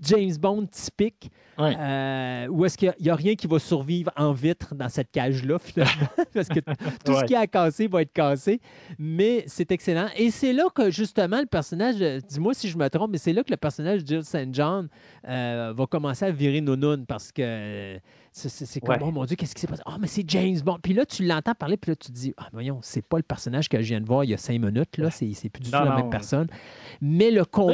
James 0.01 0.35
Bond 0.39 0.67
typique. 0.67 1.31
Euh, 1.59 2.47
où 2.47 2.63
est-ce 2.63 2.77
qu'il 2.77 2.93
n'y 3.01 3.09
a, 3.09 3.15
rien 3.15 3.35
qui 3.35 3.45
va 3.47 3.59
survivre 3.59 4.11
en 4.15 4.31
vitre 4.31 4.75
dans 4.75 4.87
cette 4.87 5.11
cage-là, 5.11 5.59
finalement, 5.59 6.07
parce 6.33 6.47
que 6.47 6.59
tout 7.03 7.13
ce 7.13 7.25
qui 7.25 7.35
a 7.35 7.47
cassé 7.47 7.87
va 7.87 8.01
être 8.01 8.13
cassé. 8.13 8.61
Mais 8.97 9.43
c'est 9.47 9.71
excellent. 9.71 10.07
Et 10.15 10.31
c'est 10.31 10.53
là 10.53 10.65
que, 10.73 10.89
justement, 10.89 11.39
le 11.39 11.47
personnage, 11.47 11.97
dis-moi 11.97 12.53
si 12.53 12.69
je 12.69 12.77
me 12.77 12.87
trompe, 12.89 13.11
mais 13.11 13.17
c'est 13.17 13.33
là 13.33 13.43
que 13.43 13.51
le 13.51 13.57
personnage 13.57 14.03
de 14.05 14.07
Jill 14.07 14.23
St. 14.23 14.53
John 14.53 14.87
euh, 15.27 15.73
va 15.75 15.85
commencer 15.85 16.25
à 16.25 16.31
virer 16.31 16.61
nounoun 16.61 17.05
parce 17.05 17.31
que 17.33 17.99
c'est 18.31 18.79
comme, 18.79 18.97
oh 19.01 19.11
mon 19.11 19.25
Dieu, 19.25 19.35
qu'est-ce 19.35 19.53
qui 19.53 19.61
s'est 19.61 19.67
passé? 19.67 19.81
Ah, 19.85 19.97
mais 19.99 20.07
c'est 20.07 20.23
James 20.29 20.59
Bond. 20.63 20.77
Puis 20.81 20.93
là, 20.93 21.05
tu 21.05 21.25
l'entends 21.25 21.55
parler, 21.55 21.75
puis 21.75 21.91
là, 21.91 21.95
tu 21.97 22.07
te 22.07 22.13
dis, 22.13 22.33
ah, 22.37 22.47
voyons, 22.53 22.79
c'est 22.81 23.05
pas 23.05 23.17
le 23.17 23.23
personnage 23.23 23.67
que 23.67 23.81
je 23.81 23.87
viens 23.87 23.99
de 23.99 24.05
voir 24.05 24.23
il 24.23 24.29
y 24.29 24.33
a 24.33 24.37
cinq 24.37 24.61
minutes, 24.61 24.97
là, 24.97 25.11
c'est 25.11 25.27
plus 25.49 25.63
du 25.63 25.71
tout 25.71 25.77
la 25.77 25.97
même 25.97 26.09
personne. 26.09 26.47
Mais 27.01 27.31
le 27.31 27.43
combat 27.43 27.73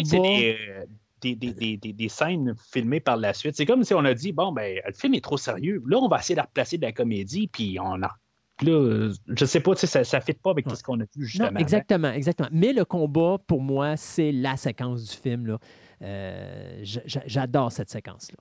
des, 1.34 2.09
scènes 2.09 2.53
filmées 2.71 2.99
par 2.99 3.17
la 3.17 3.34
suite. 3.34 3.55
C'est 3.55 3.65
comme 3.65 3.84
si 3.84 3.93
on 3.93 4.05
a 4.05 4.13
dit, 4.13 4.32
bon, 4.32 4.51
ben, 4.51 4.80
le 4.86 4.93
film 4.93 5.15
est 5.15 5.23
trop 5.23 5.38
sérieux. 5.38 5.82
Là, 5.88 5.97
on 5.97 6.07
va 6.07 6.19
essayer 6.19 6.36
de 6.36 6.41
replacer 6.41 6.78
de 6.78 6.84
la 6.84 6.91
comédie, 6.91 7.47
puis 7.47 7.78
on 7.82 8.03
a 8.03 8.11
Là, 8.61 9.11
je 9.28 9.45
sais 9.45 9.59
pas, 9.59 9.76
ça 9.76 9.99
ne 9.99 10.23
fit 10.23 10.34
pas 10.34 10.51
avec 10.51 10.65
tout 10.65 10.76
ce 10.76 10.84
qu'on 10.84 10.99
a 11.01 11.03
vu 11.03 11.26
justement. 11.26 11.59
exactement, 11.59 12.11
exactement. 12.11 12.47
Mais 12.53 12.71
le 12.71 12.86
combat, 12.86 13.38
pour 13.47 13.61
moi, 13.61 13.97
c'est 13.97 14.32
la 14.32 14.55
séquence 14.55 15.03
du 15.09 15.17
film. 15.17 15.45
Là. 15.45 15.57
Euh, 16.01 16.82
j'adore 16.82 17.71
cette 17.73 17.89
séquence-là. 17.89 18.38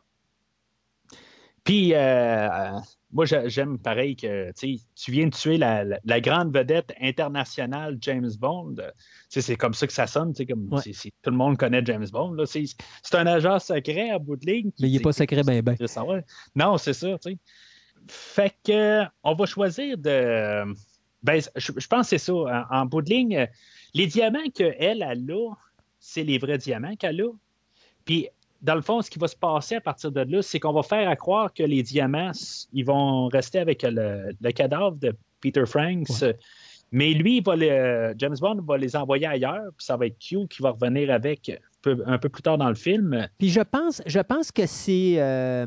Puis, 1.64 1.94
euh, 1.94 2.78
moi, 3.10 3.24
j'aime 3.24 3.78
pareil 3.78 4.16
que 4.16 4.52
tu 4.52 5.10
viens 5.10 5.28
de 5.28 5.34
tuer 5.34 5.56
la, 5.56 6.20
grande 6.20 6.54
vedette 6.54 6.92
internationale 7.00 7.96
James 8.00 8.30
Bond. 8.38 8.74
C'est 9.30 9.56
comme 9.56 9.72
ça 9.72 9.86
que 9.86 9.92
ça 9.92 10.06
sonne. 10.06 10.34
Comme, 10.34 10.68
tout 10.68 11.30
le 11.30 11.36
monde 11.36 11.56
connaît 11.56 11.82
James 11.84 12.06
Bond. 12.12 12.36
C'est 12.44 13.14
un 13.14 13.26
agent 13.26 13.58
secret 13.60 14.10
à 14.10 14.18
bout 14.18 14.36
de 14.36 14.46
ligne. 14.46 14.70
Mais 14.80 14.90
il 14.90 14.94
n'est 14.94 15.00
pas 15.00 15.12
secret, 15.12 15.42
ben, 15.42 15.62
ben. 15.62 15.76
Non, 16.54 16.76
c'est 16.76 16.92
ça. 16.92 17.16
Fait 18.08 18.54
que 18.62 19.02
on 19.22 19.34
va 19.34 19.46
choisir 19.46 19.96
de. 19.96 20.64
Ben, 21.22 21.40
je, 21.56 21.86
pense 21.88 22.10
que 22.10 22.18
c'est 22.18 22.18
ça. 22.18 22.66
En, 22.70 22.84
bout 22.84 23.00
de 23.00 23.08
ligne, 23.08 23.48
les 23.94 24.06
diamants 24.06 24.50
qu'elle 24.52 24.76
elle 24.78 25.02
a 25.02 25.14
là, 25.14 25.54
c'est 25.98 26.22
les 26.22 26.36
vrais 26.36 26.58
diamants 26.58 26.96
qu'elle 26.96 27.22
a. 27.22 27.30
Puis 28.04 28.28
dans 28.64 28.74
le 28.74 28.80
fond, 28.80 29.02
ce 29.02 29.10
qui 29.10 29.18
va 29.18 29.28
se 29.28 29.36
passer 29.36 29.76
à 29.76 29.80
partir 29.80 30.10
de 30.10 30.22
là, 30.22 30.42
c'est 30.42 30.58
qu'on 30.58 30.72
va 30.72 30.82
faire 30.82 31.08
à 31.08 31.16
croire 31.16 31.52
que 31.52 31.62
les 31.62 31.82
diamants, 31.82 32.32
ils 32.72 32.84
vont 32.84 33.28
rester 33.28 33.58
avec 33.58 33.82
le, 33.86 34.50
cadavre 34.52 34.96
de 34.96 35.14
Peter 35.40 35.66
Franks. 35.66 36.24
Mais 36.90 37.12
lui, 37.12 37.42
James 37.44 38.36
Bond 38.40 38.62
va 38.66 38.78
les 38.78 38.96
envoyer 38.96 39.26
ailleurs, 39.26 39.64
puis 39.76 39.84
ça 39.84 39.96
va 39.96 40.06
être 40.06 40.18
Q 40.18 40.46
qui 40.48 40.62
va 40.62 40.70
revenir 40.70 41.10
avec 41.10 41.50
un 42.06 42.18
peu 42.18 42.28
plus 42.30 42.42
tard 42.42 42.56
dans 42.56 42.68
le 42.68 42.74
film. 42.74 43.28
Puis 43.38 43.50
je 43.50 43.60
pense, 43.60 44.00
je 44.06 44.20
pense 44.20 44.50
que 44.50 44.64
c'est, 44.64 45.16
euh, 45.18 45.66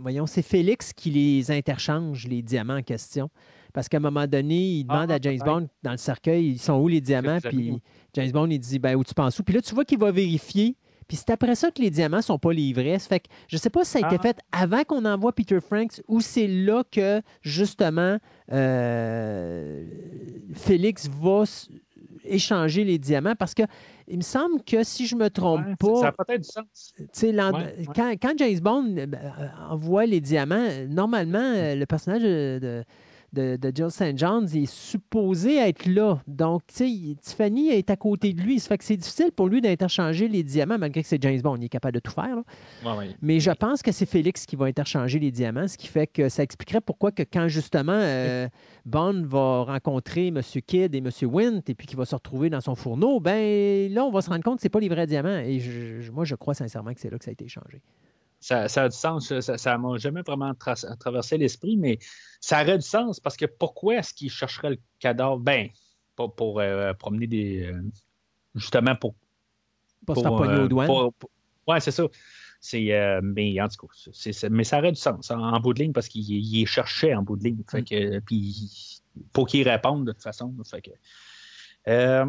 voyons, 0.00 0.26
c'est 0.26 0.42
Félix 0.42 0.92
qui 0.92 1.10
les 1.10 1.50
interchange, 1.52 2.26
les 2.26 2.42
diamants 2.42 2.78
en 2.78 2.82
question. 2.82 3.30
Parce 3.72 3.88
qu'à 3.88 3.98
un 3.98 4.00
moment 4.00 4.26
donné, 4.26 4.56
il 4.56 4.84
demande 4.84 5.10
ah, 5.10 5.14
à 5.14 5.18
James 5.20 5.38
Bond 5.44 5.68
dans 5.82 5.92
le 5.92 5.96
cercueil, 5.96 6.46
ils 6.46 6.58
sont 6.58 6.74
où 6.74 6.88
les 6.88 7.00
diamants? 7.00 7.38
Puis 7.42 7.80
James 8.14 8.30
Bond, 8.30 8.48
il 8.48 8.58
dit, 8.58 8.78
ben, 8.78 8.96
où 8.96 9.04
tu 9.04 9.14
penses 9.14 9.38
où? 9.38 9.44
Puis 9.44 9.54
là, 9.54 9.62
tu 9.62 9.74
vois 9.74 9.84
qu'il 9.84 9.98
va 9.98 10.10
vérifier 10.10 10.76
Puis 11.12 11.18
c'est 11.18 11.30
après 11.30 11.54
ça 11.56 11.70
que 11.70 11.82
les 11.82 11.90
diamants 11.90 12.22
sont 12.22 12.38
pas 12.38 12.54
livrés. 12.54 12.98
Ça 12.98 13.06
fait 13.06 13.20
que 13.20 13.28
je 13.46 13.58
sais 13.58 13.68
pas 13.68 13.84
si 13.84 13.90
ça 13.90 13.98
a 13.98 14.08
été 14.08 14.16
Ah. 14.18 14.22
fait 14.22 14.38
avant 14.50 14.82
qu'on 14.84 15.04
envoie 15.04 15.34
Peter 15.34 15.60
Franks 15.60 16.00
ou 16.08 16.22
c'est 16.22 16.46
là 16.46 16.84
que, 16.90 17.20
justement, 17.42 18.16
euh, 18.50 19.84
Félix 20.54 21.10
va 21.10 21.44
échanger 22.24 22.84
les 22.84 22.98
diamants 22.98 23.34
parce 23.38 23.52
que 23.52 23.64
il 24.08 24.16
me 24.16 24.22
semble 24.22 24.62
que 24.62 24.84
si 24.84 25.06
je 25.06 25.14
me 25.14 25.28
trompe 25.28 25.66
Ouais, 25.66 25.76
pas, 25.78 25.96
Ça 25.96 26.06
a 26.08 26.12
peut-être 26.24 26.40
du 26.40 26.48
sens. 26.48 26.94
Ouais, 27.22 27.30
ouais. 27.34 27.86
Quand, 27.94 28.12
quand 28.12 28.32
James 28.38 28.60
Bond 28.60 28.96
euh, 28.96 29.06
euh, 29.12 29.48
envoie 29.68 30.06
les 30.06 30.22
diamants, 30.22 30.70
normalement, 30.88 31.52
le 31.74 31.84
personnage 31.84 32.22
de, 32.22 32.84
de, 33.32 33.56
de, 33.56 33.72
Jill 33.74 33.90
St. 33.90 34.16
John's 34.18 34.54
est 34.54 34.66
supposé 34.70 35.56
être 35.56 35.86
là. 35.86 36.20
Donc, 36.26 36.62
tu 36.66 36.74
sais, 36.74 37.16
Tiffany 37.20 37.70
est 37.70 37.90
à 37.90 37.96
côté 37.96 38.32
de 38.32 38.40
lui. 38.42 38.60
Ça 38.60 38.68
fait 38.68 38.78
que 38.78 38.84
c'est 38.84 38.96
difficile 38.96 39.32
pour 39.34 39.48
lui 39.48 39.60
d'interchanger 39.60 40.28
les 40.28 40.42
diamants, 40.42 40.78
malgré 40.78 41.02
que 41.02 41.08
c'est 41.08 41.22
James 41.22 41.40
Bond. 41.40 41.56
Il 41.56 41.64
est 41.64 41.68
capable 41.68 41.94
de 41.94 42.00
tout 42.00 42.12
faire. 42.12 42.36
là. 42.36 42.42
Ouais, 42.84 42.98
ouais. 42.98 43.10
Mais 43.22 43.40
je 43.40 43.50
pense 43.50 43.82
que 43.82 43.90
c'est 43.92 44.06
Félix 44.06 44.44
qui 44.46 44.56
va 44.56 44.66
interchanger 44.66 45.18
les 45.18 45.30
diamants, 45.30 45.68
ce 45.68 45.78
qui 45.78 45.86
fait 45.88 46.06
que 46.06 46.28
ça 46.28 46.42
expliquerait 46.42 46.80
pourquoi 46.80 47.10
que 47.12 47.22
quand 47.22 47.48
justement 47.48 47.92
euh, 47.94 48.48
Bond 48.86 49.22
va 49.26 49.62
rencontrer 49.64 50.28
M. 50.28 50.40
Kidd 50.66 50.94
et 50.94 50.98
M. 50.98 51.10
Wint 51.22 51.60
et 51.68 51.74
puis 51.74 51.86
qu'il 51.86 51.96
va 51.96 52.04
se 52.04 52.14
retrouver 52.14 52.50
dans 52.50 52.60
son 52.60 52.74
fourneau, 52.74 53.20
ben 53.20 53.90
là, 53.92 54.04
on 54.04 54.10
va 54.10 54.20
se 54.22 54.30
rendre 54.30 54.42
compte 54.44 54.56
que 54.56 54.62
c'est 54.62 54.68
pas 54.68 54.80
les 54.80 54.88
vrais 54.88 55.06
diamants. 55.06 55.38
Et 55.38 55.58
je- 55.60 56.10
moi, 56.12 56.24
je 56.24 56.34
crois 56.34 56.54
sincèrement 56.54 56.92
que 56.92 57.00
c'est 57.00 57.10
là 57.10 57.18
que 57.18 57.24
ça 57.24 57.30
a 57.30 57.32
été 57.32 57.44
échangé. 57.44 57.80
Ça, 58.42 58.66
ça 58.66 58.82
a 58.82 58.88
du 58.88 58.96
sens. 58.96 59.32
Ça 59.40 59.78
m'a 59.78 59.96
jamais 59.98 60.22
vraiment 60.22 60.50
tra- 60.52 60.98
traversé 60.98 61.38
l'esprit, 61.38 61.76
mais 61.76 62.00
ça 62.40 62.60
aurait 62.62 62.76
du 62.76 62.84
sens 62.84 63.20
parce 63.20 63.36
que 63.36 63.46
pourquoi 63.46 63.94
est-ce 63.98 64.12
qu'il 64.12 64.30
chercherait 64.30 64.70
le 64.70 64.78
cadavre? 64.98 65.38
Ben, 65.38 65.68
pas 66.16 66.26
pour 66.28 66.58
euh, 66.58 66.92
promener 66.92 67.28
des. 67.28 67.62
euh, 67.66 67.80
justement 68.56 68.96
pour. 68.96 69.14
Pas 70.06 70.16
se 70.16 70.20
faire 70.22 70.36
pogner 70.36 70.54
euh, 70.54 70.64
aux 70.64 70.68
douanes. 70.68 70.86
pour- 70.88 71.12
pour- 71.14 71.30
ouais, 71.68 71.78
c'est 71.78 71.92
ça. 71.92 72.02
C'est, 72.60 72.92
euh, 72.92 73.20
mais 73.22 73.60
en 73.60 73.68
tout 73.68 73.86
cas, 73.86 74.48
mais 74.50 74.64
ça 74.64 74.78
aurait 74.78 74.90
du 74.92 75.00
sens 75.00 75.30
en, 75.30 75.38
en 75.38 75.60
bout 75.60 75.72
de 75.74 75.80
ligne 75.80 75.92
parce 75.92 76.08
qu'il 76.08 76.28
il 76.28 76.60
les 76.60 76.66
cherchait 76.66 77.14
en 77.14 77.22
bout 77.22 77.36
de 77.36 77.44
ligne. 77.44 77.62
Fait 77.70 77.84
que, 77.84 78.18
puis 78.20 79.02
pour 79.32 79.46
qu'il 79.46 79.68
réponde 79.68 80.04
de 80.06 80.12
toute 80.12 80.22
façon. 80.22 80.52
Fait 80.68 80.82
que, 80.82 80.90
euh, 81.88 82.26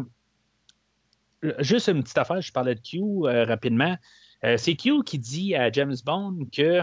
juste 1.58 1.88
une 1.88 2.02
petite 2.02 2.18
affaire, 2.18 2.40
je 2.40 2.52
parlais 2.52 2.74
de 2.76 2.80
Q 2.80 2.98
euh, 3.00 3.44
rapidement. 3.44 3.96
Euh, 4.44 4.56
c'est 4.58 4.74
Q 4.74 5.02
qui 5.04 5.18
dit 5.18 5.54
à 5.54 5.70
James 5.72 5.96
Bond 6.04 6.38
que 6.52 6.82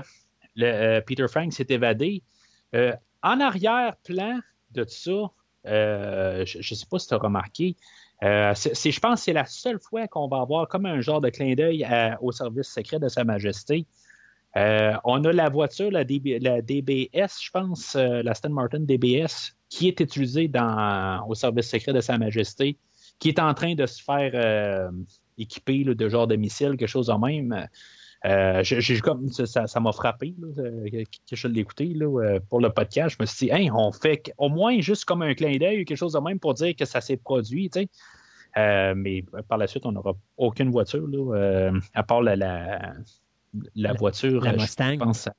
euh, 0.59 1.01
Peter 1.01 1.27
Frank 1.27 1.53
s'est 1.53 1.67
évadé. 1.69 2.23
Euh, 2.75 2.93
en 3.21 3.39
arrière-plan 3.39 4.39
de 4.71 4.85
ça, 4.87 5.31
je 5.65 6.57
ne 6.57 6.61
sais 6.61 6.85
pas 6.89 6.97
si 6.97 7.07
tu 7.07 7.13
as 7.13 7.17
remarqué, 7.17 7.75
je 8.21 8.99
pense 8.99 9.19
que 9.19 9.23
c'est 9.25 9.33
la 9.33 9.45
seule 9.45 9.79
fois 9.79 10.07
qu'on 10.07 10.27
va 10.27 10.41
avoir 10.41 10.67
comme 10.67 10.85
un 10.85 11.01
genre 11.01 11.21
de 11.21 11.29
clin 11.29 11.53
d'œil 11.53 11.87
au 12.21 12.31
service 12.31 12.67
secret 12.67 12.99
de 12.99 13.07
Sa 13.09 13.23
Majesté. 13.23 13.85
On 14.55 15.23
a 15.23 15.31
la 15.31 15.49
voiture, 15.49 15.91
la, 15.91 16.03
DB 16.03 16.39
la 16.39 16.61
DBS, 16.61 17.43
je 17.43 17.51
pense, 17.51 17.95
la 17.95 18.31
Aston 18.31 18.49
Martin 18.49 18.79
DBS, 18.79 19.55
qui 19.69 19.87
est 19.87 19.99
utilisée 19.99 20.49
au 21.27 21.35
service 21.35 21.69
secret 21.69 21.93
de 21.93 22.01
Sa 22.01 22.17
Majesté, 22.17 22.77
qui 23.19 23.29
est 23.29 23.39
en 23.39 23.53
train 23.53 23.75
de 23.75 23.85
se 23.85 24.01
faire 24.01 24.89
euh, 25.45 25.83
là, 25.85 25.93
de 25.93 26.09
genre 26.09 26.27
de 26.27 26.35
missile, 26.35 26.77
quelque 26.77 26.87
chose 26.87 27.07
de 27.07 27.13
même. 27.25 27.67
Euh, 28.23 28.61
j'ai- 28.63 28.99
comme 28.99 29.29
ça 29.29 29.79
m'a 29.79 29.91
frappé 29.91 30.35
là, 30.39 30.47
euh, 30.59 30.89
que 30.91 31.03
que 31.31 31.35
je 31.35 31.47
l'ai 31.47 31.61
écouté 31.61 31.85
là, 31.95 32.05
euh, 32.05 32.39
pour 32.49 32.59
le 32.61 32.69
podcast. 32.69 33.15
Je 33.17 33.23
me 33.23 33.25
suis 33.25 33.47
dit, 33.47 33.51
Hey, 33.51 33.71
on 33.71 33.91
fait 33.91 34.31
au 34.37 34.47
moins 34.49 34.79
juste 34.79 35.05
comme 35.05 35.23
un 35.23 35.33
clin 35.33 35.57
d'œil 35.57 35.85
quelque 35.85 35.97
chose 35.97 36.13
de 36.13 36.19
même 36.19 36.37
pour 36.39 36.53
dire 36.53 36.75
que 36.75 36.85
ça 36.85 37.01
s'est 37.01 37.17
produit. 37.17 37.69
tu 37.71 37.79
sais. 37.81 37.89
Euh, 38.57 38.93
mais 38.95 39.23
par 39.47 39.57
la 39.57 39.65
suite, 39.65 39.85
on 39.85 39.91
n'aura 39.93 40.13
aucune 40.37 40.69
voiture, 40.69 41.07
là, 41.07 41.35
euh, 41.35 41.79
à 41.95 42.03
part 42.03 42.21
la, 42.21 42.35
la, 42.35 42.93
la 43.75 43.93
voiture. 43.93 44.41
La 44.43 44.51
euh, 44.51 44.53
je 44.57 44.61
Mustang. 44.61 44.97
pense, 44.99 45.29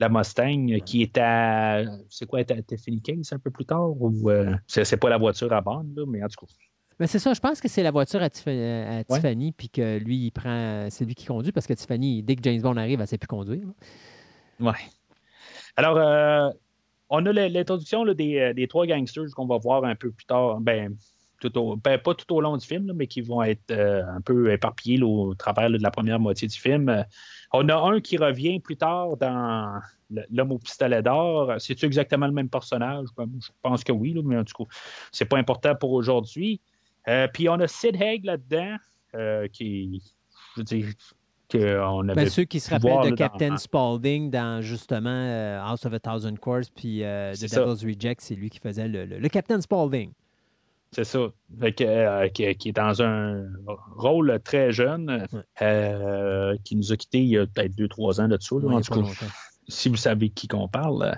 la 0.00 0.08
Mustang, 0.08 0.70
euh, 0.70 0.78
qui 0.78 1.02
est 1.02 1.18
à. 1.18 1.82
C'est 2.08 2.24
quoi, 2.26 2.40
à 2.40 2.44
Tiffany 2.44 3.02
Case 3.02 3.32
un 3.32 3.38
peu 3.40 3.50
plus 3.50 3.66
tard? 3.66 3.90
Ou 4.00 4.30
euh, 4.30 4.54
c'est 4.66 4.84
c'est 4.84 4.96
pas 4.96 5.10
la 5.10 5.18
voiture 5.18 5.52
à 5.52 5.60
bande, 5.60 5.92
là, 5.96 6.04
mais 6.08 6.22
en 6.22 6.28
tout 6.28 6.46
cas. 6.46 6.52
Mais 7.00 7.06
c'est 7.06 7.18
ça, 7.18 7.34
je 7.34 7.40
pense 7.40 7.60
que 7.60 7.68
c'est 7.68 7.82
la 7.82 7.90
voiture 7.90 8.20
à, 8.22 8.26
Ouais. 8.26 9.04
Tiffany, 9.08 9.52
puis 9.52 9.68
que 9.68 9.98
lui, 9.98 10.16
il 10.16 10.30
prend, 10.30 10.88
c'est 10.90 11.04
lui 11.04 11.14
qui 11.14 11.26
conduit, 11.26 11.52
parce 11.52 11.66
que 11.66 11.72
Tiffany, 11.74 12.22
dès 12.22 12.36
que 12.36 12.42
James 12.42 12.60
Bond 12.60 12.76
arrive, 12.76 12.94
elle 12.94 13.00
ne 13.00 13.06
sait 13.06 13.18
plus 13.18 13.28
conduire. 13.28 13.66
là. 13.66 14.70
Ouais. 14.70 14.78
Alors, 15.76 15.96
euh, 15.96 16.50
on 17.08 17.24
a 17.26 17.32
l'introduction 17.32 18.04
des, 18.04 18.38
euh, 18.38 18.52
des 18.54 18.68
trois 18.68 18.86
gangsters 18.86 19.30
qu'on 19.34 19.46
va 19.46 19.58
voir 19.58 19.84
un 19.84 19.94
peu 19.94 20.10
plus 20.10 20.24
tard. 20.26 20.60
Ben, 20.60 20.96
tout 21.40 21.58
au, 21.58 21.76
ben, 21.76 21.98
pas 21.98 22.14
tout 22.14 22.32
au 22.34 22.40
long 22.40 22.56
du 22.56 22.66
film, 22.66 22.86
là, 22.86 22.94
mais 22.94 23.06
qui 23.06 23.20
vont 23.20 23.42
être 23.42 23.70
euh, 23.70 24.02
un 24.06 24.20
peu 24.20 24.52
éparpillés 24.52 24.96
là, 24.98 25.06
au 25.06 25.34
travers 25.34 25.68
là, 25.68 25.76
de 25.76 25.82
la 25.82 25.90
première 25.90 26.20
moitié 26.20 26.46
du 26.46 26.58
film. 26.58 26.88
Euh, 26.88 27.02
on 27.52 27.68
a 27.68 27.76
un 27.76 28.00
qui 28.00 28.16
revient 28.16 28.60
plus 28.60 28.76
tard 28.76 29.16
dans 29.16 29.80
L'homme 30.30 30.52
au 30.52 30.58
pistolet 30.58 31.02
d'or. 31.02 31.54
C'est-tu 31.58 31.86
exactement 31.86 32.26
le 32.26 32.32
même 32.32 32.50
personnage? 32.50 33.06
Ben, 33.16 33.26
je 33.40 33.48
pense 33.62 33.82
que 33.82 33.92
oui, 33.92 34.14
mais 34.24 34.36
en 34.36 34.44
tout 34.44 34.64
cas, 34.64 34.70
c'est 35.10 35.24
pas 35.24 35.38
important 35.38 35.74
pour 35.74 35.92
aujourd'hui. 35.92 36.60
Euh, 37.08 37.26
Puis 37.32 37.48
on 37.48 37.54
a 37.54 37.66
Sid 37.66 37.96
Haig 38.00 38.24
là-dedans, 38.24 38.76
euh, 39.14 39.48
qui, 39.48 40.02
je 40.54 40.60
veux 40.60 40.64
dire, 40.64 40.86
qu'on 41.50 42.08
avait 42.08 42.24
Ben, 42.24 42.28
ceux 42.30 42.44
qui 42.44 42.60
se 42.60 42.70
rappellent 42.70 42.90
de 43.00 43.04
là, 43.04 43.10
dans- 43.10 43.16
Captain 43.16 43.56
Spaulding 43.56 44.30
dans 44.30 44.62
justement 44.62 45.10
euh, 45.10 45.60
House 45.60 45.84
of 45.84 45.92
a 45.92 46.00
Thousand 46.00 46.36
Course, 46.36 46.70
puis 46.70 47.04
euh, 47.04 47.32
The 47.32 47.48
ça. 47.48 47.60
Devil's 47.64 47.84
Reject, 47.84 48.20
c'est 48.22 48.34
lui 48.34 48.48
qui 48.50 48.58
faisait 48.60 48.88
le, 48.88 49.04
le- 49.04 49.18
le 49.18 49.28
Captain 49.28 49.60
Spaulding. 49.60 50.12
C'est 50.94 51.04
ça. 51.04 51.20
Qui, 51.74 52.54
qui 52.56 52.68
est 52.68 52.72
dans 52.72 53.02
un 53.02 53.46
rôle 53.96 54.38
très 54.44 54.72
jeune, 54.72 55.26
Ouais. 55.60 56.58
qui 56.64 56.76
nous 56.76 56.92
a 56.92 56.96
quittés 56.96 57.20
il 57.20 57.28
y 57.28 57.38
a 57.38 57.46
peut-être 57.46 57.74
deux, 57.74 57.88
trois 57.88 58.20
ans 58.20 58.28
de 58.28 58.36
dessus. 58.36 58.54
Ouais, 58.54 58.82
si 59.68 59.88
vous 59.88 59.96
savez 59.96 60.28
qui 60.28 60.48
qu'on 60.48 60.68
parle. 60.68 61.16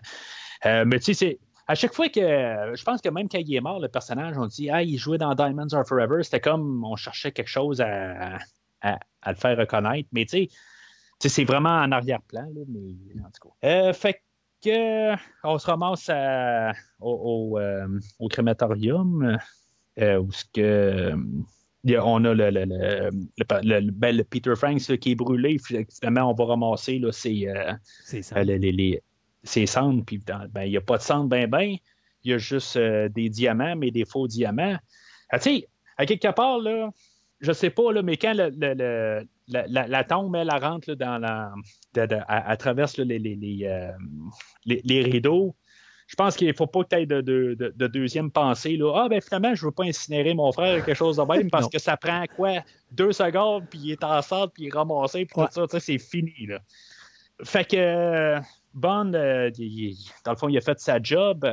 Mais 0.65 0.99
tu 1.01 1.07
sais, 1.07 1.15
c'est. 1.15 1.39
À 1.67 1.75
chaque 1.75 1.95
fois 1.95 2.09
que. 2.09 2.21
Je 2.21 2.83
pense 2.85 3.01
que 3.01 3.09
même 3.09 3.29
quand 3.29 3.39
il 3.39 3.55
est 3.55 3.61
mort, 3.61 3.81
le 3.81 3.89
personnage, 3.89 4.37
on 4.37 4.47
dit 4.47 4.69
Ah, 4.71 4.83
il 4.83 4.99
jouait 4.99 5.19
dans 5.19 5.35
Diamonds 5.35 5.73
Are 5.73 5.87
Forever. 5.87 6.23
C'était 6.23 6.41
comme 6.41 6.85
on 6.85 6.97
cherchait 6.97 7.33
quelque 7.33 7.49
chose 7.49 7.81
à, 7.81 8.39
à- 8.83 8.99
à 9.23 9.31
le 9.33 9.37
faire 9.37 9.57
reconnaître. 9.57 10.09
Mais 10.13 10.27
tu 10.27 10.47
sais, 11.19 11.29
c'est 11.31 11.45
vraiment 11.45 11.71
en 11.81 11.91
arrière-plan. 11.93 12.47
mais 12.69 13.21
en 13.23 13.31
tout 13.31 13.49
cas. 13.49 13.69
Euh, 13.69 13.93
fait 13.95 14.21
que. 14.63 15.15
On 15.43 15.59
se 15.59 15.67
ramasse 15.67 16.09
à- 16.11 16.73
au, 17.01 17.55
au, 17.55 17.59
euh, 17.59 17.87
au 18.19 18.29
crématorium. 18.29 19.39
euh, 20.01 20.19
où 20.19 20.31
ce 20.33 20.45
que. 20.53 21.15
on 21.99 22.25
a 22.25 22.35
le, 22.35 22.51
le, 22.51 22.65
le, 22.67 23.91
ben, 23.91 24.17
le 24.17 24.25
Peter 24.25 24.55
Franks 24.57 24.89
là, 24.89 24.97
qui 24.99 25.13
est 25.13 25.15
brûlé. 25.15 25.57
Finalement, 25.59 26.31
on 26.31 26.35
va 26.35 26.45
ramasser 26.45 26.99
là, 26.99 27.11
ses, 27.13 27.47
euh, 27.49 27.73
C'est 28.05 28.23
ça. 28.23 28.37
euh, 28.39 28.43
les, 28.45 28.59
les- 28.59 29.03
ces 29.45 29.67
cendres, 29.67 30.05
puis 30.05 30.19
ben, 30.19 30.65
il 30.65 30.71
n'y 30.71 30.77
a 30.77 30.81
pas 30.81 30.97
de 30.99 31.03
cendres 31.03 31.29
ben 31.29 31.49
ben, 31.49 31.77
il 32.25 32.31
y 32.31 32.35
a 32.35 32.39
juste 32.39 32.77
euh, 32.77 33.09
des 33.09 33.29
diamants, 33.29 33.77
mais 33.77 33.91
des 33.91 34.05
faux 34.05 34.27
diamants. 34.27 34.77
Ah, 35.31 35.39
tu 35.39 35.51
sais, 35.59 35.69
à 35.97 36.07
quelque 36.07 36.33
part, 36.33 36.59
là, 36.59 36.91
je 37.41 37.53
sais 37.53 37.71
pas, 37.71 37.93
là, 37.93 38.03
mais 38.03 38.17
quand 38.17 38.33
le- 38.35 38.51
le- 38.51 38.75
le- 38.75 39.29
la, 39.49 39.67
la- 39.67 39.87
la 39.87 40.05
tombe, 40.05 40.35
elle, 40.37 40.49
elle 40.53 40.65
rentre 40.65 40.89
là, 40.91 40.95
dans 40.97 41.19
la. 41.19 41.53
de- 41.95 42.07
de- 42.07 42.15
à, 42.27 42.53
à 42.53 42.73
les, 42.99 43.19
les, 43.19 43.37
les, 43.37 43.67
euh, 43.67 43.91
les- 44.65 44.81
les 44.85 45.03
rideaux, 45.03 45.55
je 46.07 46.17
pense 46.17 46.37
qu'il 46.37 46.49
ne 46.49 46.53
faut 46.53 46.67
pas 46.67 46.85
que 46.85 46.89
tu 46.91 46.97
aies 46.97 47.07
de, 47.07 47.21
de- 47.21 47.55
de- 47.59 47.73
de 47.77 47.87
deuxième 47.87 48.31
pensée. 48.31 48.77
Là. 48.77 48.93
Ah, 49.05 49.09
ben 49.09 49.21
finalement, 49.21 49.55
je 49.55 49.63
ne 49.65 49.69
veux 49.69 49.73
pas 49.75 49.85
incinérer 49.85 50.35
mon 50.35 50.51
frère 50.53 50.81
ou 50.81 50.85
quelque 50.85 50.97
chose 50.97 51.17
de 51.17 51.23
même 51.23 51.51
parce 51.51 51.69
que 51.73 51.79
ça 51.79 51.97
prend 51.97 52.25
quoi? 52.37 52.63
Deux 52.93 53.13
secondes, 53.13 53.65
puis 53.69 53.79
il 53.83 53.91
est 53.93 54.05
enceinte, 54.05 54.53
puis 54.55 54.65
il 54.65 54.67
est 54.69 54.75
ramassé, 54.75 55.27
puis 55.27 55.41
Ouais. 55.41 55.47
tout 55.55 55.67
ça, 55.69 55.81
c'est 55.81 55.99
fini. 55.99 56.47
Là. 56.47 56.61
Fait 57.43 57.65
que 57.69 57.77
euh, 57.77 58.41
Bond, 58.75 59.13
euh, 59.15 59.51
dans 60.25 60.33
le 60.33 60.37
fond, 60.37 60.49
il 60.49 60.59
a 60.59 60.61
fait 60.61 60.79
sa 60.81 61.01
job. 61.03 61.47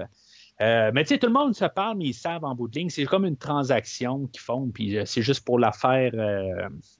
Euh, 0.62 0.92
mais 0.94 1.04
tu 1.04 1.10
sais, 1.10 1.18
tout 1.18 1.28
le 1.28 1.34
monde 1.34 1.56
se 1.56 1.66
parle, 1.66 1.98
mais 1.98 2.06
ils 2.06 2.14
savent 2.14 2.44
en 2.44 2.54
bout 2.54 2.68
de 2.68 2.78
ligne. 2.78 2.90
C'est 2.90 3.06
comme 3.06 3.26
une 3.26 3.38
transaction 3.38 4.28
qu'ils 4.28 4.42
font, 4.42 4.70
puis 4.70 4.98
euh, 4.98 5.06
c'est 5.06 5.22
juste 5.22 5.44
pour 5.44 5.58
la 5.58 5.72
faire, 5.72 6.12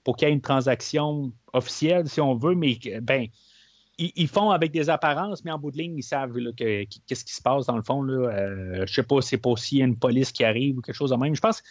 pour 0.04 0.16
qu'il 0.16 0.28
y 0.28 0.30
ait 0.30 0.34
une 0.34 0.40
transaction 0.40 1.32
officielle, 1.52 2.08
si 2.08 2.20
on 2.20 2.34
veut, 2.34 2.54
mais 2.54 2.78
ben, 3.02 3.26
ils, 3.98 4.28
font 4.28 4.50
avec 4.50 4.72
des 4.72 4.90
apparences, 4.90 5.44
mais 5.44 5.52
en 5.52 5.58
bout 5.58 5.70
de 5.70 5.78
ligne, 5.78 5.96
ils 5.98 6.02
savent 6.02 6.32
qu'est-ce 6.56 7.24
qui 7.24 7.34
se 7.34 7.42
passe 7.42 7.66
dans 7.66 7.76
le 7.76 7.82
fond. 7.82 8.02
Là. 8.02 8.84
Je 8.84 8.92
sais 8.92 9.02
pas, 9.04 9.20
c'est 9.20 9.38
pas 9.38 9.54
s'il 9.56 9.78
y 9.78 9.82
a 9.82 9.84
une 9.84 9.98
police 9.98 10.32
qui 10.32 10.44
arrive 10.44 10.78
ou 10.78 10.80
quelque 10.80 10.96
chose 10.96 11.10
de 11.10 11.16
même. 11.16 11.36
Je 11.36 11.40
pense 11.40 11.62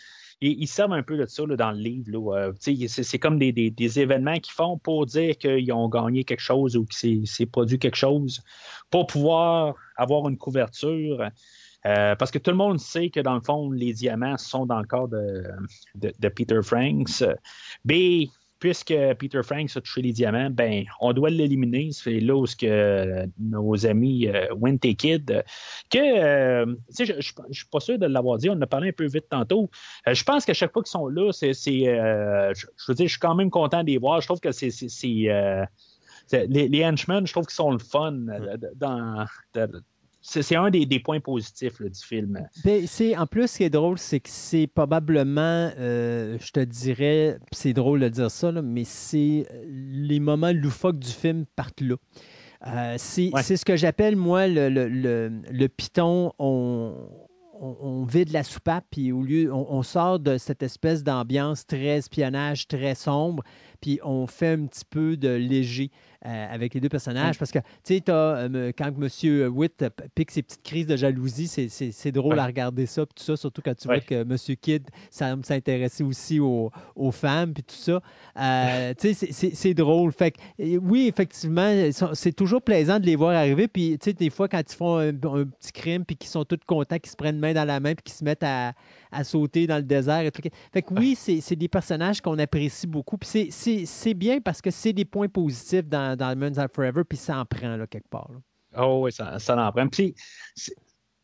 ils, 0.41 0.61
ils 0.63 0.67
savent 0.67 0.91
un 0.93 1.03
peu 1.03 1.17
de 1.17 1.25
ça 1.25 1.45
là, 1.45 1.55
dans 1.55 1.71
le 1.71 1.77
livre. 1.77 2.33
Euh, 2.33 2.51
c'est, 2.59 3.19
comme 3.19 3.39
des, 3.39 3.51
des- 3.51 3.71
des 3.71 3.99
événements 3.99 4.39
qu'ils 4.39 4.53
font 4.53 4.77
pour 4.77 5.05
dire 5.05 5.37
qu'ils 5.37 5.71
ont 5.71 5.87
gagné 5.87 6.23
quelque 6.23 6.41
chose 6.41 6.75
ou 6.75 6.85
que 6.85 6.93
c'est, 6.95 7.21
c'est 7.25 7.45
produit 7.45 7.79
quelque 7.79 7.95
chose 7.95 8.41
pour 8.89 9.07
pouvoir 9.07 9.75
avoir 9.95 10.27
une 10.27 10.37
couverture. 10.37 11.29
Euh, 11.87 12.15
parce 12.15 12.29
que 12.29 12.37
tout 12.37 12.51
le 12.51 12.57
monde 12.57 12.79
sait 12.79 13.09
que 13.09 13.19
dans 13.19 13.33
le 13.33 13.41
fond, 13.41 13.71
les 13.71 13.93
diamants 13.93 14.37
sont 14.37 14.67
dans 14.67 14.79
le 14.79 14.85
corps 14.85 15.07
de, 15.07 15.43
de, 15.95 16.13
de 16.19 16.29
Peter 16.29 16.59
Franks. 16.61 17.23
Mais 17.85 18.27
puisque 18.61 18.93
Peter 19.17 19.41
Franks 19.43 19.75
a 19.75 19.81
touché 19.81 20.03
les 20.03 20.13
diamants, 20.13 20.51
ben, 20.51 20.85
on 21.01 21.13
doit 21.13 21.31
l'éliminer. 21.31 21.89
C'est 21.91 22.19
là 22.19 22.35
où 22.35 22.45
que, 22.45 22.65
euh, 22.67 23.25
nos 23.39 23.87
amis 23.87 24.27
euh, 24.27 24.53
Wint 24.53 24.77
et 24.83 24.93
Kid, 24.93 25.43
que 25.89 25.97
euh, 25.97 26.75
je 26.97 27.13
ne 27.13 27.21
suis 27.53 27.65
pas 27.71 27.79
sûr 27.79 27.97
de 27.97 28.05
l'avoir 28.05 28.37
dit, 28.37 28.51
on 28.51 28.53
en 28.53 28.61
a 28.61 28.67
parlé 28.67 28.89
un 28.89 28.93
peu 28.93 29.07
vite 29.07 29.27
tantôt. 29.29 29.69
je 30.05 30.23
pense 30.23 30.45
qu'à 30.45 30.53
chaque 30.53 30.71
fois 30.71 30.83
qu'ils 30.83 30.91
sont 30.91 31.07
là, 31.07 31.31
c'est, 31.31 31.53
je, 31.53 32.65
veux 32.87 32.93
dire, 32.93 33.07
je 33.07 33.11
suis 33.11 33.19
quand 33.19 33.33
même 33.33 33.49
content 33.49 33.81
de 33.81 33.87
les 33.87 33.97
voir. 33.97 34.21
Je 34.21 34.27
trouve 34.27 34.39
que 34.39 34.51
c'est, 34.51 34.69
les, 36.31 36.67
les, 36.69 36.85
henchmen, 36.85 37.25
je 37.25 37.33
trouve 37.33 37.47
qu'ils 37.47 37.55
sont 37.55 37.71
le 37.71 37.79
fun 37.79 38.25
dans, 38.75 39.25
c'est 40.21 40.55
un 40.55 40.69
des, 40.69 40.99
points 40.99 41.19
positifs 41.19 41.81
du 41.81 41.99
film. 41.99 42.39
Ben, 42.63 42.85
en 43.17 43.27
plus, 43.27 43.47
ce 43.47 43.57
qui 43.57 43.63
est 43.63 43.69
drôle, 43.69 43.97
c'est 43.97 44.19
que 44.19 44.29
c'est 44.29 44.67
probablement, 44.67 45.71
euh, 45.79 46.37
je 46.39 46.51
te 46.51 46.59
dirais, 46.59 47.39
c'est 47.51 47.73
drôle 47.73 48.01
de 48.01 48.09
dire 48.09 48.29
ça, 48.29 48.51
mais 48.51 48.83
c'est 48.83 49.47
euh, 49.51 49.63
les 49.67 50.19
moments 50.19 50.51
loufoques 50.53 50.99
du 50.99 51.09
film 51.09 51.45
partent 51.55 51.81
là. 51.81 51.95
Euh, 52.67 52.95
c'est, 52.97 53.31
ce 53.31 53.65
que 53.65 53.75
j'appelle, 53.75 54.15
moi, 54.15 54.47
le, 54.47 54.69
le, 54.69 55.67
piton, 55.67 56.31
on, 56.37 56.93
on, 57.59 58.03
vide 58.03 58.31
la 58.31 58.43
soupape, 58.43 58.85
puis 58.91 59.11
au 59.11 59.23
lieu, 59.23 59.51
on, 59.51 59.81
sort 59.81 60.19
de 60.19 60.37
cette 60.37 60.61
espèce 60.61 61.03
d'ambiance 61.03 61.65
très 61.65 61.97
espionnage, 61.97 62.67
très 62.67 62.93
sombre, 62.93 63.43
puis 63.81 63.99
on 64.03 64.27
fait 64.27 64.53
un 64.53 64.65
petit 64.65 64.85
peu 64.89 65.17
de 65.17 65.29
léger. 65.29 65.91
Euh, 66.27 66.53
avec 66.53 66.75
les 66.75 66.79
deux 66.79 66.87
personnages. 66.87 67.39
Parce 67.39 67.51
que, 67.51 67.57
tu 67.83 67.95
sais, 67.95 68.03
euh, 68.07 68.71
quand 68.77 68.89
M. 68.89 69.47
Witt 69.51 69.83
pique 70.13 70.29
ses 70.29 70.43
petites 70.43 70.61
crises 70.61 70.85
de 70.85 70.95
jalousie, 70.95 71.47
c'est 71.47 72.11
drôle 72.11 72.37
à 72.37 72.45
regarder 72.45 72.85
ça, 72.85 73.07
puis 73.07 73.15
tout 73.17 73.23
ça, 73.23 73.35
surtout 73.35 73.63
quand 73.63 73.73
tu 73.73 73.87
vois 73.87 74.01
que 74.01 74.21
M. 74.21 74.37
Kidd 74.61 74.83
semble 75.09 75.43
s'intéresser 75.43 76.03
aussi 76.03 76.39
aux, 76.39 76.69
femmes, 77.11 77.55
puis 77.55 77.63
tout 77.63 77.73
ça. 77.73 78.03
Euh, 78.39 78.93
tu 78.99 79.15
sais, 79.15 79.31
c'est 79.31 79.73
drôle. 79.73 80.11
Fait 80.11 80.29
que, 80.29 80.77
oui, 80.77 81.07
effectivement, 81.07 81.89
c'est 82.13 82.33
toujours 82.33 82.61
plaisant 82.61 82.99
de 82.99 83.07
les 83.07 83.15
voir 83.15 83.31
arriver. 83.31 83.67
Puis, 83.67 83.97
tu 83.97 84.11
sais, 84.11 84.13
des 84.13 84.29
fois, 84.29 84.47
quand 84.47 84.61
ils 84.61 84.75
font 84.75 84.97
un, 84.97 85.13
petit 85.13 85.71
crime, 85.71 86.05
puis 86.05 86.17
qu'ils 86.17 86.29
sont 86.29 86.45
tous 86.45 86.59
contents, 86.67 86.99
qu'ils 86.99 87.09
se 87.09 87.15
prennent 87.15 87.39
main 87.39 87.53
dans 87.53 87.65
la 87.65 87.79
main, 87.79 87.95
puis 87.95 88.03
qu'ils 88.03 88.13
se 88.13 88.23
mettent 88.23 88.43
à, 88.43 88.73
sauter 89.23 89.65
dans 89.65 89.77
le 89.77 89.83
désert. 89.83 90.21
Et 90.21 90.29
tout. 90.29 90.43
Fait 90.71 90.83
que 90.83 90.93
oui, 90.93 91.15
c'est 91.15 91.55
des 91.55 91.67
personnages 91.67 92.21
qu'on 92.21 92.37
apprécie 92.37 92.85
beaucoup. 92.85 93.17
Puis 93.17 93.49
c'est 93.49 93.70
bien 94.13 94.41
parce 94.41 94.61
que 94.61 94.71
c'est 94.71 94.93
des 94.93 95.05
points 95.05 95.27
positifs 95.27 95.87
dans 95.87 96.17
dans, 96.17 96.35
Diamonds 96.35 96.57
Are 96.57 96.69
Forever, 96.73 97.03
puis 97.07 97.17
ça 97.17 97.39
en 97.39 97.45
prend 97.45 97.75
là, 97.75 97.87
quelque 97.87 98.09
part. 98.09 98.31
Oh 98.77 99.01
oui, 99.03 99.11
ça, 99.11 99.39
ça 99.39 99.55
en 99.55 99.71
prend. 99.71 99.87
Puis 99.87 100.15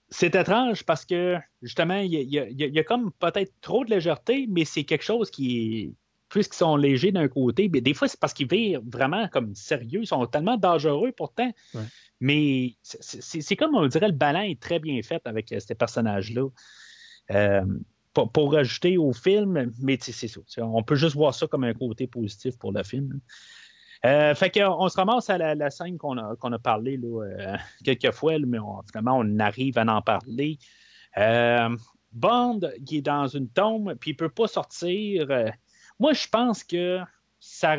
c'est 0.09 0.35
étrange 0.35 0.83
parce 0.83 1.05
que 1.05 1.37
justement, 1.61 1.97
il 1.97 2.13
y, 2.13 2.79
a, 2.79 2.83
comme 2.83 3.11
peut-être 3.13 3.53
trop 3.61 3.83
de 3.83 3.89
légèreté, 3.89 4.47
mais 4.49 4.65
c'est 4.65 4.83
quelque 4.83 5.03
chose 5.03 5.29
qui 5.29 5.79
est. 5.79 5.93
Puisqu'ils 6.29 6.57
sont 6.57 6.75
légers 6.75 7.13
d'un 7.13 7.29
côté, 7.29 7.69
mais 7.69 7.79
des 7.79 7.93
fois, 7.93 8.09
c'est 8.09 8.19
parce 8.19 8.33
qu'ils 8.33 8.49
virent 8.49 8.81
vraiment 8.85 9.29
comme 9.29 9.55
sérieux. 9.55 10.01
Ils 10.01 10.07
sont 10.07 10.25
tellement 10.25 10.57
dangereux 10.57 11.13
pourtant. 11.15 11.49
Mais 12.19 12.75
c'est 12.81 13.55
comme 13.55 13.75
on 13.75 13.87
dirait 13.87 14.07
le 14.07 14.13
ballon 14.13 14.41
est 14.41 14.59
très 14.59 14.79
bien 14.79 15.01
fait 15.03 15.21
avec 15.25 15.53
euh, 15.53 15.59
ces 15.61 15.73
personnages-là. 15.73 16.49
Euh, 17.31 17.65
pour, 18.25 18.53
rajouter 18.53 18.97
au 18.97 19.13
film, 19.13 19.71
mais 19.79 19.97
c'est 20.01 20.27
ça. 20.27 20.39
On 20.63 20.83
peut 20.83 20.95
juste 20.95 21.15
voir 21.15 21.33
ça 21.33 21.47
comme 21.47 21.63
un 21.63 21.73
côté 21.73 22.07
positif 22.07 22.57
pour 22.57 22.71
le 22.71 22.83
film. 22.83 23.19
Euh, 24.05 24.35
fait 24.35 24.51
qu'on 24.51 24.87
se 24.89 24.95
ramasse 24.95 25.29
à 25.29 25.37
la, 25.37 25.69
scène 25.69 25.97
qu'on 25.97 26.17
a, 26.17 26.35
a 26.39 26.59
parlé 26.59 26.99
euh, 27.03 27.55
quelques 27.83 28.11
fois, 28.11 28.37
mais 28.39 28.59
finalement, 28.87 29.19
on 29.19 29.39
arrive 29.39 29.77
à 29.77 29.85
en 29.85 30.01
parler. 30.01 30.59
Euh, 31.17 31.75
Bond, 32.11 32.61
qui 32.85 32.97
est 32.97 33.01
dans 33.01 33.27
une 33.27 33.49
tombe, 33.49 33.95
puis 33.95 34.11
il 34.11 34.13
ne 34.13 34.17
peut 34.17 34.29
pas 34.29 34.47
sortir. 34.47 35.27
moi, 35.99 36.13
je 36.13 36.27
pense 36.27 36.63
que 36.63 36.99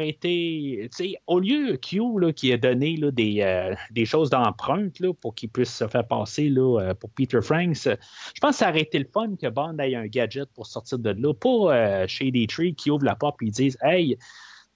été, 0.00 0.88
au 1.26 1.40
lieu 1.40 1.76
Q 1.76 2.00
là, 2.18 2.32
qui 2.32 2.52
a 2.52 2.56
donné 2.56 2.96
là, 2.96 3.10
des, 3.10 3.74
des, 3.90 4.04
choses 4.04 4.30
d'empreinte 4.30 5.00
pour 5.20 5.34
qu'il 5.34 5.48
puisse 5.48 5.74
se 5.74 5.86
faire 5.88 6.06
passer 6.06 6.48
là, 6.48 6.94
pour 6.94 7.10
Peter 7.10 7.40
Franks, 7.40 7.84
je 7.84 8.40
pense 8.40 8.52
que 8.52 8.56
ça 8.56 8.70
aurait 8.70 8.82
été 8.82 8.98
le 8.98 9.08
fun 9.12 9.34
que 9.40 9.48
Bond 9.48 9.78
ait 9.78 9.94
un 9.94 10.06
gadget 10.06 10.48
pour 10.54 10.66
sortir 10.66 10.98
de 10.98 11.10
là, 11.10 11.34
pas 11.34 12.06
Shady 12.06 12.46
Tree 12.46 12.74
qui 12.74 12.90
ouvre 12.90 13.04
la 13.04 13.16
porte 13.16 13.42
et 13.42 13.46
ils 13.46 13.50
disent 13.50 13.78
Hey, 13.82 14.16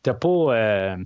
t'as 0.02 0.14
pas, 0.14 0.96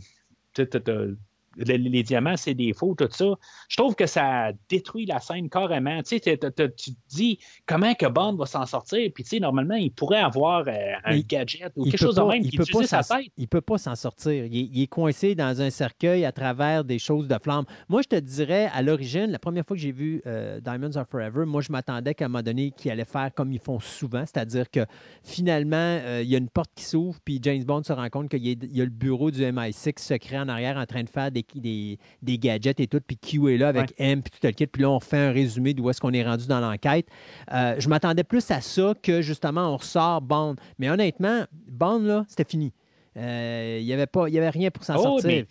les, 1.57 2.03
diamants, 2.03 2.37
c'est 2.37 2.55
des 2.55 2.73
faux, 2.73 2.95
tout 2.95 3.09
ça. 3.11 3.25
Je 3.69 3.77
trouve 3.77 3.95
que 3.95 4.07
ça 4.07 4.53
détruit 4.69 5.07
la 5.07 5.21
scène 5.21 5.49
carrément. 5.49 6.03
Tu 6.03 6.19
sais, 6.19 6.39
tu 6.39 6.51
te 6.51 6.91
dis 7.09 7.39
comment 7.67 7.95
que 7.95 8.07
Bond 8.07 8.37
va 8.37 8.47
s'en 8.47 8.67
sortir, 8.67 9.11
puis 9.15 9.25
tu 9.25 9.31
sais, 9.31 9.41
normalement, 9.41 9.75
il 9.75 9.93
pourrait 9.93 10.21
avoir 10.21 10.65
euh, 10.67 10.73
un 11.05 11.21
gadget 11.21 11.73
ou 11.77 11.85
quelque 11.85 11.99
chose 11.99 12.17
de 12.17 12.23
même 12.23 12.43
qui 12.43 12.57
utilise 12.57 12.89
sa 12.89 13.03
tête. 13.03 13.27
Il 13.37 13.49
peut 13.49 13.61
pas 13.61 13.79
s'en 13.79 13.95
sortir. 13.95 14.45
Il 14.47 14.83
est, 14.83 14.87
coincé 14.87 15.35
dans 15.35 15.61
un 15.61 15.71
cercueil 15.71 16.25
à 16.25 16.33
travers 16.33 16.85
des 16.85 16.99
choses 16.99 17.27
de 17.27 17.37
flamme. 17.43 17.65
Moi, 17.89 18.03
je 18.03 18.09
te 18.09 18.17
dirais, 18.17 18.71
à 18.73 18.83
l'origine, 18.83 19.31
la 19.31 19.39
première 19.39 19.65
fois 19.67 19.77
que 19.77 19.83
j'ai 19.83 19.93
vu 19.93 20.23
euh, 20.27 20.61
Diamonds 20.61 20.97
Are 20.97 21.07
Forever, 21.07 21.45
moi, 21.45 21.61
je 21.61 21.73
m'attendais 21.73 22.15
qu'à 22.15 22.27
un 22.27 22.29
moment 22.29 22.43
donné, 22.43 22.71
qu'il 22.71 22.91
allait 22.91 23.05
faire 23.05 23.31
comme 23.35 23.53
ils 23.53 23.61
font 23.61 23.81
souvent, 23.81 24.21
c'est-à-dire 24.21 24.71
que 24.71 24.87
finalement, 25.23 25.77
euh, 25.77 26.21
il 26.23 26.29
y 26.29 26.35
a 26.35 26.39
une 26.39 26.49
porte 26.49 26.71
qui 26.75 26.85
s'ouvre, 26.85 27.19
puis 27.25 27.41
James 27.43 27.65
Bond 27.65 27.83
se 27.83 27.93
rend 27.93 28.09
compte 28.09 28.29
qu'il 28.29 28.45
y, 28.47 28.81
a 28.81 28.85
le 28.85 28.91
bureau 28.91 29.31
du 29.31 29.43
MI6 29.43 29.99
secret 29.99 30.39
en 30.39 30.49
arrière 30.49 30.77
en 30.77 30.87
train 30.87 31.03
de 31.03 31.09
faire 31.09 31.31
des 31.31 31.43
des, 31.55 31.99
gadgets 32.39 32.81
et 32.81 32.87
tout, 32.87 33.01
puis 33.07 33.17
Q 33.17 33.55
est 33.55 33.59
là 33.59 33.69
avec 33.69 33.95
M, 33.99 34.23
puis 34.23 34.31
tout 34.31 34.47
le 34.47 34.53
kit, 34.53 34.67
puis 34.67 34.83
là, 34.83 34.91
on 34.91 35.01
fait 35.01 35.19
un 35.19 35.33
résumé 35.33 35.75
d'où 35.75 35.89
est-ce 35.91 36.01
qu'on 36.01 36.13
est 36.13 36.25
rendu 36.25 36.47
dans 36.47 36.61
l'enquête. 36.61 37.09
Euh, 37.53 37.77
je 37.79 37.89
m'attendais 37.89 38.25
plus 38.25 38.51
à 38.51 38.61
ça 38.61 38.95
que 39.03 39.23
justement, 39.23 39.73
on 39.73 39.77
ressort 39.77 40.21
Bond. 40.23 40.57
Mais 40.79 40.91
honnêtement, 40.91 41.45
Bond, 41.69 42.01
là, 42.01 42.25
c'était 42.29 42.49
fini. 42.49 42.73
Euh, 43.17 43.79
il 43.81 43.87
n'y 43.87 43.95
avait, 43.95 44.07
avait 44.15 44.51
rien 44.51 44.71
pour 44.71 44.85
s'en 44.85 44.97
oh, 44.97 45.19
sortir. 45.19 45.47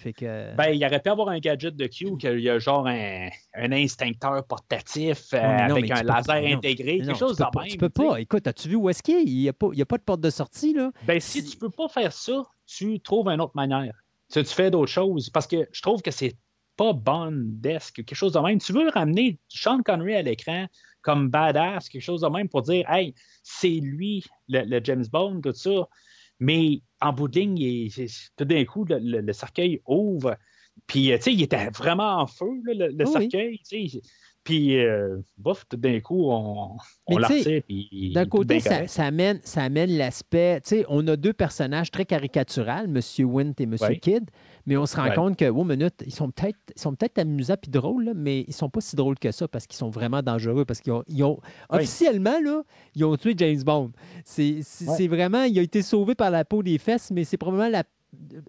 Ben, 0.56 0.70
il 0.72 0.86
aurait 0.86 1.00
pu 1.00 1.10
avoir 1.10 1.30
un 1.30 1.40
gadget 1.40 1.76
de 1.76 1.88
Q, 1.88 2.16
qu'il 2.18 2.40
y 2.40 2.50
a 2.50 2.60
genre 2.60 2.86
un, 2.86 3.30
un 3.56 3.72
instincteur 3.72 4.46
portatif 4.46 5.34
euh, 5.34 5.40
avec 5.40 5.90
un 5.90 6.04
laser 6.04 6.44
intégré, 6.46 7.00
quelque 7.00 7.18
chose 7.18 7.38
de 7.38 7.44
même. 7.44 7.68
Tu 7.68 7.78
peux 7.78 7.90
pas. 7.90 8.22
Écoute, 8.22 8.46
as-tu 8.46 8.70
vu 8.70 8.76
où 8.76 8.90
est-ce 8.90 9.02
qu'il 9.02 9.16
est? 9.16 9.24
Il 9.24 9.40
n'y 9.40 9.50
a, 9.50 9.52
a, 9.52 9.86
pas 9.86 9.98
de 9.98 10.04
porte 10.04 10.22
de 10.22 10.30
sortie. 10.30 10.74
Là. 10.74 10.92
Ben, 11.08 11.20
si 11.20 11.44
tu 11.44 11.58
peux 11.58 11.72
pas 11.72 11.88
faire 11.88 12.14
ça, 12.14 12.44
tu 12.68 13.00
trouves 13.00 13.30
une 13.30 13.42
autre 13.42 13.56
manière. 13.56 13.94
Tu, 14.32 14.44
tu 14.44 14.54
fais 14.54 14.72
d'autres 14.72 14.92
choses? 14.92 15.30
Parce 15.30 15.48
que 15.48 15.68
je 15.72 15.82
trouve 15.82 16.02
que 16.02 16.12
c'est 16.12 16.36
pas 16.76 16.94
Bond-esque, 16.94 17.96
quelque 17.96 18.16
chose 18.16 18.34
de 18.34 18.40
même. 18.40 18.60
Tu 18.60 18.74
veux 18.74 18.90
ramener 18.90 19.40
Sean 19.48 19.82
Connery 19.82 20.16
à 20.16 20.22
l'écran 20.22 20.68
comme 21.02 21.30
badass, 21.30 21.88
quelque 21.90 22.02
chose 22.02 22.22
de 22.22 22.28
même 22.28 22.50
pour 22.50 22.64
dire, 22.64 22.90
hey, 22.90 23.14
c'est 23.44 23.70
lui, 23.70 24.24
le, 24.50 24.80
James 24.84 25.06
Bond, 25.12 25.42
tout 25.42 25.54
ça. 25.54 25.88
Mais 26.40 26.82
en 27.00 27.14
bout 27.14 27.28
de 27.28 27.40
ligne, 27.40 27.90
tout 28.36 28.46
d'un 28.46 28.66
coup, 28.66 28.86
le, 28.90 29.32
cercueil 29.32 29.82
ouvre. 29.86 30.36
Puis, 30.88 31.12
tu 31.16 31.22
sais, 31.22 31.34
il 31.34 31.44
était 31.44 31.70
vraiment 31.70 32.22
en 32.22 32.28
feu, 32.28 32.50
le, 32.66 33.06
cercueil. 33.06 33.62
Puis, 34.46 34.78
euh, 34.78 35.18
bof, 35.40 35.66
tout 35.68 35.76
d'un 35.76 36.00
coup, 36.02 36.30
on, 36.30 36.78
on 37.08 37.18
la 37.18 37.30
D'un 38.14 38.26
côté, 38.28 38.60
ça, 38.60 39.04
amène, 39.04 39.40
ça 39.44 39.64
amène 39.64 39.90
l'aspect. 39.98 40.62
Tu 40.62 40.70
sais, 40.70 40.86
on 40.88 41.06
a 41.08 41.16
deux 41.16 41.34
personnages 41.34 41.90
très 41.90 42.06
caricaturales, 42.06 42.86
M. 42.86 43.28
Wint 43.28 43.54
et 43.58 43.64
M. 43.64 43.76
Kidd, 44.00 44.30
mais 44.68 44.78
on 44.78 44.86
se 44.86 44.98
rend 44.98 45.12
compte 45.16 45.38
que, 45.38 45.50
oh, 45.50 45.64
minute, 45.64 46.04
ils 46.06 46.14
sont 46.14 46.30
peut-être 46.30 46.60
peut 46.78 47.22
amusants 47.22 47.56
puis 47.60 47.72
drôles, 47.72 48.14
mais 48.16 48.42
ils 48.48 48.54
sont 48.54 48.70
pas 48.70 48.82
si 48.82 48.96
drôles 48.96 49.18
que 49.18 49.32
ça 49.32 49.48
parce 49.48 49.66
qu'ils 49.66 49.78
sont 49.78 49.90
vraiment 49.90 50.22
dangereux. 50.22 50.64
Parce 50.64 50.80
qu'ils 50.80 51.24
ont, 51.24 51.40
officiellement, 51.70 52.40
là, 52.40 52.62
ils 52.94 53.04
ont 53.04 53.18
tué 53.18 53.34
James 53.38 53.64
Bond. 53.64 53.94
C'est 54.26 55.08
vraiment, 55.08 55.42
il 55.44 55.58
a 55.58 55.64
été 55.64 55.82
sauvé 55.82 56.14
par 56.14 56.30
la 56.30 56.46
peau 56.46 56.62
des 56.62 56.78
fesses, 56.78 57.10
mais 57.10 57.24
c'est 57.24 57.38
probablement 57.38 57.70
la 57.70 57.84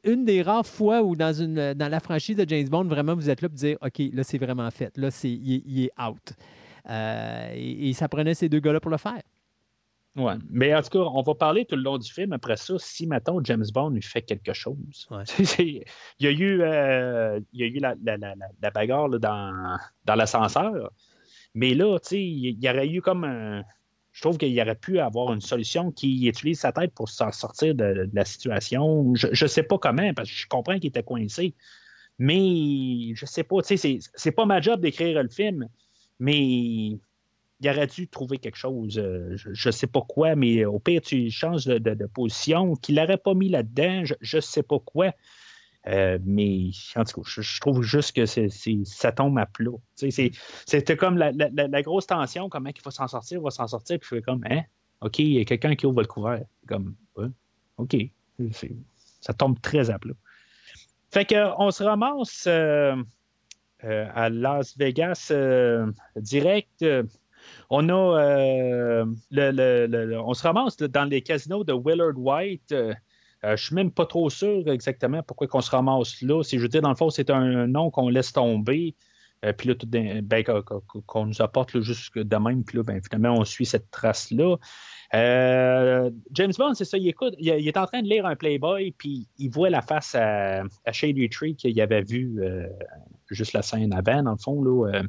une 0.05 0.25
des 0.25 0.43
rares 0.43 0.67
fois 0.67 1.03
où 1.03 1.17
dans, 1.17 1.33
une, 1.33 1.75
dans 1.75 1.89
la 1.89 2.01
franchise 2.01 2.37
de 2.37 2.49
James 2.49 2.69
Bond, 2.69 2.85
vraiment, 2.85 3.15
vous 3.15 3.31
êtes 3.31 3.43
là 3.43 3.49
pour 3.49 3.59
dire 3.59 3.79
OK, 3.83 4.01
là, 4.13 4.23
c'est 4.25 4.39
vraiment 4.39 4.71
fait. 4.71 4.97
Là, 4.97 5.11
c'est, 5.11 5.31
il, 5.31 5.85
est 5.85 5.91
out. 6.01 6.33
Euh, 6.89 7.53
et, 7.55 7.93
ça 7.93 8.09
prenait 8.09 8.35
ces 8.35 8.49
deux 8.49 8.61
gars-là 8.61 8.81
pour 8.81 8.91
le 8.91 8.97
faire. 8.97 9.23
Oui, 10.17 10.33
mais 10.49 10.75
en 10.75 10.81
tout 10.81 10.89
cas, 10.91 10.99
on 10.99 11.23
va 11.23 11.35
parler 11.35 11.67
tout 11.67 11.77
le 11.77 11.83
long 11.83 11.99
du 11.99 12.11
film. 12.11 12.33
Après 12.33 12.57
ça, 12.57 12.75
si, 12.79 13.07
maintenant 13.07 13.39
James 13.45 13.67
Bond 13.75 13.91
lui 13.91 14.03
fait 14.03 14.23
quelque 14.23 14.55
chose. 14.55 14.77
il 15.59 15.85
y 16.21 16.27
a 16.27 16.31
eu, 16.31 16.63
euh, 16.63 17.39
il 17.53 17.61
y 17.61 17.65
a 17.65 17.67
eu 17.67 17.79
la, 17.81 17.95
la, 18.03 18.71
bagarre 18.71 19.11
dans, 19.11 19.77
dans 20.05 20.15
l'ascenseur. 20.15 20.91
Mais 21.55 21.75
là, 21.75 21.99
tu 21.99 22.09
sais, 22.09 22.23
il 22.23 22.63
y 22.63 22.69
aurait 22.69 22.89
eu 22.89 23.03
comme 23.03 23.25
un, 23.25 23.63
je 24.17 24.23
trouve 24.23 24.39
qu'il 24.39 24.59
aurait 24.59 24.75
pu 24.75 24.99
avoir 24.99 25.35
une 25.35 25.43
solution 25.43 25.93
qui 25.93 26.27
utilise 26.27 26.61
sa 26.61 26.73
tête 26.73 26.95
pour 26.95 27.11
s'en 27.11 27.31
sortir 27.33 27.75
de, 27.75 28.09
la 28.15 28.25
situation. 28.25 29.15
Je 29.15 29.45
ne 29.45 29.49
sais 29.49 29.63
pas 29.63 29.77
comment, 29.77 30.15
parce 30.15 30.31
que 30.31 30.35
je 30.35 30.47
comprends 30.49 30.79
qu'il 30.79 30.89
était 30.89 31.03
coincé. 31.03 31.55
Mais 32.19 33.15
je 33.15 33.27
sais 33.27 33.43
pas, 33.43 33.61
tu 33.61 33.77
sais, 33.77 33.99
c'est 34.15 34.33
pas 34.33 34.47
ma 34.47 34.63
job 34.63 34.81
d'écrire 34.81 35.23
le 35.23 35.29
film, 35.29 35.69
mais 36.19 36.39
il 36.39 37.01
aurait 37.67 37.89
dû 37.89 38.09
trouver 38.09 38.39
quelque 38.39 38.57
chose, 38.57 38.99
euh, 38.99 39.37
je 39.37 39.69
ne 39.69 39.73
sais 39.73 39.87
pas 39.87 40.01
quoi, 40.01 40.35
mais 40.35 40.65
au 40.65 40.79
pire, 40.79 41.03
tu 41.03 41.31
changes 41.31 41.67
de, 41.67 42.07
position, 42.07 42.75
qu'il 42.75 42.95
n'aurait 42.95 43.19
pas 43.19 43.35
mis 43.35 43.51
là-dedans, 43.51 44.05
je 44.19 44.37
ne 44.37 44.41
sais 44.41 44.63
pas 44.63 44.79
quoi. 44.79 45.13
Euh, 45.89 46.19
mais 46.25 46.71
en 46.97 47.05
tout 47.05 47.23
cas, 47.23 47.31
je, 47.41 47.61
trouve 47.61 47.83
juste 47.83 48.17
que 48.17 48.27
c'est, 48.27 48.49
ça 48.85 49.13
tombe 49.13 49.39
à 49.39 49.47
plat. 49.47 49.71
c'était 49.95 50.97
comme 50.97 51.17
la, 51.17 51.83
grosse 51.83 52.07
tension, 52.07 52.49
comment 52.49 52.71
il 52.75 52.81
faut 52.81 52.91
s'en 52.91 53.07
sortir, 53.07 53.39
il 53.39 53.45
va 53.45 53.51
s'en 53.51 53.69
sortir, 53.69 53.99
puis 54.01 54.09
je 54.11 54.17
fais 54.17 54.23
comme, 54.23 54.43
hein, 54.51 54.63
OK, 55.01 55.21
il 55.21 55.35
y 55.35 55.41
a 55.41 55.45
quelqu'un 55.45 55.77
qui 55.77 55.87
ouvre 55.87 56.01
le 56.01 56.09
couvert. 56.09 56.43
Comme, 56.67 56.97
OK. 57.77 57.97
ça 59.21 59.33
tombe 59.35 59.61
très 59.61 59.91
à 59.91 59.99
plat. 59.99 60.15
Fait 61.11 61.25
qu'on 61.25 61.71
se 61.71 61.85
ramasse 61.85 62.49
à 62.49 64.29
Las 64.29 64.77
Vegas 64.77 65.33
direct. 66.17 66.85
on 67.71 67.89
a 67.91 69.05
le, 69.31 70.19
on 70.19 70.35
se 70.35 70.43
ramasse 70.43 70.79
dans 70.79 71.05
les 71.05 71.23
casinos 71.23 71.63
de 71.63 71.75
Willard 71.75 72.19
White. 72.19 72.75
Je 73.51 73.57
je 73.57 73.65
suis 73.65 73.75
même 73.75 73.91
pas 73.91 74.07
trop 74.07 74.31
sûr 74.31 74.69
exactement 74.69 75.23
pourquoi 75.23 75.49
on 75.53 75.61
se 75.61 75.71
ramasse 75.71 76.23
là. 76.23 76.43
Si 76.43 76.57
je 76.57 76.63
veux 76.63 76.69
dire, 76.69 76.83
dans 76.83 76.91
le 76.91 76.97
fond, 76.97 77.11
c'est 77.11 77.31
un 77.31 77.67
nom 77.67 77.91
qu'on 77.91 78.09
laisse 78.09 78.33
tomber. 78.33 78.95
Euh, 79.45 79.53
puis 79.53 79.69
là, 79.69 79.75
tout 79.75 79.87
ben, 79.87 80.45
qu'on 81.07 81.27
nous 81.27 81.43
apporte 81.43 81.81
jusque 81.81 82.19
de 82.19 82.37
même, 82.37 82.65
puis 82.65 82.79
là, 82.79 82.85
ben, 82.85 83.01
finalement, 83.03 83.39
on 83.39 83.45
suit 83.45 83.67
cette 83.67 83.91
trace-là. 83.91 84.57
Euh, 85.15 86.11
James 86.33 86.53
Bond, 86.57 86.75
c'est 86.75 86.85
ça, 86.85 86.97
il 86.97 87.07
écoute, 87.07 87.35
il, 87.39 87.49
est 87.49 87.77
en 87.77 87.87
train 87.87 88.03
de 88.03 88.09
lire 88.09 88.27
un 88.27 88.35
Playboy, 88.35 88.93
puis 88.97 89.29
il 89.39 89.51
voit 89.51 89.71
la 89.71 89.83
face 89.83 90.15
à, 90.15 90.63
Shady 90.91 91.29
Tree 91.29 91.55
qu'il 91.55 91.79
avait 91.81 92.03
vu 92.03 92.43
euh, 92.43 92.67
juste 93.31 93.53
la 93.53 93.63
scène 93.63 93.93
avant, 93.93 94.23
dans 94.23 94.33
le 94.33 94.39
fond, 94.39 94.63
là. 94.63 95.03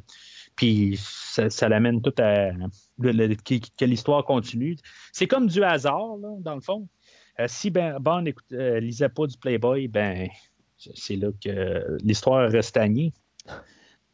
puis 0.56 0.98
ça, 0.98 1.68
l'amène 1.68 2.02
tout 2.02 2.14
à 2.18 2.50
que, 3.02 3.84
l'histoire 3.84 4.24
continue. 4.24 4.76
C'est 5.12 5.26
comme 5.26 5.46
du 5.46 5.62
hasard, 5.62 6.16
là, 6.20 6.36
dans 6.40 6.54
le 6.54 6.60
fond. 6.60 6.86
Si 7.46 7.70
ben, 7.70 7.98
Bond 7.98 8.22
ne 8.50 8.78
lisait 8.78 9.08
pas 9.08 9.26
du 9.26 9.36
Playboy, 9.36 9.88
ben 9.88 10.28
c'est 10.76 11.16
là 11.16 11.28
que 11.42 11.98
l'histoire 12.02 12.50
reste 12.50 12.70
stagnée. 12.70 13.12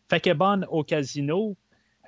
Fait 0.08 0.20
que 0.20 0.32
Bond 0.32 0.62
au 0.68 0.84
casino, 0.84 1.56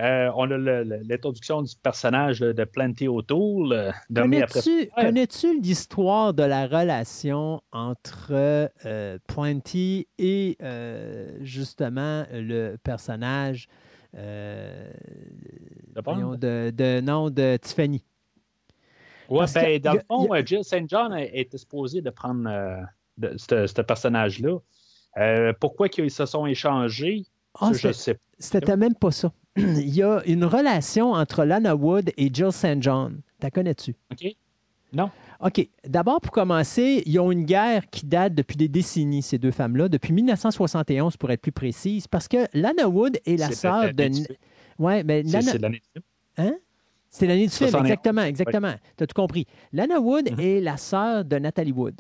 euh, 0.01 0.31
on 0.37 0.51
a 0.51 0.59
l'introduction 0.59 1.63
du 1.63 1.75
personnage 1.83 2.41
de 2.41 2.65
Plenty 2.65 3.09
O'Toole. 3.09 3.73
Euh, 3.73 3.93
connais-tu, 4.15 4.91
connais-tu 4.95 5.59
l'histoire 5.61 6.35
de 6.35 6.43
la 6.43 6.67
relation 6.67 7.63
entre 7.73 8.33
euh, 8.85 9.19
Plenty 9.27 10.07
et 10.19 10.59
justement 11.41 12.25
le 12.33 12.77
personnage 12.77 13.69
de, 14.15 14.91
de, 16.71 17.01
nom 17.01 17.31
de 17.31 17.57
Tiffany? 17.57 18.05
Oui, 19.29 19.45
ben, 19.55 19.79
dans 19.81 19.93
le 19.95 20.01
fond, 20.09 20.29
Jill 20.45 20.65
St. 20.65 20.89
John 20.89 21.17
était 21.17 21.59
supposé 21.59 22.01
de 22.01 22.11
prendre 22.11 22.49
ce 23.21 23.83
personnage-là. 23.83 24.59
pourquoi 25.61 25.89
ils 25.99 26.11
se 26.11 26.27
sont 26.27 26.47
échangés? 26.47 27.25
Ah, 27.61 27.71
C'était 28.39 28.77
même 28.77 28.95
pas 28.95 29.11
ça. 29.11 29.33
Il 29.57 29.95
y 29.95 30.03
a 30.03 30.23
une 30.27 30.45
relation 30.45 31.13
entre 31.13 31.45
Lana 31.45 31.75
Wood 31.75 32.13
et 32.17 32.31
Jill 32.33 32.53
St. 32.53 32.83
John. 32.83 33.21
T'as 33.41 33.51
connais-tu? 33.51 33.95
OK. 34.13 34.37
Non. 34.93 35.11
OK. 35.41 35.69
D'abord, 35.87 36.21
pour 36.21 36.33
commencer, 36.33 37.03
ils 37.07 37.19
ont 37.19 37.33
une 37.33 37.45
guerre 37.45 37.89
qui 37.91 38.07
date 38.07 38.35
depuis 38.35 38.57
des 38.57 38.69
décennies, 38.69 39.23
ces 39.23 39.39
deux 39.39 39.51
femmes-là, 39.51 39.89
depuis 39.89 40.13
1971 40.13 41.17
pour 41.17 41.31
être 41.31 41.41
plus 41.41 41.53
précise, 41.53 42.07
parce 42.07 42.29
que 42.29 42.47
Lana 42.55 42.89
Wood 42.89 43.19
est 43.27 43.37
la 43.37 43.51
sœur 43.51 43.93
de. 43.93 44.11
Ouais, 44.79 45.03
mais 45.03 45.25
C'est 45.25 45.59
l'année 45.59 45.83
film. 45.93 46.05
Hein? 46.39 46.55
C'est 47.17 47.27
l'année 47.27 47.47
du 47.47 47.53
film, 47.53 47.75
exactement, 47.75 48.23
exactement. 48.23 48.75
Tu 48.99 49.05
as 49.05 49.07
tout 49.07 49.15
compris. 49.15 49.47
Lana 49.73 50.01
Wood 50.01 50.29
mm-hmm. 50.29 50.41
est 50.41 50.61
la 50.61 50.77
sœur 50.77 51.25
de 51.25 51.39
Natalie 51.39 51.73
Wood. 51.73 51.95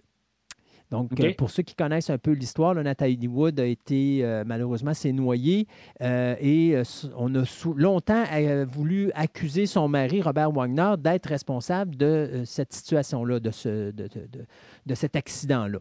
Donc, 0.91 1.19
euh, 1.19 1.33
pour 1.37 1.51
ceux 1.51 1.63
qui 1.63 1.75
connaissent 1.75 2.11
un 2.11 2.19
peu 2.19 2.33
l'histoire, 2.33 2.75
Nathalie 2.75 3.27
Wood 3.27 3.59
a 3.59 3.65
été, 3.65 4.21
euh, 4.23 4.45
malheureusement, 4.47 4.93
s'est 4.93 5.13
noyée 5.13 5.67
euh, 6.03 6.37
et 6.39 6.81
on 7.17 7.35
a 7.35 7.45
longtemps 7.75 8.25
voulu 8.69 9.11
accuser 9.15 9.65
son 9.67 9.89
mari, 9.89 10.21
Robert 10.21 10.53
Wagner, 10.53 10.95
d'être 10.99 11.27
responsable 11.27 11.97
de 11.97 12.43
cette 12.45 12.75
situation-là, 12.75 13.41
de, 13.41 13.51
ce, 13.51 13.91
de, 13.91 14.95
cet 14.95 15.17
accident-là. 15.17 15.79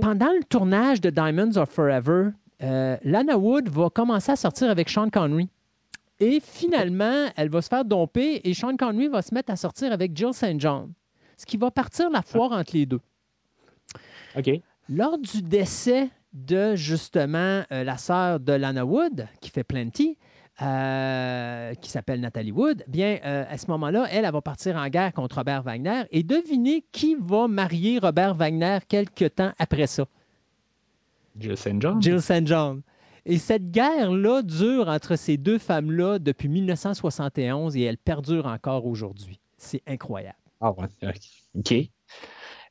Pendant 0.00 0.32
le 0.32 0.42
tournage 0.44 1.00
de 1.00 1.10
Diamonds 1.10 1.56
of 1.56 1.70
Forever, 1.70 2.30
Lana 2.60 3.38
Wood 3.38 3.68
va 3.68 3.88
commencer 3.88 4.32
à 4.32 4.36
sortir 4.36 4.68
avec 4.68 4.88
Sean 4.88 5.08
Connery. 5.10 5.48
Et 6.18 6.40
finalement, 6.40 7.28
elle 7.36 7.50
va 7.50 7.60
se 7.60 7.68
faire 7.68 7.84
domper 7.84 8.40
et 8.44 8.54
Sean 8.54 8.76
Connery 8.76 9.08
va 9.08 9.22
se 9.22 9.34
mettre 9.34 9.52
à 9.52 9.56
sortir 9.56 9.92
avec 9.92 10.16
Jill 10.16 10.32
St. 10.32 10.58
John. 10.58 10.92
Ce 11.36 11.44
qui 11.44 11.56
va 11.58 11.70
partir 11.70 12.08
la 12.10 12.22
foire 12.22 12.52
entre 12.52 12.74
les 12.74 12.86
deux. 12.86 13.00
Lors 14.88 15.18
du 15.18 15.42
décès 15.42 16.08
de 16.32 16.74
justement 16.74 17.62
euh, 17.72 17.84
la 17.84 17.96
sœur 17.96 18.40
de 18.40 18.52
Lana 18.52 18.84
Wood, 18.84 19.26
qui 19.40 19.50
fait 19.50 19.64
Plenty, 19.64 20.16
euh, 20.62 21.74
qui 21.74 21.90
s'appelle 21.90 22.20
Nathalie 22.20 22.52
Wood, 22.52 22.84
bien, 22.88 23.18
euh, 23.24 23.44
à 23.48 23.58
ce 23.58 23.70
moment-là, 23.70 24.06
elle, 24.10 24.24
elle, 24.24 24.32
va 24.32 24.40
partir 24.40 24.76
en 24.76 24.88
guerre 24.88 25.12
contre 25.12 25.36
Robert 25.36 25.62
Wagner. 25.62 26.04
Et 26.12 26.22
devinez 26.22 26.84
qui 26.92 27.16
va 27.18 27.48
marier 27.48 27.98
Robert 27.98 28.34
Wagner 28.34 28.78
quelques 28.88 29.34
temps 29.34 29.52
après 29.58 29.86
ça? 29.86 30.06
Jill 31.38 31.56
St. 31.56 31.80
John. 31.80 32.00
Jill 32.00 32.22
St. 32.22 32.46
John. 32.46 32.82
Et 33.28 33.38
cette 33.38 33.72
guerre-là 33.72 34.42
dure 34.42 34.86
entre 34.86 35.16
ces 35.16 35.36
deux 35.36 35.58
femmes-là 35.58 36.20
depuis 36.20 36.48
1971 36.48 37.76
et 37.76 37.82
elle 37.82 37.98
perdure 37.98 38.46
encore 38.46 38.86
aujourd'hui. 38.86 39.40
C'est 39.58 39.82
incroyable. 39.88 40.38
Ah 40.60 40.72
ouais, 40.72 40.86
OK. 41.56 41.74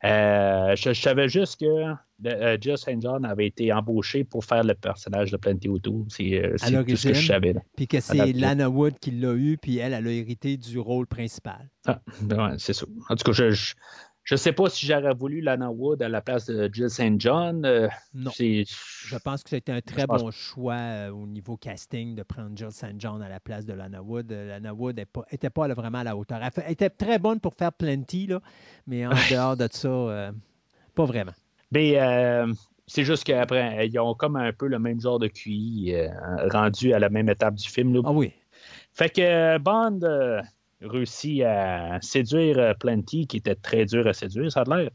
Euh, 0.06 0.76
je, 0.76 0.94
savais 0.94 1.28
juste 1.28 1.60
que 1.60 1.94
euh, 2.26 2.58
Jill 2.62 2.78
St. 2.78 3.02
John 3.02 3.26
avait 3.26 3.48
été 3.48 3.74
embauché 3.74 4.24
pour 4.24 4.46
faire 4.46 4.64
le 4.64 4.76
personnage 4.76 5.32
de 5.32 5.38
Plenty 5.38 5.68
O'Toole. 5.68 6.06
C'est 6.08 6.42
euh, 6.42 6.52
tout 6.52 6.96
ce 6.96 7.08
que 7.10 7.14
je 7.14 7.28
savais. 7.28 7.56
Puis 7.76 7.88
que 7.88 8.00
c'est 8.00 8.32
Lana 8.32 8.70
Wood 8.70 8.98
qui 9.00 9.12
l'a 9.12 9.34
eu, 9.34 9.58
puis 9.58 9.80
elle, 9.80 9.94
elle 9.94 10.08
a 10.08 10.12
hérité 10.12 10.56
du 10.56 10.80
rôle 10.80 11.06
principal. 11.08 11.70
Ah, 11.86 12.00
ben 12.22 12.56
c'est 12.60 12.74
ça. 12.74 12.86
En 13.10 13.16
tout 13.16 13.24
cas, 13.26 13.32
je, 13.34 13.52
je 13.52 13.74
ne 14.34 14.38
sais 14.38 14.54
pas 14.54 14.70
si 14.70 14.88
j'aurais 14.88 15.14
voulu 15.14 15.40
Lana 15.40 15.70
Wood 15.70 16.02
à 16.02 16.10
la 16.10 16.20
place 16.20 16.48
de 16.48 16.68
Jill 16.74 16.90
St. 16.90 17.20
John. 17.20 17.64
Euh, 17.64 17.88
non. 18.16 18.32
Je 18.36 19.18
pense 19.24 19.44
que 19.44 19.52
c'était 19.52 19.72
un 19.72 19.82
très 19.82 20.08
bon 20.08 20.32
choix 20.32 20.74
euh, 20.74 21.10
au 21.12 21.28
niveau 21.28 21.58
casting 21.58 22.16
de 22.16 22.24
prendre 22.24 22.58
Jill 22.58 22.72
St. 22.72 22.96
John 22.98 23.22
à 23.22 23.30
la 23.30 23.40
place 23.40 23.66
de 23.66 23.74
Lana 23.74 24.02
Wood. 24.02 24.32
Euh, 24.32 24.48
Lana 24.48 24.74
Wood 24.74 24.98
n'était 25.32 25.50
pas, 25.52 25.68
vraiment 25.68 26.00
à 26.00 26.04
la 26.04 26.18
hauteur. 26.18 26.40
Elle, 26.42 26.72
était 26.72 26.90
très 26.90 27.20
bonne 27.20 27.40
pour 27.40 27.54
faire 27.54 27.72
Plenty, 27.72 28.26
là, 28.26 28.42
mais 28.88 29.06
en 29.06 29.12
dehors 29.12 29.58
de 29.58 29.68
ça, 29.72 30.32
pas 30.96 31.06
vraiment. 31.06 31.34
Mais 31.72 32.00
c'est 32.88 33.04
juste 33.04 33.26
qu'après, 33.26 33.88
ils 33.88 34.00
ont 34.00 34.16
comme 34.16 34.38
un 34.38 34.54
peu 34.54 34.68
le 34.68 34.80
même 34.80 35.00
genre 35.00 35.20
de 35.20 35.28
QI 35.28 35.94
rendu 36.52 36.94
à 36.94 37.00
la 37.00 37.10
même 37.10 37.30
étape 37.30 37.56
du 37.56 37.70
film. 37.70 38.02
Ah 38.04 38.12
oui. 38.12 38.34
Fait 38.92 39.10
que 39.10 39.58
Bond 39.60 40.00
réussi 40.82 41.44
à 41.44 42.00
séduire 42.02 42.58
euh, 42.60 42.74
Plenty, 42.74 43.28
qui 43.28 43.38
était 43.38 43.56
très 43.56 43.86
dur 43.86 44.08
à 44.08 44.14
séduire, 44.14 44.52
ça 44.52 44.62
a 44.62 44.78
l'air. 44.78 44.90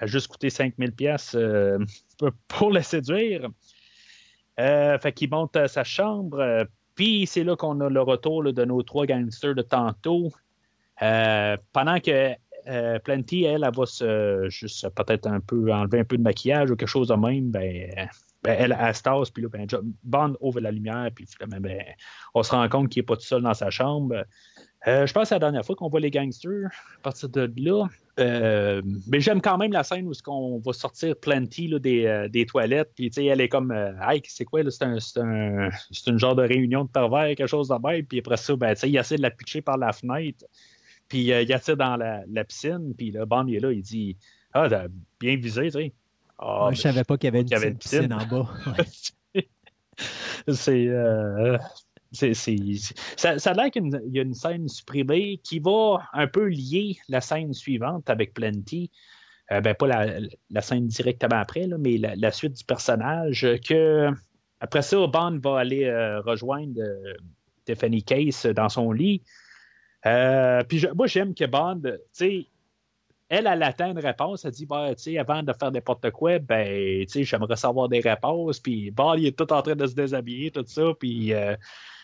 A 0.00 0.06
juste 0.06 0.28
coûté 0.28 0.50
5000 0.50 0.92
pièces 0.92 1.34
euh, 1.34 1.78
pour 2.48 2.70
le 2.70 2.82
séduire. 2.82 3.48
Euh, 4.60 4.98
fait 4.98 5.12
qu'il 5.12 5.30
monte 5.30 5.56
à 5.56 5.68
sa 5.68 5.84
chambre. 5.84 6.66
Puis 6.94 7.26
c'est 7.26 7.44
là 7.44 7.56
qu'on 7.56 7.80
a 7.80 7.88
le 7.88 8.00
retour 8.00 8.42
de 8.42 8.64
nos 8.64 8.82
trois 8.82 9.06
gangsters 9.06 9.54
de 9.54 9.62
tantôt. 9.62 10.30
pendant 10.98 12.00
que 12.00 12.34
Plenty, 13.04 13.44
elle, 13.44 13.64
elle, 13.64 13.74
va 13.74 13.86
se 13.86 14.46
juste 14.48 14.88
peut-être 14.90 15.28
un 15.28 15.40
peu 15.40 15.72
enlever 15.72 16.00
un 16.00 16.04
peu 16.04 16.16
de 16.16 16.22
maquillage 16.22 16.70
ou 16.70 16.76
quelque 16.76 16.88
chose 16.88 17.08
de 17.08 17.14
même, 17.14 17.50
ben, 17.50 18.08
ben 18.42 18.56
elle, 18.58 18.76
elle 18.78 18.94
se 18.94 19.30
puis 19.30 19.42
là, 19.42 19.48
ben, 19.48 19.66
Bond 20.02 20.36
ouvre 20.40 20.60
la 20.60 20.70
lumière, 20.70 21.10
puis 21.14 21.26
ben, 21.46 21.78
on 22.34 22.42
se 22.42 22.50
rend 22.52 22.68
compte 22.68 22.88
qu'il 22.88 23.00
n'est 23.00 23.06
pas 23.06 23.16
tout 23.16 23.22
seul 23.22 23.42
dans 23.42 23.54
sa 23.54 23.70
chambre. 23.70 24.24
Euh, 24.88 25.04
je 25.04 25.12
pense 25.12 25.24
que 25.24 25.28
c'est 25.30 25.34
la 25.34 25.40
dernière 25.40 25.64
fois 25.64 25.74
qu'on 25.74 25.88
voit 25.88 25.98
les 25.98 26.12
gangsters 26.12 26.68
à 26.98 27.00
partir 27.02 27.28
de 27.28 27.52
là. 27.56 27.86
Euh, 28.20 28.80
mais 29.08 29.20
j'aime 29.20 29.40
quand 29.40 29.58
même 29.58 29.72
la 29.72 29.82
scène 29.82 30.06
où 30.06 30.12
on 30.28 30.58
va 30.58 30.72
sortir 30.72 31.16
Plenty 31.16 31.68
des, 31.80 32.06
euh, 32.06 32.28
des, 32.28 32.46
toilettes. 32.46 32.92
Puis 32.94 33.10
elle 33.16 33.40
est 33.40 33.48
comme 33.48 33.72
Hey, 34.00 34.22
c'est 34.26 34.44
quoi? 34.44 34.60
C'est 34.70 34.84
un, 34.84 34.96
un, 35.16 35.70
une 36.06 36.18
genre 36.18 36.36
de 36.36 36.42
réunion 36.42 36.84
de 36.84 36.88
pervers, 36.88 37.34
quelque 37.34 37.48
chose 37.48 37.68
de 37.68 37.74
même. 37.86 38.06
Puis 38.06 38.20
après 38.20 38.36
ça, 38.36 38.54
ben, 38.54 38.74
il 38.84 38.96
essaie 38.96 39.16
de 39.16 39.22
la 39.22 39.30
pitcher 39.30 39.60
par 39.60 39.76
la 39.76 39.92
fenêtre. 39.92 40.44
Puis 41.08 41.24
il 41.24 41.52
attire 41.52 41.76
dans 41.76 41.96
la, 41.96 42.44
piscine. 42.44 42.94
Puis 42.96 43.10
le 43.10 43.24
Bond 43.24 43.46
il 43.48 43.56
est 43.56 43.60
là, 43.60 43.72
il 43.72 43.82
dit 43.82 44.16
Ah, 44.52 44.68
t'as 44.68 44.86
bien 45.18 45.36
visé, 45.36 45.64
tu 45.64 45.70
sais. 45.72 45.92
Ah, 46.38 46.68
je 46.70 46.80
savais 46.80 47.02
pas 47.02 47.16
qu'il 47.16 47.26
y 47.26 47.36
avait 47.36 47.40
une, 47.40 47.78
piscine, 47.78 48.12
en 48.12 48.26
bas. 48.26 48.48
c'est 50.48 50.86
ça, 52.16 53.50
a 53.50 53.54
l'air 53.54 53.70
qu'il 53.70 54.00
y 54.08 54.18
a 54.18 54.22
une 54.22 54.34
scène 54.34 54.68
supprimée 54.68 55.40
qui 55.42 55.58
va 55.58 56.08
un 56.12 56.26
peu 56.26 56.46
lier 56.46 56.96
la 57.08 57.20
scène 57.20 57.52
suivante 57.52 58.10
avec 58.10 58.34
Plenty. 58.34 58.90
Euh, 59.52 59.60
ben, 59.60 59.74
pas 59.74 59.86
la, 59.86 60.60
scène 60.60 60.88
directement 60.88 61.36
après, 61.36 61.68
mais 61.78 61.98
la, 61.98 62.30
suite 62.32 62.54
du 62.54 62.64
personnage. 62.64 63.46
Que 63.66 64.10
après 64.60 64.82
ça, 64.82 65.06
Bond 65.06 65.38
va 65.42 65.60
aller 65.60 65.84
euh, 65.84 66.20
rejoindre 66.20 66.80
euh, 66.80 67.14
Tiffany 67.64 68.02
Case 68.02 68.46
dans 68.46 68.68
son 68.68 68.90
lit. 68.90 69.22
puis 70.02 70.86
moi, 70.94 71.06
j'aime 71.06 71.34
que 71.34 71.44
Bond, 71.44 71.80
tu 71.82 71.90
sais, 72.12 72.46
elle, 73.28 73.46
elle 73.46 73.62
atteint 73.62 73.90
une 73.90 73.98
réponse. 73.98 74.44
Elle 74.44 74.52
dit, 74.52 74.66
bah, 74.66 74.90
avant 75.18 75.42
de 75.42 75.52
faire 75.52 75.70
n'importe 75.70 76.10
quoi, 76.10 76.38
ben, 76.38 77.04
j'aimerais 77.08 77.56
savoir 77.56 77.88
des 77.88 78.00
réponses. 78.00 78.58
Puis, 78.58 78.90
Bond, 78.90 79.14
il 79.14 79.26
est 79.26 79.38
tout 79.38 79.52
en 79.52 79.62
train 79.62 79.76
de 79.76 79.86
se 79.86 79.94
déshabiller, 79.94 80.50
tout 80.50 80.64
ça. 80.66 80.92
Puis, 80.98 81.32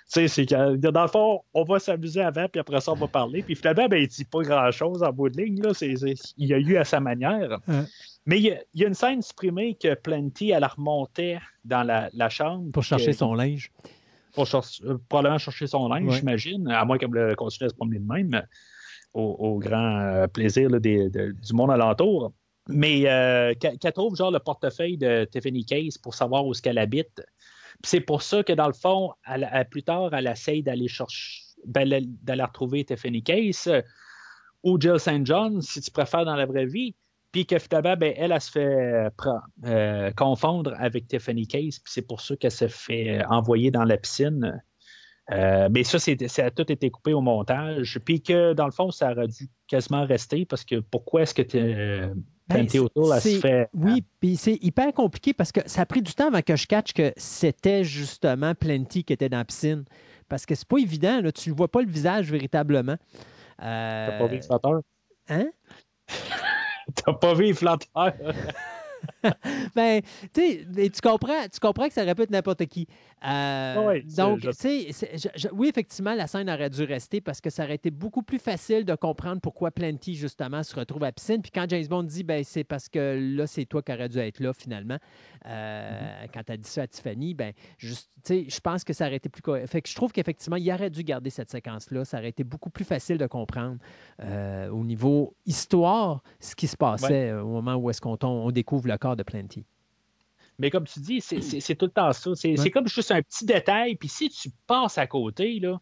sais, 0.07 0.29
c'est 0.29 0.47
que 0.47 0.77
dans 0.77 1.03
le 1.03 1.09
fond, 1.09 1.43
on 1.55 1.65
va 1.65 1.79
s'amuser 1.79 2.21
avant, 2.21 2.47
puis 2.49 2.61
après 2.61 2.81
ça, 2.81 2.93
on 2.93 2.97
va 2.97 3.09
parler. 3.09 3.43
Puis 3.43 3.55
finalement, 3.55 3.89
ben, 3.89 4.03
il 4.03 4.09
dit 4.09 4.25
pas 4.25 4.43
grand-chose 4.43 5.03
en 5.03 5.13
bout 5.13 5.29
de 5.29 5.41
ligne. 5.41 5.61
Là. 5.63 5.73
il 5.81 6.47
y 6.47 6.55
a 6.55 6.59
eu 6.59 6.77
à 6.77 6.85
sa 6.85 7.01
manière. 7.01 7.59
Mais 8.27 8.39
il 8.39 8.59
y, 8.75 8.85
a, 8.85 8.87
une 8.87 8.95
scène 8.95 9.21
supprimée 9.21 9.75
que 9.75 9.95
Plenty, 9.95 10.51
elle 10.51 10.65
remontait 10.65 11.39
dans 11.65 11.83
la, 11.83 12.29
chambre. 12.29 12.71
Pour 12.73 12.85
chercher 12.85 13.13
son 13.13 13.35
linge. 13.35 13.73
Pour 14.35 14.47
euh, 14.55 14.99
probablement 15.09 15.39
chercher 15.39 15.67
son 15.67 15.89
linge, 15.89 16.17
j'imagine, 16.17 16.69
à 16.69 16.85
moins 16.85 16.99
qu'elle 16.99 17.37
continue 17.37 17.67
à 17.67 17.71
se 17.71 17.75
promener 17.75 17.99
de 17.99 18.07
même, 18.07 18.43
au, 19.13 19.59
grand 19.59 19.99
euh, 19.99 20.27
plaisir 20.27 20.71
du 20.81 21.53
monde 21.53 21.71
alentour. 21.71 22.33
Mais 22.69 23.03
euh, 23.07 23.55
qu'elle 23.55 23.93
trouve 23.93 24.17
genre 24.17 24.31
le 24.31 24.39
portefeuille 24.39 24.97
de 24.97 25.25
Tiffany 25.25 25.65
Case 25.65 25.99
pour 25.99 26.15
savoir 26.15 26.47
où 26.47 26.53
est-ce 26.53 26.63
qu'elle 26.63 26.79
habite. 26.79 27.21
C'est 27.85 28.01
pour 28.01 28.23
ça 28.23 28.43
que 28.43 28.53
dans 28.53 28.67
le 28.67 28.73
fond, 28.73 29.13
plus 29.71 29.83
tard, 29.83 30.15
elle 30.15 30.27
essaye 30.27 30.63
d'aller 30.63 30.89
chercher, 30.89 31.43
ben, 31.67 31.89
d'aller 32.23 32.43
retrouver 32.43 32.85
Tiffany 32.85 33.23
Case 33.23 33.71
ou 34.63 34.81
Jill 34.81 34.99
St. 34.99 35.27
John, 35.27 35.61
si 35.61 35.81
tu 35.81 35.91
préfères 35.91 36.25
dans 36.25 36.37
la 36.37 36.47
vraie 36.47 36.67
vie. 36.67 36.95
Puis 37.33 37.47
que 37.47 37.59
finalement, 37.59 37.97
ben, 37.97 38.13
elle, 38.17 38.31
elle, 38.31 38.41
se 38.43 38.51
fait 38.51 39.11
euh, 39.65 40.11
confondre 40.13 40.75
avec 40.79 41.09
Tiffany 41.09 41.47
Case, 41.47 41.79
puis 41.79 41.91
c'est 41.91 42.07
pour 42.07 42.21
ça 42.21 42.37
qu'elle 42.37 42.51
se 42.51 42.69
fait 42.69 43.25
envoyer 43.25 43.71
dans 43.71 43.85
la 43.85 43.97
piscine. 43.97 44.63
Euh, 45.31 45.69
mais 45.71 45.83
ça, 45.85 45.99
ça 45.99 46.45
a 46.45 46.51
tout 46.51 46.71
été 46.71 46.91
coupé 46.91 47.15
au 47.15 47.21
montage. 47.23 47.99
Puis 48.05 48.23
que 48.23 48.53
dans 48.53 48.67
le 48.67 48.73
fond, 48.73 48.91
ça 48.91 49.13
aurait 49.13 49.29
dû 49.29 49.49
quasiment 49.67 50.05
rester 50.05 50.45
parce 50.45 50.65
que 50.65 50.81
pourquoi 50.81 51.23
est-ce 51.23 51.35
que 51.35 52.13
ben, 52.55 52.81
autour, 52.81 53.15
se 53.15 53.41
fait. 53.41 53.69
Oui, 53.75 54.05
puis 54.21 54.37
c'est 54.37 54.59
hyper 54.63 54.93
compliqué 54.93 55.33
parce 55.33 55.53
que 55.53 55.61
ça 55.67 55.83
a 55.83 55.87
pris 55.87 56.03
du 56.03 56.15
temps 56.15 56.29
avant 56.29 56.43
que 56.43 56.57
je 56.57 56.67
catch 56.67 56.93
que 56.93 57.13
c'était 57.17 57.85
justement 57.85 58.55
Plenty 58.55 59.05
qui 59.05 59.13
était 59.13 59.29
dans 59.29 59.39
la 59.39 59.45
piscine. 59.45 59.85
Parce 60.29 60.47
que 60.47 60.55
c'est 60.55 60.67
pas 60.67 60.79
évident, 60.79 61.21
là, 61.21 61.33
tu 61.33 61.51
ne 61.51 61.55
vois 61.55 61.69
pas 61.69 61.83
le 61.83 61.89
visage 61.89 62.31
véritablement. 62.31 62.97
Euh... 63.63 64.07
T'as 64.09 64.19
pas 64.19 64.27
vu 64.27 64.37
le 64.37 64.43
flotteur? 64.43 64.81
Hein? 65.29 65.51
T'as 66.95 67.13
pas 67.13 67.35
vu 67.35 67.49
le 67.49 67.55
flotteur? 67.55 68.13
ben, 69.75 70.01
tu 70.33 71.01
comprends, 71.03 71.49
tu 71.53 71.61
comprends 71.61 71.89
que 71.89 71.95
ça 71.95 72.03
répète 72.03 72.31
n'importe 72.31 72.67
qui. 72.67 72.87
Euh, 73.25 73.75
oui, 73.87 74.03
donc, 74.17 74.41
tu 74.41 74.53
sais, 74.53 74.89
oui, 75.53 75.69
effectivement, 75.69 76.15
la 76.15 76.27
scène 76.27 76.51
aurait 76.51 76.71
dû 76.71 76.83
rester 76.83 77.21
parce 77.21 77.41
que 77.41 77.51
ça 77.51 77.65
aurait 77.65 77.77
été 77.77 77.91
beaucoup 77.91 78.23
plus 78.23 78.39
facile 78.39 78.85
de 78.85 78.95
comprendre 78.95 79.41
pourquoi 79.41 79.71
Plenty, 79.71 80.15
justement, 80.15 80.63
se 80.63 80.75
retrouve 80.75 81.05
à 81.05 81.07
la 81.07 81.13
piscine. 81.13 81.41
Puis 81.41 81.53
quand 81.53 81.67
James 81.69 81.87
Bond 81.87 82.03
dit, 82.03 82.25
ben, 82.25 82.43
c'est 82.45 82.65
parce 82.65 82.89
que 82.89 83.37
là, 83.37 83.47
c'est 83.47 83.65
toi 83.65 83.83
qui 83.83 83.93
aurais 83.93 84.09
dû 84.09 84.19
être 84.19 84.41
là, 84.41 84.53
finalement, 84.53 84.99
euh, 85.47 85.91
mm-hmm. 85.91 86.29
quand 86.35 86.43
tu 86.45 86.53
as 86.53 86.57
dit 86.57 86.69
ça 86.69 86.83
à 86.83 86.87
Tiffany, 86.87 87.35
ben, 87.35 87.53
je 87.79 88.61
pense 88.61 88.85
que 88.85 88.93
ça 88.93 89.07
aurait 89.07 89.17
été 89.17 89.29
plus. 89.29 89.43
Fait 89.67 89.83
que 89.83 89.89
je 89.89 89.95
trouve 89.95 90.13
qu'effectivement, 90.13 90.57
il 90.57 90.71
aurait 90.73 90.91
dû 90.91 91.03
garder 91.05 91.31
cette 91.31 91.51
séquence-là. 91.51 92.05
Ça 92.05 92.19
aurait 92.19 92.29
été 92.29 92.45
beaucoup 92.45 92.71
plus 92.71 92.85
facile 92.85 93.19
de 93.19 93.27
comprendre 93.27 93.79
euh, 94.21 94.69
au 94.69 94.85
niveau 94.85 95.35
histoire 95.47 96.23
ce 96.41 96.55
qui 96.55 96.67
se 96.67 96.77
passait 96.77 97.33
au 97.33 97.49
moment 97.49 97.77
où 97.77 97.91
est-ce 97.91 98.01
qu'on 98.01 98.19
on 98.23 98.51
découvre 98.51 98.89
le 98.89 98.99
corps 98.99 99.12
de 99.17 99.23
Plenty. 99.23 99.65
Mais 100.59 100.71
comme 100.71 100.85
tu 100.87 101.01
dis, 101.01 101.21
c'est 101.21 101.75
tout 101.75 101.87
le 101.87 101.93
temps 101.93 102.13
ça. 102.13 102.31
C'est 102.35 102.71
comme 102.71 102.87
juste 102.87 103.11
un 103.11 103.23
petit 103.23 103.45
détail. 103.45 103.97
Puis 103.97 104.09
si 104.09 104.29
tu 104.29 104.51
passes 104.67 104.99
à 104.99 105.07
côté, 105.07 105.61
là, 105.61 105.81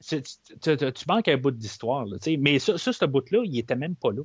tu, 0.00 1.04
manques 1.08 1.28
un 1.28 1.36
bout 1.36 1.50
d'histoire. 1.50 2.06
Mais 2.38 2.58
ça, 2.58 2.78
ce 2.78 3.04
bout-là, 3.04 3.42
il 3.44 3.58
était 3.58 3.76
même 3.76 3.94
pas 3.94 4.10
là. 4.12 4.22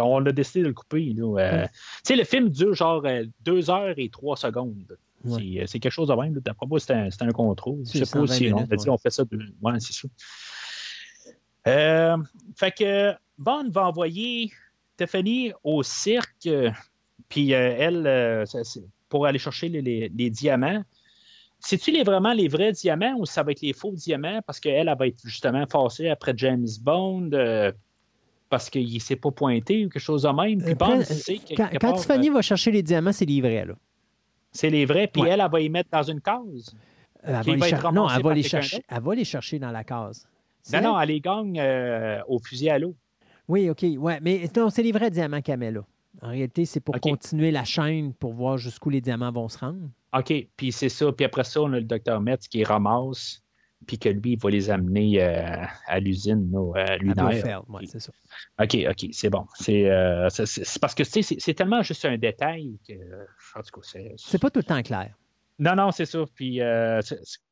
On 0.00 0.24
a 0.26 0.32
décidé 0.32 0.62
de 0.62 0.68
le 0.68 0.74
couper. 0.74 1.14
Euh, 1.18 1.66
le 2.08 2.24
film 2.24 2.48
dure 2.48 2.74
genre 2.74 3.04
euh, 3.04 3.24
deux 3.44 3.70
heures 3.70 3.94
et 3.96 4.08
trois 4.08 4.36
secondes. 4.36 4.96
Euh, 5.26 5.64
c'est 5.66 5.78
quelque 5.78 5.92
chose 5.92 6.08
de 6.08 6.14
même. 6.14 6.34
D'après 6.34 6.66
moi, 6.66 6.80
c'était 6.80 6.94
un, 6.94 7.30
contrôle. 7.30 7.80
Je 7.84 8.04
sais 8.04 8.18
pas 8.18 8.26
si 8.26 8.52
on, 8.52 8.66
on 8.92 8.98
fait 8.98 9.10
ça. 9.10 9.24
De... 9.24 9.38
Ouais, 9.62 9.74
c'est 9.78 9.92
ça. 9.92 10.08
fait 12.56 12.72
que 12.72 13.14
Bond 13.36 13.68
va 13.70 13.86
envoyer 13.86 14.50
Tiffany 14.96 15.52
au 15.62 15.82
cirque. 15.82 16.48
Puis 17.28 17.50
elle, 17.52 18.46
pour 19.08 19.26
aller 19.26 19.38
chercher 19.38 19.68
les, 19.68 20.30
diamants. 20.30 20.82
C'est-tu 21.60 21.90
les, 21.90 22.04
vraiment 22.04 22.32
les 22.32 22.48
vrais 22.48 22.72
diamants 22.72 23.16
ou 23.18 23.26
ça 23.26 23.42
va 23.42 23.52
être 23.52 23.62
les 23.62 23.72
faux 23.72 23.92
diamants? 23.92 24.40
Parce 24.46 24.60
qu'elle, 24.60 24.88
elle 24.88 24.96
va 24.96 25.06
être 25.06 25.18
justement 25.24 25.64
forcée 25.66 26.08
après 26.08 26.32
James 26.36 26.68
Bond 26.80 27.30
euh, 27.32 27.72
parce 28.48 28.70
qu'il 28.70 28.92
ne 28.92 28.98
s'est 28.98 29.16
pas 29.16 29.30
pointé 29.30 29.84
ou 29.84 29.88
quelque 29.88 30.02
chose 30.02 30.22
de 30.22 30.28
même? 30.28 30.62
Puis 30.62 30.74
Bond, 30.74 31.02
quand, 31.56 31.68
quand 31.80 31.92
Tiffany 31.94 32.30
euh, 32.30 32.34
va 32.34 32.42
chercher 32.42 32.70
les 32.70 32.82
diamants, 32.82 33.12
c'est 33.12 33.24
les 33.24 33.40
vrais. 33.40 33.64
Là. 33.64 33.74
C'est 34.52 34.70
les 34.70 34.86
vrais, 34.86 35.08
puis 35.08 35.22
elle, 35.22 35.40
elle 35.40 35.50
va 35.50 35.60
y 35.60 35.68
mettre 35.68 35.90
dans 35.90 36.02
une 36.02 36.20
case. 36.20 36.74
Euh, 37.26 37.42
elle 37.46 37.58
va 37.58 37.92
non, 37.92 38.08
elle 38.08 38.22
va, 38.22 38.34
les 38.34 38.44
chercher, 38.44 38.82
elle 38.88 39.02
va 39.02 39.14
les 39.14 39.24
chercher 39.24 39.58
dans 39.58 39.70
la 39.70 39.82
case. 39.82 40.28
Non, 40.72 40.80
non, 40.80 41.00
elle 41.00 41.08
les 41.08 41.20
gagne 41.20 41.60
au 42.28 42.38
fusil 42.38 42.70
à 42.70 42.78
l'eau. 42.78 42.94
Oui, 43.48 43.68
OK. 43.70 43.84
Ouais, 43.96 44.18
mais 44.22 44.48
non, 44.54 44.70
c'est 44.70 44.82
les 44.82 44.92
vrais 44.92 45.10
diamants 45.10 45.40
qu'elle 45.40 45.58
met 45.58 45.72
là. 45.72 45.80
En 46.22 46.30
réalité, 46.30 46.64
c'est 46.64 46.80
pour 46.80 46.98
continuer 47.00 47.50
la 47.50 47.64
chaîne 47.64 48.12
pour 48.12 48.32
voir 48.32 48.58
jusqu'où 48.58 48.90
les 48.90 49.00
diamants 49.00 49.30
vont 49.30 49.48
se 49.48 49.58
rendre. 49.58 49.88
OK, 50.16 50.32
puis 50.56 50.72
c'est 50.72 50.88
ça. 50.88 51.12
Puis 51.12 51.24
après 51.24 51.44
ça, 51.44 51.62
on 51.62 51.72
a 51.72 51.78
le 51.78 51.84
docteur 51.84 52.20
Metz 52.20 52.48
qui 52.48 52.64
ramasse, 52.64 53.42
puis 53.86 53.98
que 53.98 54.08
lui, 54.08 54.32
il 54.32 54.38
va 54.38 54.50
les 54.50 54.70
amener 54.70 55.22
euh, 55.22 55.64
à 55.86 56.00
l'usine, 56.00 56.52
à 56.74 56.96
lunaire. 56.96 57.62
Oui, 57.68 57.86
c'est 57.86 58.00
ça. 58.00 58.12
OK, 58.60 58.76
OK, 58.90 59.10
c'est 59.12 59.30
bon. 59.30 59.46
C'est 59.54 59.88
euh, 59.88 60.28
parce 60.80 60.94
que 60.94 61.04
c'est 61.04 61.54
tellement 61.54 61.82
juste 61.82 62.04
un 62.04 62.18
détail 62.18 62.78
que. 62.86 62.94
En 63.54 63.62
tout 63.62 63.80
cas, 63.80 64.16
c'est. 64.16 64.40
pas 64.40 64.50
tout 64.50 64.60
le 64.60 64.64
temps 64.64 64.82
clair. 64.82 65.14
Non, 65.60 65.74
non, 65.74 65.90
c'est 65.92 66.06
ça. 66.06 66.24
Puis 66.34 66.60
euh, 66.60 67.00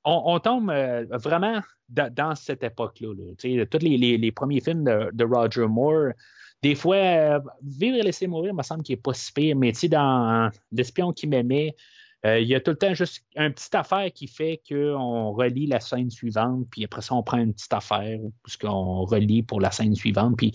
on, 0.05 0.39
tombe 0.39 0.73
vraiment 1.11 1.61
dans, 1.89 2.35
cette 2.35 2.63
époque-là. 2.63 3.15
Tous 3.37 3.79
les, 3.79 4.33
premiers 4.33 4.61
films 4.61 4.85
de 4.85 5.25
Roger 5.25 5.67
Moore 5.67 6.13
des 6.67 6.75
fois, 6.75 6.97
euh, 6.97 7.39
Vivre 7.63 7.97
et 7.97 8.03
laisser 8.03 8.27
mourir 8.27 8.53
me 8.53 8.63
semble 8.65 8.83
qu'il 8.83 8.95
n'est 8.95 9.01
pas 9.01 9.15
si 9.15 9.33
pire, 9.33 9.55
mais 9.55 9.73
dans 9.89 10.51
L'espion 10.73 11.13
qui 11.13 11.29
m'aimait, 11.29 11.77
euh, 12.25 12.41
il 12.41 12.49
y 12.49 12.57
a 12.57 12.61
tout 12.61 12.73
le 12.73 12.77
temps 12.77 12.93
juste 12.93 13.25
une 13.37 13.53
petite 13.53 13.75
affaire 13.77 14.11
qui 14.13 14.27
fait 14.27 14.61
qu'on 14.69 15.31
relie 15.31 15.69
la 15.69 15.79
scène 15.79 16.11
suivante, 16.11 16.67
puis 16.69 16.85
après 16.85 17.03
ça, 17.03 17.15
on 17.15 17.23
prend 17.23 17.39
une 17.39 17.55
petite 17.55 17.73
affaire, 17.73 18.19
puisqu'on 18.43 19.05
relie 19.05 19.45
pour 19.45 19.61
la 19.61 19.71
scène 19.71 19.95
suivante. 19.95 20.37
Puis, 20.37 20.53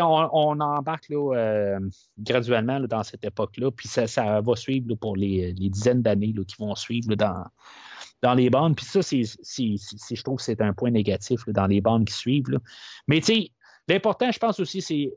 on, 0.00 0.28
on 0.32 0.60
embarque 0.60 1.08
là, 1.08 1.34
euh, 1.34 1.80
graduellement 2.20 2.78
dans 2.78 3.02
cette 3.02 3.24
époque-là, 3.24 3.72
puis 3.72 3.88
ça, 3.88 4.40
va 4.40 4.54
suivre 4.54 4.94
pour 4.94 5.16
les, 5.16 5.52
dizaines 5.54 6.02
d'années 6.02 6.34
qui 6.46 6.56
vont 6.60 6.76
suivre 6.76 7.16
dans, 7.16 7.46
dans 8.22 8.34
les 8.34 8.48
bandes. 8.48 8.76
Puis 8.76 8.86
ça, 8.86 9.00
je 9.00 10.22
trouve 10.22 10.36
que 10.36 10.44
c'est 10.44 10.60
un 10.60 10.72
point 10.72 10.92
négatif 10.92 11.40
dans 11.48 11.66
les 11.66 11.80
bandes 11.80 12.04
qui 12.04 12.14
suivent. 12.14 12.60
Mais 13.08 13.18
tu 13.18 13.34
sais, 13.34 13.50
l'important, 13.88 14.30
je 14.30 14.38
pense 14.38 14.60
aussi, 14.60 14.82
c'est 14.82 15.12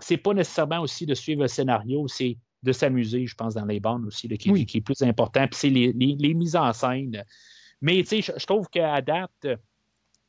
c'est 0.00 0.16
pas 0.16 0.34
nécessairement 0.34 0.80
aussi 0.80 1.06
de 1.06 1.14
suivre 1.14 1.42
le 1.42 1.48
scénario, 1.48 2.08
c'est 2.08 2.36
de 2.62 2.72
s'amuser, 2.72 3.26
je 3.26 3.34
pense, 3.34 3.54
dans 3.54 3.64
les 3.64 3.80
bandes 3.80 4.06
aussi, 4.06 4.28
qui, 4.28 4.50
est 4.50 4.80
plus 4.80 5.02
important. 5.02 5.46
Puis 5.46 5.58
c'est 5.58 5.70
les, 5.70 6.34
mises 6.34 6.56
en 6.56 6.72
scène. 6.72 7.24
Mais 7.80 8.02
tu 8.02 8.22
sais, 8.22 8.34
je, 8.38 8.46
trouve 8.46 8.68
qu'à 8.68 9.00
date, 9.00 9.46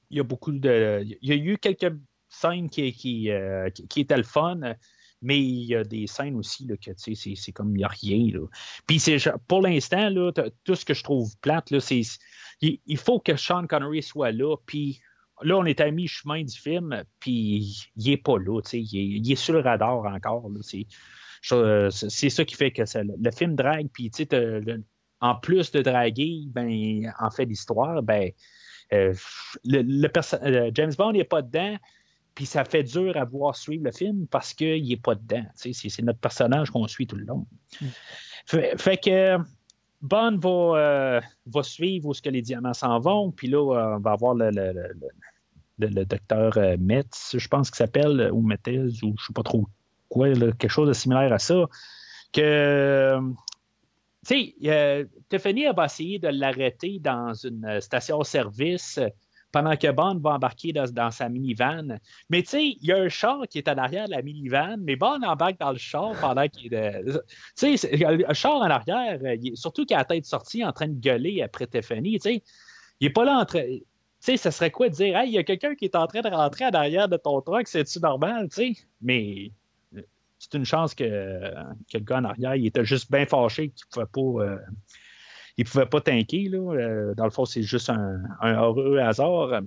il 0.09 0.17
y 0.17 0.19
a 0.19 0.23
beaucoup 0.23 0.51
de. 0.51 1.03
Il 1.21 1.29
y 1.29 1.31
a 1.33 1.35
eu 1.35 1.57
quelques 1.57 1.93
scènes 2.29 2.69
qui, 2.69 2.93
qui, 2.93 3.29
euh, 3.29 3.69
qui, 3.69 4.01
étaient 4.01 4.17
le 4.17 4.23
fun, 4.23 4.59
mais 5.21 5.39
il 5.39 5.65
y 5.65 5.75
a 5.75 5.83
des 5.83 6.07
scènes 6.07 6.35
aussi 6.35 6.65
là, 6.65 6.77
que 6.77 6.91
tu 6.91 7.15
sais, 7.15 7.33
c'est 7.35 7.51
comme 7.51 7.75
il 7.75 7.79
n'y 7.79 7.83
a 7.83 7.89
rien. 7.89 8.31
Là. 8.33 8.47
Puis 8.87 9.03
pour 9.47 9.61
l'instant, 9.61 10.09
tout 10.63 10.75
ce 10.75 10.85
que 10.85 10.93
je 10.93 11.03
trouve 11.03 11.35
plate, 11.41 11.77
c'est. 11.79 12.01
Il, 12.61 12.97
faut 12.97 13.19
que 13.19 13.35
Sean 13.35 13.65
Connery 13.67 14.03
soit 14.03 14.31
là, 14.31 14.55
puis 14.65 15.01
là, 15.43 15.57
on 15.57 15.65
est 15.65 15.79
à 15.81 15.89
mi-chemin 15.91 16.43
du 16.43 16.57
film, 16.57 17.03
puis 17.19 17.87
il 17.95 18.09
n'est 18.09 18.17
pas 18.17 18.37
là, 18.37 18.61
il 18.73 19.31
est, 19.31 19.35
sur 19.35 19.53
le 19.53 19.59
radar 19.59 20.05
encore. 20.05 20.49
C'est 20.61 22.29
ça 22.29 22.45
qui 22.45 22.55
fait 22.55 22.71
que 22.71 22.83
le 22.95 23.31
film 23.31 23.55
drague, 23.55 23.87
puis 23.91 24.11
en 25.21 25.35
plus 25.35 25.71
de 25.71 25.81
draguer, 25.81 26.43
ben, 26.47 27.13
en 27.19 27.29
fait 27.29 27.45
l'histoire, 27.45 28.01
ben, 28.01 28.31
euh, 28.93 29.13
le, 29.63 30.07
euh, 30.07 30.71
James 30.73 30.93
Bond 30.97 31.13
n'est 31.13 31.23
pas 31.23 31.41
dedans, 31.41 31.77
puis 32.35 32.45
ça 32.45 32.65
fait 32.65 32.83
dur 32.83 33.15
à 33.15 33.25
voir 33.25 33.55
suivre 33.55 33.85
le 33.85 33.91
film 33.91 34.27
parce 34.27 34.53
qu'il 34.53 34.87
n'est 34.87 34.97
pas 34.97 35.15
dedans. 35.15 35.45
C'est 35.53 36.01
notre 36.01 36.19
personnage 36.19 36.71
qu'on 36.71 36.87
suit 36.87 37.07
tout 37.07 37.15
le 37.15 37.25
long. 37.25 37.45
Mm. 37.81 37.87
Fait, 38.77 38.97
que 38.97 39.37
Bond 40.01 40.37
va, 40.37 40.79
euh, 40.79 41.21
va 41.45 41.63
suivre 41.63 42.07
où 42.07 42.13
ce 42.13 42.21
que 42.21 42.29
les 42.29 42.41
diamants 42.41 42.73
s'en 42.73 42.99
vont, 42.99 43.31
puis 43.31 43.47
là, 43.47 43.61
on 43.61 43.99
va 43.99 44.11
avoir 44.11 44.33
le, 44.33 44.49
le, 44.49 44.73
docteur 45.87 46.57
euh, 46.57 46.75
Metz, 46.79 47.35
je 47.37 47.47
pense 47.47 47.69
qu'il 47.69 47.77
s'appelle, 47.77 48.29
ou 48.31 48.41
Metz, 48.41 48.61
ou 48.67 48.91
je 49.01 49.05
ne 49.05 49.17
sais 49.17 49.33
pas 49.33 49.43
trop 49.43 49.67
quoi, 50.09 50.31
quelque 50.33 50.69
chose 50.69 50.87
de 50.87 50.93
similaire 50.93 51.31
à 51.31 51.39
ça, 51.39 51.65
que, 52.33 53.19
tu 54.25 54.53
sais, 54.61 55.07
Tiffany 55.29 55.65
va 55.75 55.85
essayer 55.85 56.19
de 56.19 56.27
l'arrêter 56.27 56.99
dans 56.99 57.33
une 57.33 57.79
station-service 57.81 58.99
pendant 59.51 59.75
que 59.75 59.91
Bond 59.91 60.19
va 60.19 60.31
embarquer 60.31 60.71
dans, 60.73 61.11
sa 61.11 61.27
minivan. 61.27 61.97
Mais 62.29 62.41
tu 62.41 62.49
sais, 62.49 62.65
il 62.67 62.85
y 62.85 62.91
a 62.93 62.97
un 62.97 63.09
char 63.09 63.41
qui 63.49 63.57
est 63.57 63.67
à 63.67 63.73
l'arrière 63.73 64.05
de 64.05 64.11
la 64.11 64.21
minivan, 64.21 64.77
mais 64.79 64.95
Bond 64.95 65.21
embarque 65.23 65.59
dans 65.59 65.71
le 65.71 65.77
char 65.77 66.13
pendant 66.21 66.47
qu'il 66.47 66.73
est. 66.73 67.03
Tu 67.57 67.77
sais, 67.77 68.05
un 68.05 68.33
char 68.33 68.55
en 68.55 68.69
arrière, 68.69 69.19
surtout 69.55 69.85
qu'il 69.85 69.95
a 69.95 69.99
la 69.99 70.05
tête 70.05 70.25
sortie 70.25 70.63
en 70.63 70.71
train 70.71 70.87
de 70.87 70.99
gueuler 70.99 71.41
après 71.41 71.67
Tiffany, 71.67 72.19
tu 72.19 72.29
sais 72.29 72.43
il 73.01 73.07
est 73.07 73.09
pas 73.09 73.25
là 73.25 73.39
en 73.39 73.45
train. 73.45 73.63
Sais, 74.21 74.37
ça 74.37 74.51
serait 74.51 74.71
quoi 74.71 74.87
de 74.87 74.93
dire, 74.93 75.17
hey, 75.17 75.29
il 75.29 75.33
y 75.33 75.37
a 75.37 75.43
quelqu'un 75.43 75.75
qui 75.75 75.85
est 75.85 75.95
en 75.95 76.07
train 76.07 76.21
de 76.21 76.29
rentrer 76.29 76.65
à 76.65 76.71
l'arrière 76.71 77.09
de 77.09 77.17
ton 77.17 77.41
truck, 77.41 77.67
c'est-tu 77.67 77.99
normal, 77.99 78.47
tu 78.49 78.75
sais? 78.75 78.81
Mais 79.01 79.51
c'est 80.37 80.53
une 80.53 80.65
chance 80.65 80.95
que, 80.95 81.03
que, 81.91 81.97
le 81.97 82.03
gars 82.03 82.17
en 82.17 82.25
arrière, 82.25 82.55
il 82.55 82.67
était 82.67 82.85
juste 82.85 83.11
bien 83.11 83.25
fâché 83.25 83.69
qu'il 83.69 83.85
pouvait 83.91 84.05
pas. 84.05 84.43
Euh, 84.45 84.57
il 85.57 85.65
pouvait 85.65 85.85
pas 85.85 86.01
tanker, 86.01 86.49
là. 86.49 86.73
Euh, 86.73 87.13
dans 87.15 87.25
le 87.25 87.31
fond, 87.31 87.45
c'est 87.45 87.63
juste 87.63 87.89
un, 87.89 88.23
heureux 88.41 88.99
hasard. 88.99 89.61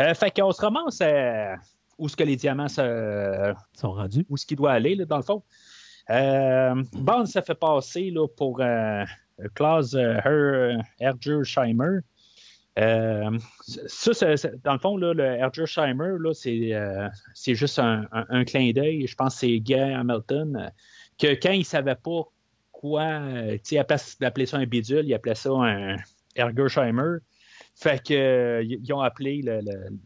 Euh, 0.00 0.14
fait 0.14 0.30
qu'on 0.30 0.52
se 0.52 0.60
ramasse 0.60 1.00
à 1.00 1.54
où 1.96 2.08
ce 2.08 2.16
que 2.16 2.24
les 2.24 2.36
diamants 2.36 2.68
sont 2.68 3.92
rendus. 3.92 4.26
Où 4.28 4.36
ce 4.36 4.44
qu'il 4.46 4.56
doit 4.56 4.72
aller, 4.72 4.94
là, 4.94 5.04
dans 5.04 5.16
le 5.16 5.22
fond? 5.22 5.42
Euh, 6.10 6.82
Bond 6.92 7.26
s'est 7.26 7.42
fait 7.42 7.54
passer 7.54 8.10
là, 8.10 8.26
pour 8.28 8.60
euh, 8.60 9.04
Klaus 9.54 9.94
euh, 9.94 10.76
Ergersheimer. 11.00 12.00
Euh, 12.78 13.38
ça, 13.60 14.12
dans 14.64 14.72
le 14.72 14.78
fond, 14.78 14.96
là, 14.96 15.14
le 15.14 15.24
Ergersheimer, 15.24 16.16
là, 16.18 16.32
c'est, 16.34 16.74
euh, 16.74 17.08
c'est 17.32 17.54
juste 17.54 17.78
un, 17.78 18.08
un, 18.12 18.44
clin 18.44 18.72
d'œil. 18.72 19.06
Je 19.06 19.14
pense 19.14 19.34
que 19.34 19.40
c'est 19.40 19.60
Guy 19.60 19.74
Hamilton, 19.74 20.72
que 21.18 21.34
quand 21.34 21.52
il 21.52 21.60
ne 21.60 21.64
savait 21.64 21.94
pas 21.94 22.22
quoi, 22.72 23.02
à 23.02 23.84
place 23.84 24.18
d'appeler 24.18 24.46
ça 24.46 24.58
un 24.58 24.66
bidule, 24.66 25.06
il 25.06 25.14
appelait 25.14 25.34
ça 25.34 25.50
un 25.50 25.96
Ergersheimer. 26.34 27.18
Fait 27.76 28.04
que 28.04 28.62
ils 28.62 28.92
ont 28.92 29.00
appelé 29.00 29.42
le, 29.42 29.60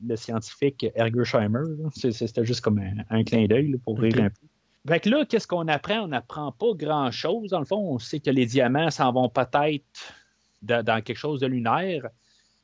le, 0.07 0.17
scientifique 0.17 0.87
Ergersheimer. 0.95 1.65
C'était 1.95 2.45
juste 2.45 2.63
comme 2.63 2.81
un, 3.11 3.25
clin 3.25 3.47
d'œil 3.47 3.77
pour 3.85 3.99
rire 3.99 4.21
un 4.21 4.31
peu. 4.31 4.47
Fait 4.87 5.01
que 5.01 5.11
là, 5.11 5.27
qu'est-ce 5.27 5.47
qu'on 5.47 5.69
apprend? 5.69 6.01
On 6.01 6.09
n'apprend 6.09 6.53
pas 6.53 6.73
grand-chose. 6.75 7.51
Dans 7.51 7.59
le 7.59 7.67
fond, 7.67 7.95
on 7.95 7.99
sait 7.99 8.21
que 8.21 8.31
les 8.31 8.47
diamants 8.47 8.91
s'en 8.91 9.13
vont 9.13 9.29
peut-être 9.29 10.15
dans 10.63 11.03
quelque 11.03 11.19
chose 11.19 11.41
de 11.41 11.47
lunaire. 11.47 12.09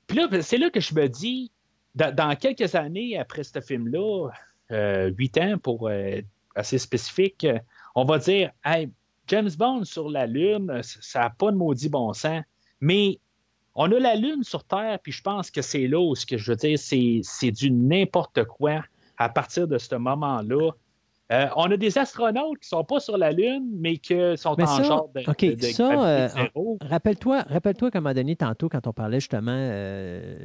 Puis 0.07 0.19
là, 0.19 0.29
c'est 0.43 0.59
là 0.59 0.71
que 0.71 0.81
je 0.81 0.95
me 0.95 1.09
dis, 1.09 1.51
dans, 1.95 2.37
quelques 2.37 2.75
années 2.75 3.19
après 3.19 3.45
ce 3.45 3.61
film-là, 3.61 4.31
euh, 4.71 5.11
huit 5.17 5.37
ans 5.39 5.59
pour 5.59 5.91
être 5.91 6.27
assez 6.55 6.79
spécifique, 6.79 7.47
on 7.95 8.05
va 8.05 8.19
dire, 8.19 8.51
hey, 8.65 8.91
James 9.29 9.51
Bond 9.57 9.85
sur 9.85 10.11
la 10.11 10.27
Lune, 10.27 10.81
ça 10.83 11.21
n'a 11.21 11.31
pas 11.31 11.51
de 11.51 11.57
maudit 11.57 11.89
bon 11.89 12.13
sens. 12.13 12.43
Mais 12.81 13.19
on 13.75 13.91
a 13.91 13.99
la 13.99 14.15
Lune 14.15 14.43
sur 14.43 14.65
Terre, 14.65 14.99
puis 15.03 15.13
je 15.13 15.23
pense 15.23 15.51
que 15.51 15.63
c'est 15.63 15.87
là 15.87 16.01
où 16.01 16.15
ce 16.15 16.27
que 16.27 16.37
je 16.37 16.53
veux 16.53 16.57
dire, 16.57 16.79
c'est 16.79 17.51
du 17.51 17.71
n'importe 17.71 18.45
quoi 18.45 18.85
à 19.17 19.29
partir 19.29 19.67
de 19.67 19.79
ce 19.79 19.95
moment-là. 19.95 20.71
Euh, 21.35 21.47
on 21.56 21.70
a 21.70 21.77
des 21.77 21.98
astronautes 21.98 22.59
qui 22.61 22.66
ne 22.73 22.78
sont 22.78 22.85
pas 22.85 23.01
sur 23.01 23.19
la 23.19 23.32
Lune, 23.32 23.69
mais 23.77 23.97
qui 23.97 24.15
sont 24.36 24.61
en 24.61 24.82
genre 24.82 25.09
de. 25.15 25.23
OK, 25.28 25.61
ça, 25.61 26.06
euh, 26.06 26.28
rappelle-toi, 26.81 27.44
rappelle-toi 27.48 27.90
donné, 28.15 28.36
tantôt, 28.36 28.69
quand 28.69 28.86
on 28.86 28.93
parlait 28.93 29.20
justement 29.20 29.52
euh, 29.55 30.36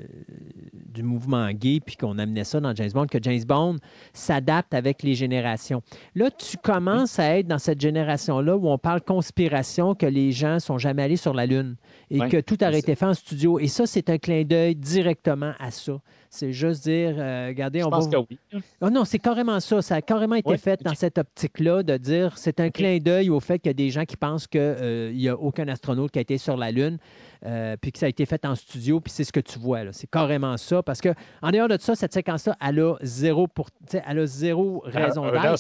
du 0.74 1.04
mouvement 1.04 1.50
gay, 1.52 1.80
puis 1.86 1.96
qu'on 1.96 2.18
amenait 2.18 2.44
ça 2.44 2.60
dans 2.60 2.74
James 2.76 2.92
Bond, 2.94 3.08
que 3.08 3.20
James 3.22 3.44
Bond 3.48 3.78
s'adapte 4.14 4.74
avec 4.74 5.04
les 5.04 5.16
générations. 5.16 5.82
Là, 6.16 6.32
tu 6.32 6.58
commences 6.58 7.20
à 7.20 7.38
être 7.38 7.48
dans 7.48 7.60
cette 7.60 7.80
génération-là 7.80 8.58
où 8.58 8.68
on 8.70 8.78
parle 8.78 9.02
conspiration, 9.02 9.96
que 9.96 10.06
les 10.06 10.32
gens 10.32 10.56
ne 10.56 10.60
sont 10.60 10.78
jamais 10.78 11.04
allés 11.04 11.18
sur 11.18 11.34
la 11.34 11.46
Lune 11.46 11.76
et 12.10 12.20
que 12.20 12.42
tout 12.42 12.58
a 12.62 12.72
été 12.76 12.96
fait 12.96 13.06
en 13.06 13.14
studio. 13.14 13.60
Et 13.60 13.68
ça, 13.68 13.86
c'est 13.86 14.10
un 14.10 14.18
clin 14.18 14.44
d'œil 14.44 14.76
directement 14.76 15.54
à 15.60 15.72
ça. 15.72 16.00
C'est 16.32 16.54
juste 16.54 16.84
dire, 16.84 17.16
euh, 17.18 17.48
regardez, 17.48 17.84
on 17.84 17.90
pense 17.90 18.08
va. 18.08 18.20
Que 18.22 18.26
oui. 18.30 18.62
Oh 18.82 18.90
non, 18.92 19.04
c'est 19.04 19.18
carrément 19.18 19.60
ça. 19.60 19.82
Ça 19.82 19.96
a 19.96 20.02
carrément 20.02 20.36
été 20.36 20.58
fait 20.58 20.82
dans 20.84 20.94
cette 20.94 21.18
optique-là 21.18 21.82
de 21.82 21.98
dire 21.98 22.38
c'est 22.38 22.60
un 22.60 22.70
clin 22.70 23.00
d'œil 23.00 23.32
au 23.32 23.40
fait 23.40 23.58
qu'il 23.58 23.70
y 23.70 23.72
a 23.72 23.74
des 23.74 23.90
gens 23.90 24.06
qui 24.06 24.16
pensent 24.16 24.46
qu'il 24.46 24.62
euh, 24.62 25.12
n'y 25.12 25.28
a 25.28 25.36
aucun 25.36 25.68
astronaute 25.68 26.12
qui 26.12 26.20
a 26.20 26.22
été 26.22 26.38
sur 26.38 26.56
la 26.56 26.72
Lune, 26.72 27.00
euh, 27.46 27.76
puis 27.82 27.92
que 27.92 27.98
ça 27.98 28.06
a 28.06 28.10
été 28.10 28.28
fait 28.28 28.46
en 28.46 28.54
studio, 28.54 29.00
puis 29.00 29.12
c'est 29.12 29.24
ce 29.24 29.32
que 29.32 29.40
tu 29.40 29.58
vois. 29.58 29.92
C'est 29.92 30.10
carrément 30.10 30.56
ça. 30.58 30.84
Parce 30.84 31.02
que 31.02 31.10
en 31.42 31.50
dehors 31.50 31.68
de 31.68 31.78
ça, 31.80 31.96
cette 31.96 32.14
séquence-là, 32.14 32.56
elle 32.62 32.80
a 32.80 32.96
zéro, 33.02 33.48
pour, 33.48 33.70
elle 33.92 34.20
a 34.20 34.26
zéro 34.28 34.84
raison 34.86 35.24
d'être 35.32 35.58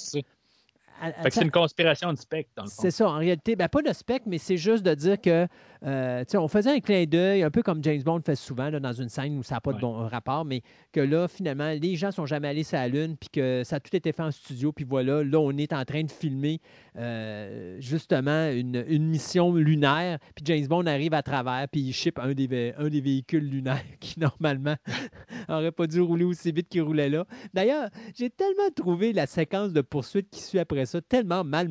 c'est 1.29 1.41
une 1.41 1.51
conspiration 1.51 2.11
de 2.13 2.17
spectre, 2.17 2.51
dans 2.55 2.63
le 2.63 2.69
C'est 2.69 2.91
ça. 2.91 3.09
En 3.09 3.17
réalité, 3.17 3.55
ben, 3.55 3.67
pas 3.67 3.81
de 3.81 3.93
spectre, 3.93 4.27
mais 4.27 4.37
c'est 4.37 4.57
juste 4.57 4.83
de 4.83 4.93
dire 4.93 5.19
que 5.19 5.47
euh, 5.85 6.23
on 6.33 6.47
faisait 6.47 6.71
un 6.71 6.79
clin 6.79 7.05
d'œil, 7.05 7.43
un 7.43 7.51
peu 7.51 7.61
comme 7.63 7.81
James 7.83 8.01
Bond 8.03 8.21
fait 8.25 8.35
souvent 8.35 8.69
dans 8.69 8.93
une 8.93 9.07
scène 9.07 9.37
où 9.37 9.43
ça 9.43 9.55
n'a 9.55 9.61
pas 9.61 9.71
de 9.71 9.79
bon 9.79 9.93
rapport, 10.07 10.43
mais 10.43 10.61
que 10.91 10.99
là, 10.99 11.27
finalement, 11.27 11.71
les 11.71 11.95
gens 11.95 12.11
sont 12.11 12.25
jamais 12.25 12.49
allés 12.49 12.63
sur 12.63 12.77
la 12.77 12.87
Lune, 12.87 13.15
puis 13.17 13.29
que 13.29 13.63
ça 13.63 13.77
a 13.77 13.79
tout 13.79 13.95
été 13.95 14.11
fait 14.11 14.23
en 14.23 14.31
studio, 14.31 14.73
puis 14.73 14.85
voilà, 14.85 15.23
là, 15.23 15.39
on 15.39 15.55
est 15.57 15.71
en 15.71 15.85
train 15.85 16.03
de 16.03 16.11
filmer 16.11 16.59
euh, 16.97 17.77
justement 17.79 18.49
une, 18.51 19.07
mission 19.09 19.53
lunaire, 19.53 20.19
puis 20.35 20.43
James 20.45 20.67
Bond 20.67 20.85
arrive 20.85 21.13
à 21.13 21.23
travers, 21.23 21.67
puis 21.71 21.81
il 21.81 21.93
ship 21.93 22.19
un 22.19 22.33
des, 22.33 22.73
un 22.77 22.89
des 22.89 23.01
véhicules 23.01 23.47
lunaires 23.47 23.83
qui, 23.99 24.19
normalement, 24.19 24.75
n'aurait 25.49 25.71
pas 25.71 25.87
dû 25.87 26.01
rouler 26.01 26.25
aussi 26.25 26.51
vite 26.51 26.67
qu'il 26.67 26.81
roulait 26.81 27.09
là. 27.09 27.25
D'ailleurs, 27.53 27.89
j'ai 28.15 28.29
tellement 28.29 28.69
trouvé 28.75 29.13
la 29.13 29.27
séquence 29.27 29.71
de 29.71 29.81
poursuite 29.81 30.29
qui 30.29 30.41
suit 30.41 30.59
après 30.59 30.85
tellement 30.97 31.43
mal 31.43 31.69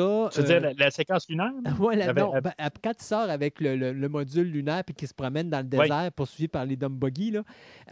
tu 0.00 0.40
veux 0.40 0.46
dire 0.46 0.64
euh, 0.64 0.72
la, 0.76 0.90
séquence 0.90 1.28
lunaire? 1.28 1.52
Oui, 1.78 1.96
non, 1.96 2.12
ben, 2.12 2.52
quand 2.82 2.94
tu 2.94 3.04
sors 3.04 3.30
avec 3.30 3.60
le, 3.60 4.08
module 4.08 4.50
lunaire 4.50 4.84
puis 4.84 4.94
qui 4.94 5.06
se 5.06 5.14
promène 5.14 5.50
dans 5.50 5.58
le 5.58 5.64
désert 5.64 6.10
poursuivi 6.14 6.48
par 6.48 6.64
les 6.64 6.76
dumb 6.76 6.94
buggy, 6.94 7.30
là, 7.30 7.42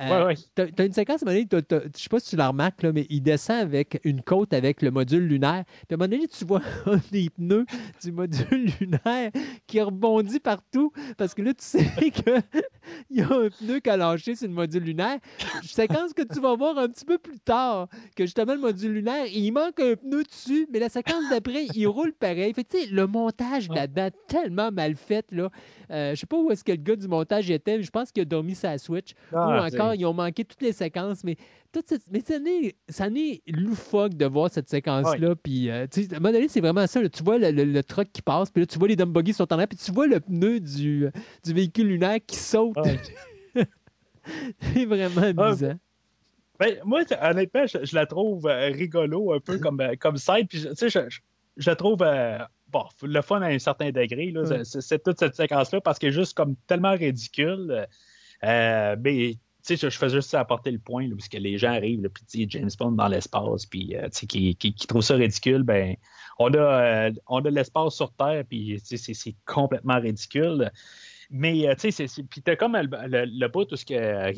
euh, 0.01 0.35
tu 0.57 0.63
as, 0.63 0.85
une 0.85 0.93
séquence, 0.93 1.23
à 1.23 1.31
un 1.31 1.33
moment 1.33 1.47
donné, 1.51 1.91
je 1.95 2.03
sais 2.03 2.09
pas 2.09 2.21
si 2.21 2.31
tu 2.31 2.37
la 2.37 2.49
remarques, 2.49 2.83
là, 2.83 2.93
mais 2.93 3.07
il 3.11 3.23
descend 3.23 3.61
avec 3.61 4.01
une 4.05 4.23
côte 4.23 4.53
avec 4.53 4.83
le 4.83 4.91
module 4.91 5.27
lunaire. 5.27 5.65
Puis 5.67 5.87
à 5.91 5.95
un 5.95 5.97
moment 5.97 6.09
donné, 6.09 6.29
tu 6.29 6.45
vois 6.45 6.63
des 7.13 7.31
pneus 7.31 7.67
du 8.03 8.13
module 8.13 8.71
lunaire 8.81 9.31
qui 9.67 9.81
rebondit 9.81 10.41
partout 10.41 10.93
parce 11.17 11.35
que 11.35 11.43
là, 11.43 11.55
tu 11.55 11.65
sais 11.65 11.85
qu'il 12.11 12.43
y 13.11 13.21
a 13.21 13.27
un 13.27 13.49
pneu 13.49 13.81
qui 13.81 13.91
a 13.91 13.97
lâché 13.97 14.35
sur 14.35 14.49
le 14.49 14.55
module 14.55 14.83
lunaire. 14.83 15.19
Séquence 15.63 16.13
que 16.13 16.23
tu 16.23 16.41
vas 16.41 16.55
voir 16.57 16.79
un 16.79 16.89
petit 16.89 17.05
peu 17.05 17.19
plus 17.19 17.41
tard, 17.41 17.89
que 18.17 18.25
justement, 18.25 18.55
le 18.55 18.61
module 18.61 18.93
lunaire, 18.93 19.27
il 19.27 19.53
manque 19.53 19.81
un 19.81 19.95
pneu 19.97 20.25
dessus, 20.25 20.67
mais 20.73 20.79
la 20.79 20.89
séquence 20.89 21.29
d'après, 21.31 21.67
il 21.75 21.87
roule 21.93 22.13
pareil. 22.13 22.53
Fait 22.53 22.65
que, 22.65 22.93
le 22.93 23.07
montage 23.07 23.69
là-dedans, 23.69 24.09
tellement 24.29 24.73
mal 24.73 24.97
fait. 24.97 25.25
Là. 25.31 25.51
Euh, 25.91 26.15
je 26.15 26.21
sais 26.21 26.27
pas 26.27 26.37
où 26.37 26.51
est-ce 26.51 26.65
que 26.65 26.73
le 26.73 26.79
gars 26.79 26.97
du 26.97 27.09
montage 27.09 27.51
était, 27.51 27.83
je 27.83 27.91
pense 27.91 28.11
qu'il 28.11 28.23
a 28.23 28.25
dormi 28.25 28.55
sa 28.55 28.79
Switch. 28.79 29.13
Ah, 29.33 29.47
ou 29.47 29.67
encore, 29.67 29.95
ils 29.95 30.05
ont 30.07 30.15
manqué 30.15 30.45
toutes 30.45 30.63
les 30.63 30.73
séquences, 30.73 31.25
mais 31.25 31.37
toute 31.73 31.89
cette... 31.89 32.03
mais 32.11 32.23
ça 32.89 33.11
n'est 33.11 33.43
loufoque 33.47 34.15
de 34.15 34.27
voir 34.27 34.51
cette 34.51 34.69
séquence-là. 34.69 35.35
Puis, 35.37 35.71
euh, 35.71 35.85
à 35.85 36.17
un 36.17 36.19
moment 36.19 36.33
donné, 36.33 36.49
c'est 36.49 36.61
vraiment 36.61 36.87
ça. 36.87 37.09
tu 37.09 37.23
vois 37.23 37.39
le, 37.39 37.83
truck 37.83 38.09
qui 38.13 38.23
passe, 38.23 38.51
puis 38.51 38.63
là, 38.63 38.67
tu 38.67 38.79
vois 38.79 38.89
les 38.89 38.97
dumb 38.97 39.13
buggy 39.13 39.33
sont 39.33 39.53
en 39.53 39.57
l'air, 39.57 39.69
puis 39.69 39.79
tu 39.79 39.93
vois 39.93 40.07
le 40.07 40.21
pneu 40.21 40.61
du, 40.61 41.09
du 41.45 41.53
véhicule 41.53 41.89
lunaire 41.89 42.19
qui 42.27 42.37
saute. 42.37 42.77
c'est 44.75 44.85
vraiment 44.85 45.23
amusant. 45.23 45.79
Ben, 46.63 46.79
moi, 46.85 47.03
honnêtement, 47.21 47.67
je, 47.67 47.95
la 47.95 48.07
trouve 48.07 48.47
euh, 48.47 48.69
rigolo, 48.69 49.33
un 49.33 49.41
peu 49.41 49.59
comme, 49.63 49.81
euh, 49.81 49.95
comme 49.99 50.17
side. 50.17 50.47
Puis, 50.49 50.59
je, 50.59 50.89
je, 50.89 51.19
la 51.57 51.77
trouve 51.77 52.03
euh, 52.03 52.39
bon, 52.69 52.85
le 53.03 53.21
fun 53.23 53.43
à 53.43 53.47
un 53.47 53.59
certain 53.59 53.91
degré. 53.91 54.33
C'est 54.65 55.03
toute 55.03 55.19
cette 55.19 55.35
séquence-là 55.35 55.81
parce 55.81 55.99
qu'elle 55.99 56.11
est 56.11 56.13
juste 56.13 56.35
comme 56.35 56.57
tellement 56.67 56.93
ridicule. 56.93 57.87
mais 58.43 59.37
tu 59.65 59.77
sais, 59.77 59.91
je 59.91 59.97
faisais 59.97 60.17
juste 60.17 60.35
apporter 60.35 60.73
le 60.73 60.81
point, 60.81 61.07
là, 61.07 61.15
puisque 61.15 61.35
les 61.35 61.57
gens 61.57 61.71
arrivent, 61.71 62.09
puis 62.09 62.47
James 62.51 62.71
Bond 62.77 62.93
dans 62.93 63.07
l'espace, 63.07 63.65
puis 63.67 63.95
qui, 64.29 64.57
qui, 64.57 64.75
qui 64.75 64.87
trouvent 64.89 65.03
ça 65.03 65.15
ridicule, 65.15 65.63
ben 65.63 65.95
on 66.41 66.53
a, 66.55 67.11
on 67.29 67.45
a 67.45 67.51
l'espace 67.51 67.95
sur 67.95 68.13
Terre, 68.13 68.45
puis 68.49 68.81
c'est 68.83 69.37
complètement 69.47 70.01
ridicule. 70.01 70.71
Mais 71.31 71.75
tu 71.79 71.93
sais, 71.93 72.07
puis 72.29 72.43
t'as 72.43 72.57
comme 72.57 72.77
le, 72.77 72.89
le, 73.07 73.25
le 73.25 73.49
bout 73.49 73.65
tout 73.65 73.77
ce 73.77 73.87
que 73.87 74.33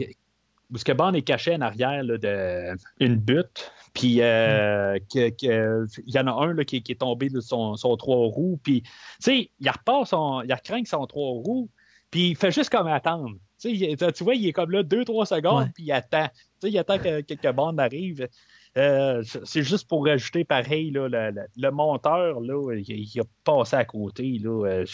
où 0.73 0.79
ce 0.79 0.85
que 0.85 0.93
Bond 0.93 1.13
est 1.13 1.23
caché 1.23 1.55
en 1.55 1.61
arrière 1.61 2.05
de 2.05 2.77
une 3.01 3.17
butte, 3.17 3.73
puis 3.95 4.21
euh, 4.21 4.99
il 5.15 5.93
y 6.07 6.19
en 6.19 6.27
a 6.27 6.33
un 6.33 6.53
là, 6.53 6.65
qui, 6.65 6.77
est 6.77 7.01
tombé 7.01 7.29
de 7.29 7.41
son, 7.41 7.77
son 7.77 7.97
trois 7.97 8.27
roues, 8.27 8.59
puis 8.63 8.83
tu 8.83 8.91
sais, 9.21 9.51
il 9.61 9.71
repart 9.71 10.07
son, 10.07 10.43
il 10.43 10.55
craint 10.65 10.85
son 10.85 11.07
trois 11.07 11.31
roues, 11.31 11.71
puis 12.11 12.31
il 12.31 12.37
fait 12.37 12.51
juste 12.51 12.71
comme 12.71 12.89
attendre. 12.89 13.31
tu 13.63 14.25
vois, 14.25 14.35
il 14.35 14.47
est 14.47 14.53
comme 14.53 14.71
là 14.73 14.83
deux, 14.83 15.05
trois 15.05 15.27
secondes, 15.27 15.69
puis 15.75 15.85
il 15.85 15.93
attend. 15.93 16.29
il 16.63 16.77
attend 16.77 16.99
que, 16.99 17.21
que, 17.21 17.53
Bond 17.53 17.79
arrive. 17.79 18.29
Euh, 18.77 19.23
c'est 19.45 19.63
juste 19.63 19.89
pour 19.89 20.05
rajouter 20.05 20.45
pareil, 20.45 20.91
là, 20.91 21.09
le, 21.09 21.71
monteur, 21.71 22.41
là, 22.41 22.75
il, 22.75 23.21
a 23.21 23.25
passé 23.45 23.77
à 23.77 23.85
côté. 23.85 24.41
Là, 24.43 24.67
euh, 24.67 24.85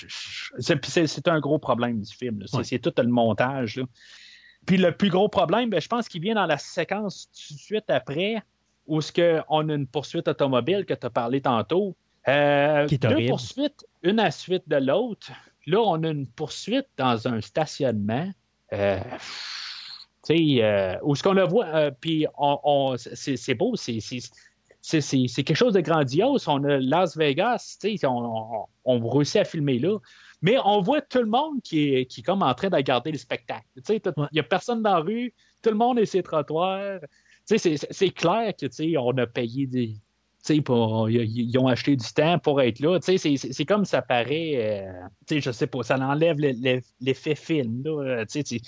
c'est, 0.58 1.28
un 1.28 1.40
gros 1.40 1.58
problème 1.58 2.02
du 2.02 2.14
film. 2.14 2.42
C'est, 2.62 2.78
tout 2.78 2.92
le 2.98 3.08
montage. 3.08 3.76
Là. 3.76 3.84
Puis 4.66 4.76
le 4.76 4.92
plus 4.92 5.10
gros 5.10 5.28
problème, 5.28 5.70
ben, 5.70 5.80
je 5.80 5.88
pense 5.88 6.08
qu'il 6.08 6.20
vient 6.20 6.34
dans 6.34 6.46
la 6.46 6.58
séquence 6.58 7.28
tout 7.30 7.54
de 7.54 7.58
suite 7.58 7.88
après, 7.88 8.42
où 8.86 9.00
ce 9.00 9.12
que 9.12 9.40
on 9.48 9.68
a 9.68 9.74
une 9.74 9.86
poursuite 9.86 10.28
automobile 10.28 10.84
que 10.84 10.94
tu 10.94 11.06
as 11.06 11.10
parlé 11.10 11.40
tantôt. 11.40 11.96
Euh, 12.28 12.86
deux 12.86 13.26
poursuites, 13.28 13.86
une 14.02 14.20
à 14.20 14.24
la 14.24 14.30
suite 14.30 14.68
de 14.68 14.76
l'autre. 14.76 15.32
Là, 15.66 15.80
on 15.80 16.02
a 16.02 16.08
une 16.08 16.26
poursuite 16.26 16.86
dans 16.96 17.26
un 17.28 17.40
stationnement. 17.40 18.30
Euh, 18.72 19.00
euh, 20.30 20.96
où 21.02 21.16
ce 21.16 21.22
qu'on 21.22 21.32
le 21.32 21.44
voit, 21.44 21.66
euh, 21.66 21.90
puis 21.98 22.26
on, 22.38 22.94
c'est 22.96 23.54
beau, 23.54 23.74
c'est 23.74 23.98
quelque 24.82 25.54
chose 25.54 25.74
de 25.74 25.80
grandiose. 25.80 26.46
On 26.46 26.62
a 26.64 26.78
Las 26.78 27.16
Vegas, 27.16 27.78
on, 28.04 28.06
on, 28.06 28.66
on 28.84 29.08
réussit 29.08 29.36
à 29.36 29.44
filmer 29.44 29.78
là. 29.78 29.98
Mais 30.42 30.56
on 30.64 30.80
voit 30.80 31.02
tout 31.02 31.18
le 31.18 31.26
monde 31.26 31.60
qui 31.62 31.94
est, 31.94 32.06
qui 32.06 32.20
est 32.20 32.24
comme 32.24 32.42
en 32.42 32.54
train 32.54 32.70
de 32.70 32.76
regarder 32.76 33.12
le 33.12 33.18
spectacle. 33.18 33.66
Il 33.76 34.00
n'y 34.32 34.40
a 34.40 34.42
personne 34.42 34.82
dans 34.82 34.94
la 34.94 35.00
rue, 35.00 35.34
tout 35.62 35.70
le 35.70 35.76
monde 35.76 35.98
est 35.98 36.06
sur 36.06 36.18
les 36.18 36.22
trottoirs. 36.22 37.00
C'est 37.46 38.10
clair 38.10 38.54
que 38.56 38.98
on 38.98 39.18
a 39.18 39.26
payé 39.26 39.66
des. 39.66 39.96
Pour, 40.64 41.10
ils 41.10 41.58
ont 41.58 41.66
acheté 41.66 41.96
du 41.96 42.12
temps 42.14 42.38
pour 42.38 42.62
être 42.62 42.80
là. 42.80 42.98
C'est 43.02 43.64
comme 43.66 43.84
ça 43.84 44.00
paraît. 44.00 44.80
Euh, 45.30 45.38
je 45.38 45.50
sais 45.50 45.66
pas, 45.66 45.82
ça 45.82 45.98
enlève 45.98 46.38
l'effet 47.00 47.34
film. 47.34 47.82
Là, 47.84 48.24
tu 48.26 48.60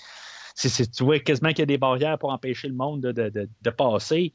vois 1.00 1.18
quasiment 1.20 1.48
qu'il 1.50 1.60
y 1.60 1.62
a 1.62 1.66
des 1.66 1.78
barrières 1.78 2.18
pour 2.18 2.30
empêcher 2.30 2.68
le 2.68 2.74
monde 2.74 3.00
de, 3.00 3.12
de, 3.12 3.48
de, 3.62 3.70
passer. 3.70 4.34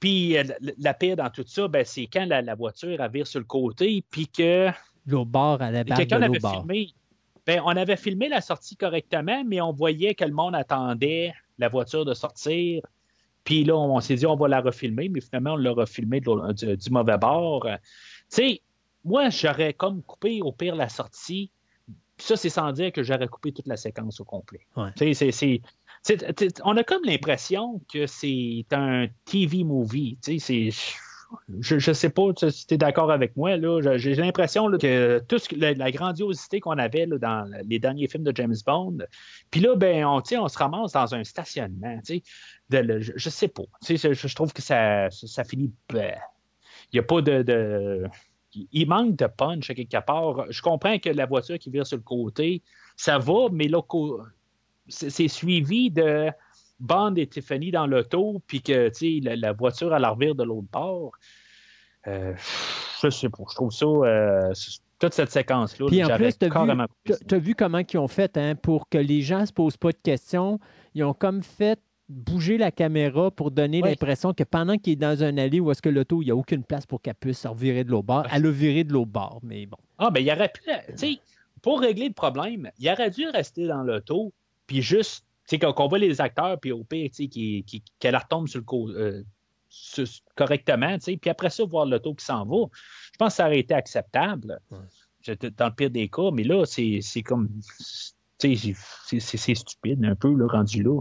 Puis 0.00 0.36
euh, 0.36 0.44
la 0.78 0.94
paix 0.94 1.14
dans 1.14 1.30
tout 1.30 1.44
ça, 1.46 1.68
ben, 1.68 1.84
c'est 1.84 2.08
quand 2.08 2.26
la, 2.26 2.54
voiture 2.56 3.00
a 3.00 3.06
vire 3.06 3.26
sur 3.26 3.38
le 3.38 3.46
côté, 3.46 4.04
puis 4.10 4.26
que. 4.26 4.70
Bord 5.16 5.62
à 5.62 5.70
la 5.70 5.84
barre 5.84 5.98
de 5.98 6.14
avait 6.14 6.40
filmé. 6.40 6.88
Ben, 7.46 7.62
on 7.64 7.70
avait 7.70 7.96
filmé 7.96 8.28
la 8.28 8.40
sortie 8.40 8.76
correctement, 8.76 9.42
mais 9.44 9.60
on 9.60 9.72
voyait 9.72 10.14
que 10.14 10.24
le 10.24 10.32
monde 10.32 10.54
attendait 10.54 11.32
la 11.58 11.68
voiture 11.68 12.04
de 12.04 12.14
sortir. 12.14 12.82
Puis 13.44 13.64
là, 13.64 13.74
on, 13.74 14.00
s'est 14.00 14.16
dit, 14.16 14.26
on 14.26 14.36
va 14.36 14.48
la 14.48 14.60
refilmer, 14.60 15.08
mais 15.08 15.22
finalement, 15.22 15.54
on 15.54 15.56
l'a 15.56 15.72
refilmé 15.72 16.20
du, 16.20 16.76
du, 16.76 16.90
mauvais 16.90 17.16
bord. 17.16 17.64
Tu 17.64 17.78
sais, 18.28 18.62
moi, 19.04 19.30
j'aurais 19.30 19.72
comme 19.72 20.02
coupé 20.02 20.42
au 20.42 20.52
pire 20.52 20.76
la 20.76 20.90
sortie 20.90 21.50
ça, 22.18 22.36
c'est 22.36 22.50
sans 22.50 22.72
dire 22.72 22.92
que 22.92 23.02
j'aurais 23.02 23.28
coupé 23.28 23.52
toute 23.52 23.66
la 23.66 23.76
séquence 23.76 24.20
au 24.20 24.24
complet. 24.24 24.60
on 26.64 26.76
a 26.76 26.84
comme 26.84 27.04
l'impression 27.04 27.80
que 27.92 28.06
c'est 28.06 28.66
un 28.72 29.06
TV 29.24 29.64
movie. 29.64 30.18
Je 31.60 31.74
ne 31.74 31.94
sais 31.94 32.08
pas 32.10 32.30
si 32.50 32.66
tu 32.66 32.74
es 32.74 32.78
d'accord 32.78 33.10
avec 33.10 33.36
moi. 33.36 33.56
J'ai 33.96 34.14
l'impression 34.14 34.70
que 34.70 35.18
toute 35.28 35.52
la, 35.52 35.90
grandiosité 35.90 36.60
qu'on 36.60 36.78
avait 36.78 37.06
dans 37.06 37.50
les 37.66 37.78
derniers 37.78 38.08
films 38.08 38.24
de 38.24 38.34
James 38.34 38.56
Bond, 38.66 38.98
puis 39.50 39.60
là, 39.60 39.74
ben, 39.76 40.04
on, 40.06 40.22
on 40.22 40.48
se 40.48 40.58
ramasse 40.58 40.92
dans 40.92 41.14
un 41.14 41.24
stationnement. 41.24 41.98
De, 42.70 43.00
je, 43.00 43.12
ne 43.12 43.18
sais 43.30 43.48
pas. 43.48 43.64
Je, 43.88 44.34
trouve 44.34 44.52
que 44.52 44.62
ça, 44.62 45.10
ça, 45.10 45.44
finit. 45.44 45.72
Il 45.92 46.14
n'y 46.94 47.00
a 47.00 47.02
pas 47.02 47.20
de 47.20 48.08
il 48.72 48.88
manque 48.88 49.16
de 49.16 49.26
punch 49.26 49.70
à 49.70 49.74
quelque 49.74 50.04
part. 50.04 50.50
Je 50.50 50.62
comprends 50.62 50.98
que 50.98 51.10
la 51.10 51.26
voiture 51.26 51.58
qui 51.58 51.70
vire 51.70 51.86
sur 51.86 51.96
le 51.96 52.02
côté, 52.02 52.62
ça 52.96 53.18
va, 53.18 53.48
mais 53.52 53.68
là, 53.68 53.80
c'est 54.88 55.28
suivi 55.28 55.90
de 55.90 56.30
Bond 56.80 57.14
et 57.16 57.26
Tiffany 57.26 57.70
dans 57.70 57.86
l'auto, 57.86 58.42
puis 58.46 58.62
que 58.62 58.90
la, 59.24 59.36
la, 59.36 59.52
voiture 59.52 59.92
à 59.92 59.98
l'arrière 59.98 60.34
de 60.34 60.44
l'autre 60.44 60.68
bord. 60.72 61.12
Euh, 62.06 62.34
je 63.02 63.10
sais 63.10 63.28
pas, 63.28 63.44
je 63.48 63.54
trouve 63.54 63.72
ça. 63.72 63.86
Euh, 63.86 64.52
toute 64.98 65.14
cette 65.14 65.30
séquence-là. 65.30 65.86
Puis 65.88 66.04
en 66.04 66.16
plus, 66.16 66.36
tu 66.38 66.46
as, 66.46 67.38
vu 67.38 67.54
comment 67.54 67.78
ils 67.78 67.98
ont 67.98 68.08
fait 68.08 68.36
hein, 68.36 68.54
pour 68.56 68.88
que 68.88 68.98
les 68.98 69.22
gens 69.22 69.40
ne 69.40 69.46
se 69.46 69.52
posent 69.52 69.76
pas 69.76 69.92
de 69.92 69.98
questions. 70.02 70.58
Ils 70.94 71.04
ont 71.04 71.14
comme 71.14 71.42
fait 71.42 71.80
bouger 72.08 72.56
la 72.56 72.70
caméra 72.70 73.30
pour 73.30 73.50
donner 73.50 73.82
l'impression 73.82 74.32
que 74.32 74.42
pendant 74.42 74.78
qu'il 74.78 74.94
est 74.94 74.96
dans 74.96 75.22
un 75.22 75.36
allée 75.36 75.60
où 75.60 75.70
est-ce 75.70 75.82
que 75.82 75.88
l'auto, 75.88 76.22
il 76.22 76.26
n'y 76.26 76.30
a 76.30 76.36
aucune 76.36 76.64
place 76.64 76.86
pour 76.86 77.02
qu'elle 77.02 77.14
puisse 77.14 77.40
se 77.40 77.48
revirer 77.48 77.84
de 77.84 77.90
l'autre 77.90 78.06
bord, 78.06 78.26
elle 78.32 78.46
a 78.46 78.50
viré 78.50 78.84
de 78.84 78.92
l'autre 78.92 79.10
bord, 79.10 79.40
mais 79.42 79.66
bon. 79.66 79.76
Ah, 79.98 80.10
ben 80.10 80.20
il 80.20 80.30
aurait 80.30 80.48
pu, 80.48 80.62
tu 80.62 80.96
sais, 80.96 81.18
pour 81.60 81.80
régler 81.80 82.08
le 82.08 82.14
problème, 82.14 82.70
il 82.78 82.90
aurait 82.90 83.10
dû 83.10 83.28
rester 83.28 83.66
dans 83.66 83.82
l'auto, 83.82 84.32
puis 84.66 84.80
juste, 84.80 85.26
sais, 85.48 85.58
qu'on 85.58 85.88
voit 85.88 85.98
les 85.98 86.20
acteurs, 86.20 86.58
puis 86.60 86.72
au 86.72 86.84
pire, 86.84 87.10
tu 87.14 87.28
sais, 87.30 87.80
qu'elle 87.98 88.16
retombe 88.16 88.48
sur 88.48 88.60
le 88.60 88.98
euh, 88.98 89.22
correctement, 90.34 90.94
tu 90.98 91.04
sais, 91.04 91.16
puis 91.16 91.30
après 91.30 91.50
ça, 91.50 91.64
voir 91.64 91.86
l'auto 91.86 92.14
qui 92.14 92.24
s'en 92.24 92.44
va. 92.44 92.66
Je 93.12 93.16
pense 93.18 93.32
que 93.32 93.36
ça 93.36 93.46
aurait 93.46 93.60
été 93.60 93.74
acceptable. 93.74 94.60
Dans 95.26 95.66
le 95.66 95.74
pire 95.74 95.90
des 95.90 96.08
cas, 96.08 96.30
mais 96.32 96.44
là, 96.44 96.64
c'est 96.64 97.22
comme 97.22 97.48
c'est 98.38 99.54
stupide 99.54 100.04
un 100.04 100.14
peu, 100.14 100.32
là, 100.32 100.46
rendu 100.46 100.82
là. 100.82 101.00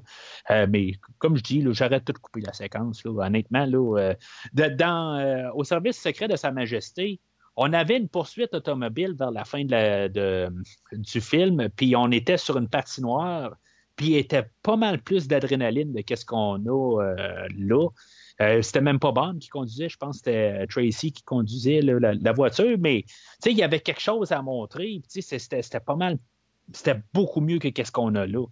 Euh, 0.49 0.65
mais 0.67 0.93
comme 1.19 1.37
je 1.37 1.43
dis, 1.43 1.63
j'arrête 1.71 2.03
tout 2.03 2.13
de 2.13 2.17
couper 2.17 2.41
la 2.41 2.51
séquence. 2.51 3.05
Là, 3.05 3.11
honnêtement, 3.25 3.65
là, 3.65 4.15
euh, 4.55 4.69
dans, 4.75 5.51
au 5.53 5.63
service 5.63 6.01
secret 6.01 6.27
de 6.27 6.35
Sa 6.35 6.51
Majesté, 6.51 7.21
on 7.55 7.73
avait 7.73 7.97
une 7.97 8.09
poursuite 8.09 8.53
automobile 8.53 9.15
vers 9.17 9.31
la 9.31 9.45
fin 9.45 9.63
de 9.65 10.49
du 10.91 11.21
film, 11.21 11.69
puis 11.75 11.95
on 11.95 12.11
était 12.11 12.37
sur 12.37 12.57
une 12.57 12.69
patinoire, 12.69 13.55
puis 13.97 14.11
il 14.11 14.15
était 14.15 14.45
pas 14.63 14.77
mal 14.77 15.01
plus 15.01 15.27
d'adrénaline 15.27 15.91
de 15.91 16.15
ce 16.15 16.25
qu'on 16.25 16.65
a 16.65 17.05
là. 17.57 17.89
c'était 18.61 18.81
même 18.81 18.99
pas 18.99 19.11
Bond 19.11 19.39
qui 19.39 19.49
conduisait, 19.49 19.89
je 19.89 19.97
pense 19.97 20.21
que 20.21 20.31
c'était 20.31 20.65
Tracy 20.67 21.11
qui 21.11 21.23
conduisait 21.23 21.81
la, 21.81 22.31
voiture, 22.31 22.77
mais 22.79 23.03
il 23.45 23.57
y 23.57 23.63
avait 23.63 23.81
quelque 23.81 24.01
chose 24.01 24.31
à 24.31 24.41
montrer. 24.41 25.01
C'était 25.09 25.79
pas 25.81 25.95
mal 25.95 26.17
c'était 26.73 26.99
beaucoup 27.13 27.41
mieux 27.41 27.59
que 27.59 27.83
ce 27.83 27.91
qu'on 27.91 28.15
a 28.15 28.25
là. 28.25 28.45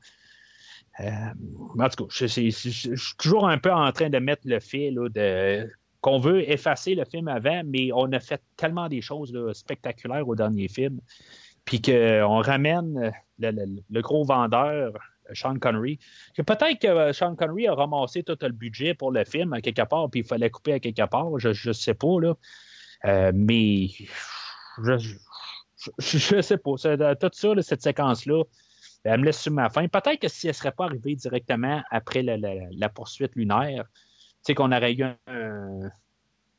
Euh, 1.02 1.12
en 1.78 1.90
tout 1.90 2.06
cas, 2.06 2.10
je, 2.10 2.26
suis 2.26 3.16
toujours 3.18 3.48
un 3.48 3.58
peu 3.58 3.72
en 3.72 3.92
train 3.92 4.10
de 4.10 4.18
mettre 4.20 4.44
le 4.46 4.60
fait 4.60 4.92
de 4.92 5.70
qu'on 6.02 6.20
veut 6.20 6.48
effacer 6.50 6.94
le 6.94 7.04
film 7.04 7.28
avant, 7.28 7.64
mais 7.66 7.90
on 7.92 8.12
a 8.12 8.20
fait 8.20 8.42
tellement 8.58 8.88
des 8.88 9.02
choses 9.02 9.36
spectaculaires 9.54 10.28
au 10.28 10.36
dernier 10.36 10.68
film, 10.68 11.00
puis 11.66 11.82
qu'on 11.82 12.42
ramène 12.42 13.12
le, 13.40 14.02
gros 14.02 14.24
vendeur, 14.24 14.94
Sean 15.34 15.58
Connery, 15.60 16.00
que 16.36 16.42
peut-être 16.42 16.80
que 16.80 17.14
Sean 17.14 17.36
Connery 17.36 17.68
a 17.68 17.74
ramassé 17.74 18.24
tout 18.24 18.38
le 18.42 18.50
budget 18.50 18.94
pour 18.94 19.12
le 19.12 19.26
film 19.26 19.54
à 19.54 19.62
quelque 19.62 19.86
part, 19.88 20.10
puis 20.10 20.22
il 20.22 20.26
fallait 20.26 20.50
couper 20.50 20.74
à 20.74 20.80
quelque 20.80 21.06
part, 21.08 21.38
je 21.40 21.50
ne 21.50 21.74
sais 21.74 21.94
pas, 21.94 22.20
là. 22.20 22.36
Euh, 23.06 23.32
mais 23.34 23.88
je, 24.84 24.98
je, 26.00 26.36
ne 26.36 26.42
sais 26.42 26.58
pas. 26.58 27.16
tout 27.16 27.30
ça, 27.34 27.62
cette 27.62 27.82
séquence-là, 27.82 28.44
elle 29.04 29.20
me 29.20 29.26
laisse 29.26 29.42
sur 29.42 29.52
ma 29.52 29.70
faim. 29.70 29.88
Peut-être 29.88 30.20
que 30.20 30.28
si 30.28 30.48
elle 30.48 30.52
ne 30.52 30.56
serait 30.56 30.72
pas 30.72 30.86
arrivée 30.86 31.16
directement 31.16 31.84
après 31.92 32.24
la, 32.24 32.90
poursuite 32.90 33.36
lunaire, 33.36 33.86
tu 33.94 34.00
sais, 34.42 34.56
qu'on 34.56 34.72
aurait 34.72 34.94
eu 34.94 35.04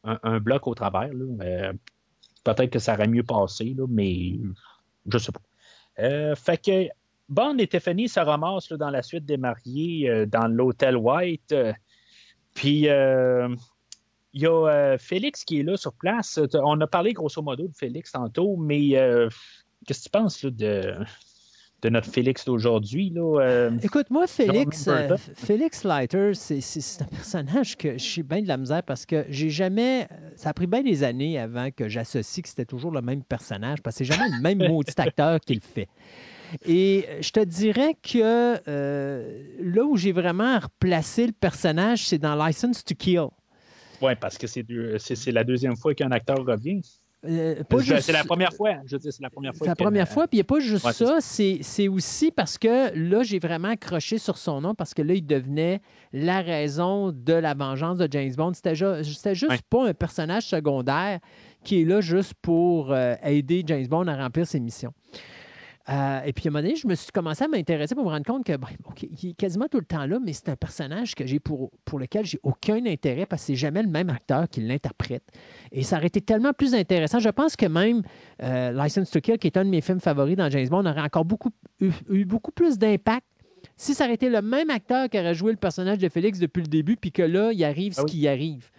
un, 0.05 0.41
bloc 0.41 0.67
au 0.67 0.75
travers, 0.75 1.11
euh, 1.13 1.73
peut-être 2.45 2.71
que 2.71 2.79
ça 2.79 2.95
aurait 2.95 3.09
mieux 3.09 3.25
passé, 3.25 3.75
mais 3.89 4.39
je 5.07 5.19
sais 5.19 5.33
pas. 5.33 5.41
Euh, 5.99 6.37
fait 6.37 6.63
que 6.63 6.89
Bond 7.29 7.59
et 7.59 7.67
Tiffany 7.67 8.09
se 8.09 8.21
ramassent 8.21 8.73
dans 8.73 8.91
la 8.91 9.03
suite 9.03 9.25
des 9.25 9.37
mariés 9.37 10.09
euh, 10.09 10.27
dans 10.27 10.47
l'hôtel 10.47 10.97
White. 10.97 11.55
puis 12.55 12.89
il 14.37 14.43
y 14.43 14.47
a 14.47 14.51
euh, 14.51 14.99
Félix 14.99 15.45
qui 15.45 15.61
est 15.61 15.63
là 15.63 15.79
sur 15.79 15.95
place. 15.95 16.39
On 16.53 16.79
a 16.83 16.87
parlé 16.87 17.15
grosso 17.15 17.41
modo 17.41 17.69
de 17.69 17.75
Félix 17.75 18.13
tantôt, 18.13 18.57
mais 18.59 18.91
euh, 18.99 19.31
qu'est-ce 19.87 20.01
que 20.01 20.05
tu 20.05 20.11
penses 20.11 20.45
de, 20.45 20.93
de 21.81 21.89
notre 21.89 22.11
Félix 22.11 22.45
d'aujourd'hui? 22.45 23.15
Euh? 23.17 23.71
Écoute, 23.83 24.11
moi, 24.11 24.27
Félix, 24.27 24.91
Félix 25.37 25.85
Leiter, 25.85 26.33
c'est 26.35 26.61
un 27.03 27.07
personnage 27.07 27.79
que 27.79 27.95
je 27.95 28.05
suis 28.05 28.23
bien 28.23 28.43
de 28.43 28.49
la 28.49 28.59
misère 28.59 28.83
parce 28.83 29.07
que 29.07 29.25
j'ai 29.31 29.49
jamais. 29.49 30.07
Ça 30.37 30.51
a 30.51 30.53
pris 30.53 30.67
bien 30.67 30.83
des 30.83 31.03
années 31.03 31.39
avant 31.39 31.71
que 31.71 31.89
j'associe 31.89 32.43
que 32.43 32.49
c'était 32.51 32.67
toujours 32.67 32.91
le 32.91 33.01
même 33.01 33.23
personnage 33.23 33.81
parce 33.81 33.97
que 33.97 34.05
c'est 34.05 34.13
jamais 34.13 34.29
le 34.29 34.43
même 34.43 34.59
maudit 34.69 34.93
acteur 34.99 35.41
qui 35.41 35.55
le 35.55 35.63
fait. 35.63 35.89
Et 36.67 37.07
je 37.21 37.31
te 37.31 37.41
dirais 37.41 37.97
que 38.03 38.61
là 39.61 39.85
où 39.85 39.97
j'ai 39.97 40.13
vraiment 40.13 40.59
replacé 40.59 41.27
le 41.27 41.33
personnage, 41.33 42.07
c'est 42.07 42.19
dans 42.19 42.35
License 42.35 42.85
to 42.85 42.95
Kill. 42.95 43.29
Oui, 44.03 44.13
parce 44.21 44.39
que 44.39 44.47
c'est 44.47 45.33
la 45.33 45.45
deuxième 45.45 45.77
fois 45.77 45.95
qu'un 45.95 46.11
acteur 46.11 46.45
revient. 46.45 46.81
Euh, 47.25 47.63
c'est 48.01 48.13
la 48.13 48.25
première 48.25 48.53
fois. 48.53 48.75
Je 48.85 48.99
c'est 48.99 49.21
la 49.21 49.31
première 49.31 49.55
fois. 49.55 49.65
C'est 49.65 49.71
la 49.71 49.75
première 49.75 50.09
fois, 50.09 50.29
puis 50.29 50.37
il 50.37 50.39
n'y 50.39 50.43
a 50.43 50.45
pas 50.45 50.61
juste 50.61 50.91
ça. 50.93 51.19
C'est 51.21 51.89
aussi 51.89 52.31
parce 52.31 52.59
que 52.59 52.95
là, 52.95 53.23
j'ai 53.23 53.39
vraiment 53.39 53.69
accroché 53.69 54.19
sur 54.19 54.39
son 54.39 54.61
nom 54.61 54.75
parce 54.75 54.95
que 54.95 55.03
là, 55.03 55.15
il 55.15 55.27
devenait 55.27 55.81
la 56.13 56.41
raison 56.41 57.13
de 57.13 57.33
la 57.33 57.55
vengeance 57.55 57.99
de 57.99 58.09
James 58.11 58.35
Bond. 58.37 58.53
C'était 58.55 58.75
juste, 58.75 59.63
pas 59.71 59.89
un 59.89 59.95
personnage 59.95 60.45
secondaire 60.45 61.21
qui 61.65 61.83
est 61.83 61.85
là 61.85 62.01
juste 62.01 62.35
pour 62.43 62.93
euh, 62.93 63.15
aider 63.25 63.65
James 63.67 63.87
Bond 63.87 64.07
à 64.07 64.17
remplir 64.17 64.47
ses 64.47 64.61
missions. 64.61 64.93
Euh, 65.89 66.21
et 66.25 66.33
puis, 66.33 66.47
à 66.47 66.49
un 66.49 66.53
moment 66.53 66.63
donné, 66.63 66.77
je 66.77 66.87
me 66.87 66.95
suis 66.95 67.13
commencé 67.13 67.45
à 67.45 67.49
m'intéresser 67.49 67.95
pour 67.95 68.05
me 68.05 68.11
rendre 68.11 68.27
compte 68.27 68.45
que, 68.45 68.53
il 69.23 69.31
est 69.31 69.33
quasiment 69.35 69.69
tout 69.69 69.79
le 69.79 69.85
temps 69.85 70.05
là, 70.05 70.19
mais 70.19 70.33
c'est 70.33 70.49
un 70.49 70.57
personnage 70.57 71.15
que 71.15 71.27
j'ai 71.27 71.39
pour, 71.39 71.71
pour 71.85 71.99
lequel 71.99 72.25
j'ai 72.27 72.41
aucun 72.43 72.85
intérêt 72.87 73.25
parce 73.25 73.43
que 73.43 73.47
c'est 73.47 73.57
jamais 73.57 73.83
le 73.83 73.89
même 73.89 74.11
acteur 74.11 74.49
qui 74.49 74.61
l'interprète. 74.61 75.23
Et 75.71 75.85
ça 75.85 75.99
aurait 75.99 76.09
été 76.09 76.21
tellement 76.21 76.53
plus 76.53 76.75
intéressant. 76.75 77.21
Je 77.21 77.29
pense 77.29 77.55
que 77.55 77.67
même 77.67 78.03
euh, 78.43 78.73
License 78.73 79.11
to 79.11 79.21
Kill, 79.21 79.39
qui 79.39 79.47
est 79.47 79.57
un 79.57 79.65
de 79.65 79.71
mes 79.71 79.81
films 79.81 80.01
favoris 80.01 80.37
dans 80.37 80.51
James 80.51 80.69
Bond, 80.69 80.87
aurait 80.87 81.03
encore 81.03 81.25
beaucoup, 81.25 81.51
eu, 81.81 82.25
beaucoup 82.25 82.51
plus 82.51 82.79
d'impact 82.79 83.27
si 83.77 83.95
ça 83.95 84.05
aurait 84.05 84.15
été 84.15 84.29
le 84.29 84.43
même 84.43 84.71
acteur 84.71 85.09
qui 85.09 85.19
aurait 85.19 85.35
joué 85.35 85.53
le 85.53 85.59
personnage 85.59 85.99
de 85.99 86.09
Félix 86.09 86.39
depuis 86.39 86.63
le 86.63 86.69
début, 86.69 86.97
puis 86.97 87.13
que 87.13 87.23
là, 87.23 87.53
il 87.53 87.63
arrive 87.65 87.93
ce 87.93 88.01
ah 88.01 88.05
qui 88.05 88.27
arrive. 88.27 88.71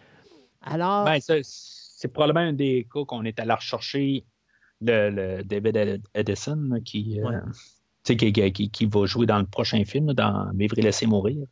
Alors. 0.62 1.06
Ben, 1.06 1.20
c'est 1.22 2.10
probablement 2.10 2.50
un 2.50 2.54
des 2.54 2.88
cas 2.94 3.04
qu'on 3.06 3.24
est 3.24 3.40
allé 3.40 3.54
rechercher 3.54 4.24
le, 4.82 5.42
David 5.44 6.02
Edison 6.14 6.70
euh, 6.74 6.80
qui, 6.84 7.20
qui, 8.04 8.70
qui, 8.72 8.86
va 8.86 9.06
jouer 9.06 9.26
dans 9.26 9.40
le 9.40 9.46
prochain 9.46 9.84
film, 9.86 10.14
dans 10.14 10.50
Vivre 10.54 10.78
et 10.78 10.82
laisser 10.82 11.06
mourir. 11.08 11.46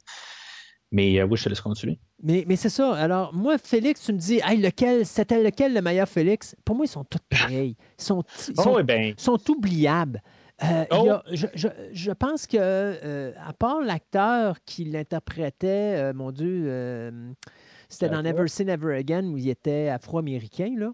Mais 0.91 1.21
oui, 1.23 1.35
je 1.37 1.43
te 1.43 1.49
laisse 1.49 1.61
continuer. 1.61 1.99
Mais, 2.23 2.45
mais 2.47 2.55
c'est 2.55 2.69
ça. 2.69 2.93
Alors, 2.93 3.33
moi, 3.33 3.57
Félix, 3.57 4.05
tu 4.05 4.13
me 4.13 4.17
dis, 4.17 4.39
hey, 4.45 4.57
lequel, 4.61 5.05
c'était 5.05 5.43
lequel 5.43 5.73
le 5.73 5.81
meilleur 5.81 6.07
Félix? 6.07 6.55
Pour 6.63 6.75
moi, 6.75 6.85
ils 6.85 6.89
sont 6.89 7.03
tous 7.03 7.19
pareils. 7.29 7.75
Ils 7.99 8.03
sont, 8.03 8.23
ils 8.47 8.55
sont, 8.55 8.75
oh, 8.79 8.83
ben. 8.83 9.13
sont 9.17 9.39
oubliables. 9.49 10.21
Euh, 10.63 10.85
Oh. 10.91 11.09
a- 11.09 11.23
je, 11.33 11.47
je- 11.53 11.67
je 11.91 12.11
pense 12.11 12.47
que, 12.47 12.55
euh, 12.57 13.33
à 13.45 13.51
part 13.51 13.81
l'acteur 13.81 14.57
qui 14.65 14.85
l'interprétait, 14.85 15.97
euh, 15.97 16.13
mon 16.13 16.31
Dieu, 16.31 16.63
euh, 16.67 17.33
c'était 17.89 18.07
dans. 18.07 18.21
Never 18.21 18.47
Say 18.47 18.63
Never 18.63 18.95
Again 18.95 19.25
où 19.25 19.37
il 19.37 19.49
était 19.49 19.89
afro-américain. 19.89 20.73
Là. 20.77 20.93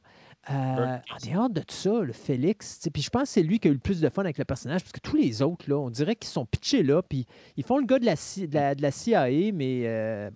Euh, 0.49 0.53
en 0.97 1.31
dehors 1.31 1.49
de 1.51 1.61
tout 1.61 1.75
ça, 1.75 1.99
le 2.01 2.13
Félix, 2.13 2.79
puis 2.91 3.03
je 3.03 3.09
pense 3.11 3.23
que 3.23 3.29
c'est 3.29 3.43
lui 3.43 3.59
qui 3.59 3.67
a 3.67 3.71
eu 3.71 3.75
le 3.75 3.79
plus 3.79 4.01
de 4.01 4.09
fun 4.09 4.23
avec 4.23 4.39
le 4.39 4.45
personnage, 4.45 4.81
parce 4.81 4.91
que 4.91 4.99
tous 4.99 5.15
les 5.15 5.41
autres, 5.43 5.69
là, 5.69 5.77
on 5.77 5.89
dirait 5.91 6.15
qu'ils 6.15 6.31
sont 6.31 6.45
pitchés 6.47 6.81
là, 6.81 7.03
puis 7.03 7.27
ils 7.57 7.63
font 7.63 7.77
le 7.77 7.85
gars 7.85 7.99
de 7.99 8.05
la, 8.05 8.15
C- 8.15 8.47
de 8.47 8.55
la, 8.55 8.73
de 8.73 8.81
la 8.81 8.89
CIA, 8.89 9.27
mais 9.53 9.83
euh, 9.85 10.31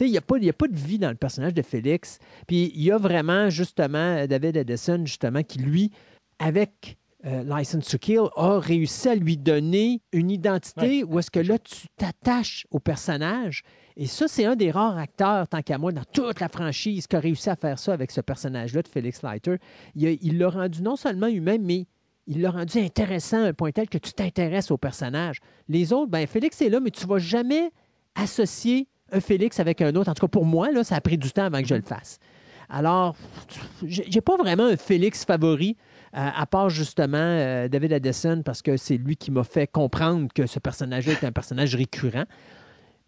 il 0.00 0.10
n'y 0.10 0.18
a, 0.18 0.20
pas- 0.20 0.36
y 0.38 0.48
a 0.50 0.52
pas 0.52 0.68
de 0.68 0.76
vie 0.76 0.98
dans 0.98 1.08
le 1.08 1.14
personnage 1.16 1.54
de 1.54 1.62
Félix. 1.62 2.18
Puis 2.46 2.70
il 2.74 2.82
y 2.82 2.90
a 2.90 2.98
vraiment, 2.98 3.48
justement, 3.48 4.26
David 4.26 4.56
Edison, 4.58 5.00
justement, 5.06 5.42
qui, 5.42 5.58
lui, 5.58 5.90
avec 6.38 6.98
euh, 7.24 7.42
License 7.44 7.88
to 7.88 7.96
Kill, 7.96 8.24
a 8.36 8.58
réussi 8.58 9.08
à 9.08 9.14
lui 9.14 9.38
donner 9.38 10.02
une 10.12 10.30
identité 10.30 11.02
où 11.04 11.18
est-ce 11.18 11.30
que 11.30 11.40
là, 11.40 11.58
tu 11.58 11.86
t'attaches 11.96 12.66
au 12.70 12.78
personnage. 12.80 13.62
Et 13.96 14.06
ça, 14.06 14.26
c'est 14.26 14.44
un 14.44 14.56
des 14.56 14.72
rares 14.72 14.98
acteurs, 14.98 15.46
tant 15.46 15.62
qu'à 15.62 15.78
moi, 15.78 15.92
dans 15.92 16.04
toute 16.12 16.40
la 16.40 16.48
franchise, 16.48 17.06
qui 17.06 17.14
a 17.14 17.20
réussi 17.20 17.48
à 17.48 17.56
faire 17.56 17.78
ça 17.78 17.92
avec 17.92 18.10
ce 18.10 18.20
personnage-là 18.20 18.82
de 18.82 18.88
Félix 18.88 19.22
Leiter. 19.22 19.56
Il 19.94 20.38
l'a 20.38 20.48
rendu 20.48 20.82
non 20.82 20.96
seulement 20.96 21.28
humain, 21.28 21.58
mais 21.60 21.86
il 22.26 22.40
l'a 22.40 22.50
rendu 22.50 22.78
intéressant 22.78 23.44
à 23.44 23.48
un 23.48 23.52
point 23.52 23.70
tel 23.70 23.88
que 23.88 23.98
tu 23.98 24.12
t'intéresses 24.12 24.70
au 24.70 24.78
personnage. 24.78 25.38
Les 25.68 25.92
autres, 25.92 26.10
ben 26.10 26.26
Félix 26.26 26.60
est 26.62 26.70
là, 26.70 26.80
mais 26.80 26.90
tu 26.90 27.04
ne 27.04 27.10
vas 27.10 27.18
jamais 27.18 27.70
associer 28.16 28.88
un 29.12 29.20
Félix 29.20 29.60
avec 29.60 29.80
un 29.80 29.94
autre. 29.94 30.10
En 30.10 30.14
tout 30.14 30.26
cas, 30.26 30.30
pour 30.30 30.44
moi, 30.44 30.72
là, 30.72 30.82
ça 30.82 30.96
a 30.96 31.00
pris 31.00 31.18
du 31.18 31.30
temps 31.30 31.44
avant 31.44 31.60
que 31.60 31.68
je 31.68 31.74
le 31.74 31.82
fasse. 31.82 32.18
Alors, 32.70 33.14
j'ai 33.84 34.20
pas 34.20 34.36
vraiment 34.36 34.64
un 34.64 34.76
Félix 34.76 35.24
favori, 35.24 35.76
euh, 36.16 36.28
à 36.34 36.46
part 36.46 36.70
justement 36.70 37.18
euh, 37.18 37.68
David 37.68 37.92
Addison, 37.92 38.42
parce 38.42 38.62
que 38.62 38.76
c'est 38.76 38.96
lui 38.96 39.16
qui 39.16 39.30
m'a 39.30 39.44
fait 39.44 39.66
comprendre 39.66 40.28
que 40.34 40.46
ce 40.46 40.58
personnage-là 40.58 41.12
est 41.12 41.24
un 41.24 41.32
personnage 41.32 41.76
récurrent. 41.76 42.24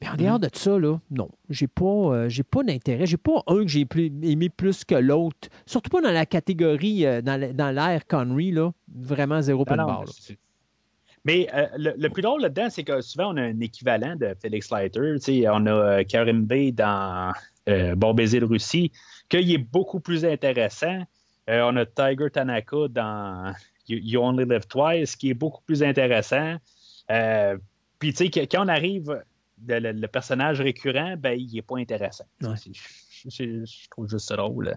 Mais 0.00 0.08
en 0.08 0.16
dehors 0.16 0.38
de 0.38 0.48
ça, 0.52 0.78
là, 0.78 1.00
non, 1.10 1.30
j'ai 1.48 1.68
pas, 1.68 1.84
euh, 1.84 2.28
j'ai 2.28 2.42
pas 2.42 2.62
d'intérêt. 2.62 3.06
J'ai 3.06 3.16
pas 3.16 3.42
un 3.46 3.62
que 3.62 3.68
j'ai 3.68 3.86
plus- 3.86 4.12
aimé 4.22 4.50
plus 4.50 4.84
que 4.84 4.94
l'autre. 4.94 5.48
Surtout 5.64 5.88
pas 5.88 6.02
dans 6.02 6.10
la 6.10 6.26
catégorie, 6.26 7.06
euh, 7.06 7.22
dans, 7.22 7.74
l'ère 7.74 8.06
Connery, 8.06 8.52
là. 8.52 8.72
Vraiment 8.94 9.40
zéro 9.40 9.60
Non, 9.60 9.64
point 9.64 9.76
de 9.76 10.36
Mais 11.24 11.48
euh, 11.54 11.66
le, 11.78 11.94
le 11.96 12.10
plus 12.10 12.20
drôle 12.20 12.42
là-dedans, 12.42 12.68
c'est 12.68 12.84
que 12.84 13.00
souvent, 13.00 13.32
on 13.32 13.38
a 13.38 13.42
un 13.42 13.60
équivalent 13.60 14.16
de 14.16 14.34
Félix 14.40 14.70
Leiter. 14.70 15.16
On 15.48 15.66
a 15.66 16.04
Karim 16.04 16.44
Bey 16.44 16.72
dans 16.72 17.32
Bon 17.96 18.14
baiser 18.14 18.38
de 18.38 18.44
Russie, 18.44 18.92
qu'il 19.28 19.50
est 19.50 19.58
beaucoup 19.58 19.98
plus 19.98 20.24
intéressant. 20.24 21.02
On 21.48 21.76
a 21.76 21.86
Tiger 21.86 22.30
Tanaka 22.30 22.88
dans 22.90 23.52
You, 23.88 23.98
You 24.02 24.20
Only 24.20 24.44
Live 24.44 24.66
Twice, 24.68 25.16
qui 25.16 25.30
est 25.30 25.34
beaucoup 25.34 25.62
plus 25.62 25.82
intéressant. 25.82 26.56
Puis, 27.98 28.12
tu 28.12 28.30
sais, 28.30 28.46
quand 28.46 28.64
on 28.64 28.68
arrive, 28.68 29.20
le, 29.66 29.78
le- 29.78 29.92
le 29.92 30.08
personnage 30.08 30.60
récurrent, 30.60 31.16
ben, 31.18 31.38
il 31.38 31.52
n'est 31.54 31.62
pas 31.62 31.78
intéressant. 31.78 32.24
Ouais. 32.42 32.54
Je 33.28 33.88
trouve 33.90 34.08
juste 34.08 34.28
ça 34.28 34.36
drôle. 34.36 34.76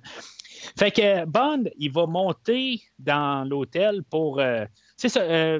Fait 0.77 0.91
que 0.91 1.25
Bond, 1.25 1.65
il 1.77 1.91
va 1.91 2.05
monter 2.07 2.81
dans 2.97 3.47
l'hôtel 3.47 4.03
pour. 4.03 4.39
euh, 4.39 4.65
c'est 4.95 5.09
ça. 5.09 5.21
euh, 5.21 5.59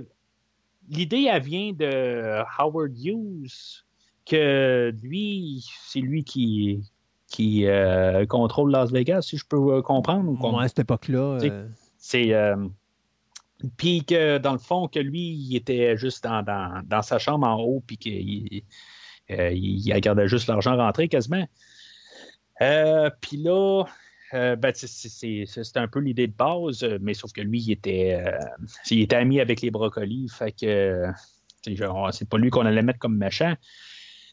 L'idée, 0.89 1.27
elle 1.31 1.43
vient 1.43 1.71
de 1.71 2.41
Howard 2.57 2.97
Hughes, 2.97 3.83
que 4.25 4.91
lui, 5.03 5.63
c'est 5.85 5.99
lui 5.99 6.23
qui, 6.23 6.81
qui 7.27 7.67
euh, 7.67 8.25
contrôle 8.25 8.71
Las 8.71 8.91
Vegas, 8.91 9.21
si 9.23 9.37
je 9.37 9.45
peux 9.45 9.83
comprendre. 9.83 10.31
ou 10.31 10.37
à 10.63 10.67
cette 10.67 10.79
époque-là, 10.79 11.37
c'est. 11.97 12.43
puis 13.77 14.03
que 14.05 14.37
dans 14.39 14.53
le 14.53 14.57
fond, 14.57 14.87
que 14.87 14.99
lui, 14.99 15.29
il 15.33 15.55
était 15.55 15.95
juste 15.97 16.23
dans, 16.23 16.41
dans, 16.41 16.81
dans 16.85 17.01
sa 17.01 17.19
chambre 17.19 17.45
en 17.47 17.61
haut, 17.61 17.83
puis 17.85 17.97
qu'il 17.97 18.63
euh, 19.31 19.51
il 19.51 19.93
regardait 19.93 20.27
juste 20.27 20.47
l'argent 20.47 20.75
rentrer 20.75 21.07
quasiment. 21.07 21.47
Euh, 22.61 23.09
puis 23.21 23.37
là, 23.37 23.85
euh, 24.33 24.55
ben, 24.55 24.73
c'est- 24.75 25.77
un 25.77 25.87
peu 25.87 25.99
l'idée 25.99 26.27
de 26.27 26.33
base, 26.33 26.83
euh, 26.83 26.97
mais 27.01 27.13
sauf 27.13 27.31
que 27.31 27.41
lui, 27.41 27.61
il 27.61 27.71
était, 27.71 28.21
il 28.91 29.01
était 29.01 29.15
ami 29.15 29.39
avec 29.39 29.61
les 29.61 29.71
brocolis, 29.71 30.29
fait 30.29 30.51
que 30.51 31.05
c'est 31.63 32.29
pas 32.29 32.37
lui 32.37 32.49
qu'on 32.49 32.65
allait 32.65 32.81
mettre 32.81 32.99
comme 32.99 33.17
méchant. 33.17 33.53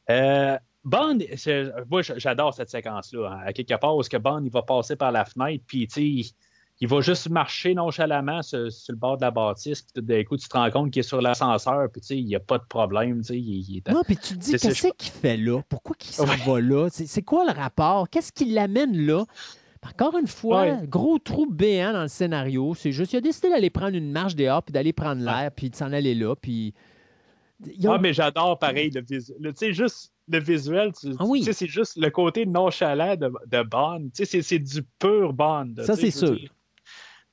Bond, 0.08 1.18
moi 1.90 2.02
j'adore 2.02 2.54
cette 2.54 2.70
séquence-là. 2.70 3.28
hein. 3.28 3.40
À 3.44 3.52
quelque 3.52 3.74
part, 3.74 3.96
où 3.96 4.02
que 4.02 4.16
Bond 4.16 4.44
il 4.44 4.52
va 4.52 4.62
passer 4.62 4.94
par 4.94 5.10
la 5.10 5.24
fenêtre, 5.24 5.64
puis 5.66 5.88
il 6.80 6.88
va 6.88 7.00
juste 7.00 7.30
marcher 7.30 7.74
nonchalamment 7.74 8.42
sur, 8.42 8.70
sur 8.70 8.92
le 8.92 8.98
bord 8.98 9.16
de 9.16 9.22
la 9.22 9.30
bâtisse, 9.30 9.82
puis 9.82 10.02
d'un 10.02 10.22
coup, 10.24 10.36
tu 10.36 10.46
te 10.48 10.56
rends 10.56 10.70
compte 10.70 10.90
qu'il 10.90 11.00
est 11.00 11.02
sur 11.02 11.22
l'ascenseur, 11.22 11.88
puis 11.90 12.00
tu 12.02 12.06
sais, 12.08 12.18
il 12.18 12.26
n'y 12.26 12.34
a 12.36 12.40
pas 12.40 12.58
de 12.58 12.64
problème, 12.68 13.18
tu 13.22 13.28
sais, 13.28 13.38
il, 13.38 13.60
il 13.70 13.76
est 13.78 13.88
Non, 13.88 14.02
puis 14.04 14.16
tu 14.16 14.34
te 14.34 14.38
dis, 14.38 14.50
qu'est-ce 14.52 14.88
qu'il 14.96 15.12
fait 15.12 15.36
là? 15.38 15.62
Pourquoi 15.68 15.96
qu'il 15.96 16.12
s'en 16.12 16.24
Ouais. 16.26 16.36
va 16.46 16.60
là? 16.60 16.88
C'est 16.90 17.22
quoi 17.22 17.44
le 17.46 17.52
rapport? 17.58 18.10
Qu'est-ce 18.10 18.30
qui 18.32 18.44
l'amène 18.46 18.96
là? 19.06 19.24
Encore 19.88 20.18
une 20.18 20.26
fois, 20.26 20.62
Ouais. 20.62 20.80
gros 20.88 21.18
trou 21.20 21.46
béant 21.48 21.92
dans 21.92 22.02
le 22.02 22.08
scénario. 22.08 22.74
C'est 22.74 22.90
juste, 22.90 23.12
il 23.12 23.16
a 23.18 23.20
décidé 23.20 23.48
d'aller 23.50 23.70
prendre 23.70 23.96
une 23.96 24.10
marche 24.10 24.34
dehors, 24.34 24.62
puis 24.62 24.72
d'aller 24.72 24.92
prendre 24.92 25.22
l'air, 25.22 25.50
puis 25.54 25.70
de 25.70 25.76
s'en 25.76 25.92
aller 25.92 26.14
là, 26.14 26.34
puis... 26.34 26.74
Ont- 27.84 27.92
Ah, 27.92 27.98
mais 27.98 28.12
j'adore 28.12 28.58
pareil 28.58 28.90
le 28.90 29.00
visuel. 29.00 29.38
Tu 29.40 29.52
sais, 29.54 29.72
juste 29.72 30.12
le 30.28 30.40
visuel, 30.40 30.92
tu, 30.92 31.08
Ah 31.18 31.24
oui. 31.24 31.38
tu 31.40 31.46
sais, 31.46 31.52
c'est 31.54 31.66
juste 31.68 31.96
le 31.96 32.10
côté 32.10 32.44
nonchalant 32.44 33.16
de, 33.16 33.32
de 33.46 33.62
Bond. 33.62 34.10
Tu 34.14 34.26
sais, 34.26 34.42
c'est- 34.42 34.58
du 34.58 34.82
pur 34.98 35.32
Bond. 35.32 35.72
Ça, 35.82 35.96
c'est 35.96 36.10
sûr. 36.10 36.34
dire. 36.36 36.50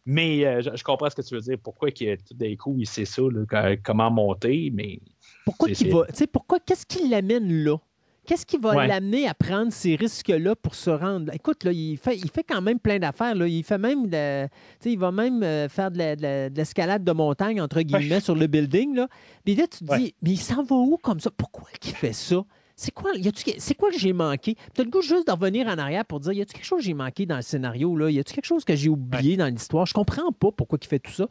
Mais 0.06 0.46
euh, 0.46 0.62
je, 0.62 0.76
je 0.76 0.84
comprends 0.84 1.10
ce 1.10 1.16
que 1.16 1.22
tu 1.22 1.34
veux 1.36 1.42
dire. 1.42 1.58
Pourquoi 1.64 1.90
que, 1.92 2.16
tout 2.16 2.34
d'un 2.34 2.56
coup, 2.56 2.76
il 2.78 2.88
sait 2.88 3.06
ça, 3.06 3.22
là, 3.22 3.76
comment 3.84 4.12
monter, 4.12 4.70
mais 4.74 5.00
Pourquoi 5.46 5.70
qu'il 5.70 5.94
va... 5.94 6.06
Tu 6.08 6.16
sais, 6.16 6.28
pourquoi... 6.28 6.60
Qu'est-ce 6.60 6.86
qui 6.86 7.08
l'amène 7.08 7.64
là? 7.64 7.78
Qu'est-ce 8.26 8.46
qui 8.46 8.58
va 8.58 8.74
Ouais. 8.76 8.88
l'amener 8.88 9.28
à 9.28 9.34
prendre 9.34 9.72
ces 9.74 9.96
risques-là 9.96 10.56
pour 10.56 10.76
se 10.76 10.90
rendre... 10.90 11.34
Écoute, 11.34 11.64
là, 11.66 11.72
il, 11.74 11.98
fait, 11.98 12.18
il 12.18 12.30
fait 12.30 12.44
quand 12.44 12.62
même 12.62 12.80
plein 12.80 13.00
d'affaires. 13.00 13.36
là. 13.36 13.48
Il 13.48 13.64
fait 13.64 13.78
même... 13.78 14.08
de- 14.08 14.46
tu 14.46 14.52
sais, 14.82 14.92
il 14.94 15.00
va 15.00 15.12
même 15.12 15.42
euh, 15.44 15.68
faire 15.70 15.92
de 15.92 15.98
la- 15.98 16.16
de 16.16 16.22
la- 16.22 16.50
de 16.50 16.56
l'escalade 16.58 17.04
de 17.04 17.12
montagne, 17.12 17.62
entre 17.62 17.82
guillemets, 17.82 18.20
sur 18.22 18.36
le 18.36 18.48
building. 18.48 18.96
Là. 18.96 19.08
Puis 19.46 19.56
là, 19.56 19.68
tu 19.68 19.86
te 19.86 19.92
Ouais. 19.92 20.00
dis, 20.00 20.16
mais 20.22 20.32
il 20.32 20.38
s'en 20.38 20.64
va 20.64 20.76
où 20.76 20.98
comme 20.98 21.20
ça? 21.20 21.32
Pourquoi 21.32 21.68
il 21.84 21.92
fait 21.92 22.14
ça? 22.14 22.44
C'est 22.76 22.92
quoi, 22.92 23.12
c'est 23.58 23.76
quoi 23.76 23.92
que 23.92 24.00
j'ai 24.00 24.14
manqué? 24.14 24.56
Tu 24.74 24.82
as 24.82 24.84
le 24.84 24.90
goût 24.90 25.02
juste 25.02 25.28
de 25.28 25.32
revenir 25.32 25.68
en 25.68 25.78
arrière 25.78 26.06
pour 26.06 26.20
dire, 26.20 26.34
y 26.34 26.42
a-tu 26.42 26.54
quelque 26.54 26.66
chose 26.66 26.80
que 26.80 26.86
j'ai 26.86 26.96
manqué 26.96 27.26
dans 27.26 27.36
le 27.36 27.42
scénario? 27.44 27.96
Là? 27.96 28.10
Y 28.10 28.20
a-tu 28.20 28.34
quelque 28.34 28.46
chose 28.46 28.66
que 28.66 28.76
j'ai 28.76 28.90
oublié 28.90 29.38
dans 29.38 29.48
l'histoire? 29.48 29.86
Je 29.86 29.94
comprends 29.94 30.32
pas 30.32 30.52
pourquoi 30.52 30.80
il 30.82 30.88
fait 30.88 31.00
tout 31.00 31.12
ça. 31.12 31.28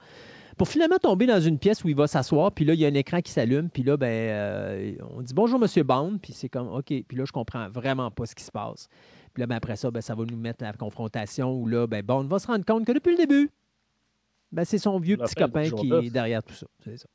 Pour 0.57 0.69
finalement 0.69 0.99
tomber 0.99 1.27
dans 1.27 1.41
une 1.41 1.59
pièce 1.59 1.83
où 1.83 1.89
il 1.89 1.97
va 1.97 2.07
s'asseoir, 2.07 2.53
puis 2.53 2.65
là, 2.65 2.75
il 2.75 2.81
y 2.81 2.85
a 2.85 2.89
un 2.89 2.95
écran 2.95 3.21
qui 3.21 3.33
s'allume, 3.33 3.71
puis 3.71 3.83
là, 3.83 3.97
ben, 3.97 4.07
euh, 4.07 4.95
on 5.17 5.23
dit 5.23 5.35
bonjour, 5.35 5.59
Monsieur 5.59 5.83
Bond, 5.83 6.19
puis 6.23 6.33
c'est 6.33 6.49
comme, 6.49 6.69
OK, 6.69 6.85
puis 6.87 7.17
là, 7.17 7.25
je 7.25 7.33
comprends 7.33 7.69
vraiment 7.71 8.11
pas 8.11 8.27
ce 8.27 8.35
qui 8.35 8.45
se 8.45 8.53
passe. 8.53 8.89
Puis 9.33 9.41
là, 9.41 9.47
ben, 9.47 9.57
après 9.57 9.77
ça, 9.77 9.91
ben, 9.91 10.03
ça 10.03 10.15
va 10.15 10.25
nous 10.25 10.37
mettre 10.37 10.63
à 10.63 10.67
la 10.69 10.73
confrontation 10.75 11.55
où 11.55 11.67
là, 11.67 11.87
ben, 11.87 12.03
Bond 12.03 12.25
va 12.25 12.39
se 12.39 12.47
rendre 12.47 12.65
compte 12.65 12.85
que 12.85 12.93
depuis 12.93 13.13
le 13.13 13.17
début, 13.17 13.51
ben, 14.53 14.65
c'est 14.65 14.79
son 14.79 14.99
vieux 14.99 15.17
La 15.17 15.25
petit 15.25 15.35
copain 15.35 15.69
qui 15.71 15.91
est 15.91 16.11
derrière 16.11 16.43
tout 16.43 16.55
ça. 16.55 16.67
C'est 16.85 16.99
ça. 16.99 17.09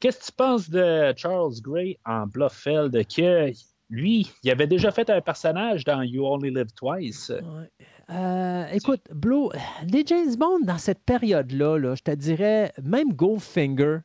Qu'est-ce 0.00 0.18
que 0.18 0.24
tu 0.24 0.32
penses 0.32 0.70
de 0.70 1.12
Charles 1.16 1.60
Gray 1.60 1.98
en 2.06 2.26
Bluffeld? 2.26 2.92
Que 3.06 3.52
lui, 3.90 4.32
il 4.42 4.50
avait 4.50 4.66
déjà 4.66 4.90
fait 4.90 5.10
un 5.10 5.20
personnage 5.20 5.84
dans 5.84 6.02
You 6.02 6.26
Only 6.26 6.50
Live 6.50 6.72
Twice. 6.74 7.30
Ouais. 7.30 7.68
Euh, 8.10 8.66
écoute, 8.72 9.02
Blue, 9.12 9.48
les 9.86 10.04
James 10.06 10.34
Bond 10.36 10.60
dans 10.64 10.78
cette 10.78 11.00
période-là, 11.00 11.76
là, 11.76 11.94
je 11.94 12.02
te 12.02 12.10
dirais, 12.12 12.72
même 12.82 13.12
Goldfinger, 13.12 13.98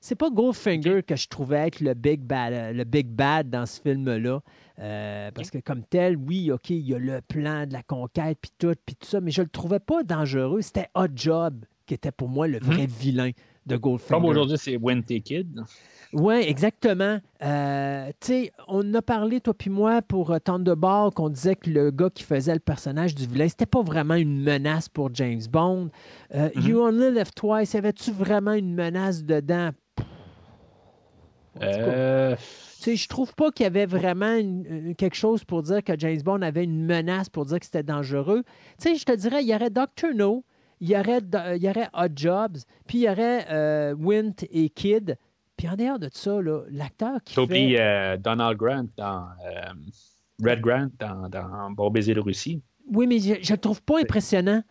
c'est 0.00 0.16
pas 0.16 0.30
Goldfinger 0.30 1.02
que 1.02 1.14
je 1.14 1.28
trouvais 1.28 1.68
être 1.68 1.80
le 1.80 1.94
big 1.94 2.20
bad, 2.20 2.74
le 2.74 2.84
big 2.84 3.06
bad 3.06 3.50
dans 3.50 3.66
ce 3.66 3.80
film-là. 3.80 4.40
Euh, 4.80 5.30
parce 5.30 5.50
que 5.50 5.58
comme 5.58 5.82
tel, 5.84 6.16
oui, 6.16 6.50
OK, 6.50 6.70
il 6.70 6.86
y 6.86 6.94
a 6.94 6.98
le 6.98 7.20
plan 7.20 7.66
de 7.66 7.72
la 7.72 7.82
conquête, 7.82 8.38
puis 8.40 8.50
tout, 8.58 8.74
puis 8.84 8.96
tout 8.96 9.06
ça, 9.06 9.20
mais 9.20 9.30
je 9.30 9.42
le 9.42 9.48
trouvais 9.48 9.78
pas 9.78 10.02
dangereux. 10.02 10.62
C'était 10.62 10.88
Hot 10.94 11.08
Job 11.14 11.64
qui 11.86 11.94
était 11.94 12.12
pour 12.12 12.28
moi 12.28 12.48
le 12.48 12.58
vrai 12.58 12.86
vilain 12.86 13.30
de 13.66 13.76
Goldfinger. 13.76 14.14
Comme 14.14 14.24
aujourd'hui, 14.26 14.58
c'est 14.58 14.78
Kid. 15.20 15.62
Oui, 16.12 16.34
exactement. 16.46 17.18
Euh, 17.42 18.06
tu 18.20 18.26
sais, 18.26 18.52
on 18.68 18.94
a 18.94 19.02
parlé, 19.02 19.40
toi 19.40 19.52
puis 19.52 19.68
moi, 19.70 20.00
pour 20.00 20.30
euh, 20.30 20.38
Thunderball, 20.38 21.10
qu'on 21.10 21.28
disait 21.28 21.56
que 21.56 21.68
le 21.68 21.90
gars 21.90 22.08
qui 22.08 22.22
faisait 22.22 22.54
le 22.54 22.60
personnage 22.60 23.16
du 23.16 23.26
vilain, 23.26 23.48
c'était 23.48 23.66
pas 23.66 23.82
vraiment 23.82 24.14
une 24.14 24.40
menace 24.40 24.88
pour 24.88 25.12
James 25.14 25.40
Bond. 25.50 25.90
Euh, 26.34 26.50
Mhm. 26.54 26.62
You 26.68 26.78
Only 26.80 27.10
Live 27.10 27.32
Twice, 27.34 27.74
y 27.74 27.78
avait-tu 27.78 28.12
vraiment 28.12 28.52
une 28.52 28.74
menace 28.74 29.24
dedans? 29.24 29.70
Euh, 31.62 32.34
tu 32.36 32.42
sais, 32.82 32.96
je 32.96 33.08
trouve 33.08 33.34
pas 33.34 33.50
qu'il 33.52 33.64
y 33.64 33.66
avait 33.66 33.86
vraiment 33.86 34.34
une- 34.34 34.94
quelque 34.96 35.14
chose 35.16 35.44
pour 35.44 35.62
dire 35.62 35.82
que 35.84 35.92
James 35.98 36.20
Bond 36.22 36.42
avait 36.42 36.64
une 36.64 36.84
menace 36.84 37.28
pour 37.28 37.46
dire 37.46 37.58
que 37.60 37.64
c'était 37.64 37.82
dangereux. 37.84 38.42
Tu 38.80 38.88
sais, 38.90 38.94
je 38.96 39.04
te 39.04 39.12
dirais, 39.12 39.42
il 39.42 39.48
y 39.48 39.54
aurait 39.54 39.70
Dr. 39.70 40.14
No, 40.14 40.44
il 40.80 40.88
y 40.88 40.96
aurait, 40.96 41.20
il 41.56 41.62
y 41.62 41.68
aurait 41.68 41.88
Hot 41.94 42.12
Jobs, 42.14 42.58
puis 42.86 42.98
il 42.98 43.02
y 43.02 43.08
aurait 43.08 43.46
euh, 43.50 43.94
Wint 43.98 44.34
et 44.50 44.68
Kid, 44.70 45.16
Puis 45.56 45.68
en 45.68 45.76
dehors 45.76 45.98
de 45.98 46.08
ça, 46.12 46.38
l'acteur 46.70 47.22
qui 47.24 47.46
fait... 47.46 47.80
Euh, 47.80 48.16
Donald 48.16 48.56
Grant 48.56 48.86
dans... 48.96 49.28
Euh, 49.46 49.72
Red 50.42 50.60
Grant 50.60 50.88
dans, 50.98 51.28
dans 51.28 51.70
Bon 51.70 51.90
baiser 51.90 52.12
de 52.14 52.20
Russie. 52.20 52.60
Oui, 52.92 53.06
mais 53.06 53.20
je 53.20 53.34
ne 53.34 53.52
le 53.52 53.58
trouve 53.58 53.80
pas 53.82 54.00
impressionnant. 54.00 54.62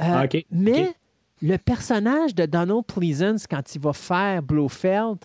Euh, 0.00 0.04
ah, 0.04 0.26
mais 0.50 0.94
le 1.42 1.58
personnage 1.58 2.34
de 2.34 2.46
Donald 2.46 2.86
Pleasance, 2.86 3.46
quand 3.46 3.74
il 3.74 3.80
va 3.82 3.92
faire 3.92 4.42
Blofeld 4.42 5.18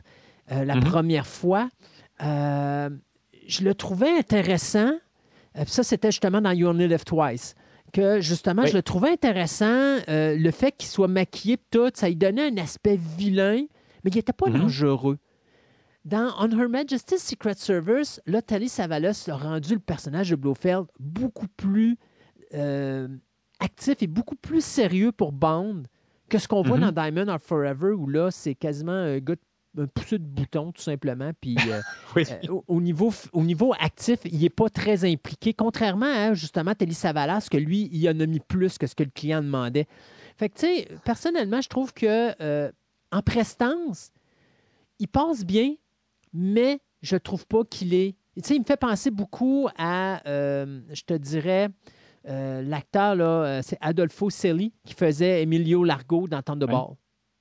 la 0.50 0.76
mhm. 0.76 0.84
première 0.84 1.26
fois, 1.26 1.70
je 2.20 3.64
le 3.64 3.74
trouvais 3.74 4.12
intéressant. 4.18 4.92
ça, 5.66 5.82
c'était 5.82 6.12
justement 6.12 6.42
dans 6.42 6.52
You 6.52 6.68
Only 6.68 6.90
Live 6.90 7.06
Twice 7.06 7.56
que 7.96 8.22
justement, 8.22 8.66
je 8.66 8.74
le 8.74 8.84
trouvais 8.84 9.10
intéressant. 9.10 9.98
le 10.08 10.52
fait 10.52 10.74
qu'il 10.74 10.90
soit 10.90 11.08
maquillé, 11.08 11.58
tout, 11.72 11.90
ça 11.94 12.08
lui 12.08 12.16
donnait 12.16 12.52
un 12.52 12.58
aspect 12.58 13.00
vilain 13.18 13.66
mais 14.06 14.12
il 14.12 14.18
n'était 14.18 14.34
pas 14.34 14.48
mm-hmm. 14.48 14.60
dangereux. 14.60 15.18
Dans 16.06 16.32
On 16.40 16.50
Her 16.52 16.70
Majesty's 16.70 17.24
Secret 17.24 17.56
Service, 17.56 18.22
là, 18.28 18.44
Tali 18.44 18.70
Savalas 18.70 19.28
a 19.28 19.36
rendu 19.36 19.74
le 19.74 19.80
personnage 19.80 20.30
de 20.30 20.36
Blofeld 20.36 20.86
beaucoup 21.00 21.48
plus 21.58 21.98
euh, 22.54 23.08
actif 23.60 24.04
et 24.04 24.08
beaucoup 24.08 24.36
plus 24.36 24.64
sérieux 24.64 25.12
pour 25.12 25.32
Bond 25.32 25.84
que 26.30 26.38
ce 26.38 26.48
qu'on 26.48 26.62
voit 26.62 26.78
dans 26.78 26.92
mm-hmm. 26.92 27.12
Diamond 27.12 27.28
or 27.34 27.40
Forever, 27.42 27.92
où 27.94 28.08
là, 28.08 28.30
c'est 28.30 28.54
quasiment 28.54 28.92
un 28.92 29.18
gars 29.18 29.36
un 29.78 29.88
poussé 29.88 30.18
de 30.18 30.24
bouton, 30.24 30.72
tout 30.72 30.82
simplement. 30.82 31.32
Puis 31.40 31.56
euh, 31.70 31.82
euh, 32.18 32.62
au, 32.68 32.82
niveau, 32.82 33.14
au 33.34 33.44
niveau 33.44 33.74
actif, 33.80 34.20
il 34.26 34.40
n'est 34.40 34.50
pas 34.50 34.70
très 34.70 35.06
impliqué, 35.06 35.54
contrairement 35.54 36.06
à 36.06 36.34
justement 36.34 36.74
Telly 36.74 36.94
Savalas, 36.94 37.48
que 37.50 37.58
lui, 37.58 37.90
il 37.92 38.08
en 38.10 38.20
a 38.20 38.26
mis 38.26 38.40
plus 38.40 38.78
que 38.78 38.88
ce 38.88 38.96
que 38.96 39.04
le 39.04 39.12
client 39.12 39.42
demandait. 39.42 39.88
Fait 40.38 40.50
que, 40.50 40.56
tu 40.56 40.66
sais, 40.66 40.88
personnellement, 41.04 41.62
je 41.62 41.70
trouve 41.70 41.94
que 41.94 42.72
en 43.12 43.22
prestance, 43.22 44.12
il 45.00 45.08
passe 45.08 45.46
bien, 45.46 45.76
mais 46.34 46.80
je 47.02 47.16
trouve 47.16 47.46
pas 47.48 47.64
qu'il 47.64 47.94
est. 47.94 48.16
Tu 48.36 48.44
sais, 48.44 48.56
il 48.56 48.60
me 48.60 48.66
fait 48.66 48.78
penser 48.78 49.12
beaucoup 49.12 49.70
à, 49.78 50.28
euh, 50.28 50.82
je 50.92 51.04
te 51.04 51.14
dirais, 51.14 51.70
euh, 52.28 52.62
l'acteur, 52.62 53.16
là, 53.16 53.26
euh, 53.26 53.62
c'est 53.64 53.78
Adolfo 53.80 54.30
Celli 54.30 54.74
qui 54.84 54.94
faisait 54.94 55.44
Emilio 55.44 55.84
Largo 55.84 56.28
dans 56.28 56.42
Thunderball. 56.42 56.96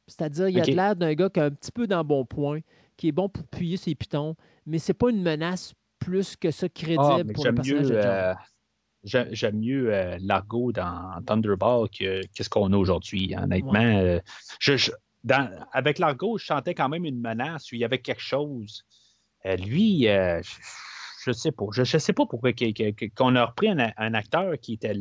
C'est-à-dire, 0.06 0.48
il 0.48 0.60
a 0.60 0.64
l'air 0.64 0.97
d'un 0.97 1.14
gars 1.14 1.31
qui 1.31 1.40
a 1.40 1.44
un 1.44 1.51
petit 1.51 1.72
peu 1.72 1.86
dans 1.86 2.05
bon 2.05 2.24
point, 2.24 2.60
qui 2.97 3.09
est 3.09 3.12
bon 3.12 3.28
pour 3.28 3.44
puyer 3.47 3.76
ses 3.76 3.94
pitons, 3.94 4.36
mais 4.66 4.78
c'est 4.78 4.94
pas 4.94 5.10
une 5.10 5.22
menace 5.22 5.74
plus 5.98 6.36
que 6.36 6.51
ça 6.51 6.68
crédible 6.68 7.01
ah, 7.01 7.32
pour 7.35 7.44
le 7.44 7.55
personnage 7.55 7.89
de 7.89 8.35
J'aime 9.05 9.59
mieux 9.59 10.16
Largo 10.20 10.72
dans 10.72 11.22
Thunderball 11.26 11.89
que, 11.90 12.22
ce 12.39 12.48
qu'on 12.48 12.72
a 12.72 12.76
aujourd'hui. 12.76 13.35
Honnêtement, 13.36 14.18
je, 14.60 14.90
avec 15.72 15.98
l'argot, 15.98 16.39
je 16.39 16.47
sentais 16.47 16.74
quand 16.74 16.89
même 16.89 17.05
une 17.05 17.20
menace, 17.20 17.70
il 17.72 17.78
y 17.78 17.85
avait 17.85 18.01
quelque 18.01 18.20
chose. 18.20 18.85
Euh, 19.47 19.56
lui, 19.56 20.09
euh, 20.09 20.40
je, 21.22 21.31
ne 21.31 21.35
sais 21.35 21.52
pas. 21.52 21.64
Je, 21.72 21.85
sais 21.85 22.12
pas 22.12 22.26
pourquoi 22.26 22.51
qu'on 23.16 23.36
a 23.36 23.44
repris 23.44 23.68
un, 23.68 24.14
acteur 24.14 24.55
qui 24.60 24.74
était. 24.74 24.94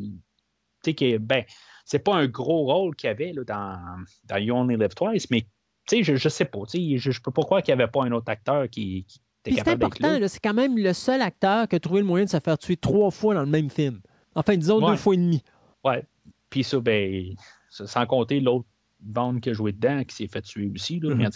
Qui, 0.84 1.18
ben, 1.18 1.44
c'est 1.86 2.00
pas 2.00 2.16
un 2.16 2.28
gros 2.28 2.66
rôle 2.66 2.96
qu'il 2.96 3.10
avait 3.10 3.34
là, 3.34 3.44
dans, 3.44 4.06
dans 4.26 4.38
You 4.38 4.56
Only 4.56 4.78
Live 4.78 4.94
Twice, 4.96 5.30
mais 5.30 5.46
je, 5.92 6.16
je 6.16 6.30
sais 6.30 6.46
pas. 6.46 6.60
Je, 6.74 6.98
je 6.98 7.22
peux 7.22 7.32
pas 7.32 7.44
croire 7.44 7.62
qu'il 7.62 7.76
n'y 7.76 7.82
avait 7.82 7.92
pas 7.92 8.04
un 8.04 8.12
autre 8.12 8.30
acteur 8.30 8.70
qui, 8.70 9.06
était 9.46 9.58
capable 9.58 9.94
C'est 9.94 10.06
important, 10.06 10.28
c'est 10.28 10.40
quand 10.40 10.54
même 10.54 10.78
le 10.78 10.94
seul 10.94 11.22
acteur 11.22 11.68
qui 11.68 11.76
a 11.76 11.80
trouvé 11.80 12.02
le 12.02 12.08
moyen 12.08 12.26
de 12.26 12.30
se 12.30 12.40
faire 12.40 12.58
tuer 12.58 12.78
trois 12.78 13.12
fois 13.12 13.34
dans 13.34 13.42
le 13.42 13.50
même 13.50 13.70
film. 13.70 14.00
Enfin, 14.36 14.56
disons 14.56 14.80
deux 14.80 14.96
fois 14.96 15.14
et 15.14 15.18
demi. 15.18 15.44
Ouais. 15.84 16.04
Puis 16.50 16.64
ça, 16.64 16.80
ben, 16.80 17.36
sans 17.70 18.06
compter 18.06 18.40
l'autre 18.40 18.66
Bond 19.00 19.40
qui 19.40 19.50
a 19.50 19.54
joué 19.54 19.74
dedans, 19.74 20.04
qui 20.04 20.16
s'est 20.16 20.28
fait 20.28 20.42
tuer 20.42 20.72
aussi, 20.74 21.00
là, 21.00 21.14
mm 21.16 21.30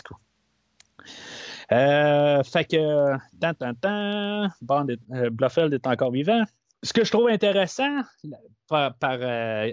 fait 1.69 2.63
que, 2.65 3.17
tant, 3.41 3.53
tant, 3.53 3.73
tant, 3.73 4.47
Bond 4.61 4.87
est, 4.87 4.99
euh, 5.11 5.29
Bluffeld 5.29 5.73
est 5.73 5.85
encore 5.85 6.11
vivant. 6.11 6.43
Ce 6.81 6.93
que 6.93 7.03
je 7.03 7.11
trouve 7.11 7.27
intéressant 7.27 8.01
par, 8.67 8.93
euh, 9.03 9.71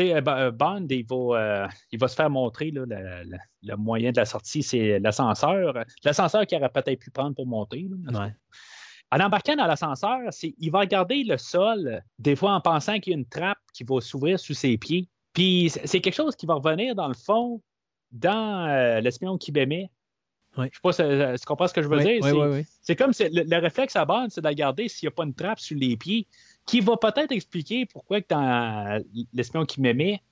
euh, 0.00 0.50
Bond, 0.50 0.86
il 0.90 1.06
va, 1.06 1.68
il 1.92 1.98
va 1.98 2.08
se 2.08 2.14
faire 2.14 2.30
montrer 2.30 2.70
là, 2.70 2.84
le, 2.86 3.76
moyen 3.76 4.12
de 4.12 4.16
la 4.16 4.24
sortie, 4.24 4.62
c'est 4.62 4.98
l'ascenseur. 4.98 5.84
L'ascenseur 6.04 6.46
qu'il 6.46 6.58
aurait 6.58 6.68
peut-être 6.70 7.00
pu 7.00 7.10
prendre 7.10 7.34
pour 7.34 7.46
monter. 7.46 7.88
En 9.10 9.20
embarquant 9.20 9.56
dans 9.56 9.66
l'ascenseur, 9.66 10.18
il 10.42 10.70
va 10.70 10.80
regarder 10.80 11.24
le 11.24 11.38
sol, 11.38 12.02
des 12.18 12.36
fois 12.36 12.52
en 12.52 12.60
pensant 12.60 12.98
qu'il 12.98 13.12
y 13.12 13.16
a 13.16 13.18
une 13.18 13.26
trappe 13.26 13.58
qui 13.72 13.84
va 13.84 14.00
s'ouvrir 14.00 14.38
sous 14.38 14.54
ses 14.54 14.76
pieds. 14.76 15.08
Puis 15.32 15.70
c'est 15.70 16.00
quelque 16.00 16.14
chose 16.14 16.36
qui 16.36 16.46
va 16.46 16.54
revenir 16.54 16.94
dans 16.94 17.08
le 17.08 17.14
fond 17.14 17.62
dans 18.10 18.66
euh, 18.68 19.00
l'espion 19.00 19.38
qui 19.38 19.52
m'aimait. 19.52 19.90
Je 20.56 20.62
ne 20.62 20.66
sais 20.66 20.80
pas 20.82 20.92
si 20.92 21.02
euh, 21.02 21.36
tu 21.36 21.44
comprends 21.44 21.68
ce 21.68 21.74
que 21.74 21.82
je 21.82 21.88
veux 21.88 22.00
dire. 22.00 22.64
c'est 22.80 22.96
comme 22.96 23.12
le, 23.18 23.60
réflexe 23.60 23.94
à 23.96 24.04
bande, 24.04 24.30
c'est 24.30 24.40
de 24.40 24.48
regarder 24.48 24.88
s'il 24.88 25.06
n'y 25.06 25.12
a 25.12 25.14
pas 25.14 25.24
une 25.24 25.34
trappe 25.34 25.60
sur 25.60 25.76
les 25.78 25.96
pieds, 25.96 26.26
qui 26.68 26.80
va 26.80 26.96
peut-être 26.96 27.32
expliquer 27.32 27.86
pourquoi 27.86 28.20
que 28.20 28.26
dans 28.28 29.02
l'espion 29.32 29.64
qui 29.64 29.80
m'aimait, 29.80 30.22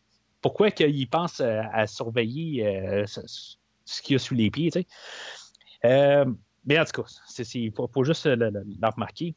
pourquoi 0.40 0.70
qu'il 0.70 1.08
pense 1.08 1.40
euh, 1.40 1.62
à 1.72 1.86
surveiller 1.86 3.04
ce, 3.06 4.02
qu'il 4.02 4.14
y 4.14 4.16
a 4.16 4.18
sous 4.18 4.34
les 4.34 4.50
pieds. 4.50 4.70
mais 5.82 6.78
en 6.78 6.84
tout 6.84 7.02
cas, 7.02 7.42
il 7.54 7.72
faut, 7.72 8.04
juste 8.04 8.26
le, 8.26 8.50
remarquer. 8.82 9.34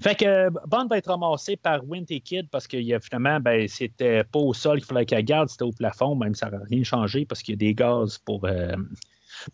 Fait 0.00 0.14
que 0.14 0.48
Bond 0.66 0.86
va 0.86 0.98
être 0.98 1.10
ramassé 1.10 1.56
par 1.56 1.86
Winty 1.88 2.20
Kid 2.20 2.48
parce 2.50 2.66
a 2.72 3.00
finalement, 3.00 3.40
ben, 3.40 3.66
c'était 3.68 4.24
pas 4.24 4.38
au 4.38 4.54
sol 4.54 4.78
qu'il 4.78 4.86
fallait 4.86 5.06
qu'elle 5.06 5.24
garde, 5.24 5.48
c'était 5.48 5.64
au 5.64 5.72
plafond, 5.72 6.14
même 6.14 6.34
ça 6.34 6.50
n'a 6.50 6.58
rien 6.70 6.82
changé 6.84 7.24
parce 7.24 7.42
qu'il 7.42 7.52
y 7.52 7.56
a 7.56 7.58
des 7.58 7.74
gaz 7.74 8.18
pour, 8.18 8.44
euh, 8.44 8.76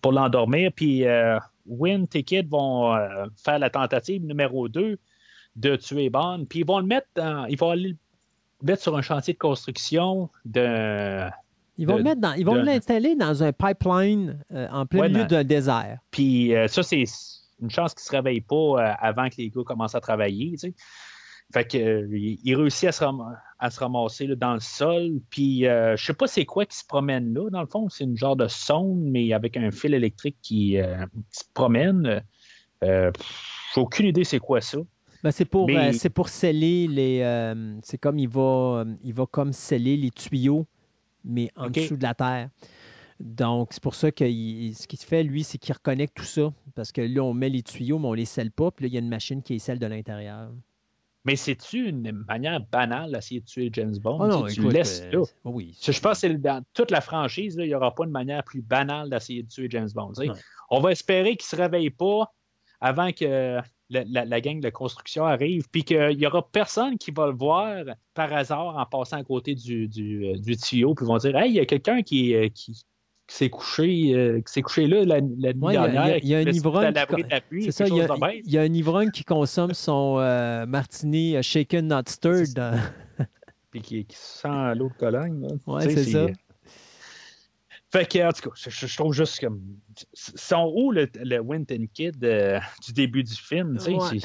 pour 0.01 0.12
l'endormir. 0.12 0.71
Puis 0.75 1.07
euh, 1.07 1.39
Wint 1.66 2.07
et 2.15 2.23
Kid 2.23 2.49
vont 2.49 2.95
euh, 2.95 3.27
faire 3.43 3.59
la 3.59 3.71
tentative 3.71 4.25
numéro 4.25 4.69
2 4.69 4.99
de 5.56 5.76
tuer 5.76 6.10
Bond. 6.10 6.47
Puis 6.48 6.60
ils 6.60 6.66
vont 6.66 6.78
le 6.78 6.86
mettre 6.86 7.09
dans, 7.14 7.47
ils 7.47 7.59
vont 7.59 7.70
aller 7.70 7.90
le 7.90 7.97
mettre 8.62 8.82
sur 8.82 8.97
un 8.97 9.02
chantier 9.02 9.35
de 9.35 9.39
construction 9.39 10.31
de. 10.44 11.28
Ils 11.76 11.89
vont, 11.89 12.01
mettre 12.01 12.20
dans, 12.20 12.35
ils 12.35 12.47
vont 12.47 12.55
l'installer 12.55 13.16
dans 13.16 13.43
un 13.43 13.52
pipeline 13.52 14.39
en 14.70 14.86
plein 14.86 15.09
milieu 15.09 15.24
d'un 15.24 15.43
désert. 15.43 15.98
Puis 16.12 16.52
ça, 16.68 16.85
c'est 16.85 17.05
une 17.60 17.70
chance 17.70 17.94
qu'il 17.94 18.02
ne 18.02 18.06
se 18.06 18.12
réveille 18.12 18.40
pas 18.40 18.55
euh, 18.55 18.94
avant 19.01 19.28
que 19.28 19.36
les 19.39 19.51
gars 19.51 19.62
commencent 19.64 19.94
à 19.94 20.01
travailler. 20.01 20.56
Fait 21.52 21.64
que 21.66 21.78
euh, 21.78 22.09
il 22.12 22.56
réussit 22.56 22.89
à 22.89 22.93
se, 22.93 23.78
ramasser 23.78 24.28
dans 24.36 24.55
le 24.55 24.60
sol. 24.60 25.20
Puis 25.31 25.66
euh, 25.66 25.97
je 25.97 26.05
sais 26.05 26.14
pas 26.14 26.26
c'est 26.26 26.44
quoi 26.44 26.66
qui 26.66 26.76
se 26.76 26.85
promène 26.86 27.32
là, 27.35 27.48
dans 27.51 27.60
le 27.60 27.66
fond. 27.66 27.89
C'est 27.89 28.05
une 28.05 28.16
genre 28.16 28.36
de 28.36 28.48
sonde, 28.48 29.02
mais 29.02 29.32
avec 29.32 29.56
un 29.56 29.70
fil 29.70 29.94
électrique 29.94 30.36
qui, 30.43 30.78
se 31.31 31.44
promène. 31.52 32.22
j'ai 32.82 33.10
aucune 33.76 34.06
idée 34.06 34.24
c'est 34.24 34.40
quoi 34.40 34.60
ça. 34.60 34.78
Ben, 35.24 35.30
c'est 35.30 35.46
pour, 35.46 35.68
c'est 35.92 36.10
pour 36.10 36.28
sceller 36.28 36.86
les. 36.86 37.55
c'est 37.82 37.98
comme 37.98 38.18
il 38.18 38.28
va, 38.28 38.84
il 39.02 39.14
va 39.14 39.26
comme 39.26 39.52
sceller 39.52 39.96
les 39.96 40.10
tuyaux, 40.10 40.66
mais 41.24 41.51
en 41.56 41.70
dessous 41.70 41.96
de 41.96 42.02
la 42.02 42.14
terre. 42.14 42.51
Donc, 43.20 43.68
c'est 43.72 43.82
pour 43.82 43.94
ça 43.94 44.10
que 44.10 44.24
ce 44.24 44.86
qu'il 44.86 44.98
fait, 44.98 45.22
lui, 45.22 45.44
c'est 45.44 45.59
qu'il 45.59 45.72
reconnecte 45.72 46.16
tout 46.16 46.24
ça. 46.24 46.52
Parce 46.74 46.92
que 46.92 47.01
là, 47.01 47.22
on 47.22 47.32
met 47.32 47.48
les 47.48 47.62
tuyaux, 47.62 47.98
mais 47.98 48.09
on 48.09 48.12
ne 48.12 48.16
les 48.16 48.24
scelle 48.24 48.51
pas. 48.51 48.70
Puis 48.70 48.84
là, 48.84 48.88
il 48.88 48.94
y 48.94 48.96
a 48.96 49.01
une 49.01 49.09
machine 49.09 49.42
qui 49.42 49.55
est 49.55 49.59
celle 49.59 49.78
de 49.78 49.86
l'intérieur. 49.86 50.51
Mais 51.24 51.36
c'est-tu 51.36 51.88
une 51.88 52.12
manière 52.28 52.60
banale 52.60 53.12
d'essayer 53.12 53.40
de 53.40 53.46
tuer 53.46 53.70
James 53.72 53.96
Bond? 53.98 54.18
Oh 54.20 54.26
non, 54.26 54.44
tu 54.44 54.68
laisses 54.68 55.05
euh, 55.14 55.24
Oui. 55.44 55.78
Je 55.80 55.98
pense 55.98 56.20
que 56.20 56.26
dans 56.26 56.62
toute 56.74 56.90
la 56.90 57.01
franchise, 57.01 57.56
il 57.59 57.64
n'y 57.64 57.74
aura 57.74 57.94
pas 57.94 58.05
une 58.05 58.10
manière 58.10 58.44
plus 58.44 58.60
banale 58.60 59.09
d'essayer 59.09 59.42
de 59.42 59.48
tuer 59.48 59.68
James 59.70 59.88
Bond. 59.94 60.12
On 60.68 60.80
va 60.80 60.92
espérer 60.92 61.36
qu'il 61.36 61.46
ne 61.46 61.56
se 61.56 61.56
réveille 61.56 61.90
pas 61.90 62.30
avant 62.80 63.10
que 63.12 63.59
la, 63.90 64.40
gang 64.40 64.61
de 64.61 64.70
construction 64.70 65.24
arrive, 65.24 65.69
puis 65.70 65.85
qu'il 65.85 66.16
n'y 66.16 66.27
aura 66.27 66.47
personne 66.51 66.98
qui 66.98 67.11
va 67.11 67.27
le 67.27 67.35
voir 67.35 67.85
par 68.15 68.32
hasard 68.32 68.77
en 68.77 68.86
passant 68.86 69.19
à 69.19 69.24
côté 69.24 69.55
du, 69.55 69.89
du, 69.89 70.27
euh, 70.27 70.55
tuyau, 70.56 70.94
puis 70.94 71.06
vont 71.06 71.19
dire 71.19 71.36
Hey, 71.36 71.51
il 71.51 71.55
y 71.55 71.61
a 71.61 71.66
quelqu'un 71.66 72.02
qui, 72.02 72.35
euh, 72.35 72.48
qui, 72.48 72.85
qui 73.27 73.36
s'est 73.36 73.51
couché, 73.51 74.15
euh, 74.15 74.40
couché 74.62 74.86
là 74.86 75.05
la, 75.05 75.20
nuit 75.20 75.73
dernière. 75.73 76.19
Il 76.19 76.28
y, 76.28 76.35
a 76.35 76.39
un 76.39 76.43
ivrogne. 76.43 76.93
Qui... 76.93 77.62
C'est 77.65 77.73
ça, 77.73 77.86
il 77.89 77.97
y, 77.97 78.59
a, 78.59 78.61
un 78.61 78.73
ivrogne 78.73 79.11
qui 79.11 79.24
consomme 79.24 79.73
son 79.73 80.19
euh, 80.19 80.66
martini 80.66 81.43
shaken 81.43 81.89
not 81.89 82.02
stirred. 82.06 82.61
Puis 83.70 83.81
qui, 83.81 84.06
sent 84.11 84.74
l'eau 84.77 84.89
de 84.89 84.94
Cologne. 84.98 85.48
Oui, 85.66 85.82
c'est 85.82 86.05
ça. 86.05 86.27
Fait 87.95 88.07
que, 88.07 88.29
en 88.29 88.33
tout 88.33 88.51
cas, 88.51 88.57
je, 88.57 88.97
trouve 88.97 89.12
juste 89.12 89.39
comme. 89.39 89.62
Sont 90.15 90.73
où 90.75 90.91
le, 90.91 91.09
le 91.15 91.39
Winton 91.39 91.87
Kid 91.95 92.19
du 92.19 92.93
début 92.93 93.23
du 93.23 93.35
film? 93.35 93.79
Ouais. 93.87 94.19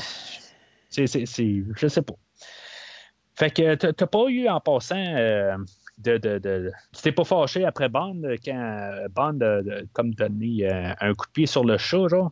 C'est. 0.89 1.05
Je 1.05 1.87
sais 1.87 2.01
pas. 2.01 2.15
Fait 3.35 3.51
que 3.51 3.75
t'as 3.75 4.07
pas 4.07 4.25
eu 4.27 4.49
en 4.49 4.59
passant 4.59 4.95
de, 5.99 6.17
de, 6.17 6.71
Tu 6.95 7.01
t'es 7.03 7.11
pas 7.11 7.23
fâché 7.23 7.63
après 7.63 7.89
Bond 7.89 8.21
quand 8.43 9.05
Bond 9.15 9.39
a 9.41 9.61
comme 9.93 10.15
donné 10.15 10.67
euh, 10.67 10.93
un 10.99 11.13
coup 11.13 11.27
de 11.27 11.31
pied 11.31 11.45
sur 11.45 11.63
le 11.63 11.77
chat, 11.77 12.07
genre? 12.07 12.31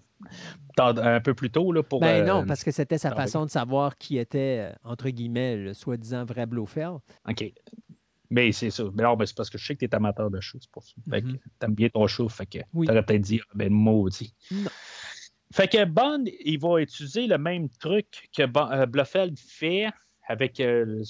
un 0.80 1.20
peu 1.22 1.34
plus 1.34 1.50
tôt 1.50 1.72
là, 1.72 1.84
pour. 1.84 2.00
Ben 2.00 2.26
non, 2.26 2.42
euh, 2.42 2.46
parce 2.46 2.64
que 2.64 2.72
c'était 2.72 2.98
sa 2.98 3.12
façon 3.12 3.46
de 3.46 3.50
savoir 3.50 3.98
qui 3.98 4.18
était, 4.18 4.72
euh, 4.72 4.76
entre 4.84 5.10
guillemets, 5.10 5.56
le 5.56 5.74
soi-disant 5.74 6.26
vrai 6.26 6.46
Blofeld. 6.46 7.00
OK. 7.28 7.54
Mais 8.30 8.52
c'est 8.52 8.70
ça. 8.70 8.84
Mais 8.94 9.04
non, 9.04 9.16
mais 9.16 9.26
c'est 9.26 9.36
parce 9.38 9.50
que 9.50 9.58
je 9.58 9.66
sais 9.66 9.76
que 9.76 9.80
tu 9.80 9.86
es 9.86 9.96
amateur 9.96 10.30
de 10.30 10.40
chou, 10.42 10.58
c'est 10.62 10.70
pour 10.72 10.84
ça. 10.84 10.94
Fait 11.10 11.22
que 11.22 11.28
Mhm. 11.28 11.40
t'aimes 11.60 11.76
bien 11.76 11.90
ton 11.90 12.08
chou, 12.08 12.28
fait 12.30 12.46
que 12.46 12.60
Oui. 12.74 12.88
t'aurais 12.88 13.04
peut-être 13.04 13.22
dit, 13.22 13.40
ah, 13.44 13.52
ben 13.56 13.72
maudit. 13.72 14.34
Non. 14.52 14.70
Fait 15.54 15.68
que 15.70 15.86
Bond, 15.86 16.26
il 16.44 16.60
va 16.60 16.82
utiliser 16.82 17.26
le 17.28 17.38
même 17.38 17.70
truc 17.70 18.30
que 18.36 18.46
Bo- 18.46 18.70
euh, 18.72 18.86
Blofeld 18.86 19.40
fait 19.40 19.88
avec 20.28 20.60
euh, 20.60 21.02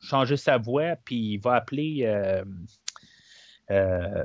changer 0.00 0.38
sa 0.38 0.56
voix, 0.56 0.96
puis 1.04 1.34
il 1.34 1.38
va 1.38 1.56
appeler 1.56 2.04
euh, 2.06 2.42
euh, 3.70 4.24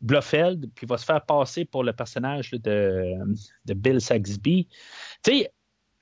Blofeld, 0.00 0.70
puis 0.74 0.86
il 0.86 0.88
va 0.88 0.96
se 0.98 1.04
faire 1.04 1.24
passer 1.24 1.64
pour 1.64 1.82
le 1.82 1.92
personnage 1.92 2.52
là, 2.52 2.58
de, 2.58 3.14
de 3.64 3.74
Bill 3.74 4.00
Saxby. 4.00 4.68
Tu 5.24 5.30
sais, 5.32 5.52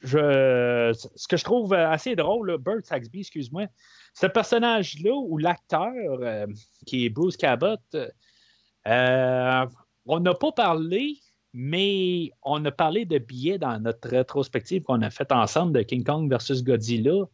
je, 0.07 0.93
ce 1.15 1.29
que 1.29 1.37
je 1.37 1.45
trouve 1.45 1.73
assez 1.73 2.17
drôle, 2.17 2.51
là, 2.51 2.59
Bert 2.59 2.85
Saxby, 2.85 3.21
excuse-moi, 3.21 3.67
ce 4.15 4.27
personnage-là, 4.27 5.15
ou 5.15 5.39
l'acteur, 5.39 5.93
euh, 5.95 6.47
qui 6.87 7.05
est 7.05 7.09
Bruce 7.09 7.37
Cabot, 7.37 7.77
euh, 8.87 9.67
on 10.07 10.21
n'a 10.21 10.35
pas 10.35 10.53
parlé, 10.53 11.19
mais 11.53 12.31
on 12.43 12.65
a 12.65 12.71
parlé 12.71 13.05
de 13.05 13.19
billets 13.19 13.59
dans 13.59 13.79
notre 13.81 14.09
rétrospective 14.09 14.83
qu'on 14.83 15.03
a 15.03 15.11
faite 15.11 15.33
ensemble 15.33 15.73
de 15.73 15.83
King 15.83 16.05
Kong 16.05 16.31
versus 16.31 16.63
Godzilla, 16.63 17.25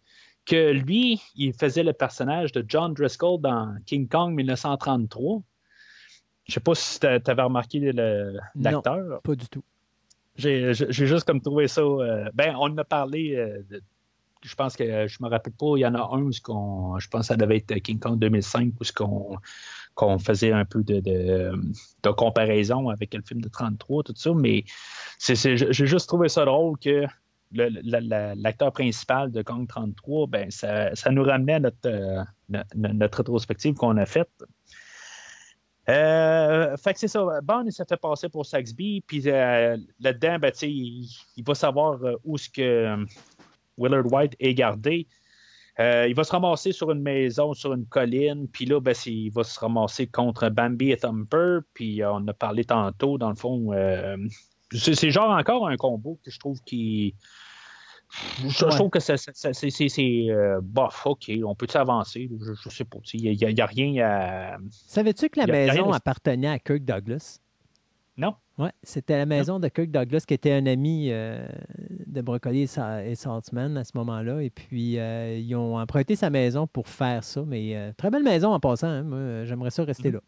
que 0.47 0.73
lui, 0.73 1.21
il 1.37 1.53
faisait 1.53 1.85
le 1.85 1.93
personnage 1.93 2.53
de 2.53 2.65
John 2.67 2.95
Driscoll 2.95 3.41
dans 3.41 3.77
King 3.87 4.09
Kong 4.09 4.35
1933. 4.35 5.43
Je 6.49 6.53
sais 6.55 6.61
pas 6.61 6.75
si 6.75 6.99
tu 6.99 7.07
avais 7.07 7.43
remarqué 7.43 7.93
l'acteur. 8.55 9.21
Pas 9.23 9.35
du 9.35 9.47
tout. 9.49 9.63
J'ai 10.37 10.73
juste 10.75 11.25
comme 11.25 11.41
trouvé 11.41 11.69
ça. 11.69 11.83
euh, 11.83 12.29
ben, 12.35 12.55
on 12.57 12.65
en 12.71 12.79
a 12.79 12.85
parlé. 12.85 13.35
euh, 13.37 13.63
de- 13.71 13.83
je 14.45 14.55
pense 14.57 14.75
que 14.77 15.07
je 15.07 15.19
me 15.23 15.29
rappelle 15.29 15.53
pas. 15.53 15.75
Il 15.77 15.81
y 15.81 15.87
en 15.87 15.95
a 15.95 16.01
un 16.17 16.29
qu'on, 16.43 16.99
je 16.99 17.07
pense 17.09 17.21
que 17.23 17.27
ça 17.29 17.37
devait 17.37 17.59
être 17.59 17.75
King 17.77 18.01
Kong 18.01 18.19
2005 18.19 18.73
où 18.81 18.85
ce 18.85 18.93
qu'on 18.93 19.37
qu'on 19.95 20.19
faisait 20.19 20.53
un 20.53 20.65
peu 20.65 20.83
de, 20.83 21.01
de, 21.01 21.53
de 22.03 22.11
comparaison 22.11 22.89
avec 22.89 23.13
le 23.15 23.21
film 23.23 23.41
de 23.43 23.49
33, 23.49 24.03
tout 24.05 24.15
ça. 24.17 24.33
Mais 24.35 24.65
j'ai 25.21 25.87
juste 25.87 26.09
trouvé 26.09 26.29
ça 26.29 26.45
drôle 26.47 26.79
que 26.79 27.07
l'acteur 27.53 28.73
principal 28.73 29.31
de 29.31 29.43
Kong 29.43 29.69
33, 29.69 30.27
ben 30.27 30.51
ça, 30.51 30.95
ça 30.95 31.11
nous 31.11 31.23
ramenait 31.23 31.55
à 31.55 31.61
notre, 31.61 31.77
euh, 31.87 32.23
no- 32.49 32.61
no- 32.75 32.93
notre 32.95 33.19
rétrospective 33.19 33.75
qu'on 33.75 33.97
a 33.99 34.07
faite. 34.07 34.31
Euh, 35.89 36.77
fait 36.77 36.93
que 36.95 37.01
c'est 37.01 37.09
ça. 37.09 37.25
Bond, 37.43 37.65
il 37.67 37.73
s'est 37.73 37.85
fait 37.89 37.97
passer 37.97 38.29
pour 38.29 38.47
Saxby, 38.47 39.03
puis 39.07 39.23
euh, 39.27 39.77
là-dedans, 40.01 40.39
ben, 40.39 40.53
il, 40.63 41.09
il 41.37 41.45
va 41.45 41.55
savoir 41.55 42.03
euh, 42.05 42.15
où 42.25 42.39
ce 42.39 42.49
que 42.49 42.63
euh, 42.63 43.05
Willard 43.77 44.13
White 44.13 44.37
est 44.39 44.55
gardé. 44.55 45.07
Il 45.79 46.15
va 46.15 46.23
se 46.23 46.31
ramasser 46.31 46.71
sur 46.71 46.93
une 46.93 47.03
maison, 47.03 47.55
sur 47.55 47.73
une 47.73 47.87
colline, 47.87 48.47
puis 48.47 48.67
là, 48.67 48.81
ben, 48.81 48.95
il 49.07 49.31
va 49.31 49.43
se 49.43 49.59
ramasser 49.59 50.07
contre 50.07 50.49
Bambi 50.51 50.93
et 50.93 50.99
Thumper, 50.99 51.61
puis 51.75 52.05
on 52.05 52.29
a 52.29 52.33
parlé 52.33 52.65
tantôt, 52.65 53.19
dans 53.19 53.31
le 53.31 53.35
fond. 53.35 53.73
c'est 54.71 55.11
genre 55.11 55.31
encore 55.31 55.67
un 55.67 55.77
combo 55.77 56.21
que 56.25 56.31
je 56.31 56.39
trouve 56.39 56.61
qui. 56.63 57.15
Je, 58.47 58.65
trouve 58.67 58.91
que 58.91 59.01
c'est. 59.01 59.17
euh, 60.31 60.61
bof, 60.63 61.07
OK, 61.07 61.31
on 61.45 61.55
peut 61.55 61.67
avancer? 61.75 62.29
Je, 62.41 62.53
je 62.55 62.69
sais 62.69 62.85
pas. 62.85 62.99
Il 63.15 63.23
n'y 63.37 63.61
a, 63.61 63.67
rien 63.67 64.05
à. 64.05 64.57
Savais-tu 64.71 65.29
que 65.31 65.39
la 65.41 65.45
a- 65.45 65.47
maison 65.47 65.91
de- 65.91 65.95
appartenait 65.97 66.49
à 66.49 66.59
Kirk 66.59 66.85
Douglas? 66.85 67.41
Non? 68.17 68.35
Oui, 68.59 68.69
c'était 68.83 69.17
la 69.17 69.25
maison 69.25 69.59
de 69.59 69.69
Kirk 69.69 69.91
Douglas 69.91 70.25
qui 70.29 70.35
était 70.35 70.53
un 70.53 70.67
ami 70.67 71.09
euh, 71.11 71.49
de 72.07 72.21
Brocoli 72.21 72.63
et 72.63 72.67
Sa- 72.67 73.03
et 73.05 73.15
Saltzman 73.15 73.79
à 73.79 73.85
ce 73.85 73.93
moment-là. 73.97 74.43
Et 74.43 74.51
puis, 74.51 74.99
euh, 74.99 75.39
ils 75.39 75.55
ont 75.57 75.79
emprunté 75.79 76.15
sa 76.15 76.29
maison 76.29 76.67
pour 76.67 76.89
faire 76.89 77.25
ça. 77.25 77.43
Mais 77.47 77.95
très 77.97 78.11
belle 78.11 78.23
maison 78.25 78.53
en 78.53 78.61
passant. 78.61 78.89
hein. 78.89 79.03
Moi, 79.05 79.45
j'aimerais 79.47 79.71
ça 79.71 79.85
rester 79.85 80.11
Mm. 80.11 80.15
là. 80.15 80.21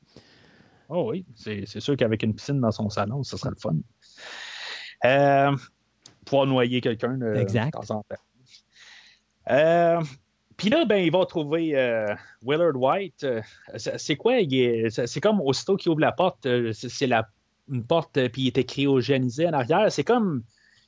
Oh 0.89 1.11
oui, 1.11 1.27
c'est 1.35 1.65
c'est 1.66 1.81
sûr 1.81 1.97
qu'avec 1.97 2.23
une 2.23 2.35
piscine 2.35 2.61
dans 2.61 2.70
son 2.70 2.89
salon, 2.89 3.23
ça 3.23 3.36
serait 3.36 3.51
le 3.51 3.56
fun. 3.56 3.77
Euh, 5.05 5.55
pouvoir 6.24 6.46
noyer 6.46 6.80
quelqu'un 6.80 7.20
Exact. 7.34 7.66
de 7.66 7.86
temps 7.86 7.96
en 7.96 8.02
temps. 8.02 8.22
Euh, 9.51 10.01
Puis 10.56 10.70
là, 10.70 10.84
ben, 10.84 10.96
il 11.05 11.10
va 11.12 11.26
trouver 11.26 11.76
euh, 11.76 12.14
Willard 12.42 12.76
White. 12.76 13.24
Euh, 13.24 13.42
c'est 13.76 14.16
quoi? 14.16 14.34
C'est 14.90 15.20
comme 15.20 15.40
aussitôt 15.40 15.76
qu'il 15.76 15.90
ouvre 15.90 16.01
la 16.01 16.12
porte, 16.12 16.46
c'est 16.72 17.06
la, 17.06 17.28
une 17.70 17.84
porte, 17.84 18.28
puis 18.28 18.42
il 18.42 18.48
était 18.48 18.64
cryogénisé 18.64 19.46
en 19.48 19.52
arrière. 19.52 19.90
C'est 19.90 20.05
comme. 20.05 20.42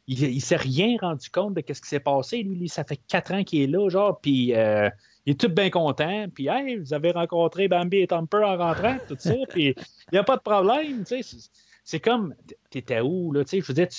Il, 0.08 0.22
il 0.22 0.40
s'est 0.40 0.54
rien 0.54 0.96
rendu 1.00 1.28
compte 1.30 1.54
de 1.54 1.62
ce 1.66 1.80
qui 1.80 1.88
s'est 1.88 1.98
passé. 1.98 2.44
Lui, 2.44 2.54
lui, 2.56 2.68
ça 2.68 2.84
fait 2.84 3.00
quatre 3.08 3.32
ans 3.34 3.42
qu'il 3.42 3.62
est 3.62 3.66
là, 3.66 3.88
genre, 3.88 4.20
puis 4.20 4.54
euh, 4.54 4.88
il 5.26 5.32
est 5.32 5.40
tout 5.40 5.48
bien 5.48 5.68
content. 5.68 6.26
Puis, 6.32 6.46
hey, 6.46 6.76
vous 6.76 6.94
avez 6.94 7.10
rencontré 7.10 7.66
Bambi 7.66 7.96
et 7.98 8.06
Thumper 8.06 8.44
en 8.44 8.56
rentrant, 8.56 8.98
tout 9.08 9.16
ça. 9.18 9.34
Puis, 9.48 9.74
il 9.74 9.74
n'y 10.12 10.18
a 10.18 10.22
pas 10.22 10.36
de 10.36 10.42
problème. 10.42 11.02
C'est- 11.04 11.98
comme, 11.98 12.36
t'étais 12.70 13.00
où, 13.00 13.32
là, 13.32 13.42
tu 13.42 13.50
sais, 13.50 13.60
je 13.60 13.66
veux 13.66 13.74
dire, 13.74 13.88
tu 13.88 13.98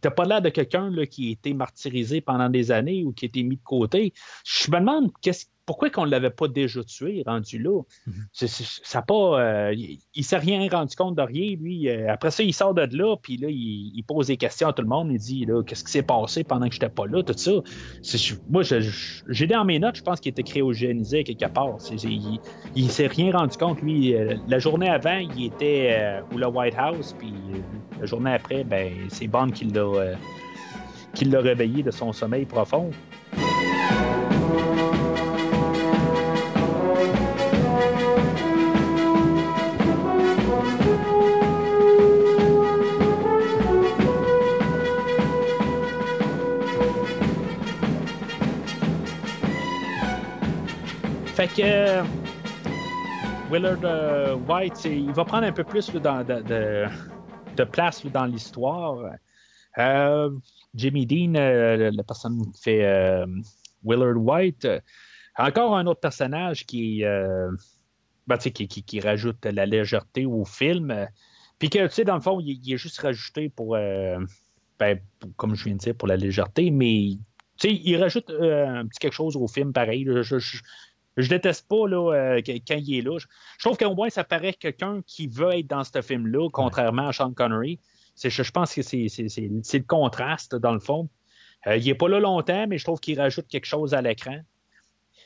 t'as 0.00 0.10
pas 0.10 0.24
l'air 0.24 0.42
de 0.42 0.48
quelqu'un 0.50 0.90
qui 1.06 1.28
a 1.28 1.32
été 1.32 1.54
martyrisé 1.54 2.20
pendant 2.20 2.48
des 2.48 2.70
années 2.70 3.04
ou 3.04 3.12
qui 3.12 3.24
a 3.24 3.28
été 3.28 3.42
mis 3.42 3.56
de 3.56 3.62
côté. 3.62 4.12
Je 4.44 4.70
me 4.70 4.78
demande 4.78 5.12
qu'est-ce- 5.20 5.46
pourquoi 5.66 5.90
qu'on 5.90 6.06
ne 6.06 6.10
l'avait 6.10 6.30
pas 6.30 6.46
déjà 6.48 6.82
tué, 6.84 7.22
rendu 7.26 7.58
là? 7.58 7.82
C'est- 8.32 8.46
c'est- 8.46 8.80
ça 8.84 9.02
pas, 9.02 9.40
euh, 9.40 9.74
il, 9.74 9.98
il 10.14 10.24
s'est 10.24 10.38
rien 10.38 10.66
rendu 10.70 10.94
compte 10.96 11.16
de 11.16 11.22
rien, 11.22 11.56
lui. 11.60 11.88
Euh, 11.88 12.10
après 12.10 12.30
ça, 12.30 12.42
il 12.44 12.54
sort 12.54 12.72
de 12.72 12.86
là, 12.96 13.16
puis 13.20 13.36
là, 13.36 13.48
il, 13.50 13.92
il 13.94 14.02
pose 14.04 14.28
des 14.28 14.36
questions 14.36 14.68
à 14.68 14.72
tout 14.72 14.82
le 14.82 14.88
monde. 14.88 15.10
Il 15.10 15.18
dit, 15.18 15.44
là, 15.44 15.62
qu'est-ce 15.64 15.84
qui 15.84 15.90
s'est 15.90 16.02
passé 16.02 16.44
pendant 16.44 16.68
que 16.68 16.72
j'étais 16.74 16.88
pas 16.88 17.06
là, 17.06 17.22
tout 17.22 17.36
ça? 17.36 17.50
Moi, 18.48 18.62
j'ai 19.28 19.46
dans 19.48 19.64
mes 19.64 19.78
notes, 19.78 19.96
je 19.96 20.02
pense 20.02 20.20
qu'il 20.20 20.30
était 20.30 20.42
cryogénisé 20.44 21.24
quelque 21.24 21.46
part. 21.52 21.76
Il, 22.04 22.38
il 22.76 22.90
s'est 22.90 23.08
rien 23.08 23.32
rendu 23.36 23.56
compte, 23.56 23.82
lui. 23.82 24.14
Euh, 24.14 24.36
la 24.48 24.58
journée 24.60 24.88
avant, 24.88 25.18
il 25.18 25.46
était 25.46 25.88
euh, 25.98 26.20
au 26.32 26.38
le 26.38 26.46
White 26.46 26.74
House, 26.78 27.14
puis 27.18 27.32
la 27.98 28.06
journée 28.06 28.30
après, 28.32 28.62
ben, 28.62 28.92
c'est 29.08 29.26
Bond 29.26 29.50
qui 29.50 29.64
l'a 29.64 29.80
euh, 29.80 30.14
qui 31.14 31.24
l'a 31.24 31.40
réveillé 31.40 31.82
de 31.82 31.90
son 31.90 32.12
sommeil 32.12 32.44
profond. 32.44 32.90
Que 51.56 52.02
Willard 53.50 53.82
euh, 53.82 54.34
White, 54.46 54.84
il 54.84 55.10
va 55.12 55.24
prendre 55.24 55.46
un 55.46 55.52
peu 55.52 55.64
plus 55.64 55.90
de, 55.90 57.64
place 57.64 58.04
dans 58.06 58.26
l'histoire. 58.26 59.12
Euh, 59.78 60.30
Jimmy 60.74 61.06
Dean, 61.06 61.34
euh, 61.34 61.90
la 61.92 62.02
personne 62.02 62.42
qui 62.52 62.62
fait 62.62 63.24
Willard 63.82 64.18
White, 64.18 64.68
encore 65.38 65.76
un 65.76 65.86
autre 65.86 66.00
personnage 66.00 66.66
qui, 66.66 67.02
ben, 68.26 68.36
qui, 68.36 68.68
qui- 68.68 69.00
rajoute 69.00 69.46
la 69.46 69.64
légèreté 69.64 70.26
au 70.26 70.44
film. 70.44 71.06
Puis 71.58 71.70
que, 71.70 71.86
tu 71.86 71.94
sais, 71.94 72.04
dans 72.04 72.16
le 72.16 72.20
fond, 72.20 72.38
il, 72.38 72.60
est 72.70 72.76
juste 72.76 72.98
rajouté 73.00 73.48
pour, 73.48 73.76
ben, 73.76 75.00
comme 75.36 75.54
je 75.54 75.64
viens 75.64 75.74
de 75.74 75.78
dire, 75.78 75.94
pour 75.94 76.08
la 76.08 76.16
légèreté, 76.16 76.70
mais 76.70 77.12
tu 77.58 77.68
sais, 77.68 77.74
il 77.74 77.96
rajoute 77.96 78.28
un 78.28 78.86
petit 78.86 78.98
quelque 78.98 79.14
chose 79.14 79.36
au 79.36 79.48
film 79.48 79.72
pareil. 79.72 80.06
je, 80.20 80.38
je 81.16 81.28
déteste 81.28 81.66
pas 81.68 81.88
là, 81.88 82.12
euh, 82.14 82.40
quand 82.46 82.76
il 82.76 82.98
est 82.98 83.02
là. 83.02 83.18
Je, 83.18 83.26
trouve 83.64 83.76
qu'au 83.76 83.94
moins, 83.94 84.10
ça 84.10 84.24
paraît 84.24 84.52
quelqu'un 84.52 85.00
qui 85.06 85.26
veut 85.28 85.52
être 85.52 85.66
dans 85.66 85.84
ce 85.84 86.02
film-là, 86.02 86.48
contrairement 86.52 87.08
à 87.08 87.12
Sean 87.12 87.32
Connery. 87.32 87.80
C'est- 88.14 88.30
Je, 88.30 88.42
je 88.42 88.50
pense 88.50 88.74
que 88.74 88.82
c'est 88.82 89.08
c'est- 89.08 89.28
c'est- 89.28 89.50
c'est 89.62 89.78
le 89.78 89.84
contraste, 89.84 90.54
dans 90.54 90.72
le 90.72 90.80
fond. 90.80 91.08
Euh, 91.66 91.76
il 91.76 91.88
est 91.88 91.94
pas 91.94 92.08
là 92.08 92.20
longtemps, 92.20 92.66
mais 92.68 92.78
je 92.78 92.84
trouve 92.84 93.00
qu'il 93.00 93.18
rajoute 93.20 93.46
quelque 93.48 93.66
chose 93.66 93.94
à 93.94 94.02
l'écran. 94.02 94.38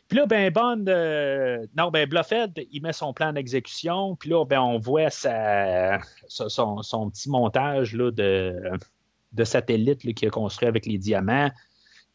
Puis 0.08 0.18
là, 0.18 0.26
ben 0.26 0.50
Bond, 0.52 0.84
euh, 0.88 1.64
non, 1.76 1.90
ben 1.90 2.08
Blofeld, 2.08 2.52
il 2.72 2.82
met 2.82 2.92
son 2.92 3.12
plan 3.12 3.32
d'exécution. 3.32 4.16
Puis 4.16 4.30
là, 4.30 4.44
ben 4.44 4.60
on 4.60 4.78
voit 4.78 5.08
sa, 5.10 6.00
son, 6.26 6.82
son 6.82 7.10
petit 7.10 7.30
montage 7.30 7.94
là, 7.94 8.10
de, 8.10 8.54
de 9.32 9.44
satellite 9.44 10.02
là, 10.02 10.12
qu'il 10.12 10.26
a 10.28 10.30
construit 10.30 10.66
avec 10.68 10.86
les 10.86 10.98
diamants. 10.98 11.50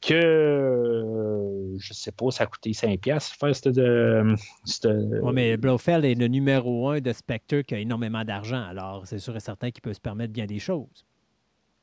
Que 0.06 0.14
euh, 0.14 1.77
je 1.80 1.94
sais 1.94 2.11
pas, 2.11 2.30
ça 2.30 2.44
a 2.44 2.48
coûté 2.48 2.72
5$ 2.72 2.99
piastres 2.99 3.36
faire 3.40 3.56
cette, 3.56 3.77
euh, 3.77 4.36
cette- 4.64 4.86
Oui, 4.86 5.34
mais 5.34 5.57
Blofeld 5.57 6.06
est 6.06 6.15
le 6.15 6.27
numéro 6.27 6.90
un 6.90 6.99
de 7.02 7.11
Spectre 7.11 7.61
qui 7.61 7.73
a 7.73 7.80
énormément 7.80 8.23
d'argent. 8.23 8.64
Alors, 8.64 9.07
c'est 9.07 9.19
sûr 9.19 9.36
et 9.36 9.40
certain 9.40 9.72
qu'il 9.72 9.82
peut 9.82 9.94
se 9.94 9.99
permettre 9.99 10.32
bien 10.32 10.45
des 10.45 10.60
choses. 10.60 11.06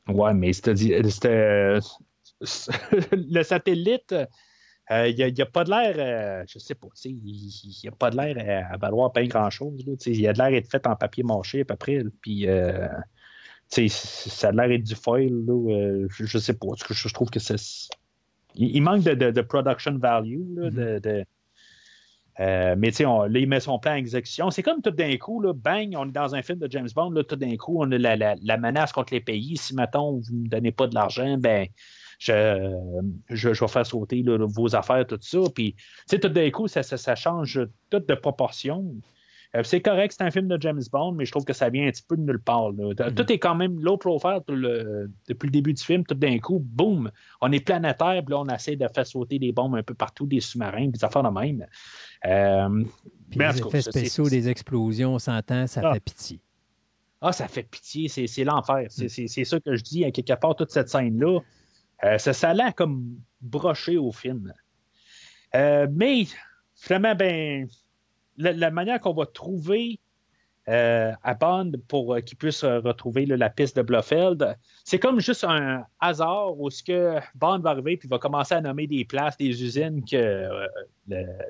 Ouais, 0.09 0.35
mais 0.35 0.53
c'était. 0.53 0.75
le 3.13 3.43
satellite, 3.43 4.13
euh, 4.13 5.09
il 5.09 5.35
n'y 5.35 5.43
a, 5.43 5.47
pas 5.47 5.65
de 5.65 5.71
l'air, 5.71 5.95
euh, 5.97 6.45
je 6.49 6.59
sais 6.59 6.75
pas, 6.75 6.89
il 7.05 7.21
n'y 7.83 7.89
a 7.89 7.93
pas 7.93 8.11
de 8.11 8.17
l'air 8.17 8.67
à, 8.69 8.75
à 8.75 8.77
valoir 8.79 9.13
pas 9.13 9.25
grand-chose. 9.25 9.85
Il 10.07 10.27
a 10.27 10.33
de 10.33 10.39
l'air 10.39 10.51
d'être 10.51 10.71
fait 10.71 10.87
en 10.87 10.97
papier 10.97 11.23
mâché 11.23 11.61
à 11.61 11.65
peu 11.65 11.77
près. 11.77 12.03
Puis, 12.21 12.49
euh, 12.49 12.89
ça 13.69 14.49
a 14.49 14.53
l'air 14.53 14.69
d'être 14.69 14.85
du 14.85 14.95
foil. 14.95 15.31
Là, 15.47 15.73
euh, 15.73 16.07
je, 16.11 16.25
je 16.25 16.39
sais 16.39 16.55
pas. 16.55 16.69
je 16.89 17.13
trouve 17.13 17.31
que 17.31 17.41
c'est. 17.41 17.57
Il, 18.57 18.77
il 18.77 18.81
manque 18.83 19.03
de, 19.03 19.15
de- 19.15 19.31
de 19.31 19.41
production 19.43 19.97
value. 19.99 20.41
là, 20.57 20.71
de, 20.71 20.99
de- 20.99 21.25
Euh, 22.41 22.75
mais 22.79 22.91
tu 22.91 22.97
sais, 22.99 23.05
là, 23.05 23.29
il 23.35 23.47
met 23.47 23.61
son 23.61 23.79
plan 23.79 23.93
en 23.93 23.97
exécution. 23.97 24.51
C'est 24.51 24.63
comme 24.63 24.81
tout 24.81 24.91
d'un 24.91 25.17
coup, 25.19 25.41
là, 25.43 25.53
bang, 25.53 25.95
on 25.97 26.09
est 26.09 26.13
dans 26.13 26.35
un 26.35 26.43
film 26.43 26.59
de 26.59 26.71
James 26.71 26.89
Bond, 26.95 27.11
là, 27.11 27.23
tout 27.25 27.37
d'un 27.37 27.57
coup, 27.57 27.77
on 27.79 27.91
a 27.93 27.99
la, 27.99 28.17
la, 28.17 28.57
menace 28.57 28.91
contre 28.93 29.13
les 29.13 29.21
pays. 29.21 29.57
Si, 29.59 29.75
mettons, 29.75 30.13
vous 30.19 30.33
ne 30.35 30.43
me 30.45 30.49
donnez 30.49 30.73
pas 30.73 30.87
de 30.87 30.95
l'argent, 30.95 31.37
ben, 31.39 31.67
je, 32.19 32.71
je, 33.29 33.49
vais 33.51 33.69
faire 33.69 33.85
sauter 33.87 34.25
vos 34.27 34.75
affaires, 34.75 35.07
tout 35.07 35.19
ça. 35.21 35.41
Puis, 35.55 35.75
tu 35.75 35.85
sais, 36.07 36.21
tout 36.21 36.29
d'un 36.29 36.51
coup, 36.51 36.69
ça, 36.69 36.83
ça, 36.83 36.97
ça, 36.97 37.15
change 37.15 37.61
tout 37.91 38.01
de 38.01 38.15
proportion. 38.15 38.95
Euh, 39.55 39.63
c'est 39.63 39.83
correct, 39.83 40.15
c'est 40.17 40.25
un 40.25 40.31
film 40.31 40.49
de 40.49 40.59
James 40.61 40.81
Bond, 40.91 41.13
mais 41.13 41.27
je 41.27 41.31
trouve 41.31 41.45
que 41.45 41.53
ça 41.53 41.69
vient 41.69 41.87
un 41.87 41.91
petit 41.91 42.03
peu 42.03 42.17
de 42.17 42.23
nulle 42.23 42.41
part. 42.41 42.73
Mm-hmm. 42.73 43.15
Tout 43.15 43.31
est 43.31 43.39
quand 43.39 43.55
même 43.55 43.79
low 43.81 43.99
profile 43.99 44.39
depuis 44.49 45.47
le 45.47 45.51
début 45.51 45.75
du 45.75 45.83
film. 45.83 46.05
Tout 46.05 46.15
d'un 46.15 46.39
coup, 46.39 46.59
boum, 46.59 47.11
on 47.41 47.53
est 47.53 47.61
planétaire, 47.61 48.23
puis 48.25 48.33
là, 48.33 48.41
on 48.41 48.47
essaie 48.47 48.77
de 48.77 48.87
faire 48.95 49.07
sauter 49.07 49.39
des 49.39 49.53
bombes 49.53 49.75
un 49.75 49.83
peu 49.83 49.95
partout, 49.95 50.27
des 50.27 50.41
sous-marins, 50.41 50.89
des 50.89 51.05
affaires 51.05 51.23
de 51.23 51.29
même. 51.29 51.67
Euh, 52.25 52.85
les 53.35 53.61
effets 53.61 53.83
spéciaux, 53.83 54.29
des 54.29 54.49
explosions, 54.49 55.15
on 55.15 55.19
s'entend, 55.19 55.67
ça 55.67 55.83
ah. 55.85 55.95
fait 55.95 56.01
pitié. 56.01 56.41
Ah, 57.21 57.33
ça 57.33 57.47
fait 57.47 57.63
pitié, 57.63 58.09
c'est 58.09 58.45
l'enfer. 58.45 58.89
Mm. 58.99 59.09
C'est 59.09 59.45
ça 59.45 59.61
que 59.61 59.77
je 59.77 59.83
dis, 59.83 60.05
à 60.05 60.11
quelque 60.11 60.33
part, 60.33 60.57
toute 60.57 60.71
cette 60.71 60.89
scène-là, 60.89 61.41
euh, 62.05 62.19
ça, 62.19 62.33
ça 62.33 62.51
a 62.51 62.73
comme 62.73 63.19
broché 63.43 63.99
au 63.99 64.13
film. 64.13 64.53
mais 65.53 66.25
finalement, 66.75 67.15
ben, 67.15 67.69
la, 68.37 68.71
manière 68.71 69.01
qu'on 69.01 69.13
va 69.13 69.27
trouver 69.27 70.01
euh, 70.69 71.13
à 71.25 71.35
Bond 71.35 71.73
pour 71.89 72.15
euh, 72.15 72.21
qu'il 72.21 72.39
puisse 72.39 72.63
euh, 72.63 72.79
retrouver 72.79 73.27
la 73.27 73.51
piste 73.51 73.77
de 73.77 73.83
Blofeld, 73.83 74.57
c'est 74.85 75.01
comme 75.01 75.19
juste 75.19 75.43
un 75.43 75.85
hasard 75.99 76.57
où 76.57 76.71
ce 76.71 76.85
que 76.85 77.19
Bond 77.35 77.59
va 77.59 77.71
arriver 77.71 77.97
puis 77.97 78.09
va 78.09 78.19
commencer 78.19 78.55
à 78.55 78.61
nommer 78.61 78.87
des 78.87 79.05
places, 79.05 79.37
des 79.37 79.61
usines 79.61 80.05
que, 80.05 80.49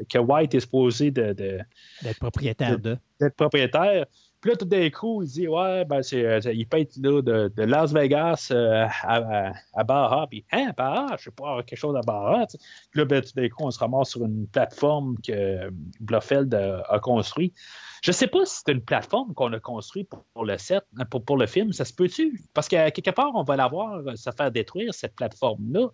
que 0.09 0.19
White 0.19 0.55
est 0.55 0.61
supposé 0.61 1.11
de, 1.11 1.35
d'être 1.35 2.19
propriétaire 2.19 2.79
de. 2.79 2.97
D'être 3.21 3.37
propriétaire. 3.37 4.07
Puis 4.43 4.51
là, 4.51 4.57
tout 4.57 4.65
d'un 4.65 4.91
coup, 4.91 5.23
il 5.23 5.29
dit 5.29 5.47
Ouais, 5.47 5.85
ben, 5.85 6.03
c'est, 6.03 6.27
euh, 6.27 6.41
il 6.53 6.67
être 6.73 6.97
là, 6.97 7.23
de, 7.23 7.53
de 7.57 7.63
Las 7.63 7.93
Vegas 7.93 8.49
euh, 8.51 8.87
à, 9.03 9.53
à, 9.73 9.85
Baja. 9.85 10.27
Puis, 10.29 10.45
hein, 10.51 10.73
Baja, 10.77 11.17
je 11.17 11.25
sais 11.25 11.31
pas, 11.31 11.63
quelque 11.63 11.79
chose 11.79 11.97
à 11.97 12.01
Baja. 12.01 12.47
Puis 12.91 13.01
là, 13.01 13.05
ben, 13.05 13.23
tout 13.23 13.33
d'un 13.37 13.49
coup, 13.49 13.63
on 13.63 13.71
se 13.71 13.79
ramasse 13.79 14.11
sur 14.11 14.25
une 14.25 14.49
plateforme 14.49 15.17
que 15.25 15.71
Blofeld 16.01 16.53
a, 16.55 16.83
a 16.89 16.99
construite. 16.99 17.55
Je 18.03 18.11
sais 18.11 18.27
pas 18.27 18.45
si 18.45 18.63
c'est 18.67 18.73
une 18.73 18.83
plateforme 18.83 19.33
qu'on 19.33 19.53
a 19.53 19.61
construite 19.61 20.11
pour, 20.35 20.45
le 20.45 20.59
set, 20.59 20.83
pour, 21.09 21.25
pour, 21.25 21.37
le 21.37 21.47
film. 21.47 21.73
Ça 21.73 21.85
se 21.85 21.95
peut-tu? 21.95 22.43
Parce 22.53 22.67
qu'à 22.67 22.91
quelque 22.91 23.13
part, 23.13 23.31
on 23.35 23.45
va 23.45 23.55
la 23.55 23.69
voir 23.69 24.03
se 24.17 24.31
faire 24.37 24.51
détruire, 24.51 24.93
cette 24.93 25.15
plateforme-là. 25.15 25.87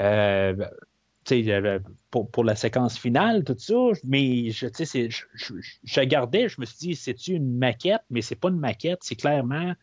Euh, 0.00 0.66
pour, 2.10 2.30
pour, 2.30 2.44
la 2.44 2.56
séquence 2.56 2.98
finale, 2.98 3.44
tout 3.44 3.56
ça, 3.58 3.74
mais 4.04 4.50
je, 4.50 4.66
je, 4.66 5.08
je, 5.34 5.54
je 5.84 6.00
gardais, 6.02 6.48
je 6.48 6.60
me 6.60 6.66
suis 6.66 6.78
dit, 6.78 6.96
c'est-tu 6.96 7.32
une 7.32 7.58
maquette, 7.58 8.02
mais 8.10 8.22
c'est 8.22 8.34
pas 8.34 8.48
une 8.48 8.58
maquette, 8.58 8.98
c'est 9.02 9.16
clairement 9.16 9.74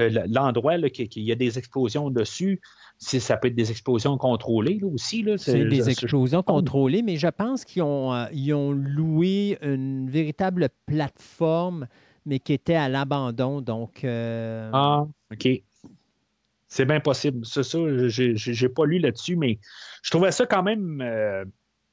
euh, 0.00 0.10
l'endroit 0.28 0.78
qu'il 0.90 1.22
y 1.22 1.32
a 1.32 1.34
des 1.34 1.58
explosions 1.58 2.10
dessus. 2.10 2.60
Ça 2.98 3.36
peut 3.36 3.48
être 3.48 3.54
des 3.54 3.70
explosions 3.70 4.18
contrôlées 4.18 4.78
là, 4.80 4.88
aussi. 4.88 5.24
C'est 5.38 5.64
des 5.64 5.88
explosions 5.88 6.42
contrôlées, 6.42 7.02
mais 7.02 7.16
je 7.16 7.28
pense 7.28 7.64
qu'ils 7.64 7.82
ont, 7.82 8.12
euh, 8.12 8.26
ils 8.32 8.52
ont 8.52 8.72
loué 8.72 9.58
une 9.62 10.10
véritable 10.10 10.68
plateforme, 10.86 11.86
mais 12.26 12.40
qui 12.40 12.52
était 12.52 12.74
à 12.74 12.88
l'abandon. 12.88 13.60
Donc, 13.62 14.04
euh, 14.04 14.70
Ah, 14.72 15.06
OK. 15.32 15.48
C'est 16.76 16.84
bien 16.84 17.00
possible. 17.00 17.46
C'est 17.46 17.62
ça, 17.62 17.78
j'ai 18.08 18.68
pas 18.68 18.84
lu 18.84 18.98
là-dessus, 18.98 19.34
mais 19.34 19.58
je 20.02 20.10
trouvais 20.10 20.30
ça 20.30 20.44
quand 20.44 20.62
même 20.62 21.00
euh, 21.00 21.46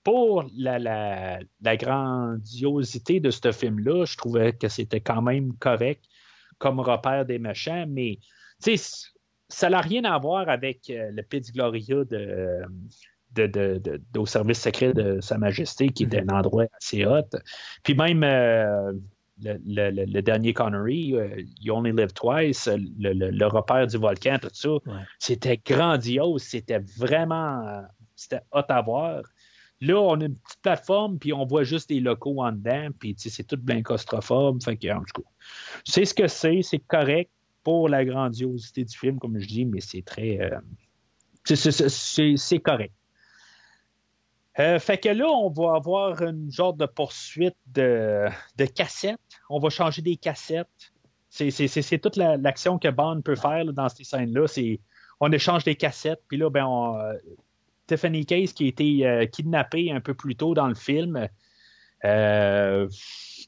pour 0.04 0.44
la, 0.58 0.78
la, 0.78 1.78
grandiosité 1.78 3.22
de 3.22 3.32
ce 3.32 3.54
film-là, 3.54 4.04
je 4.04 4.18
trouvais 4.18 4.52
que 4.52 4.68
c'était 4.68 5.00
quand 5.00 5.22
même 5.22 5.54
correct 5.54 6.04
comme 6.58 6.82
repère 6.82 7.26
des 7.26 7.40
méchants, 7.40 7.86
mais 7.88 8.20
ça 9.48 9.70
n'a 9.70 9.80
rien 9.80 10.04
à 10.04 10.18
voir 10.20 10.50
avec 10.50 10.90
euh, 10.90 11.12
le 11.14 11.24
Pit 11.24 11.50
Gloria 11.54 12.04
de, 12.04 12.66
de, 13.36 13.48
de, 13.48 14.20
au 14.20 14.26
service 14.26 14.60
secret 14.60 14.92
de 14.92 15.22
Sa 15.22 15.38
Majesté, 15.38 15.92
qui 15.92 16.04
était 16.04 16.20
mm-hmm. 16.20 16.34
un 16.34 16.40
endroit 16.40 16.66
assez 16.78 17.06
hot. 17.06 17.30
Puis 17.84 17.96
même 17.96 18.22
euh, 18.26 18.92
le, 19.42 20.22
dernier 20.22 20.54
Connery, 20.54 21.16
euh, 21.16 21.42
You 21.62 21.74
Only 21.74 21.92
Live 21.92 22.14
Twice, 22.14 22.70
le, 23.00 23.46
repère 23.48 23.88
du 23.88 23.98
volcan, 23.98 24.38
tout 24.42 24.50
ça, 24.54 24.70
c'était 25.20 25.60
grandiose, 25.66 26.44
c'était 26.44 26.80
vraiment 26.98 27.84
c'était 28.16 28.42
hot 28.52 28.64
à 28.70 28.82
voir. 28.82 29.24
Là, 29.82 30.00
on 30.00 30.22
a 30.22 30.26
une 30.26 30.36
petite 30.36 30.62
plateforme, 30.62 31.20
puis 31.20 31.34
on 31.34 31.46
voit 31.46 31.64
juste 31.64 31.90
des 31.90 32.00
locaux 32.00 32.42
en 32.42 32.52
dedans, 32.54 32.88
puis 32.98 33.16
c'est 33.18 33.44
tout 33.44 33.58
bien 33.58 33.82
claustrophobe. 33.82 34.64
Fait 34.64 34.78
que, 34.78 34.88
en 34.94 35.00
tout 35.00 35.22
cas, 35.22 35.30
c'est 35.84 36.06
ce 36.06 36.14
que 36.14 36.28
c'est, 36.28 36.62
c'est 36.62 36.80
correct 36.80 37.30
pour 37.64 37.90
la 37.90 38.06
grandiosité 38.06 38.86
du 38.86 38.98
film, 38.98 39.20
comme 39.20 39.38
je 39.40 39.48
dis, 39.48 39.66
mais 39.66 39.82
c'est 39.82 40.04
très. 40.04 40.40
Euh, 40.40 40.60
c'est 41.56 42.60
correct. 42.60 42.94
Euh, 44.60 44.80
fait 44.80 44.98
que 44.98 45.10
là, 45.10 45.28
on 45.28 45.50
va 45.50 45.76
avoir 45.76 46.22
une 46.22 46.52
genre 46.52 46.74
de 46.74 46.86
poursuite 46.86 47.58
de, 47.68 48.28
de 48.58 48.66
cassettes. 48.66 49.20
On 49.50 49.60
va 49.60 49.70
changer 49.70 50.02
des 50.02 50.16
cassettes. 50.16 50.68
C'est 51.30 52.00
toute 52.00 52.16
l'action 52.16 52.78
que 52.78 52.90
Bond 52.90 53.22
peut 53.22 53.36
faire 53.36 53.66
dans 53.74 53.90
ces 53.90 54.04
scènes-là. 54.04 54.46
On 55.20 55.32
échange 55.32 55.64
des 55.64 55.76
cassettes, 55.76 56.22
puis 56.28 56.38
là, 56.38 56.52
ben, 56.52 56.68
euh, 56.68 57.18
Tiffany 57.88 58.26
Case 58.26 58.54
qui 58.54 58.66
a 58.66 58.68
été 58.68 59.08
euh, 59.08 59.26
kidnappée 59.26 59.92
un 59.92 60.00
peu 60.00 60.14
plus 60.14 60.36
tôt 60.36 60.54
dans 60.54 60.68
le 60.68 60.76
film, 60.76 61.28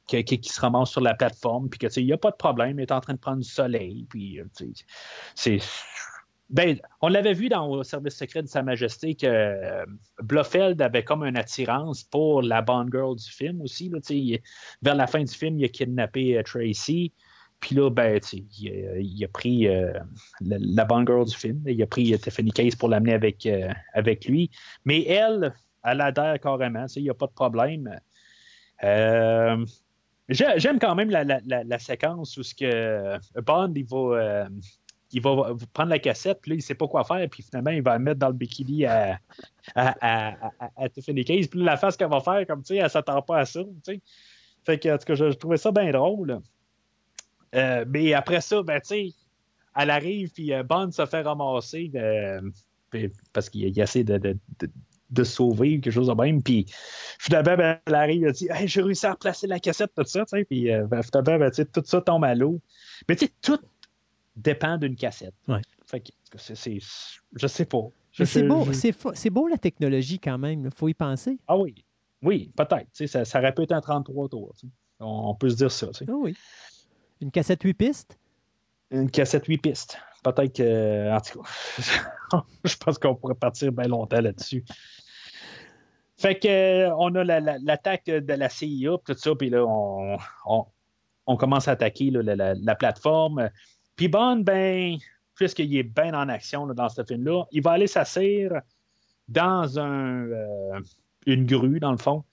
qui, 0.08 0.24
qui, 0.24 0.50
se 0.50 0.62
ramasse 0.62 0.90
sur 0.90 1.02
la 1.02 1.14
plateforme, 1.14 1.70
puis 1.70 1.78
que 1.78 2.00
il 2.00 2.06
n'y 2.06 2.14
a 2.14 2.18
pas 2.18 2.32
de 2.32 2.38
problème, 2.38 2.80
il 2.80 2.84
est 2.84 2.92
en 2.92 3.02
train 3.02 3.14
de 3.14 3.20
prendre 3.20 3.44
du 3.44 3.50
soleil, 3.50 4.08
puis 4.10 4.40
c'est 5.36 5.60
ben, 6.50 6.78
on 7.02 7.08
l'avait 7.08 7.34
vu 7.34 7.50
dans 7.50 7.76
le 7.76 7.84
service 7.84 8.16
secret 8.16 8.44
de 8.44 8.48
Sa 8.48 8.62
Majesté 8.62 9.16
que 9.16 9.26
euh, 9.26 9.86
Blofeld 10.22 10.80
avait 10.82 11.04
comme 11.04 11.24
une 11.24 11.38
attirance 11.38 12.04
pour 12.04 12.44
la 12.44 12.62
Bond 12.62 12.88
Girl 12.92 13.16
du 13.16 13.30
film 13.30 13.62
aussi. 13.62 13.90
Là, 13.90 14.00
vers 14.84 14.96
la 14.96 15.08
fin 15.08 15.24
du 15.24 15.34
film, 15.34 15.60
il 15.60 15.66
a 15.66 15.70
kidnappé 15.70 16.38
euh, 16.38 16.44
Tracy. 16.44 17.12
Puis 17.62 17.76
là, 17.76 17.90
ben, 17.90 18.20
il, 18.32 19.24
a 19.24 19.28
pris 19.28 19.68
euh, 19.68 19.92
la, 20.42 20.86
Bond 20.86 21.06
Girl 21.08 21.26
du 21.26 21.36
film. 21.36 21.64
Il 21.66 21.82
a 21.82 21.88
pris 21.88 22.18
Tiffany 22.20 22.52
Case 22.52 22.76
pour 22.76 22.90
l'amener 22.90 23.14
avec, 23.14 23.48
avec 23.94 24.26
lui. 24.26 24.52
Mais 24.84 25.04
elle, 25.06 25.52
elle 25.84 26.02
adhère 26.02 26.40
carrément. 26.40 26.86
Il 26.96 27.04
n'y 27.04 27.10
a 27.10 27.16
pas 27.16 27.26
de 27.26 27.32
problème. 27.32 27.90
J'aime 30.30 30.80
quand 30.80 30.94
même 30.94 31.10
la, 31.10 31.24
la, 31.24 31.80
séquence 31.80 32.38
où 32.38 32.44
ce 32.44 32.54
que 32.54 33.18
Bond 33.42 33.74
il 33.76 33.86
va 33.86 34.48
il 35.16 35.22
va 35.22 35.56
prendre 35.72 35.90
la 35.90 36.00
cassette, 36.00 36.40
puis 36.42 36.52
là, 36.52 36.56
il 36.56 36.58
ne 36.58 36.64
sait 36.64 36.76
pas 36.76 36.90
quoi 36.90 37.06
faire, 37.06 37.26
puis 37.30 37.42
finalement, 37.42 37.72
il 37.72 37.82
va 37.82 37.94
la 37.94 38.00
mettre 38.00 38.20
dans 38.20 38.28
le 38.28 38.34
bikini 38.34 38.86
à, 38.86 39.18
à, 39.74 40.52
à, 40.76 40.90
Tiffany 40.90 41.24
Case. 41.24 41.48
Puis 41.48 41.64
la 41.64 41.78
face 41.78 41.96
qu'elle 41.96 42.10
va 42.10 42.20
faire, 42.20 42.46
comme 42.46 42.62
tu 42.64 42.74
sais, 42.74 42.82
elle 42.82 42.90
s'attend 42.90 43.22
pas 43.22 43.40
à 43.40 43.46
ça. 43.46 43.62
Fait 44.66 44.78
que, 44.78 44.94
en 44.94 44.98
tout 44.98 45.06
cas, 45.06 45.16
je, 45.16 45.32
trouvais 45.32 45.56
ça 45.56 45.72
bien 45.72 45.90
drôle. 45.92 46.42
Euh, 47.56 47.86
mais 47.88 48.12
après 48.14 48.42
ça, 48.42 48.62
ben, 48.62 48.82
tu 48.82 48.88
sais, 48.88 49.10
elle 49.78 49.90
arrive, 49.90 50.34
puis 50.34 50.52
euh, 50.52 50.64
Bond 50.64 50.92
se 50.92 51.06
fait 51.06 51.22
ramasser 51.22 51.90
euh, 51.96 52.42
parce 53.32 53.50
qu'il 53.50 53.80
essaie 53.80 54.04
de, 54.04 54.18
de, 54.18 54.38
de, 55.12 55.24
sauver 55.24 55.80
quelque 55.80 55.94
chose 55.94 56.08
de 56.08 56.14
même. 56.14 56.44
Puis 56.44 56.66
finalement, 57.20 57.56
ben, 57.56 57.80
elle 57.86 57.96
arrive, 57.96 58.26
elle 58.26 58.34
dit 58.34 58.50
hey, 58.52 58.68
J'ai 58.68 58.82
réussi 58.82 59.06
à 59.06 59.14
replacer 59.14 59.48
la 59.48 59.62
cassette, 59.62 59.92
tout 59.96 60.04
ça. 60.04 60.26
Puis 60.26 60.70
ben, 60.90 61.02
finalement, 61.04 61.40
ben, 61.40 61.52
tout 61.52 61.84
ça 61.86 62.02
tombe 62.02 62.26
à 62.26 62.36
l'eau. 62.36 62.60
Mais 63.08 63.16
tu 63.16 63.28
sais, 63.28 63.32
tout 63.42 63.60
dépend 64.36 64.78
d'une 64.78 64.96
cassette. 64.96 65.36
Ouais. 65.48 65.62
Fait 65.86 66.02
que 66.02 66.12
c'est, 66.38 66.80
je 67.36 67.48
sais 67.48 67.66
pas. 67.66 67.88
c'est 68.12 68.44
beau, 68.44 68.66
c'est 68.74 69.30
beau 69.30 69.48
la 69.48 69.58
technologie 69.58 70.20
quand 70.20 70.38
même. 70.38 70.66
Il 70.66 70.72
faut 70.72 70.88
y 70.88 70.94
penser. 70.94 71.40
Ah 71.48 71.58
oui. 71.58 71.86
Oui, 72.22 72.52
peut-être. 72.56 72.88
Ça, 72.94 73.26
ça 73.26 73.40
aurait 73.40 73.54
pu 73.54 73.64
être 73.64 73.72
un 73.72 73.82
33 73.82 74.30
tours. 74.30 74.56
On 75.00 75.36
peut 75.36 75.50
se 75.50 75.56
dire 75.56 75.72
ça. 75.72 75.88
Ah 76.08 76.12
oui. 76.16 76.36
Une 77.22 77.32
cassette 77.32 77.62
8 77.64 77.74
pistes? 77.74 78.18
Une 78.92 79.10
cassette 79.10 79.46
8 79.46 79.58
pistes. 79.60 80.00
Peut-être 80.24 80.56
que. 80.56 81.16
En 81.16 81.22
tout 81.22 81.42
cas, 81.42 82.44
je 82.64 82.76
pense 82.78 82.98
qu'on 82.98 83.16
pourrait 83.16 83.36
partir 83.36 83.72
bien 83.72 83.88
longtemps 83.88 84.22
là-dessus. 84.22 84.64
Fait 86.18 86.40
que 86.40 86.90
on 86.94 87.14
a 87.16 87.24
l'attaque 87.24 88.06
de 88.06 88.34
la 88.34 88.50
CIA, 88.50 88.98
tout 89.06 89.14
ça, 89.16 89.36
puis 89.36 89.50
là, 89.50 89.66
on, 89.66 90.18
on, 91.28 91.38
commence 91.38 91.68
à 91.68 91.72
attaquer 91.72 92.10
la, 92.10 92.76
plateforme. 92.76 93.50
Puis 93.96 94.08
Bond, 94.08 94.38
ben, 94.38 94.98
puisqu'il 95.36 95.76
est 95.78 95.84
bien 95.84 96.14
en 96.14 96.30
action 96.30 96.68
dans 96.68 96.90
ce 96.90 97.04
film-là, 97.04 97.46
il 97.52 97.62
va 97.62 97.72
aller 97.72 97.88
s'asseoir 97.88 98.62
dans 99.28 99.78
euh, 99.78 100.80
une 101.26 101.46
grue, 101.46 101.80
dans 101.80 101.92
le 101.92 101.98
fond, 101.98 102.24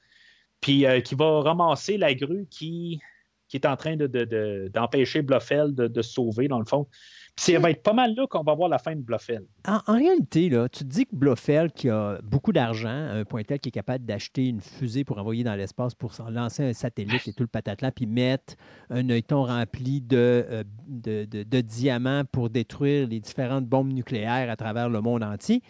puis 0.60 0.86
euh, 0.86 1.00
qui 1.00 1.14
va 1.14 1.40
ramasser 1.40 1.96
la 1.96 2.14
grue 2.14 2.46
qui, 2.50 3.00
est 3.52 3.66
en 3.66 3.76
train 3.76 3.96
d'empêcher 3.96 5.22
de, 5.22 5.26
Bluffel 5.26 5.74
de, 5.74 6.02
se 6.02 6.10
sauver, 6.10 6.48
dans 6.48 6.58
le 6.58 6.64
fond. 6.64 6.88
Ça 7.36 7.58
va 7.58 7.70
être 7.70 7.82
pas 7.82 7.94
mal 7.94 8.14
là 8.14 8.26
qu'on 8.26 8.42
va 8.42 8.54
voir 8.54 8.68
la 8.68 8.78
fin 8.78 8.94
de 8.94 9.00
Bluffel. 9.00 9.44
En, 9.66 9.80
réalité, 9.94 10.50
là, 10.50 10.68
tu 10.68 10.84
te 10.84 10.88
dis 10.88 11.06
que 11.06 11.16
Bluffel, 11.16 11.72
qui 11.72 11.88
a 11.88 12.18
beaucoup 12.22 12.52
d'argent, 12.52 12.90
un 12.90 13.24
point 13.24 13.42
tel 13.42 13.58
qui 13.58 13.70
est 13.70 13.72
capable 13.72 14.04
d'acheter 14.04 14.48
une 14.48 14.60
fusée 14.60 15.02
pour 15.04 15.18
envoyer 15.18 15.42
dans 15.42 15.54
l'espace, 15.54 15.94
pour 15.94 16.12
lancer 16.30 16.62
un 16.62 16.72
satellite 16.74 17.26
et 17.26 17.32
tout 17.32 17.42
le 17.42 17.48
patatlan, 17.48 17.90
puis 17.90 18.06
mettre 18.06 18.54
un 18.90 19.08
œilleton 19.08 19.44
rempli 19.44 20.04
euh, 20.12 20.62
de, 20.86 21.60
diamants 21.62 22.24
pour 22.30 22.50
détruire 22.50 23.08
les 23.08 23.20
différentes 23.20 23.66
bombes 23.66 23.92
nucléaires 23.92 24.50
à 24.50 24.56
travers 24.56 24.90
le 24.90 25.00
monde 25.00 25.22
entier 25.22 25.62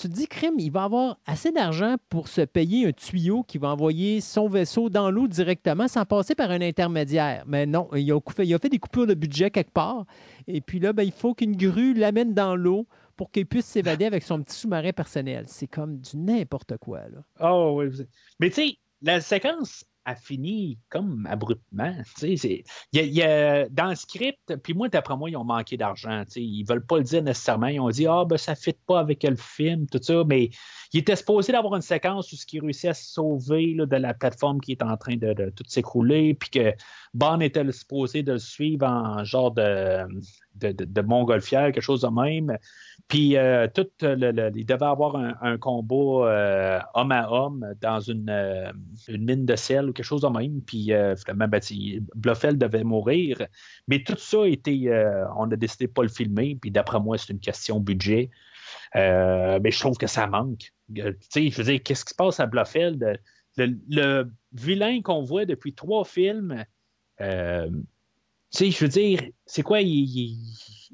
tu 0.00 0.08
te 0.08 0.14
dis, 0.14 0.26
crime, 0.26 0.54
il 0.58 0.72
va 0.72 0.84
avoir 0.84 1.18
assez 1.26 1.52
d'argent 1.52 1.96
pour 2.08 2.28
se 2.28 2.40
payer 2.40 2.86
un 2.86 2.92
tuyau 2.92 3.42
qui 3.42 3.58
va 3.58 3.68
envoyer 3.68 4.22
son 4.22 4.48
vaisseau 4.48 4.88
dans 4.88 5.10
l'eau 5.10 5.28
directement 5.28 5.88
sans 5.88 6.06
passer 6.06 6.34
par 6.34 6.50
un 6.50 6.62
intermédiaire. 6.62 7.44
Mais 7.46 7.66
non, 7.66 7.86
il 7.94 8.10
a, 8.10 8.18
fait, 8.58 8.68
des 8.70 8.78
coupures 8.78 9.06
de 9.06 9.12
budget 9.12 9.50
quelque 9.50 9.72
part. 9.72 10.06
Et 10.46 10.62
puis 10.62 10.78
là, 10.80 10.94
ben, 10.94 11.02
il 11.02 11.12
faut 11.12 11.34
qu'une 11.34 11.54
grue 11.54 11.92
l'amène 11.92 12.32
dans 12.32 12.56
l'eau 12.56 12.86
pour 13.16 13.30
qu'il 13.30 13.44
puisse 13.44 13.66
s'évader 13.66 14.06
avec 14.06 14.22
son 14.22 14.42
petit 14.42 14.56
sous-marin 14.56 14.92
personnel. 14.92 15.44
C'est 15.48 15.66
comme 15.66 15.98
du 15.98 16.16
n'importe 16.16 16.78
quoi. 16.78 17.00
Là. 17.00 17.22
Oh 17.40 17.74
oui. 17.76 17.90
Mais 18.38 18.48
tu 18.48 18.54
sais, 18.54 18.78
la 19.02 19.20
séquence 19.20 19.84
a 20.04 20.14
fini 20.14 20.78
comme 20.88 21.26
abruptement. 21.30 21.94
Dans 22.92 23.88
le 23.88 23.94
script, 23.94 24.56
puis 24.62 24.74
moi, 24.74 24.88
d'après 24.88 25.16
moi, 25.16 25.30
ils 25.30 25.36
ont 25.36 25.44
manqué 25.44 25.76
d'argent. 25.76 26.24
Ils 26.36 26.62
ne 26.62 26.68
veulent 26.68 26.86
pas 26.86 26.98
le 26.98 27.04
dire 27.04 27.22
nécessairement. 27.22 27.66
Ils 27.68 27.80
ont 27.80 27.90
dit 27.90 28.06
Ah, 28.06 28.24
ben, 28.24 28.36
ça 28.36 28.52
ne 28.52 28.56
fit 28.56 28.76
pas 28.86 29.00
avec 29.00 29.22
le 29.22 29.36
film, 29.36 29.86
tout 29.86 30.00
ça. 30.02 30.24
Mais 30.26 30.50
il 30.92 31.00
était 31.00 31.16
supposé 31.16 31.52
d'avoir 31.52 31.76
une 31.76 31.82
séquence 31.82 32.32
où 32.32 32.36
ce 32.36 32.46
qui 32.46 32.60
réussit 32.60 32.90
à 32.90 32.94
se 32.94 33.12
sauver 33.12 33.74
de 33.74 33.96
la 33.96 34.14
plateforme 34.14 34.60
qui 34.60 34.72
est 34.72 34.82
en 34.82 34.96
train 34.96 35.16
de, 35.16 35.52
tout 35.54 35.64
s'écrouler, 35.68 36.34
puis 36.34 36.50
que 36.50 36.74
Bond 37.14 37.40
était 37.40 37.70
supposé 37.72 38.22
de 38.22 38.32
le 38.32 38.38
suivre 38.38 38.86
en 38.86 39.24
genre 39.24 39.52
de, 39.52 40.06
de, 40.56 40.72
de 40.72 41.00
montgolfière, 41.00 41.72
quelque 41.72 41.80
chose 41.80 42.02
de 42.02 42.08
même. 42.08 42.56
Puis 43.10 43.36
euh, 43.36 43.66
tout 43.66 43.88
le, 44.02 44.52
il 44.54 44.64
devait 44.64 44.86
avoir 44.86 45.16
un, 45.16 45.58
combat 45.58 46.28
euh, 46.30 46.80
homme 46.94 47.10
à 47.10 47.28
homme 47.28 47.74
dans 47.80 47.98
une, 47.98 48.30
euh, 48.30 48.72
une, 49.08 49.24
mine 49.24 49.44
de 49.44 49.56
sel 49.56 49.88
ou 49.88 49.92
quelque 49.92 50.06
chose 50.06 50.22
de 50.22 50.28
même. 50.28 50.60
Puis 50.62 50.92
finalement, 51.16 51.48
ben, 51.48 51.60
Bluffel 52.14 52.56
devait 52.56 52.84
mourir. 52.84 53.42
Mais 53.88 54.04
tout 54.04 54.16
ça 54.16 54.42
a 54.42 54.46
été. 54.46 54.88
on 55.36 55.50
a 55.50 55.56
décidé 55.56 55.88
de 55.88 55.92
pas 55.92 56.02
le 56.02 56.08
filmer. 56.08 56.56
Puis 56.60 56.70
d'après 56.70 57.00
moi, 57.00 57.18
c'est 57.18 57.32
une 57.32 57.40
question 57.40 57.80
budget. 57.80 58.30
mais 58.94 59.70
je 59.70 59.78
trouve 59.80 59.98
que 59.98 60.06
ça 60.06 60.28
manque. 60.28 60.72
Tu 60.94 61.02
sais, 61.28 61.50
je 61.50 61.56
veux 61.56 61.64
dire, 61.64 61.82
qu'est-ce 61.82 62.04
qui 62.04 62.10
se 62.10 62.16
passe 62.16 62.38
à 62.38 62.46
Bluffel? 62.46 63.18
Le, 63.56 64.30
vilain 64.52 65.02
qu'on 65.02 65.22
voit 65.22 65.46
depuis 65.46 65.74
trois 65.74 66.04
films, 66.04 66.64
sais, 68.50 68.70
je 68.70 68.84
veux 68.84 68.88
dire, 68.88 69.22
c'est 69.46 69.62
quoi? 69.62 69.80
il 69.80 70.38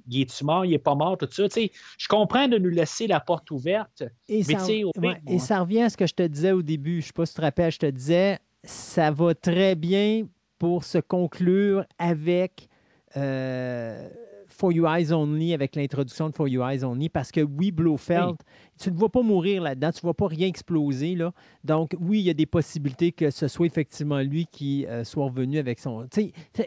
il 0.09 0.23
est-tu 0.23 0.45
mort, 0.45 0.65
il 0.65 0.75
est 0.75 0.79
pas 0.79 0.95
mort, 0.95 1.17
tout 1.19 1.29
ça. 1.31 1.45
je 1.49 2.09
comprends 2.09 2.49
de 2.49 2.59
nous 2.59 2.71
laisser 2.71 3.07
la 3.07 3.21
porte 3.21 3.51
ouverte. 3.51 4.05
Et, 4.29 4.43
mais 4.47 4.59
ça, 4.59 4.67
et 5.27 5.39
ça 5.39 5.61
revient 5.61 5.83
à 5.83 5.91
ce 5.91 5.97
que 5.97 6.07
je 6.07 6.15
te 6.15 6.23
disais 6.23 6.53
au 6.53 6.63
début. 6.63 6.95
Je 6.95 6.97
ne 6.99 7.03
sais 7.03 7.13
pas 7.13 7.27
si 7.27 7.33
tu 7.33 7.37
te 7.37 7.43
rappelles, 7.43 7.73
je 7.73 7.79
te 7.79 7.87
disais, 7.87 8.39
ça 8.65 9.11
va 9.11 9.35
très 9.35 9.75
bien 9.75 10.27
pour 10.59 10.85
se 10.85 10.99
conclure 10.99 11.85
avec 11.99 12.69
euh, 13.17 14.09
For 14.57 14.73
You 14.73 14.87
Eyes 14.87 15.13
Only, 15.13 15.53
avec 15.53 15.77
l'introduction 15.77 16.31
de 16.31 16.35
For 16.35 16.49
You 16.49 16.63
Eyes 16.63 16.85
Only, 16.85 17.09
parce 17.09 17.31
que 17.31 17.41
oui, 17.41 17.71
Blofeld, 17.71 18.37
tu 18.81 18.91
ne 18.91 18.97
vas 18.97 19.09
pas 19.09 19.23
mourir 19.23 19.63
là-dedans, 19.63 19.93
tu 19.93 20.05
ne 20.05 20.09
vas 20.09 20.15
pas 20.15 20.29
rien 20.29 20.49
exploser. 20.49 21.15
Là. 21.15 21.33
Donc, 21.65 21.95
oui, 22.01 22.21
il 22.21 22.25
y 22.25 22.31
a 22.31 22.35
des 22.35 22.47
possibilités 22.47 23.13
que 23.13 23.31
ce 23.31 23.49
soit 23.49 23.67
effectivement 23.67 24.21
lui 24.21 24.47
qui 24.51 24.87
euh, 24.87 25.05
soit 25.05 25.27
revenu 25.27 25.59
avec 25.59 25.79
son. 25.79 26.07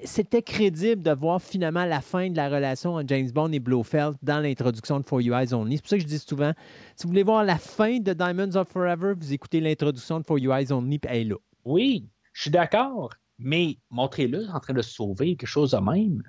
C'était 0.03 0.41
crédible 0.41 1.01
de 1.01 1.11
voir 1.11 1.41
finalement 1.41 1.85
la 1.85 2.01
fin 2.01 2.29
de 2.29 2.37
la 2.37 2.49
relation 2.49 2.95
entre 2.95 3.07
James 3.07 3.29
Bond 3.31 3.51
et 3.51 3.59
Blofeld 3.59 4.15
dans 4.21 4.39
l'introduction 4.39 4.99
de 4.99 5.05
For 5.05 5.21
You 5.21 5.33
Eyes 5.33 5.53
Only. 5.53 5.77
C'est 5.77 5.81
pour 5.81 5.89
ça 5.89 5.97
que 5.97 6.03
je 6.03 6.07
dis 6.07 6.19
souvent 6.19 6.53
si 6.95 7.03
vous 7.03 7.09
voulez 7.09 7.23
voir 7.23 7.43
la 7.43 7.57
fin 7.57 7.99
de 7.99 8.13
Diamonds 8.13 8.55
of 8.55 8.67
Forever, 8.69 9.13
vous 9.19 9.33
écoutez 9.33 9.59
l'introduction 9.59 10.19
de 10.19 10.25
For 10.25 10.37
You 10.37 10.51
Eyes 10.51 10.71
Only, 10.71 10.99
puis 10.99 11.11
elle 11.11 11.21
est 11.21 11.29
là. 11.29 11.35
Oui, 11.65 12.07
je 12.33 12.43
suis 12.43 12.51
d'accord, 12.51 13.13
mais 13.37 13.77
montrez-le 13.89 14.47
en 14.53 14.59
train 14.59 14.73
de 14.73 14.81
sauver, 14.81 15.35
quelque 15.35 15.47
chose 15.47 15.71
de 15.71 15.77
même. 15.77 16.21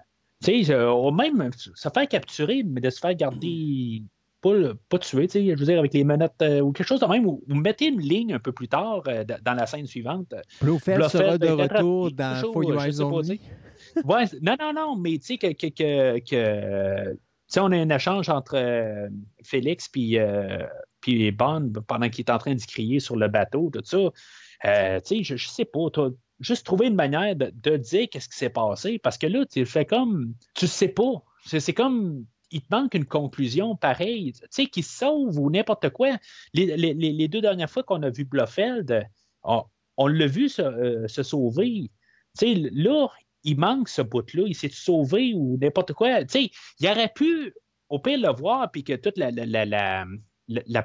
Tu 0.45 0.65
sais, 0.65 0.75
au 0.75 1.11
même 1.11 1.51
se 1.55 1.89
faire 1.89 2.09
capturer, 2.09 2.63
mais 2.63 2.81
de 2.81 2.91
se 2.91 2.99
faire 2.99 3.15
garder 3.15 4.03
pas, 4.41 4.55
pas 4.89 4.99
tuer, 4.99 5.27
tu 5.27 5.33
sais, 5.33 5.45
je 5.45 5.59
veux 5.59 5.67
dire, 5.67 5.79
avec 5.79 5.93
les 5.93 6.05
menottes 6.05 6.41
euh, 6.43 6.61
ou 6.61 6.73
quelque 6.73 6.87
chose 6.87 7.01
de 7.01 7.07
même, 7.07 7.27
ou, 7.27 7.43
mettez 7.49 7.87
une 7.87 8.01
ligne 8.01 8.35
un 8.35 8.39
peu 8.39 8.53
plus 8.53 8.69
tard 8.69 9.03
euh, 9.07 9.25
dans 9.25 9.55
la 9.55 9.67
scène 9.67 9.87
suivante. 9.87 10.35
Blofeld 10.63 11.09
sera 11.09 11.39
de 11.39 11.49
retour 11.49 12.11
dans 12.13 12.41
For 12.53 12.65
You 12.65 12.81
Eyes 12.81 13.01
Only. 13.01 13.41
ouais, 14.05 14.25
non, 14.41 14.57
non, 14.59 14.73
non, 14.73 14.97
mais 14.97 15.19
tu 15.19 15.27
sais 15.27 15.39
que, 15.39 15.53
que, 15.53 15.67
que, 15.67 16.19
que 16.21 17.61
on 17.61 17.73
a 17.73 17.77
un 17.77 17.91
échange 17.91 18.29
entre 18.29 18.57
euh, 18.57 19.09
Félix 19.45 19.89
puis, 19.89 20.17
puis 21.01 21.31
Bond 21.33 21.73
pendant 21.87 22.09
qu'il 22.09 22.25
est 22.25 22.31
en 22.31 22.39
train 22.39 22.55
de 22.55 22.63
crier 22.63 23.01
sur 23.01 23.17
le 23.17 23.29
bateau, 23.29 23.71
tout 23.73 23.83
ça. 23.85 23.99
tu 25.03 25.17
sais, 25.17 25.23
je, 25.23 25.37
je 25.37 25.49
sais 25.49 25.65
pas, 25.65 25.91
toi, 25.91 26.11
juste 26.41 26.65
trouver 26.65 26.87
une 26.87 26.95
manière 26.95 27.37
de, 27.37 27.77
dire 27.77 28.09
qu'est-ce 28.11 28.29
qui 28.29 28.37
s'est 28.37 28.51
passé. 28.51 28.99
Parce 28.99 29.19
que 29.19 29.27
là, 29.27 29.45
tu 29.47 29.65
fais 29.67 29.85
comme. 29.85 30.35
Tu 30.55 30.67
sais 30.67 30.89
pas. 30.89 31.23
C'est 31.45 31.75
comme. 31.75 32.25
Il 32.51 32.63
te 32.63 32.75
manque 32.75 32.95
une 32.95 33.05
conclusion 33.05 33.77
pareille. 33.77 34.33
Tu 34.33 34.47
sais, 34.51 34.67
qui 34.67 34.83
sauve 34.83 35.39
ou 35.39 35.51
n'importe 35.51 35.91
quoi. 35.91 36.17
Les, 36.53 37.29
deux 37.29 37.41
dernières 37.41 37.71
fois 37.71 37.85
qu'on 37.85 38.03
a 38.03 38.11
vu 38.11 38.25
Blofeld, 38.25 39.07
on, 39.45 40.07
l'a 40.07 40.27
vu 40.27 40.49
se, 40.49 40.63
euh, 40.63 41.07
sauver. 41.07 41.91
Tu 42.39 42.55
sais, 42.55 42.71
là, 42.73 43.07
il 43.45 43.59
manque 43.59 43.89
ce 43.89 44.03
bout-là. 44.03 44.45
Il 44.47 44.57
s'est 44.57 44.71
sauvé 44.71 45.33
ou 45.35 45.59
n'importe 45.61 45.93
quoi. 45.93 46.25
Tu 46.25 46.47
sais, 46.47 46.51
il 46.81 46.89
aurait 46.89 47.13
pu, 47.15 47.55
au 47.89 48.01
pire, 48.01 48.19
le 48.19 48.35
voir, 48.35 48.69
puis 48.73 48.83
que 48.83 48.95
toute 48.95 49.17
la, 49.17 49.31
la, 49.31 50.07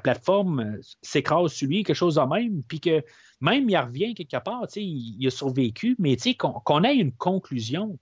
plateforme 0.02 0.78
s'écrase 1.02 1.52
sur 1.52 1.68
lui, 1.68 1.82
quelque 1.82 1.96
chose 1.96 2.16
de 2.16 2.20
même, 2.20 2.62
puis 2.64 2.80
que 2.80 3.02
même 3.40 3.68
il 3.68 3.76
revient 3.76 4.14
quelque 4.14 4.42
part, 4.42 4.66
il, 4.76 5.16
il 5.18 5.26
a 5.26 5.30
survécu, 5.30 5.96
mais 5.98 6.16
qu'on 6.38 6.84
ait 6.84 6.96
une 6.96 7.12
conclusion. 7.12 7.98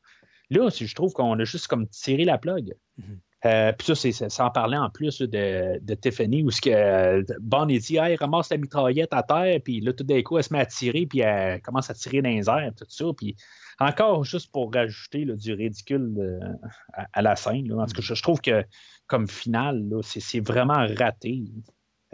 Là, 0.51 0.69
je 0.70 0.95
trouve 0.95 1.12
qu'on 1.12 1.39
a 1.39 1.45
juste 1.45 1.66
comme 1.66 1.89
tiré 1.89 2.24
la 2.24 2.39
plug. 2.39 2.74
Mm-hmm. 3.01 3.19
Euh, 3.47 3.73
puis 3.73 3.86
ça, 3.86 3.95
c'est 3.95 4.31
sans 4.31 4.51
parler 4.51 4.77
en 4.77 4.89
plus 4.89 5.20
de, 5.20 5.78
de 5.78 5.95
Tiffany, 5.95 6.43
où 6.43 6.51
ce 6.51 6.62
que 6.62 6.70
euh, 6.70 7.23
il 7.69 7.78
dit 7.81 7.97
hey, 7.99 8.16
ramasse 8.16 8.51
la 8.51 8.57
mitraillette 8.57 9.12
à 9.12 9.23
terre, 9.23 9.61
puis 9.62 9.81
là, 9.81 9.93
tout 9.93 10.05
d'un 10.05 10.23
coup, 10.23 10.39
elle 10.39 10.45
se 10.45 10.53
met 10.53 10.61
à 10.61 10.66
tirer, 10.66 11.07
puis 11.07 11.20
elle 11.20 11.61
commence 11.61 11.91
à 11.91 11.95
tirer 11.95 12.23
dans 12.23 12.31
les 12.31 12.49
airs, 12.49 12.73
tout 12.77 12.86
ça. 12.89 13.05
Puis 13.16 13.36
encore 13.78 14.24
juste 14.24 14.51
pour 14.51 14.73
rajouter 14.73 15.27
du 15.27 15.53
ridicule 15.53 16.15
euh, 16.19 16.69
à, 17.12 17.20
la 17.20 17.36
scène. 17.36 17.69
Là. 17.69 17.82
En 17.82 17.86
tout 17.86 18.01
cas, 18.01 18.15
je, 18.15 18.23
trouve 18.23 18.41
que 18.41 18.65
comme 19.06 19.28
finale, 19.28 19.85
c'est 20.02 20.40
vraiment 20.40 20.86
raté. 20.97 21.44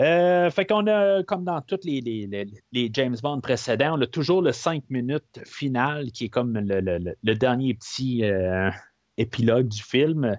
Euh, 0.00 0.50
fait 0.50 0.64
qu'on 0.64 0.86
a, 0.86 1.22
comme 1.24 1.44
dans 1.44 1.60
tous 1.60 1.80
les, 1.84 2.00
les, 2.00 2.90
James 2.92 3.16
Bond 3.22 3.40
précédents, 3.40 3.98
on 3.98 4.00
a 4.00 4.06
toujours 4.06 4.40
le 4.40 4.52
5 4.52 4.84
minutes 4.88 5.40
final 5.44 6.10
qui 6.10 6.26
est 6.26 6.28
comme 6.30 6.58
le, 6.58 7.34
dernier 7.34 7.74
petit 7.74 8.24
euh, 8.24 8.70
épilogue 9.18 9.68
du 9.68 9.82
film. 9.82 10.38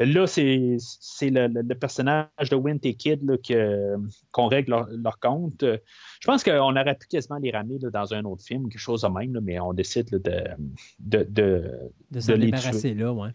Là, 0.00 0.26
c'est 0.26 0.78
le, 1.22 1.74
personnage 1.74 2.50
de 2.50 2.56
Wint 2.56 2.78
et 2.84 2.94
Kid 2.94 3.20
qu'on 4.32 4.46
règle 4.46 4.86
leur, 4.90 5.20
compte. 5.20 5.62
Je 5.62 6.26
pense 6.26 6.42
qu'on 6.42 6.74
aurait 6.74 6.96
pu 6.96 7.06
quasiment 7.06 7.38
les 7.38 7.50
ramener 7.50 7.78
dans 7.78 8.14
un 8.14 8.24
autre 8.24 8.42
film, 8.42 8.70
quelque 8.70 8.80
chose 8.80 9.02
de 9.02 9.08
même, 9.08 9.38
mais 9.42 9.60
on 9.60 9.74
décide 9.74 10.10
de, 10.10 10.18
de, 10.98 11.26
de, 11.28 11.70
de, 12.10 12.20
s'en 12.20 12.38
débarrasser 12.38 12.94
là, 12.94 13.12
ouais. 13.12 13.30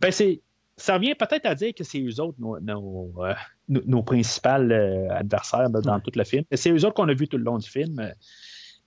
Ben, 0.00 0.10
c'est 0.10 0.42
ça 0.80 0.94
revient 0.94 1.14
peut-être 1.14 1.46
à 1.46 1.54
dire 1.54 1.72
que 1.74 1.84
c'est 1.84 2.00
eux 2.00 2.20
autres 2.20 2.38
nos, 2.38 2.58
nos, 2.60 3.12
euh, 3.18 3.34
nos, 3.68 4.02
principaux 4.02 4.48
euh, 4.48 5.08
adversaires 5.10 5.68
dans 5.70 6.00
tout 6.00 6.12
le 6.14 6.24
film. 6.24 6.44
C'est 6.52 6.70
eux 6.70 6.84
autres 6.84 6.94
qu'on 6.94 7.08
a 7.08 7.14
vu 7.14 7.28
tout 7.28 7.36
le 7.36 7.44
long 7.44 7.58
du 7.58 7.68
film. 7.68 8.12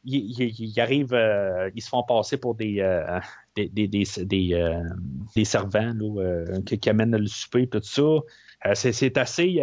Ils, 0.05 0.79
arrivent, 0.79 1.13
euh, 1.13 1.69
ils 1.75 1.81
se 1.81 1.87
font 1.87 2.03
passer 2.03 2.37
pour 2.37 2.55
des, 2.55 2.83
des, 3.55 3.69
des, 3.69 3.87
des, 3.87 5.45
servants 5.45 5.93
qui, 6.65 6.89
amènent 6.89 7.15
le 7.15 7.27
souper 7.27 7.61
et 7.61 7.69
tout 7.69 7.79
ça. 7.81 8.73
c'est 8.73 9.17
assez 9.17 9.61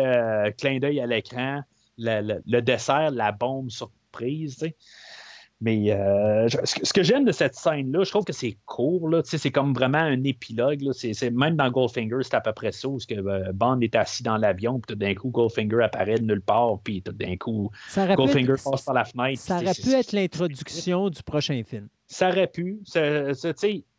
clin 0.57 0.79
d'œil 0.79 1.01
à 1.01 1.07
l'écran. 1.07 1.63
Le, 1.99 2.41
le, 2.47 2.63
dessert, 2.63 3.11
la 3.11 3.33
bombe 3.33 3.71
surprise. 3.71 4.65
Mais 5.63 5.93
euh, 5.93 6.49
ce 6.49 6.93
que 6.93 7.03
j'aime 7.03 7.27
de 7.27 7.33
cette 7.33 7.55
scène-là, 7.55 8.03
je 8.05 8.11
trouve 8.11 8.25
que 8.25 8.33
c'est 8.33 8.57
court. 8.65 9.11
C'est 9.25 9.51
comme 9.51 9.75
vraiment 9.75 9.99
un 9.99 10.25
épilogue. 10.25 10.91
C'est, 10.93 11.31
même 11.31 11.57
dans 11.57 11.71
Goldfinger, 11.71 12.23
c'est 12.23 12.35
à 12.35 12.41
peu 12.41 12.53
près 12.53 12.73
ça. 12.73 12.89
Où 12.89 12.97
que, 12.97 13.15
euh, 13.15 13.53
Bond 13.53 13.81
est 13.81 13.95
assis 13.95 14.23
dans 14.23 14.39
l'avion, 14.39 14.81
puis 14.81 14.95
tout 14.95 14.99
d'un 14.99 15.15
coup, 15.15 15.29
Goldfinger 15.29 15.83
apparaît 15.83 16.19
de 16.19 16.25
nulle 16.25 16.41
part, 16.41 16.79
puis 16.83 17.03
tout 17.03 17.13
d'un 17.13 17.37
coup, 17.37 17.71
Goldfinger 17.95 18.55
passe 18.65 18.83
par 18.83 18.95
la 18.95 19.05
fenêtre. 19.05 19.41
Ça 19.41 19.57
aurait 19.57 19.75
pu 19.75 19.93
être 19.93 20.13
l'introduction 20.13 21.11
du 21.11 21.23
prochain 21.23 21.63
film. 21.63 21.89
Ça 22.07 22.31
aurait 22.31 22.47
pu. 22.47 22.81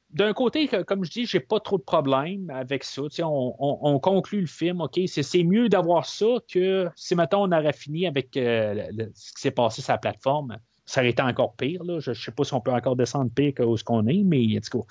d'un 0.09 0.33
côté, 0.33 0.67
comme 0.67 1.05
je 1.05 1.11
dis, 1.11 1.25
j'ai 1.27 1.39
pas 1.39 1.59
trop 1.59 1.77
de 1.77 1.83
problème 1.83 2.49
avec 2.49 2.83
ça. 2.83 3.03
On, 3.19 3.55
on, 3.59 3.99
conclut 3.99 4.41
le 4.41 4.47
film, 4.47 4.81
OK, 4.81 4.99
c'est 5.05 5.43
mieux 5.43 5.69
d'avoir 5.69 6.07
ça 6.07 6.25
que 6.51 6.89
si, 6.95 7.13
mettons, 7.13 7.43
on 7.43 7.51
aurait 7.51 7.71
fini 7.71 8.07
avec 8.07 8.35
euh, 8.35 8.87
ce 9.13 9.31
qui 9.33 9.41
s'est 9.41 9.51
passé 9.51 9.83
sur 9.83 9.93
la 9.93 9.99
plateforme 9.99 10.57
ça 10.85 11.01
aurait 11.01 11.11
été 11.11 11.21
encore 11.21 11.55
pire. 11.55 11.83
Là. 11.83 11.99
Je 11.99 12.11
ne 12.11 12.15
sais 12.15 12.31
pas 12.31 12.43
si 12.43 12.53
on 12.53 12.61
peut 12.61 12.71
encore 12.71 12.95
descendre 12.95 13.31
pire 13.33 13.53
que 13.53 13.75
ce 13.75 13.83
qu'on 13.83 14.07
est, 14.07 14.23
mais 14.23 14.57
en 14.57 14.59
tout 14.61 14.79
cas. 14.79 14.85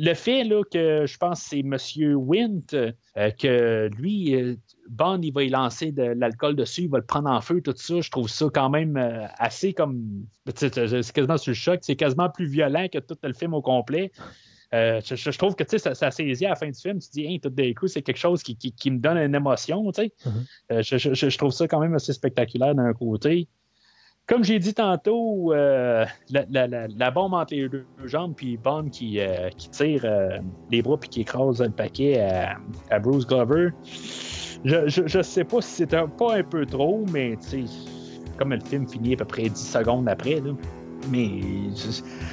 Le 0.00 0.14
fait 0.14 0.44
là, 0.44 0.62
que 0.70 1.06
je 1.06 1.18
pense 1.18 1.42
que 1.42 1.48
c'est 1.48 1.58
M. 1.58 2.14
Wint, 2.16 2.72
euh, 2.72 3.30
que 3.32 3.90
lui, 3.96 4.34
euh, 4.34 4.54
Bond, 4.88 5.20
il 5.22 5.32
va 5.32 5.42
y 5.42 5.48
lancer 5.48 5.90
de 5.90 6.02
l'alcool 6.02 6.54
dessus, 6.54 6.82
il 6.82 6.88
va 6.88 6.98
le 6.98 7.04
prendre 7.04 7.28
en 7.28 7.40
feu, 7.40 7.60
tout 7.60 7.74
ça, 7.76 8.00
je 8.00 8.08
trouve 8.08 8.28
ça 8.28 8.46
quand 8.54 8.70
même 8.70 8.96
euh, 8.96 9.26
assez 9.38 9.72
comme. 9.72 10.26
C'est 10.54 10.72
quasiment 11.12 11.36
sur 11.36 11.50
le 11.50 11.56
choc, 11.56 11.80
c'est 11.82 11.96
quasiment 11.96 12.30
plus 12.30 12.46
violent 12.46 12.86
que 12.92 12.98
tout 12.98 13.16
le 13.22 13.32
film 13.32 13.54
au 13.54 13.62
complet. 13.62 14.12
je, 14.72 15.36
trouve 15.36 15.56
que 15.56 15.64
ça, 15.78 15.96
ça 15.96 16.10
saisit 16.12 16.46
à 16.46 16.50
la 16.50 16.54
fin 16.54 16.70
du 16.70 16.78
film. 16.78 17.00
Tu 17.00 17.08
dis, 17.12 17.26
hein, 17.26 17.38
tout 17.42 17.50
d'un 17.50 17.72
coup, 17.72 17.88
c'est 17.88 18.02
quelque 18.02 18.18
chose 18.18 18.44
qui, 18.44 18.56
me 18.90 18.98
donne 18.98 19.16
une 19.16 19.34
émotion. 19.34 19.82
Mm-hmm. 19.90 20.12
je, 20.70 21.36
trouve 21.38 21.50
ça 21.50 21.66
quand 21.66 21.80
même 21.80 21.94
assez 21.94 22.12
spectaculaire 22.12 22.74
d'un 22.74 22.92
côté. 22.92 23.48
Comme 24.28 24.44
j'ai 24.44 24.58
dit 24.58 24.74
tantôt, 24.74 25.54
euh, 25.54 26.04
la, 26.28 27.10
bombe 27.10 27.32
entre 27.32 27.54
les 27.54 27.66
deux 27.66 27.86
jambes, 28.04 28.34
puis 28.36 28.58
Bond 28.58 28.90
qui, 28.90 29.20
euh, 29.20 29.48
qui 29.56 29.70
tire 29.70 30.02
euh, 30.04 30.38
les 30.70 30.82
bras 30.82 30.98
puis 30.98 31.08
qui 31.08 31.20
écrase 31.22 31.62
le 31.62 31.70
paquet 31.70 32.20
à, 32.90 32.98
Bruce 32.98 33.26
Glover. 33.26 33.70
Je, 34.64 34.86
je, 34.86 35.22
sais 35.22 35.44
pas 35.44 35.62
si 35.62 35.70
c'est 35.70 35.86
pas 35.86 36.34
un 36.34 36.42
peu 36.42 36.66
trop, 36.66 37.06
mais 37.10 37.38
comme 38.38 38.52
le 38.52 38.60
film 38.60 38.86
finit 38.86 39.14
à 39.14 39.16
peu 39.16 39.24
près 39.24 39.48
10 39.48 39.56
secondes 39.56 40.08
après, 40.08 40.42
mais 41.10 41.40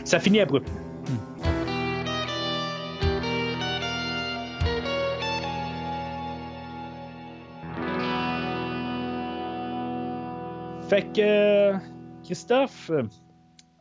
ça 0.04 0.20
finit 0.20 0.42
abruptement. 0.42 0.95
Fait 10.88 11.12
que, 11.14 11.74
Christophe, 12.24 12.92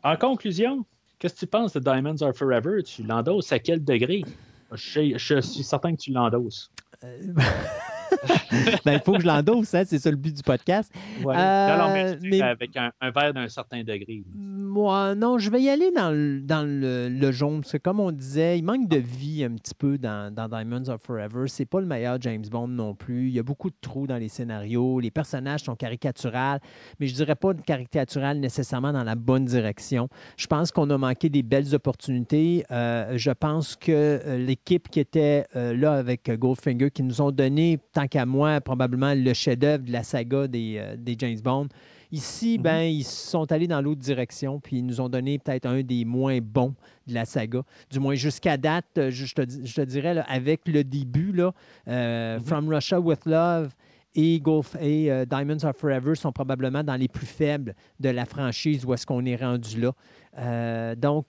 en 0.03 0.17
conclusion, 0.17 0.87
qu'est-ce 1.19 1.35
que 1.35 1.41
tu 1.41 1.47
penses 1.47 1.75
de 1.75 1.81
Diamonds 1.81 2.23
Are 2.23 2.35
Forever? 2.35 2.83
Tu 2.83 3.03
l'endosses 3.03 3.53
à 3.53 3.59
quel 3.59 3.85
degré? 3.85 4.25
Je, 4.73 5.41
suis 5.41 5.65
certain 5.65 5.95
que 5.95 6.01
tu 6.01 6.13
l'endosses. 6.13 6.71
Ben, 8.85 8.95
il 8.95 9.01
faut 9.01 9.13
que 9.13 9.21
je 9.21 9.27
l'endosse, 9.27 9.75
hein, 9.75 9.83
c'est 9.87 9.99
ça 9.99 10.11
le 10.11 10.17
but 10.17 10.35
du 10.35 10.43
podcast. 10.43 10.93
Ouais. 11.23 11.35
Euh, 11.37 12.17
mais, 12.23 12.41
avec 12.41 12.77
un, 12.77 12.93
verre 13.11 13.35
d'un 13.35 13.49
certain 13.49 13.83
degré. 13.83 14.25
Moi, 14.35 15.15
non, 15.15 15.39
je 15.39 15.51
vais 15.51 15.63
y 15.63 15.69
aller 15.69 15.91
dans 15.91 16.11
le, 16.11 16.41
dans 16.41 16.67
le, 16.67 17.33
jaune, 17.33 17.61
parce 17.61 17.73
que 17.73 17.79
comme 17.79 18.01
on 18.01 18.13
disait, 18.13 18.59
il 18.59 18.63
manque 18.63 18.89
de 18.89 18.99
vie 18.99 19.45
un 19.45 19.55
petit 19.55 19.75
peu 19.75 19.99
dans, 19.99 20.33
dans 20.33 20.49
Diamonds 20.49 20.89
of 20.89 21.01
Forever. 21.03 21.45
C'est 21.47 21.65
pas 21.65 21.81
le 21.81 21.87
meilleur 21.87 22.21
James 22.21 22.45
Bond 22.51 22.69
non 22.69 22.95
plus. 22.95 23.29
Il 23.29 23.35
y 23.35 23.39
a 23.39 23.43
beaucoup 23.43 23.71
de 23.71 23.77
trous 23.81 24.07
dans 24.07 24.17
les 24.17 24.29
scénarios. 24.29 25.01
Les 25.01 25.11
personnages 25.11 25.63
sont 25.63 25.77
caricaturales, 25.77 26.61
mais 27.01 27.07
je 27.07 27.15
dirais 27.15 27.37
pas 27.37 27.55
caricatural 27.55 28.39
nécessairement 28.39 28.93
dans 28.93 29.05
la 29.05 29.15
bonne 29.15 29.45
direction. 29.45 30.09
Je 30.37 30.47
pense 30.47 30.71
qu'on 30.71 30.91
a 30.91 30.99
manqué 30.99 31.29
des 31.29 31.43
belles 31.43 31.75
opportunités. 31.75 32.65
Euh, 32.71 33.15
je 33.17 33.31
pense 33.31 33.77
que 33.77 33.93
euh, 33.93 34.39
l'équipe 34.39 34.89
qui 34.89 35.01
était 35.01 35.47
là 35.55 35.95
avec 35.95 36.31
Goldfinger, 36.31 36.91
qui 36.91 37.03
nous 37.03 37.21
ont 37.21 37.31
donné, 37.31 37.79
tant 37.93 38.04
qu'à 38.09 38.27
moi, 38.27 38.61
probablement 38.61 39.15
le 39.15 39.33
chef-d'œuvre 39.33 39.85
de 39.85 39.93
la 39.93 40.03
saga 40.03 40.47
des, 40.47 40.77
euh, 40.79 41.15
James 41.19 41.41
Bond. 41.43 41.69
Ici, 42.13 42.59
mhm. 42.59 42.63
ben, 42.63 42.83
ils 42.83 43.05
sont 43.05 43.51
allés 43.51 43.67
dans 43.67 43.81
l'autre 43.81 44.01
direction, 44.01 44.61
puis 44.61 44.79
ils 44.79 44.87
nous 44.87 45.01
ont 45.01 45.09
donné 45.09 45.39
peut-être 45.39 45.67
un 45.67 45.83
des 45.83 46.05
moins 46.05 46.39
bons 46.41 46.75
de 47.07 47.15
la 47.15 47.25
saga. 47.25 47.63
Du 47.91 48.01
moins 48.01 48.15
jusqu'à 48.15 48.57
date, 48.57 48.87
euh, 48.99 49.11
je, 49.11 49.35
te, 49.35 49.81
dirais, 49.83 50.23
avec 50.29 50.67
le 50.67 50.85
début, 50.85 51.33
là, 51.33 51.53
euh, 51.89 52.39
mhm. 52.39 52.45
From 52.45 52.69
Russia 52.69 53.01
with 53.01 53.25
Love 53.27 53.75
et, 54.15 54.39
Golf, 54.39 54.77
et 54.81 55.11
Diamonds 55.27 55.65
Are 55.65 55.75
Forever 55.75 56.15
sont 56.15 56.31
probablement 56.31 56.85
dans 56.85 56.95
les 56.95 57.09
plus 57.09 57.27
faibles 57.27 57.75
de 57.99 58.11
la 58.11 58.25
franchise 58.25 58.85
où 58.85 58.95
est-ce 58.95 59.05
qu'on 59.07 59.25
est 59.25 59.35
rendu 59.35 59.81
là. 59.81 59.93
Euh, 60.39 60.95
donc, 60.97 61.27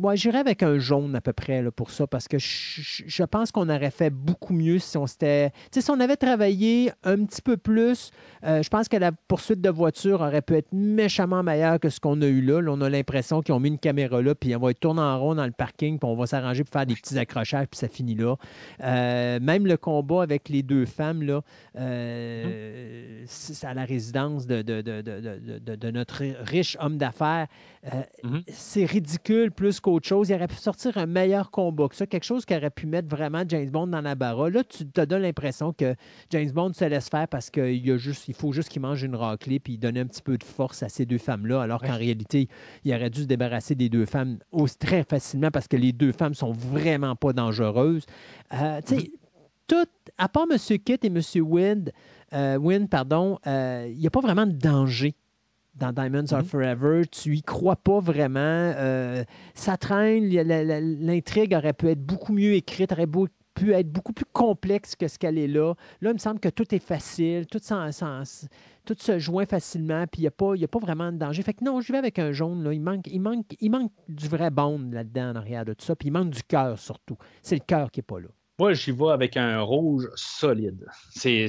moi, 0.00 0.14
j'irais 0.14 0.38
avec 0.38 0.62
un 0.62 0.78
jaune 0.78 1.14
à 1.14 1.20
peu 1.20 1.32
près 1.32 1.62
là, 1.62 1.70
pour 1.70 1.90
ça, 1.90 2.06
parce 2.06 2.28
que 2.28 2.38
je, 2.38 3.24
pense 3.24 3.52
qu'on 3.52 3.68
aurait 3.68 3.90
fait 3.90 4.10
beaucoup 4.10 4.54
mieux 4.54 4.78
si 4.78 4.96
on 4.96 5.06
s'était. 5.06 5.50
si 5.72 5.90
on 5.90 6.00
avait 6.00 6.16
travaillé 6.16 6.90
un 7.04 7.24
petit 7.24 7.42
peu 7.42 7.56
plus, 7.56 8.10
euh, 8.44 8.62
je 8.62 8.68
pense 8.68 8.88
que 8.88 8.96
la 8.96 9.12
poursuite 9.12 9.60
de 9.60 9.68
voiture 9.68 10.22
aurait 10.22 10.42
pu 10.42 10.54
être 10.54 10.72
méchamment 10.72 11.42
meilleure 11.42 11.80
que 11.80 11.90
ce 11.90 12.00
qu'on 12.00 12.22
a 12.22 12.26
eu 12.26 12.40
là. 12.40 12.60
on 12.66 12.80
a 12.80 12.88
l'impression 12.88 13.42
qu'ils 13.42 13.54
ont 13.54 13.60
mis 13.60 13.68
une 13.68 13.78
caméra 13.78 14.22
là, 14.22 14.34
puis 14.34 14.56
on 14.56 14.60
va 14.60 14.70
être 14.70 14.80
tourné 14.80 15.02
en 15.02 15.20
rond 15.20 15.34
dans 15.34 15.44
le 15.44 15.52
parking, 15.52 15.98
puis 15.98 16.08
on 16.08 16.16
va 16.16 16.26
s'arranger 16.26 16.64
pour 16.64 16.72
faire 16.72 16.86
des 16.86 16.94
petits 16.94 17.18
accrochages, 17.18 17.66
puis 17.66 17.78
ça 17.78 17.88
finit 17.88 18.14
là. 18.14 18.36
Euh, 18.82 19.38
même 19.40 19.66
le 19.66 19.76
combat 19.76 20.22
avec 20.22 20.48
les 20.48 20.62
deux 20.62 20.86
femmes, 20.86 21.22
là, 21.22 21.42
à 21.74 23.74
la 23.74 23.84
résidence 23.84 24.46
de, 24.46 24.62
de, 24.62 25.90
notre 25.90 26.22
riche 26.44 26.76
homme 26.80 26.96
d'affaires. 26.96 27.46
Mm-hmm 27.84 28.45
c'est 28.48 28.84
ridicule 28.84 29.50
plus 29.50 29.80
qu'autre 29.80 30.06
chose. 30.06 30.28
Il 30.28 30.34
aurait 30.34 30.46
pu 30.46 30.56
sortir 30.56 30.96
un 30.98 31.06
meilleur 31.06 31.50
combat 31.50 31.88
que 31.88 31.96
ça, 31.96 32.06
quelque 32.06 32.24
chose 32.24 32.44
qui 32.44 32.54
aurait 32.54 32.70
pu 32.70 32.86
mettre 32.86 33.08
vraiment 33.08 33.42
James 33.48 33.68
Bond 33.70 33.88
dans 33.88 34.00
la 34.00 34.14
barre. 34.14 34.50
Là, 34.50 34.62
tu 34.62 34.86
te 34.86 35.00
donnes 35.00 35.22
l'impression 35.22 35.72
que 35.72 35.94
James 36.30 36.50
Bond 36.50 36.72
se 36.72 36.84
laisse 36.84 37.08
faire 37.08 37.26
parce 37.28 37.50
qu'il 37.50 37.98
juste, 37.98 38.28
il 38.28 38.34
faut 38.34 38.52
juste 38.52 38.68
qu'il 38.68 38.82
mange 38.82 39.02
une 39.02 39.16
raclée 39.16 39.58
puis 39.58 39.78
donner 39.78 40.00
un 40.00 40.06
petit 40.06 40.22
peu 40.22 40.38
de 40.38 40.44
force 40.44 40.82
à 40.82 40.88
ces 40.88 41.06
deux 41.06 41.18
femmes-là, 41.18 41.62
alors 41.62 41.80
qu'en 41.80 41.96
réalité, 41.96 42.48
il 42.84 42.94
aurait 42.94 43.10
dû 43.10 43.22
se 43.22 43.26
débarrasser 43.26 43.74
des 43.74 43.88
deux 43.88 44.06
femmes 44.06 44.38
très 44.78 45.04
facilement 45.04 45.50
parce 45.50 45.68
que 45.68 45.76
les 45.76 45.92
deux 45.92 46.12
femmes 46.12 46.34
sont 46.34 46.52
vraiment 46.52 47.16
pas 47.16 47.32
dangereuses. 47.32 48.04
Euh, 48.52 48.80
tu 48.86 48.96
sais, 48.96 49.10
tout, 49.66 49.86
à 50.18 50.28
part 50.28 50.46
M. 50.50 50.58
Kitt 50.78 51.04
et 51.04 51.08
M. 51.08 51.20
Wynn, 51.42 51.90
euh, 52.32 52.86
pardon, 52.88 53.38
euh, 53.46 53.88
il 53.90 53.98
n'y 53.98 54.06
a 54.06 54.10
pas 54.10 54.20
vraiment 54.20 54.46
de 54.46 54.52
danger 54.52 55.14
dans 55.76 55.92
Diamonds 55.92 56.32
Are 56.32 56.42
mhm. 56.42 56.48
Forever. 56.48 57.02
Tu 57.06 57.36
y 57.36 57.42
crois 57.42 57.76
pas 57.76 58.00
vraiment. 58.00 58.38
Euh, 58.40 59.24
ça 59.54 59.76
traîne. 59.76 60.28
L'intrigue 60.28 61.54
aurait 61.54 61.72
pu 61.72 61.88
être 61.88 62.02
beaucoup 62.02 62.32
mieux 62.32 62.54
écrite, 62.54 62.92
aurait 62.92 63.06
pu 63.54 63.72
être 63.72 63.90
beaucoup 63.90 64.12
plus 64.12 64.26
complexe 64.32 64.96
que 64.96 65.08
ce 65.08 65.18
qu'elle 65.18 65.38
est 65.38 65.48
là. 65.48 65.74
Là, 66.00 66.10
il 66.10 66.14
me 66.14 66.18
semble 66.18 66.40
que 66.40 66.48
tout 66.48 66.74
est 66.74 66.78
facile, 66.78 67.46
tout, 67.46 67.58
tout 67.58 68.96
se 68.98 69.18
joint 69.18 69.46
facilement, 69.46 70.06
puis 70.06 70.20
il 70.20 70.24
n'y 70.24 70.28
a, 70.28 70.30
pas, 70.30 70.54
a 70.54 70.68
pas 70.68 70.78
vraiment 70.78 71.10
de 71.10 71.18
danger. 71.18 71.42
Fait 71.42 71.54
que 71.54 71.64
non, 71.64 71.80
je 71.80 71.90
vais 71.92 71.98
avec 71.98 72.18
un 72.18 72.32
jaune. 72.32 72.62
Là. 72.62 72.72
Il, 72.72 72.82
manque, 72.82 73.06
il, 73.06 73.20
manque, 73.20 73.46
il 73.60 73.70
manque 73.70 73.92
du 74.08 74.28
vrai 74.28 74.50
bond 74.50 74.90
là-dedans, 74.92 75.30
en 75.30 75.36
arrière 75.36 75.64
de 75.64 75.72
tout 75.72 75.84
ça, 75.84 75.96
puis 75.96 76.08
il 76.08 76.12
manque 76.12 76.30
du 76.30 76.42
cœur 76.42 76.78
surtout. 76.78 77.16
C'est 77.42 77.56
le 77.56 77.64
cœur 77.66 77.90
qui 77.90 78.00
n'est 78.00 78.04
pas 78.04 78.20
là. 78.20 78.28
Moi, 78.58 78.72
j'y 78.72 78.92
vais 78.92 79.10
avec 79.10 79.36
un 79.36 79.60
rouge 79.60 80.08
solide. 80.14 80.86
C'est. 81.10 81.46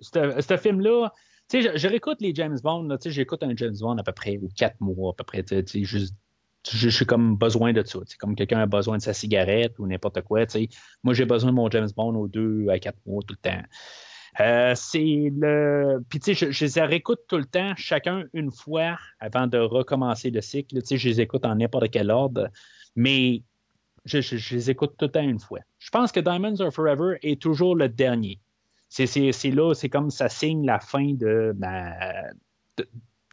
Ce 0.00 0.56
film-là, 0.56 1.12
tu 1.48 1.62
sais, 1.62 1.78
je, 1.78 1.88
réécoute 1.88 2.20
les 2.20 2.34
James 2.34 2.58
Bond, 2.62 2.88
tu 2.88 2.96
sais, 3.04 3.10
j'écoute 3.10 3.42
un 3.42 3.54
James 3.56 3.76
Bond 3.80 3.96
à 3.98 4.02
peu 4.02 4.12
près 4.12 4.38
quatre 4.56 4.80
mois, 4.80 5.12
à 5.12 5.14
peu 5.14 5.24
près, 5.24 5.42
tu 5.42 5.62
sais, 5.66 5.84
juste 5.84 6.14
je 6.70 6.88
suis 6.88 7.06
comme 7.06 7.36
besoin 7.36 7.72
de 7.72 7.82
ça. 7.84 8.00
Comme 8.18 8.34
quelqu'un 8.34 8.60
a 8.60 8.66
besoin 8.66 8.98
de 8.98 9.02
sa 9.02 9.14
cigarette 9.14 9.78
ou 9.78 9.86
n'importe 9.86 10.22
quoi. 10.22 10.44
Moi, 11.02 11.14
j'ai 11.14 11.24
besoin 11.24 11.50
de 11.50 11.56
mon 11.56 11.70
James 11.70 11.88
Bond 11.96 12.14
aux 12.14 12.28
deux 12.28 12.68
à 12.68 12.78
quatre 12.78 12.98
mois 13.06 13.22
tout 13.26 13.34
le 13.42 13.50
temps. 13.50 13.62
Euh, 14.40 14.72
c'est 14.76 15.32
le. 15.34 16.00
Puis, 16.08 16.20
tu 16.20 16.34
sais, 16.34 16.52
je, 16.52 16.64
les 16.64 16.86
réécoute 16.86 17.20
tout 17.28 17.38
le 17.38 17.44
temps, 17.44 17.72
chacun 17.76 18.24
une 18.34 18.52
fois 18.52 18.96
avant 19.18 19.46
de 19.46 19.58
recommencer 19.58 20.30
le 20.30 20.40
cycle. 20.40 20.80
Tu 20.80 20.86
sais, 20.86 20.96
je 20.96 21.08
les 21.08 21.20
écoute 21.20 21.44
en 21.44 21.56
n'importe 21.56 21.90
quel 21.90 22.10
ordre, 22.10 22.48
mais 22.94 23.42
je, 24.04 24.20
je, 24.20 24.54
les 24.54 24.70
écoute 24.70 24.94
tout 24.98 25.06
le 25.06 25.10
temps 25.10 25.22
une 25.22 25.40
fois. 25.40 25.60
Je 25.78 25.90
pense 25.90 26.12
que 26.12 26.20
Diamonds 26.20 26.60
Are 26.60 26.72
Forever 26.72 27.18
est 27.22 27.40
toujours 27.40 27.74
le 27.74 27.88
dernier 27.88 28.38
c'est 28.88 29.50
là, 29.50 29.74
c'est 29.74 29.88
comme 29.88 30.10
ça 30.10 30.28
signe 30.28 30.64
la 30.66 30.80
fin 30.80 31.12
de 31.14 31.54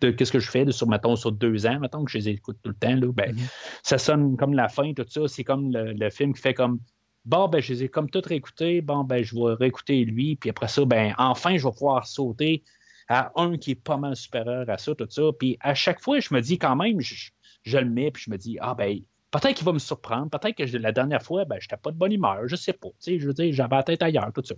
de, 0.02 0.12
qu'est-ce 0.12 0.32
que 0.32 0.40
je 0.40 0.50
fais 0.50 0.66
de, 0.66 0.72
sur, 0.72 0.88
mettons, 0.88 1.16
sur 1.16 1.32
deux 1.32 1.66
ans, 1.66 1.80
mettons, 1.80 2.04
que 2.04 2.12
je 2.12 2.18
les 2.18 2.30
écoute 2.30 2.58
tout 2.62 2.70
le 2.70 2.76
temps, 2.76 2.96
là, 2.96 3.12
ben, 3.14 3.34
mm-hmm. 3.34 3.52
ça 3.84 3.98
sonne 3.98 4.38
comme 4.38 4.54
la 4.54 4.68
fin, 4.68 4.94
tout 4.94 5.06
ça. 5.08 5.22
C'est 5.28 5.44
comme 5.44 5.72
le, 5.74 6.10
film 6.10 6.34
qui 6.34 6.42
fait 6.42 6.54
comme 6.54 6.80
Bon, 7.24 7.48
ben, 7.48 7.60
je 7.60 7.74
les 7.74 7.84
ai 7.86 7.90
comme 7.90 8.10
tout 8.10 8.22
réécoutés, 8.24 8.82
bon, 8.82 9.04
ben, 9.04 9.24
je 9.24 9.36
vais 9.36 9.54
réécouter 9.54 10.06
lui, 10.06 10.36
puis 10.36 10.52
après 10.52 10.68
ça, 10.68 10.86
ben, 10.86 11.14
enfin, 11.18 11.58
je 11.58 11.66
vais 11.66 11.74
pouvoir 11.74 12.06
sauter 12.06 12.64
à 13.08 13.32
un 13.36 13.58
qui 13.58 13.72
est 13.72 13.76
pas 13.76 13.98
mal 13.98 14.16
supérieur 14.16 14.70
à 14.70 14.78
ça, 14.78 14.94
tout 14.94 15.08
ça. 15.10 15.24
Puis 15.40 15.58
à 15.60 15.74
chaque 15.74 16.02
fois, 16.02 16.20
je 16.20 16.34
me 16.34 16.42
dis 16.42 16.60
quand 16.60 16.76
même, 16.76 17.00
je, 17.00 17.78
le 17.78 17.90
mets, 17.90 18.12
puis 18.12 18.24
je 18.26 18.30
me 18.30 18.38
dis, 18.38 18.58
ah 18.62 18.76
ben, 18.76 19.00
peut-être 19.32 19.56
qu'il 19.56 19.66
va 19.66 19.74
me 19.74 19.80
surprendre, 19.80 20.30
peut-être 20.30 20.56
que 20.56 20.78
la 20.78 20.92
dernière 20.92 21.24
fois, 21.24 21.46
ben, 21.46 21.58
j'étais 21.60 21.78
pas 21.78 21.92
de 21.92 21.98
bonne 21.98 22.12
humeur, 22.12 22.42
je 22.46 22.56
sais 22.56 22.74
pas, 22.74 22.90
tu 22.90 22.96
sais, 23.00 23.20
je 23.20 23.26
veux 23.26 23.34
dire, 23.34 23.52
j'avais 23.54 23.76
la 23.76 23.84
tête 23.84 24.04
ailleurs, 24.04 24.32
tout 24.34 24.44
ça 24.44 24.56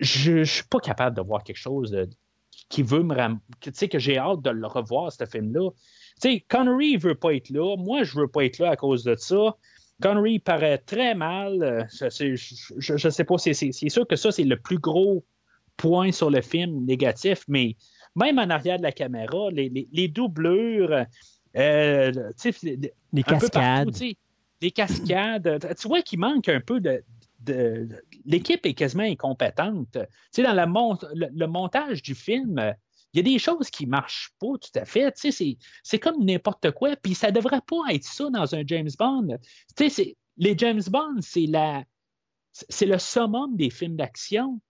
je 0.00 0.32
ne 0.32 0.44
suis 0.44 0.64
pas 0.64 0.80
capable 0.80 1.16
de 1.16 1.22
voir 1.22 1.42
quelque 1.42 1.58
chose 1.58 1.96
qui 2.68 2.82
veut 2.82 3.02
me 3.02 3.14
ram... 3.14 3.40
tu 3.60 3.70
sais 3.72 3.88
que 3.88 3.98
j'ai 3.98 4.18
hâte 4.18 4.42
de 4.42 4.50
le 4.50 4.66
revoir 4.66 5.12
ce 5.12 5.24
film 5.24 5.52
là 5.52 5.70
tu 6.20 6.30
sais 6.30 6.44
Connery 6.48 6.96
veut 6.96 7.14
pas 7.14 7.34
être 7.34 7.50
là. 7.50 7.76
Moi 7.76 8.02
je 8.02 8.18
veux 8.18 8.28
pas 8.28 8.44
être 8.44 8.58
là 8.58 8.70
à 8.70 8.76
cause 8.76 9.04
de 9.04 9.14
ça. 9.14 9.56
Connery 10.02 10.38
paraît 10.38 10.78
très 10.78 11.14
mal. 11.14 11.86
Je, 11.90 12.92
ne 12.92 13.10
sais 13.10 13.24
pas 13.24 13.38
c'est 13.38 13.72
sûr 13.88 14.06
que 14.06 14.16
ça 14.16 14.32
c'est 14.32 14.44
le 14.44 14.56
plus 14.56 14.78
gros 14.78 15.24
point 15.76 16.10
sur 16.10 16.30
le 16.30 16.40
film 16.40 16.84
négatif 16.86 17.44
mais 17.46 17.76
même 18.16 18.38
en 18.38 18.50
arrière 18.50 18.78
de 18.78 18.82
la 18.82 18.90
caméra 18.90 19.48
les, 19.52 20.08
doublures 20.08 21.04
euh, 21.56 22.12
les 23.12 23.22
cascades. 23.22 23.96
les 24.60 24.70
cascades 24.72 25.76
tu 25.80 25.86
vois 25.86 26.02
qu'il 26.02 26.18
manque 26.18 26.48
un 26.48 26.60
peu 26.60 26.80
de, 26.80 27.04
l'équipe 28.24 28.64
est 28.66 28.74
quasiment 28.74 29.04
incompétente. 29.04 29.92
Tu 29.92 30.00
sais, 30.32 30.42
dans 30.42 30.54
le, 30.54 31.46
montage 31.46 32.02
du 32.02 32.14
film, 32.14 32.74
il 33.12 33.18
y 33.18 33.20
a 33.20 33.22
des 33.22 33.38
choses 33.38 33.70
qui 33.70 33.86
ne 33.86 33.90
marchent 33.90 34.30
pas 34.40 34.58
tout 34.60 34.78
à 34.78 34.84
fait. 34.84 35.14
C'est 35.16 35.98
comme 35.98 36.24
n'importe 36.24 36.70
quoi. 36.72 36.96
Puis 36.96 37.14
ça 37.14 37.28
ne 37.28 37.36
devrait 37.36 37.62
pas 37.66 37.94
être 37.94 38.04
ça 38.04 38.28
dans 38.30 38.54
un 38.54 38.62
James 38.66 38.90
Bond. 38.98 39.38
Les 40.36 40.56
James 40.56 40.82
Bond, 40.88 41.20
c'est 41.20 41.46
la 41.46 41.84
c'est 42.68 42.86
le 42.86 42.98
summum 42.98 43.56
des 43.56 43.70
films 43.70 43.96
d'action. 43.96 44.60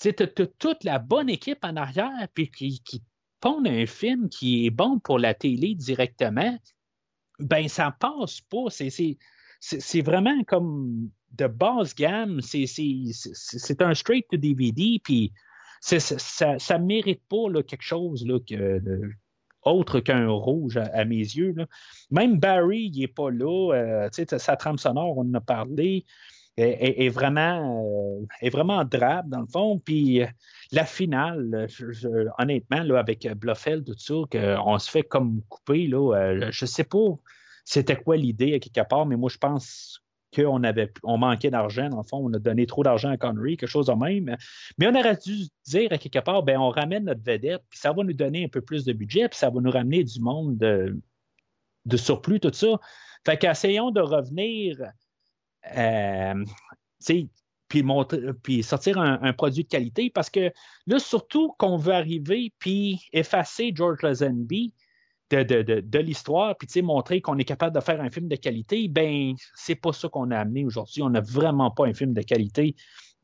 Tu 0.00 0.08
as, 0.08 0.26
toute 0.58 0.84
la 0.84 0.98
bonne 0.98 1.28
équipe 1.28 1.58
en 1.62 1.76
arrière 1.76 2.28
puis 2.34 2.50
qui, 2.50 2.80
qui 2.80 3.02
pondent 3.40 3.68
un 3.68 3.86
film 3.86 4.28
qui 4.28 4.66
est 4.66 4.70
bon 4.70 4.98
pour 4.98 5.18
la 5.18 5.34
télé 5.34 5.74
directement. 5.74 6.56
Ben, 7.38 7.68
ça 7.68 7.90
passe 7.90 8.40
pas. 8.40 8.66
C'est 8.70 10.00
vraiment 10.02 10.42
comme 10.44 11.10
de 11.32 11.46
basse 11.46 11.94
gamme. 11.94 12.40
C'est 12.40 13.82
un 13.82 13.94
straight 13.94 14.26
to 14.30 14.36
DVD. 14.36 15.00
Puis 15.02 15.32
ça 15.80 16.78
ne 16.78 16.84
mérite 16.84 17.22
pas 17.28 17.62
quelque 17.62 17.82
chose 17.82 18.26
là, 18.26 18.38
que, 18.40 18.80
autre 19.62 20.00
qu'un 20.00 20.28
rouge 20.28 20.76
à, 20.76 21.04
mes 21.04 21.16
yeux. 21.16 21.54
Même 22.10 22.38
Barry, 22.38 22.90
il 22.92 23.00
n'est 23.00 23.08
pas 23.08 23.30
là. 23.30 23.74
Euh, 23.74 24.08
sa 24.12 24.56
trame 24.56 24.78
sonore, 24.78 25.18
on 25.18 25.22
en 25.22 25.34
a 25.34 25.40
parlé, 25.40 26.04
est, 26.56 27.08
vraiment, 27.08 27.84
euh, 27.84 28.26
est 28.40 28.50
vraiment 28.50 28.84
drabe, 28.84 29.28
dans 29.28 29.40
le 29.40 29.46
fond. 29.46 29.80
Puis 29.84 30.22
euh, 30.22 30.26
la 30.72 30.84
finale, 30.84 31.68
honnêtement, 32.38 32.82
là, 32.82 32.98
avec 32.98 33.28
Bluffel, 33.36 33.84
tout 33.84 33.94
ça, 33.96 34.14
qu'on 34.30 34.78
se 34.78 34.90
fait 34.90 35.04
comme 35.04 35.42
couper, 35.48 35.86
là, 35.86 36.50
je 36.50 36.64
ne 36.64 36.68
sais 36.68 36.84
pas 36.84 37.18
c'était 37.64 37.96
quoi 37.96 38.16
l'idée 38.16 38.54
à 38.54 38.58
quelque 38.58 38.88
part, 38.88 39.04
mais 39.04 39.16
moi, 39.16 39.28
je 39.28 39.36
pense 39.36 40.02
qu'on 40.34 40.62
avait, 40.62 40.92
on 41.02 41.18
manquait 41.18 41.50
d'argent, 41.50 41.88
dans 41.88 41.98
le 41.98 42.02
fond, 42.02 42.18
on 42.18 42.32
a 42.32 42.38
donné 42.38 42.66
trop 42.66 42.82
d'argent 42.82 43.10
à 43.10 43.16
Connery, 43.16 43.56
quelque 43.56 43.68
chose 43.68 43.86
de 43.86 43.92
même. 43.92 44.36
Mais 44.78 44.86
on 44.86 44.94
aurait 44.94 45.16
dû 45.16 45.46
dire 45.66 45.92
à 45.92 45.98
quelque 45.98 46.18
part, 46.18 46.42
ben, 46.42 46.58
on 46.58 46.70
ramène 46.70 47.04
notre 47.04 47.22
vedette, 47.22 47.62
puis 47.70 47.78
ça 47.78 47.92
va 47.92 48.02
nous 48.02 48.12
donner 48.12 48.44
un 48.44 48.48
peu 48.48 48.60
plus 48.60 48.84
de 48.84 48.92
budget, 48.92 49.28
puis 49.28 49.38
ça 49.38 49.50
va 49.50 49.60
nous 49.60 49.70
ramener 49.70 50.04
du 50.04 50.20
monde 50.20 50.58
de, 50.58 51.96
surplus, 51.96 52.40
tout 52.40 52.52
ça. 52.52 52.78
Fait 53.26 53.38
qu'essayons 53.38 53.90
de 53.90 54.00
revenir, 54.00 54.76
euh, 55.76 56.44
puis, 57.68 57.84
puis 58.42 58.62
sortir 58.62 58.98
un, 58.98 59.32
produit 59.32 59.64
de 59.64 59.68
qualité, 59.68 60.10
parce 60.10 60.30
que 60.30 60.52
là, 60.86 60.98
surtout 60.98 61.54
qu'on 61.58 61.76
veut 61.76 61.94
arriver 61.94 62.52
puis 62.58 63.00
effacer 63.12 63.72
George 63.74 64.02
Lazenby, 64.02 64.74
de, 65.30 65.98
l'histoire, 65.98 66.56
puis 66.56 66.82
montrer 66.82 67.20
qu'on 67.20 67.38
est 67.38 67.44
capable 67.44 67.74
de 67.74 67.80
faire 67.80 68.00
un 68.00 68.10
film 68.10 68.28
de 68.28 68.36
qualité, 68.36 68.88
ben 68.88 69.34
c'est 69.54 69.74
pas 69.74 69.92
ça 69.92 70.08
qu'on 70.08 70.30
a 70.30 70.38
amené 70.38 70.64
aujourd'hui. 70.64 71.02
On 71.02 71.10
n'a 71.10 71.20
vraiment 71.20 71.70
pas 71.70 71.86
un 71.86 71.94
film 71.94 72.14
de 72.14 72.22
qualité. 72.22 72.74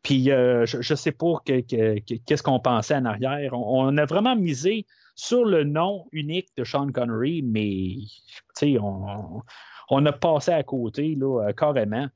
Puis 0.03 0.31
euh, 0.31 0.67
je 0.67 0.77
ne 0.77 0.97
sais 0.97 1.13
pas 1.13 1.41
qu'est-ce 1.45 2.43
qu'on 2.43 2.61
pensait 2.61 2.95
en 2.95 3.07
arrière. 3.07 3.55
On, 3.55 3.97
a 3.97 4.05
vraiment 4.05 4.37
misé 4.37 4.87
sur 5.15 5.45
le 5.45 5.65
nom 5.65 6.07
unique 6.13 6.49
de 6.57 6.65
Sean 6.65 6.91
Connery, 6.93 7.43
mais 7.43 7.97
on, 8.79 9.41
on 9.89 10.07
a 10.07 10.13
passé 10.13 10.53
à 10.53 10.63
côté 10.63 11.15
là, 11.15 11.49
euh, 11.49 11.53
carrément. 11.53 12.09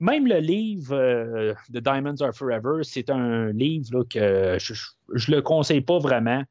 Même 0.00 0.26
le 0.26 0.38
livre 0.38 0.96
euh, 0.96 1.54
de 1.68 1.78
Diamonds 1.78 2.20
Are 2.20 2.34
Forever, 2.34 2.82
c'est 2.82 3.10
un 3.10 3.52
livre 3.52 4.04
que 4.04 4.56
je 4.58 5.30
ne 5.30 5.36
le 5.36 5.42
conseille 5.42 5.82
pas 5.82 5.98
vraiment. 5.98 6.42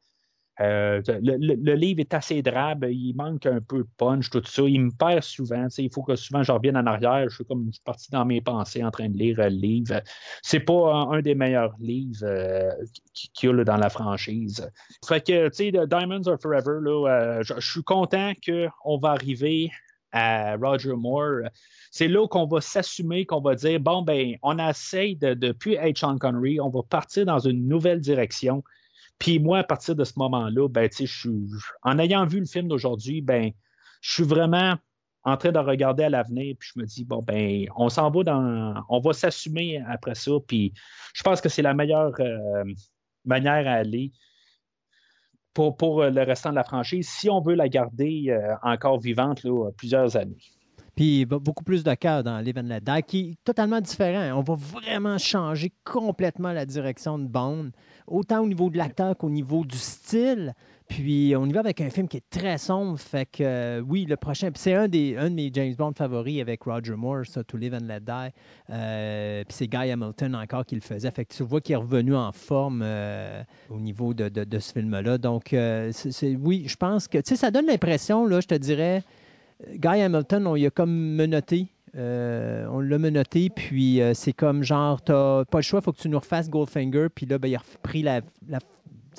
Euh, 0.61 1.01
le, 1.07 1.73
livre 1.75 2.01
est 2.01 2.13
assez 2.13 2.41
drabe, 2.41 2.85
il 2.89 3.13
manque 3.15 3.45
un 3.45 3.61
peu 3.61 3.79
de 3.79 3.87
punch, 3.97 4.29
tout 4.29 4.43
ça. 4.43 4.63
Il 4.63 4.81
me 4.81 4.91
perd 4.91 5.23
souvent. 5.23 5.67
Il 5.77 5.91
faut 5.93 6.03
que 6.03 6.15
souvent 6.15 6.43
je 6.43 6.51
revienne 6.51 6.75
en 6.75 6.85
arrière. 6.85 7.29
Je 7.29 7.35
suis 7.35 7.45
comme 7.45 7.71
parti 7.85 8.11
dans 8.11 8.25
mes 8.25 8.41
pensées 8.41 8.83
en 8.83 8.91
train 8.91 9.07
de 9.07 9.17
lire 9.17 9.37
le 9.37 9.47
livre. 9.47 10.01
C'est 10.41 10.59
pas 10.59 10.93
un, 10.93 11.21
des 11.21 11.35
meilleurs 11.35 11.75
livres 11.79 12.23
euh, 12.23 12.71
qu'il 13.33 13.49
y 13.49 13.59
a 13.59 13.63
dans 13.63 13.77
la 13.77 13.89
franchise. 13.89 14.69
Fait 15.07 15.25
que, 15.25 15.47
tu 15.49 15.71
sais, 15.71 15.71
Diamonds 15.71 16.27
Are 16.27 16.39
Forever, 16.41 16.79
euh, 16.85 17.41
je, 17.41 17.53
suis 17.59 17.83
content 17.83 18.33
qu'on 18.45 18.97
va 18.97 19.11
arriver 19.11 19.71
à 20.11 20.57
Roger 20.57 20.93
Moore. 20.93 21.49
C'est 21.91 22.07
là 22.07 22.27
qu'on 22.27 22.47
va 22.47 22.59
s'assumer, 22.59 23.25
qu'on 23.25 23.41
va 23.41 23.55
dire 23.55 23.79
bon, 23.79 24.01
ben, 24.01 24.35
on 24.41 24.59
essaie 24.59 25.15
de 25.15 25.33
ne 25.35 25.53
plus 25.53 25.73
être 25.75 25.97
Sean 25.97 26.17
Connery, 26.17 26.59
on 26.59 26.69
va 26.69 26.81
partir 26.83 27.25
dans 27.25 27.39
une 27.39 27.67
nouvelle 27.67 28.01
direction. 28.01 28.63
Puis 29.19 29.39
moi, 29.39 29.59
à 29.59 29.63
partir 29.63 29.95
de 29.95 30.03
ce 30.03 30.13
moment-là, 30.17 30.67
ben, 30.69 30.89
en 31.83 31.99
ayant 31.99 32.25
vu 32.25 32.39
le 32.39 32.45
film 32.45 32.67
d'aujourd'hui, 32.67 33.21
ben, 33.21 33.51
je 34.01 34.13
suis 34.13 34.23
vraiment 34.23 34.75
en 35.23 35.35
train 35.35 35.51
de 35.51 35.59
regarder 35.59 36.05
à 36.05 36.09
l'avenir, 36.09 36.55
puis 36.57 36.69
je 36.73 36.79
me 36.79 36.85
dis, 36.85 37.03
bon, 37.03 37.21
ben, 37.21 37.65
on 37.75 37.89
s'en 37.89 38.09
va 38.09 38.23
dans. 38.23 38.73
On 38.87 38.99
va 39.01 39.13
s'assumer 39.13 39.83
après 39.87 40.15
ça, 40.15 40.31
puis 40.47 40.73
je 41.13 41.21
pense 41.21 41.41
que 41.41 41.49
c'est 41.49 41.61
la 41.61 41.73
meilleure 41.73 42.13
euh, 42.19 42.63
manière 43.25 43.67
à 43.67 43.73
aller 43.73 44.13
pour, 45.53 45.75
pour, 45.75 46.03
le 46.03 46.23
restant 46.23 46.51
de 46.51 46.55
la 46.55 46.63
franchise, 46.63 47.09
si 47.09 47.29
on 47.29 47.41
veut 47.41 47.55
la 47.55 47.67
garder 47.67 48.27
euh, 48.29 48.55
encore 48.61 48.99
vivante 48.99 49.43
là, 49.43 49.71
plusieurs 49.75 50.15
années. 50.15 50.37
Puis 50.99 51.23
beaucoup 51.23 51.63
plus 51.63 51.85
de 51.85 51.93
cœur 51.93 52.25
dans 52.25 52.39
Live 52.39 52.57
and 52.57 52.67
Let 52.67 52.81
Die, 52.81 53.03
qui 53.07 53.19
est 53.19 53.43
totalement 53.45 53.79
différent. 53.79 54.37
On 54.37 54.41
va 54.41 54.55
vraiment 54.55 55.17
changer 55.17 55.71
complètement 55.85 56.51
la 56.51 56.65
direction 56.65 57.17
de 57.17 57.25
Bond, 57.25 57.71
autant 58.05 58.41
au 58.41 58.47
niveau 58.49 58.69
de 58.69 58.77
l'acteur 58.77 59.15
qu'au 59.15 59.29
niveau 59.29 59.63
du 59.63 59.77
style. 59.77 60.53
Puis 60.89 61.33
on 61.37 61.45
y 61.45 61.53
va 61.53 61.61
avec 61.61 61.79
un 61.79 61.89
film 61.89 62.09
qui 62.09 62.17
est 62.17 62.29
très 62.29 62.57
sombre. 62.57 62.99
Fait 62.99 63.25
que 63.25 63.43
euh, 63.45 63.79
oui, 63.79 64.07
le 64.09 64.17
prochain. 64.17 64.49
c'est 64.55 64.73
un, 64.73 64.89
des, 64.89 65.15
un 65.15 65.29
de 65.29 65.35
mes 65.35 65.49
James 65.53 65.73
Bond 65.73 65.93
favoris 65.95 66.41
avec 66.41 66.63
Roger 66.63 66.95
Moore, 66.95 67.25
ça, 67.25 67.45
To 67.45 67.55
Live 67.55 67.75
and 67.75 67.87
Let 67.87 68.01
Die. 68.01 68.33
Euh, 68.69 69.45
puis 69.45 69.55
c'est 69.55 69.67
Guy 69.67 69.91
Hamilton 69.91 70.35
encore 70.35 70.65
qui 70.65 70.75
le 70.75 70.81
faisait. 70.81 71.11
Fait 71.11 71.23
que 71.23 71.33
tu 71.33 71.43
vois 71.43 71.61
qu'il 71.61 71.75
est 71.75 71.77
revenu 71.77 72.13
en 72.13 72.33
forme 72.33 72.81
euh, 72.83 73.41
au 73.69 73.79
niveau 73.79 74.13
de, 74.13 74.27
de, 74.27 74.59
ce 74.59 74.73
film-là. 74.73 75.17
Donc, 75.17 75.55
c'est, 75.93 76.35
oui, 76.35 76.65
je 76.67 76.75
pense 76.75 77.07
que. 77.07 77.19
Tu 77.19 77.29
sais, 77.29 77.35
ça 77.37 77.51
donne 77.51 77.67
l'impression, 77.67 78.25
là, 78.25 78.41
je 78.41 78.47
te 78.47 78.55
dirais. 78.55 79.01
Guy 79.67 80.01
Hamilton, 80.01 80.47
on 80.47 80.55
y 80.55 80.65
a 80.65 80.69
comme 80.69 81.15
menotté. 81.15 81.67
Euh, 81.95 82.67
on 82.69 82.79
l'a 82.79 82.99
menotté, 82.99 83.49
puis 83.49 84.01
euh, 84.01 84.13
c'est 84.13 84.33
comme 84.33 84.63
genre, 84.63 85.01
t'as 85.01 85.43
pas 85.45 85.57
le 85.57 85.63
choix, 85.63 85.81
faut 85.81 85.91
que 85.91 85.97
tu 85.97 86.09
nous 86.09 86.19
refasses 86.19 86.49
Goldfinger, 86.49 87.07
puis 87.13 87.25
là, 87.25 87.39
ben, 87.39 87.47
il 87.47 87.55
a 87.55 87.59
repris 87.59 88.03
la, 88.03 88.21
la 88.47 88.59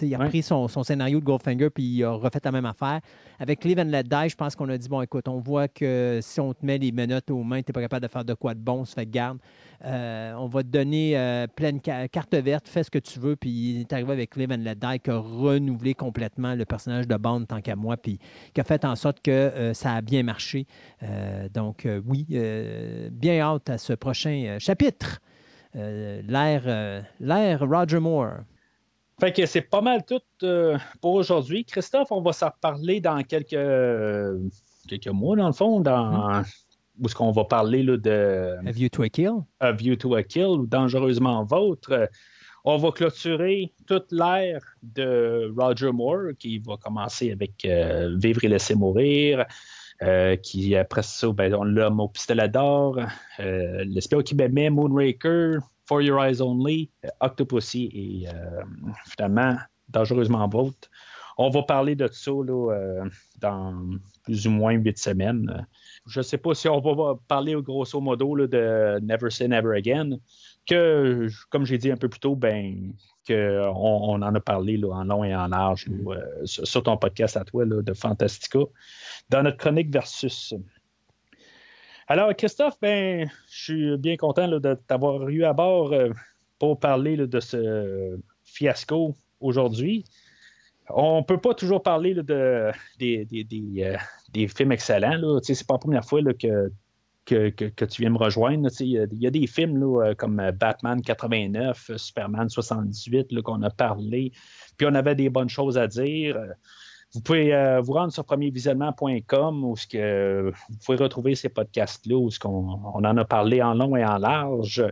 il 0.03 0.15
a 0.15 0.19
pris 0.19 0.43
son, 0.43 0.69
scénario 0.69 1.21
de 1.21 1.25
Goldfinger 1.25 1.71
puis 1.71 1.85
il 1.85 2.05
a 2.05 2.13
refait 2.13 2.41
la 2.43 2.53
même 2.53 2.67
affaire. 2.67 3.01
Avec 3.39 3.65
Live 3.65 3.79
and 3.79 3.85
Let 3.85 4.05
Die, 4.05 4.29
je 4.29 4.37
pense 4.37 4.55
qu'on 4.55 4.69
a 4.69 4.79
dit 4.79 4.89
bon, 4.89 5.03
écoute, 5.03 5.29
on 5.29 5.39
voit 5.39 5.69
que 5.69 6.19
si 6.23 6.41
on 6.41 6.53
te 6.53 6.65
met 6.65 6.79
les 6.79 6.93
menottes 6.93 7.31
aux 7.31 7.43
mains, 7.43 7.63
tu 7.63 7.71
n'es 7.71 7.73
pas 7.73 7.81
capable 7.81 8.07
de 8.07 8.11
faire 8.11 8.25
de 8.25 8.35
quoi 8.35 8.55
de 8.55 8.61
bon, 8.61 8.85
ça 8.85 8.97
fait 8.97 9.07
garde. 9.11 9.39
Euh, 9.85 10.35
on 10.35 10.47
va 10.47 10.63
te 10.63 10.69
donner 10.69 11.17
euh, 11.17 11.47
pleine 11.47 11.81
carte 11.81 12.35
verte, 12.35 12.69
fais 12.69 12.83
ce 12.83 12.91
que 12.91 12.99
tu 12.99 13.19
veux. 13.19 13.37
Puis 13.37 13.51
il 13.51 13.81
est 13.81 13.93
arrivé 13.93 14.13
avec 14.13 14.37
Live 14.37 14.53
and 14.53 14.63
Let 14.63 14.77
Die 14.77 15.01
qui 15.01 15.11
a 15.11 15.19
renouvelé 15.19 15.95
complètement 15.95 16.55
le 16.55 16.65
personnage 16.65 17.09
de 17.09 17.17
Bond 17.17 17.45
tant 17.47 17.61
qu'à 17.61 17.77
moi, 17.77 17.97
puis 17.97 18.19
qui 18.55 18.61
a 18.61 18.65
fait 18.65 18.85
en 18.85 18.97
sorte 18.97 19.21
que 19.23 19.31
euh, 19.31 19.75
ça 19.75 19.95
a 19.95 20.01
bien 20.01 20.23
marché. 20.23 20.67
donc 21.55 21.87
oui, 22.07 22.27
bien 23.11 23.41
hâte 23.41 23.71
à 23.71 23.79
ce 23.79 23.93
prochain 23.93 24.57
chapitre. 24.59 25.21
L'ère 25.75 27.01
Roger 27.61 28.01
Moore. 28.01 28.41
Fait 29.21 29.33
que 29.33 29.45
c'est 29.45 29.61
pas 29.61 29.83
mal 29.83 30.03
tout 30.07 30.23
euh, 30.45 30.79
pour 31.03 31.13
aujourd'hui. 31.13 31.67
Christophe, 31.67 32.11
on 32.11 32.23
va 32.23 32.33
s'en 32.33 32.47
reparler 32.49 33.03
dans 33.03 33.23
quelques, 33.23 33.51
quelques 34.89 35.09
mois, 35.09 35.37
dans 35.37 35.47
le 35.47 35.53
fond, 35.53 35.81
dans. 35.81 36.41
Mm-hmm. 36.41 36.55
Où 36.99 37.07
est-ce 37.07 37.15
qu'on 37.15 37.31
va 37.31 37.45
parler 37.45 37.83
là, 37.83 37.99
de. 37.99 38.57
A 38.67 38.73
View 38.73 38.89
to 38.89 39.03
a 39.03 39.09
Kill. 39.11 39.33
A 39.61 39.73
View 39.73 39.97
to 39.97 40.15
a 40.15 40.23
Kill 40.23 40.47
ou 40.47 40.67
Dangereusement 40.67 41.45
Vôtre. 41.45 42.09
On 42.65 42.79
va 42.79 42.91
clôturer 42.93 43.73
toute 43.87 44.11
l'ère 44.11 44.63
de 44.83 45.53
Roger 45.57 45.93
Moore, 45.93 46.33
qui 46.39 46.59
va 46.59 46.77
commencer 46.79 47.31
avec 47.31 47.65
euh, 47.65 48.17
Vivre 48.19 48.45
et 48.45 48.49
laisser 48.49 48.75
mourir, 48.75 49.47
euh, 50.03 50.37
qui 50.37 50.77
après 50.77 51.03
ça, 51.03 51.31
ben, 51.33 51.55
on 51.55 51.65
l'homme 51.65 52.01
au 52.01 52.09
pistolet 52.09 52.49
d'or, 52.49 52.99
l'espion 53.39 54.21
qui 54.21 54.35
m'aimait, 54.35 54.69
Moonraker, 54.69 55.61
For 55.91 56.01
Your 56.01 56.21
Eyes 56.21 56.41
Only, 56.41 56.89
euh, 57.05 57.09
Octopussy 57.21 57.91
et 57.93 58.29
euh, 58.29 58.63
finalement 59.07 59.57
Dangereusement 59.89 60.47
Vôtre. 60.47 60.89
On 61.37 61.51
va 61.51 61.65
parler 61.65 61.97
de 61.97 62.07
ça 62.07 62.31
euh, 62.31 63.05
dans 63.41 63.91
plus 64.23 64.47
ou 64.47 64.51
moins 64.51 64.75
huit 64.75 64.99
semaines. 64.99 65.67
Je 66.07 66.21
ne 66.21 66.23
sais 66.23 66.39
pas 66.39 66.55
si 66.55 66.69
on 66.69 66.79
va 66.79 67.19
parler 67.27 67.57
grosso 67.61 68.01
modo 68.01 68.47
de 68.47 69.01
Never 69.01 69.31
Say 69.31 69.49
Never 69.49 69.77
Again, 69.77 70.19
que, 70.65 71.27
comme 71.49 71.65
j'ai 71.65 71.79
dit 71.79 71.91
un 71.91 71.97
peu 71.97 72.09
plus 72.09 72.21
tôt, 72.21 72.37
ben, 72.37 72.93
que 73.27 73.61
on, 73.75 74.23
en 74.23 74.35
a 74.35 74.41
parlé 74.41 74.81
en 74.85 75.03
long 75.03 75.25
et 75.25 75.35
en 75.35 75.49
large 75.49 75.89
sur 76.45 76.85
ton 76.85 76.99
podcast 76.99 77.37
à 77.37 77.43
toi 77.43 77.65
de 77.65 77.95
Fantastica, 77.95 78.61
dans 79.29 79.43
notre 79.43 79.57
chronique 79.57 79.93
versus. 79.93 80.55
Alors, 82.11 82.35
Christophe, 82.35 82.75
ben, 82.83 83.31
je 83.49 83.63
suis 83.63 83.97
bien 83.97 84.17
content 84.17 84.49
de 84.49 84.75
t'avoir 84.75 85.29
eu 85.29 85.45
à 85.45 85.53
bord 85.53 85.93
euh, 85.93 86.11
pour 86.59 86.81
parler 86.81 87.17
de 87.17 87.39
ce 87.39 88.19
fiasco 88.43 89.15
aujourd'hui. 89.39 90.05
On 90.89 91.19
ne 91.19 91.23
peut 91.25 91.41
pas 91.41 91.55
toujours 91.55 91.85
parler 91.85 92.15
de, 92.15 92.73
des, 92.99 93.29
euh, 93.85 93.97
des, 94.33 94.49
films 94.49 94.73
excellents. 94.73 95.21
Ce 95.41 95.53
n'est 95.53 95.59
pas 95.69 95.75
la 95.75 95.79
première 95.79 96.05
fois 96.05 96.21
que 96.35 96.73
tu 97.27 98.03
viens 98.03 98.11
me 98.11 98.19
rejoindre. 98.19 98.69
Il 98.81 99.09
y, 99.13 99.27
a 99.29 99.31
des 99.31 99.47
films 99.47 99.81
euh, 99.81 100.13
comme 100.17 100.51
Batman 100.59 101.01
89, 101.01 101.93
Superman 101.95 102.49
78 102.49 103.41
qu'on 103.43 103.63
a 103.63 103.71
parlé, 103.71 104.33
puis 104.77 104.89
on 104.91 104.97
avait 104.97 105.15
des 105.15 105.31
bonnes 105.31 105.49
choses 105.49 105.79
à 105.79 105.87
dire. 105.87 106.37
Vous 107.15 107.21
pouvez 107.21 107.81
vous 107.83 107.93
rendre 107.93 108.13
sur 108.13 108.25
premiervisionnement.com 108.25 109.65
où 109.65 109.75
que, 109.91 110.53
vous 110.69 110.77
pouvez 110.85 110.99
retrouver 110.99 111.35
ces 111.35 111.49
podcasts-là 111.49 112.17
où 112.17 112.31
ce 112.31 112.39
on 112.45 113.05
en 113.05 113.17
a 113.17 113.25
parlé 113.25 113.61
en 113.63 113.75
long 113.75 113.97
et 113.97 114.05
en 114.05 114.19
large. 114.19 114.85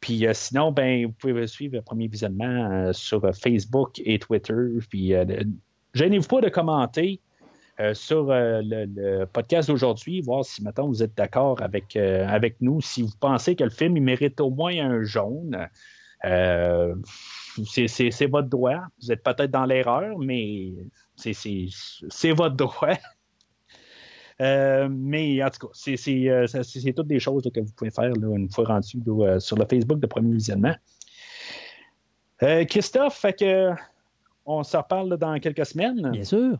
Puis 0.00 0.26
sinon, 0.32 0.72
ben, 0.72 1.06
vous 1.06 1.12
pouvez 1.12 1.46
suivre 1.46 1.80
Premier 1.80 2.08
Visionnement 2.08 2.92
sur 2.92 3.22
Facebook 3.36 4.00
et 4.04 4.18
Twitter. 4.18 4.54
Puis 4.90 5.12
gênez-vous 5.94 6.26
pas 6.26 6.40
de 6.40 6.48
commenter. 6.48 7.20
Euh, 7.80 7.94
sur 7.94 8.28
euh, 8.32 8.60
le, 8.64 9.24
podcast 9.26 9.68
d'aujourd'hui, 9.68 10.20
voir 10.20 10.44
si 10.44 10.64
maintenant 10.64 10.88
vous 10.88 11.04
êtes 11.04 11.16
d'accord 11.16 11.62
avec, 11.62 11.94
euh, 11.94 12.26
avec 12.26 12.56
nous, 12.60 12.80
si 12.80 13.02
vous 13.02 13.12
pensez 13.20 13.54
que 13.54 13.62
le 13.62 13.70
film 13.70 13.96
il 13.96 14.02
mérite 14.02 14.40
au 14.40 14.50
moins 14.50 14.76
un 14.76 15.04
jaune. 15.04 15.68
c'est 17.64 18.26
votre 18.26 18.48
droit. 18.48 18.80
Vous 19.00 19.12
êtes 19.12 19.22
peut-être 19.22 19.52
dans 19.52 19.64
l'erreur, 19.64 20.18
mais 20.18 20.72
c'est 21.18 22.32
votre 22.32 22.56
droit. 22.56 22.96
mais 24.40 25.42
en 25.42 25.50
tout 25.50 25.68
cas, 25.68 25.72
c'est 25.74 26.92
toutes 26.94 27.06
des 27.06 27.20
choses 27.20 27.50
que 27.52 27.60
vous 27.60 27.72
pouvez 27.72 27.90
faire 27.90 28.12
une 28.14 28.50
fois 28.50 28.64
rendu 28.64 28.98
sur 29.40 29.56
le 29.56 29.66
Facebook 29.68 30.00
de 30.00 30.06
Premier 30.06 30.32
Visionnement. 30.32 30.74
Christophe, 32.40 33.18
fait 33.18 33.32
que 33.32 33.74
on 34.48 34.62
s'en 34.62 34.80
reparle 34.80 35.16
dans 35.18 35.38
quelques 35.38 35.66
semaines. 35.66 36.10
Bien 36.10 36.24
sûr. 36.24 36.58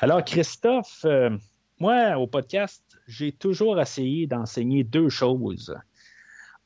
Alors, 0.00 0.24
Christophe, 0.24 1.02
euh, 1.04 1.30
moi, 1.78 2.16
au 2.16 2.26
podcast, 2.26 2.82
j'ai 3.06 3.30
toujours 3.30 3.78
essayé 3.78 4.26
d'enseigner 4.26 4.84
deux 4.84 5.10
choses. 5.10 5.76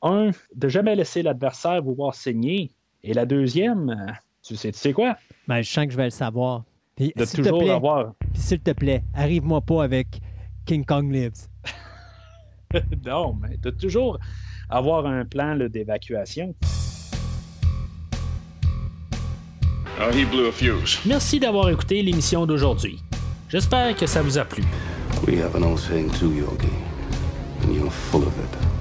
Un, 0.01 0.31
de 0.55 0.69
jamais 0.69 0.95
laisser 0.95 1.23
l'adversaire 1.23 1.83
vous 1.83 1.95
voir 1.95 2.15
saigner. 2.15 2.71
Et 3.03 3.15
la 3.15 3.27
deuxième, 3.27 4.15
tu 4.45 4.55
sais, 4.55 4.71
tu 4.71 4.79
sais 4.79 4.93
quoi? 4.93 5.17
Ben, 5.49 5.61
je 5.61 5.71
sens 5.71 5.87
que 5.87 5.93
je 5.93 5.97
vais 5.97 6.05
le 6.05 6.11
savoir. 6.11 6.63
De 7.01 7.25
toujours 7.25 7.71
avoir. 7.71 8.13
Puis 8.33 8.43
s'il 8.43 8.61
te 8.61 8.73
plaît, 8.73 9.03
arrive-moi 9.15 9.61
pas 9.63 9.85
avec 9.85 10.21
King 10.67 10.85
Kong 10.85 11.11
Lives. 11.11 11.49
non, 13.07 13.35
mais 13.41 13.57
de 13.57 13.71
toujours 13.71 14.19
avoir 14.69 15.07
un 15.07 15.25
plan 15.25 15.57
d'évacuation. 15.57 16.55
Oh, 20.03 20.11
he 20.13 20.25
blew 20.25 20.49
a 20.49 20.53
fuse. 20.53 20.99
Merci 21.05 21.41
d'avoir 21.41 21.69
écouté 21.69 22.03
l'émission 22.03 22.47
d'aujourd'hui. 22.47 23.03
J'espère 23.49 23.95
que 23.97 24.07
ça 24.07 24.23
vous 24.23 24.39
a 24.39 24.45
plu. 24.45 24.63
We 25.27 25.39
have 25.43 25.55
an 25.57 25.63
old 25.63 25.79
saying 25.79 26.11
too, 26.11 26.33
Yogi. 26.33 26.73
And 27.63 27.75
you're 27.75 27.91
full 27.91 28.23
of 28.23 28.33
it. 28.39 28.80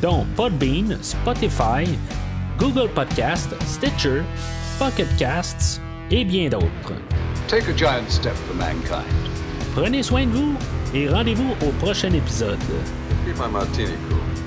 dont 0.00 0.26
Podbean, 0.36 0.98
Spotify, 1.02 1.86
Google 2.58 2.88
Podcast, 2.94 3.54
Stitcher, 3.66 4.22
Pocket 4.78 5.08
Casts 5.16 5.80
et 6.10 6.24
bien 6.24 6.48
d'autres. 6.48 6.94
Prenez 9.74 10.02
soin 10.02 10.26
de 10.26 10.30
vous 10.30 10.56
et 10.94 11.08
rendez-vous 11.08 11.54
au 11.66 11.70
prochain 11.82 12.12
épisode. 12.12 12.58
Keep 13.24 13.36
my 13.38 13.50
martini 13.50 13.92
cool. 14.08 14.37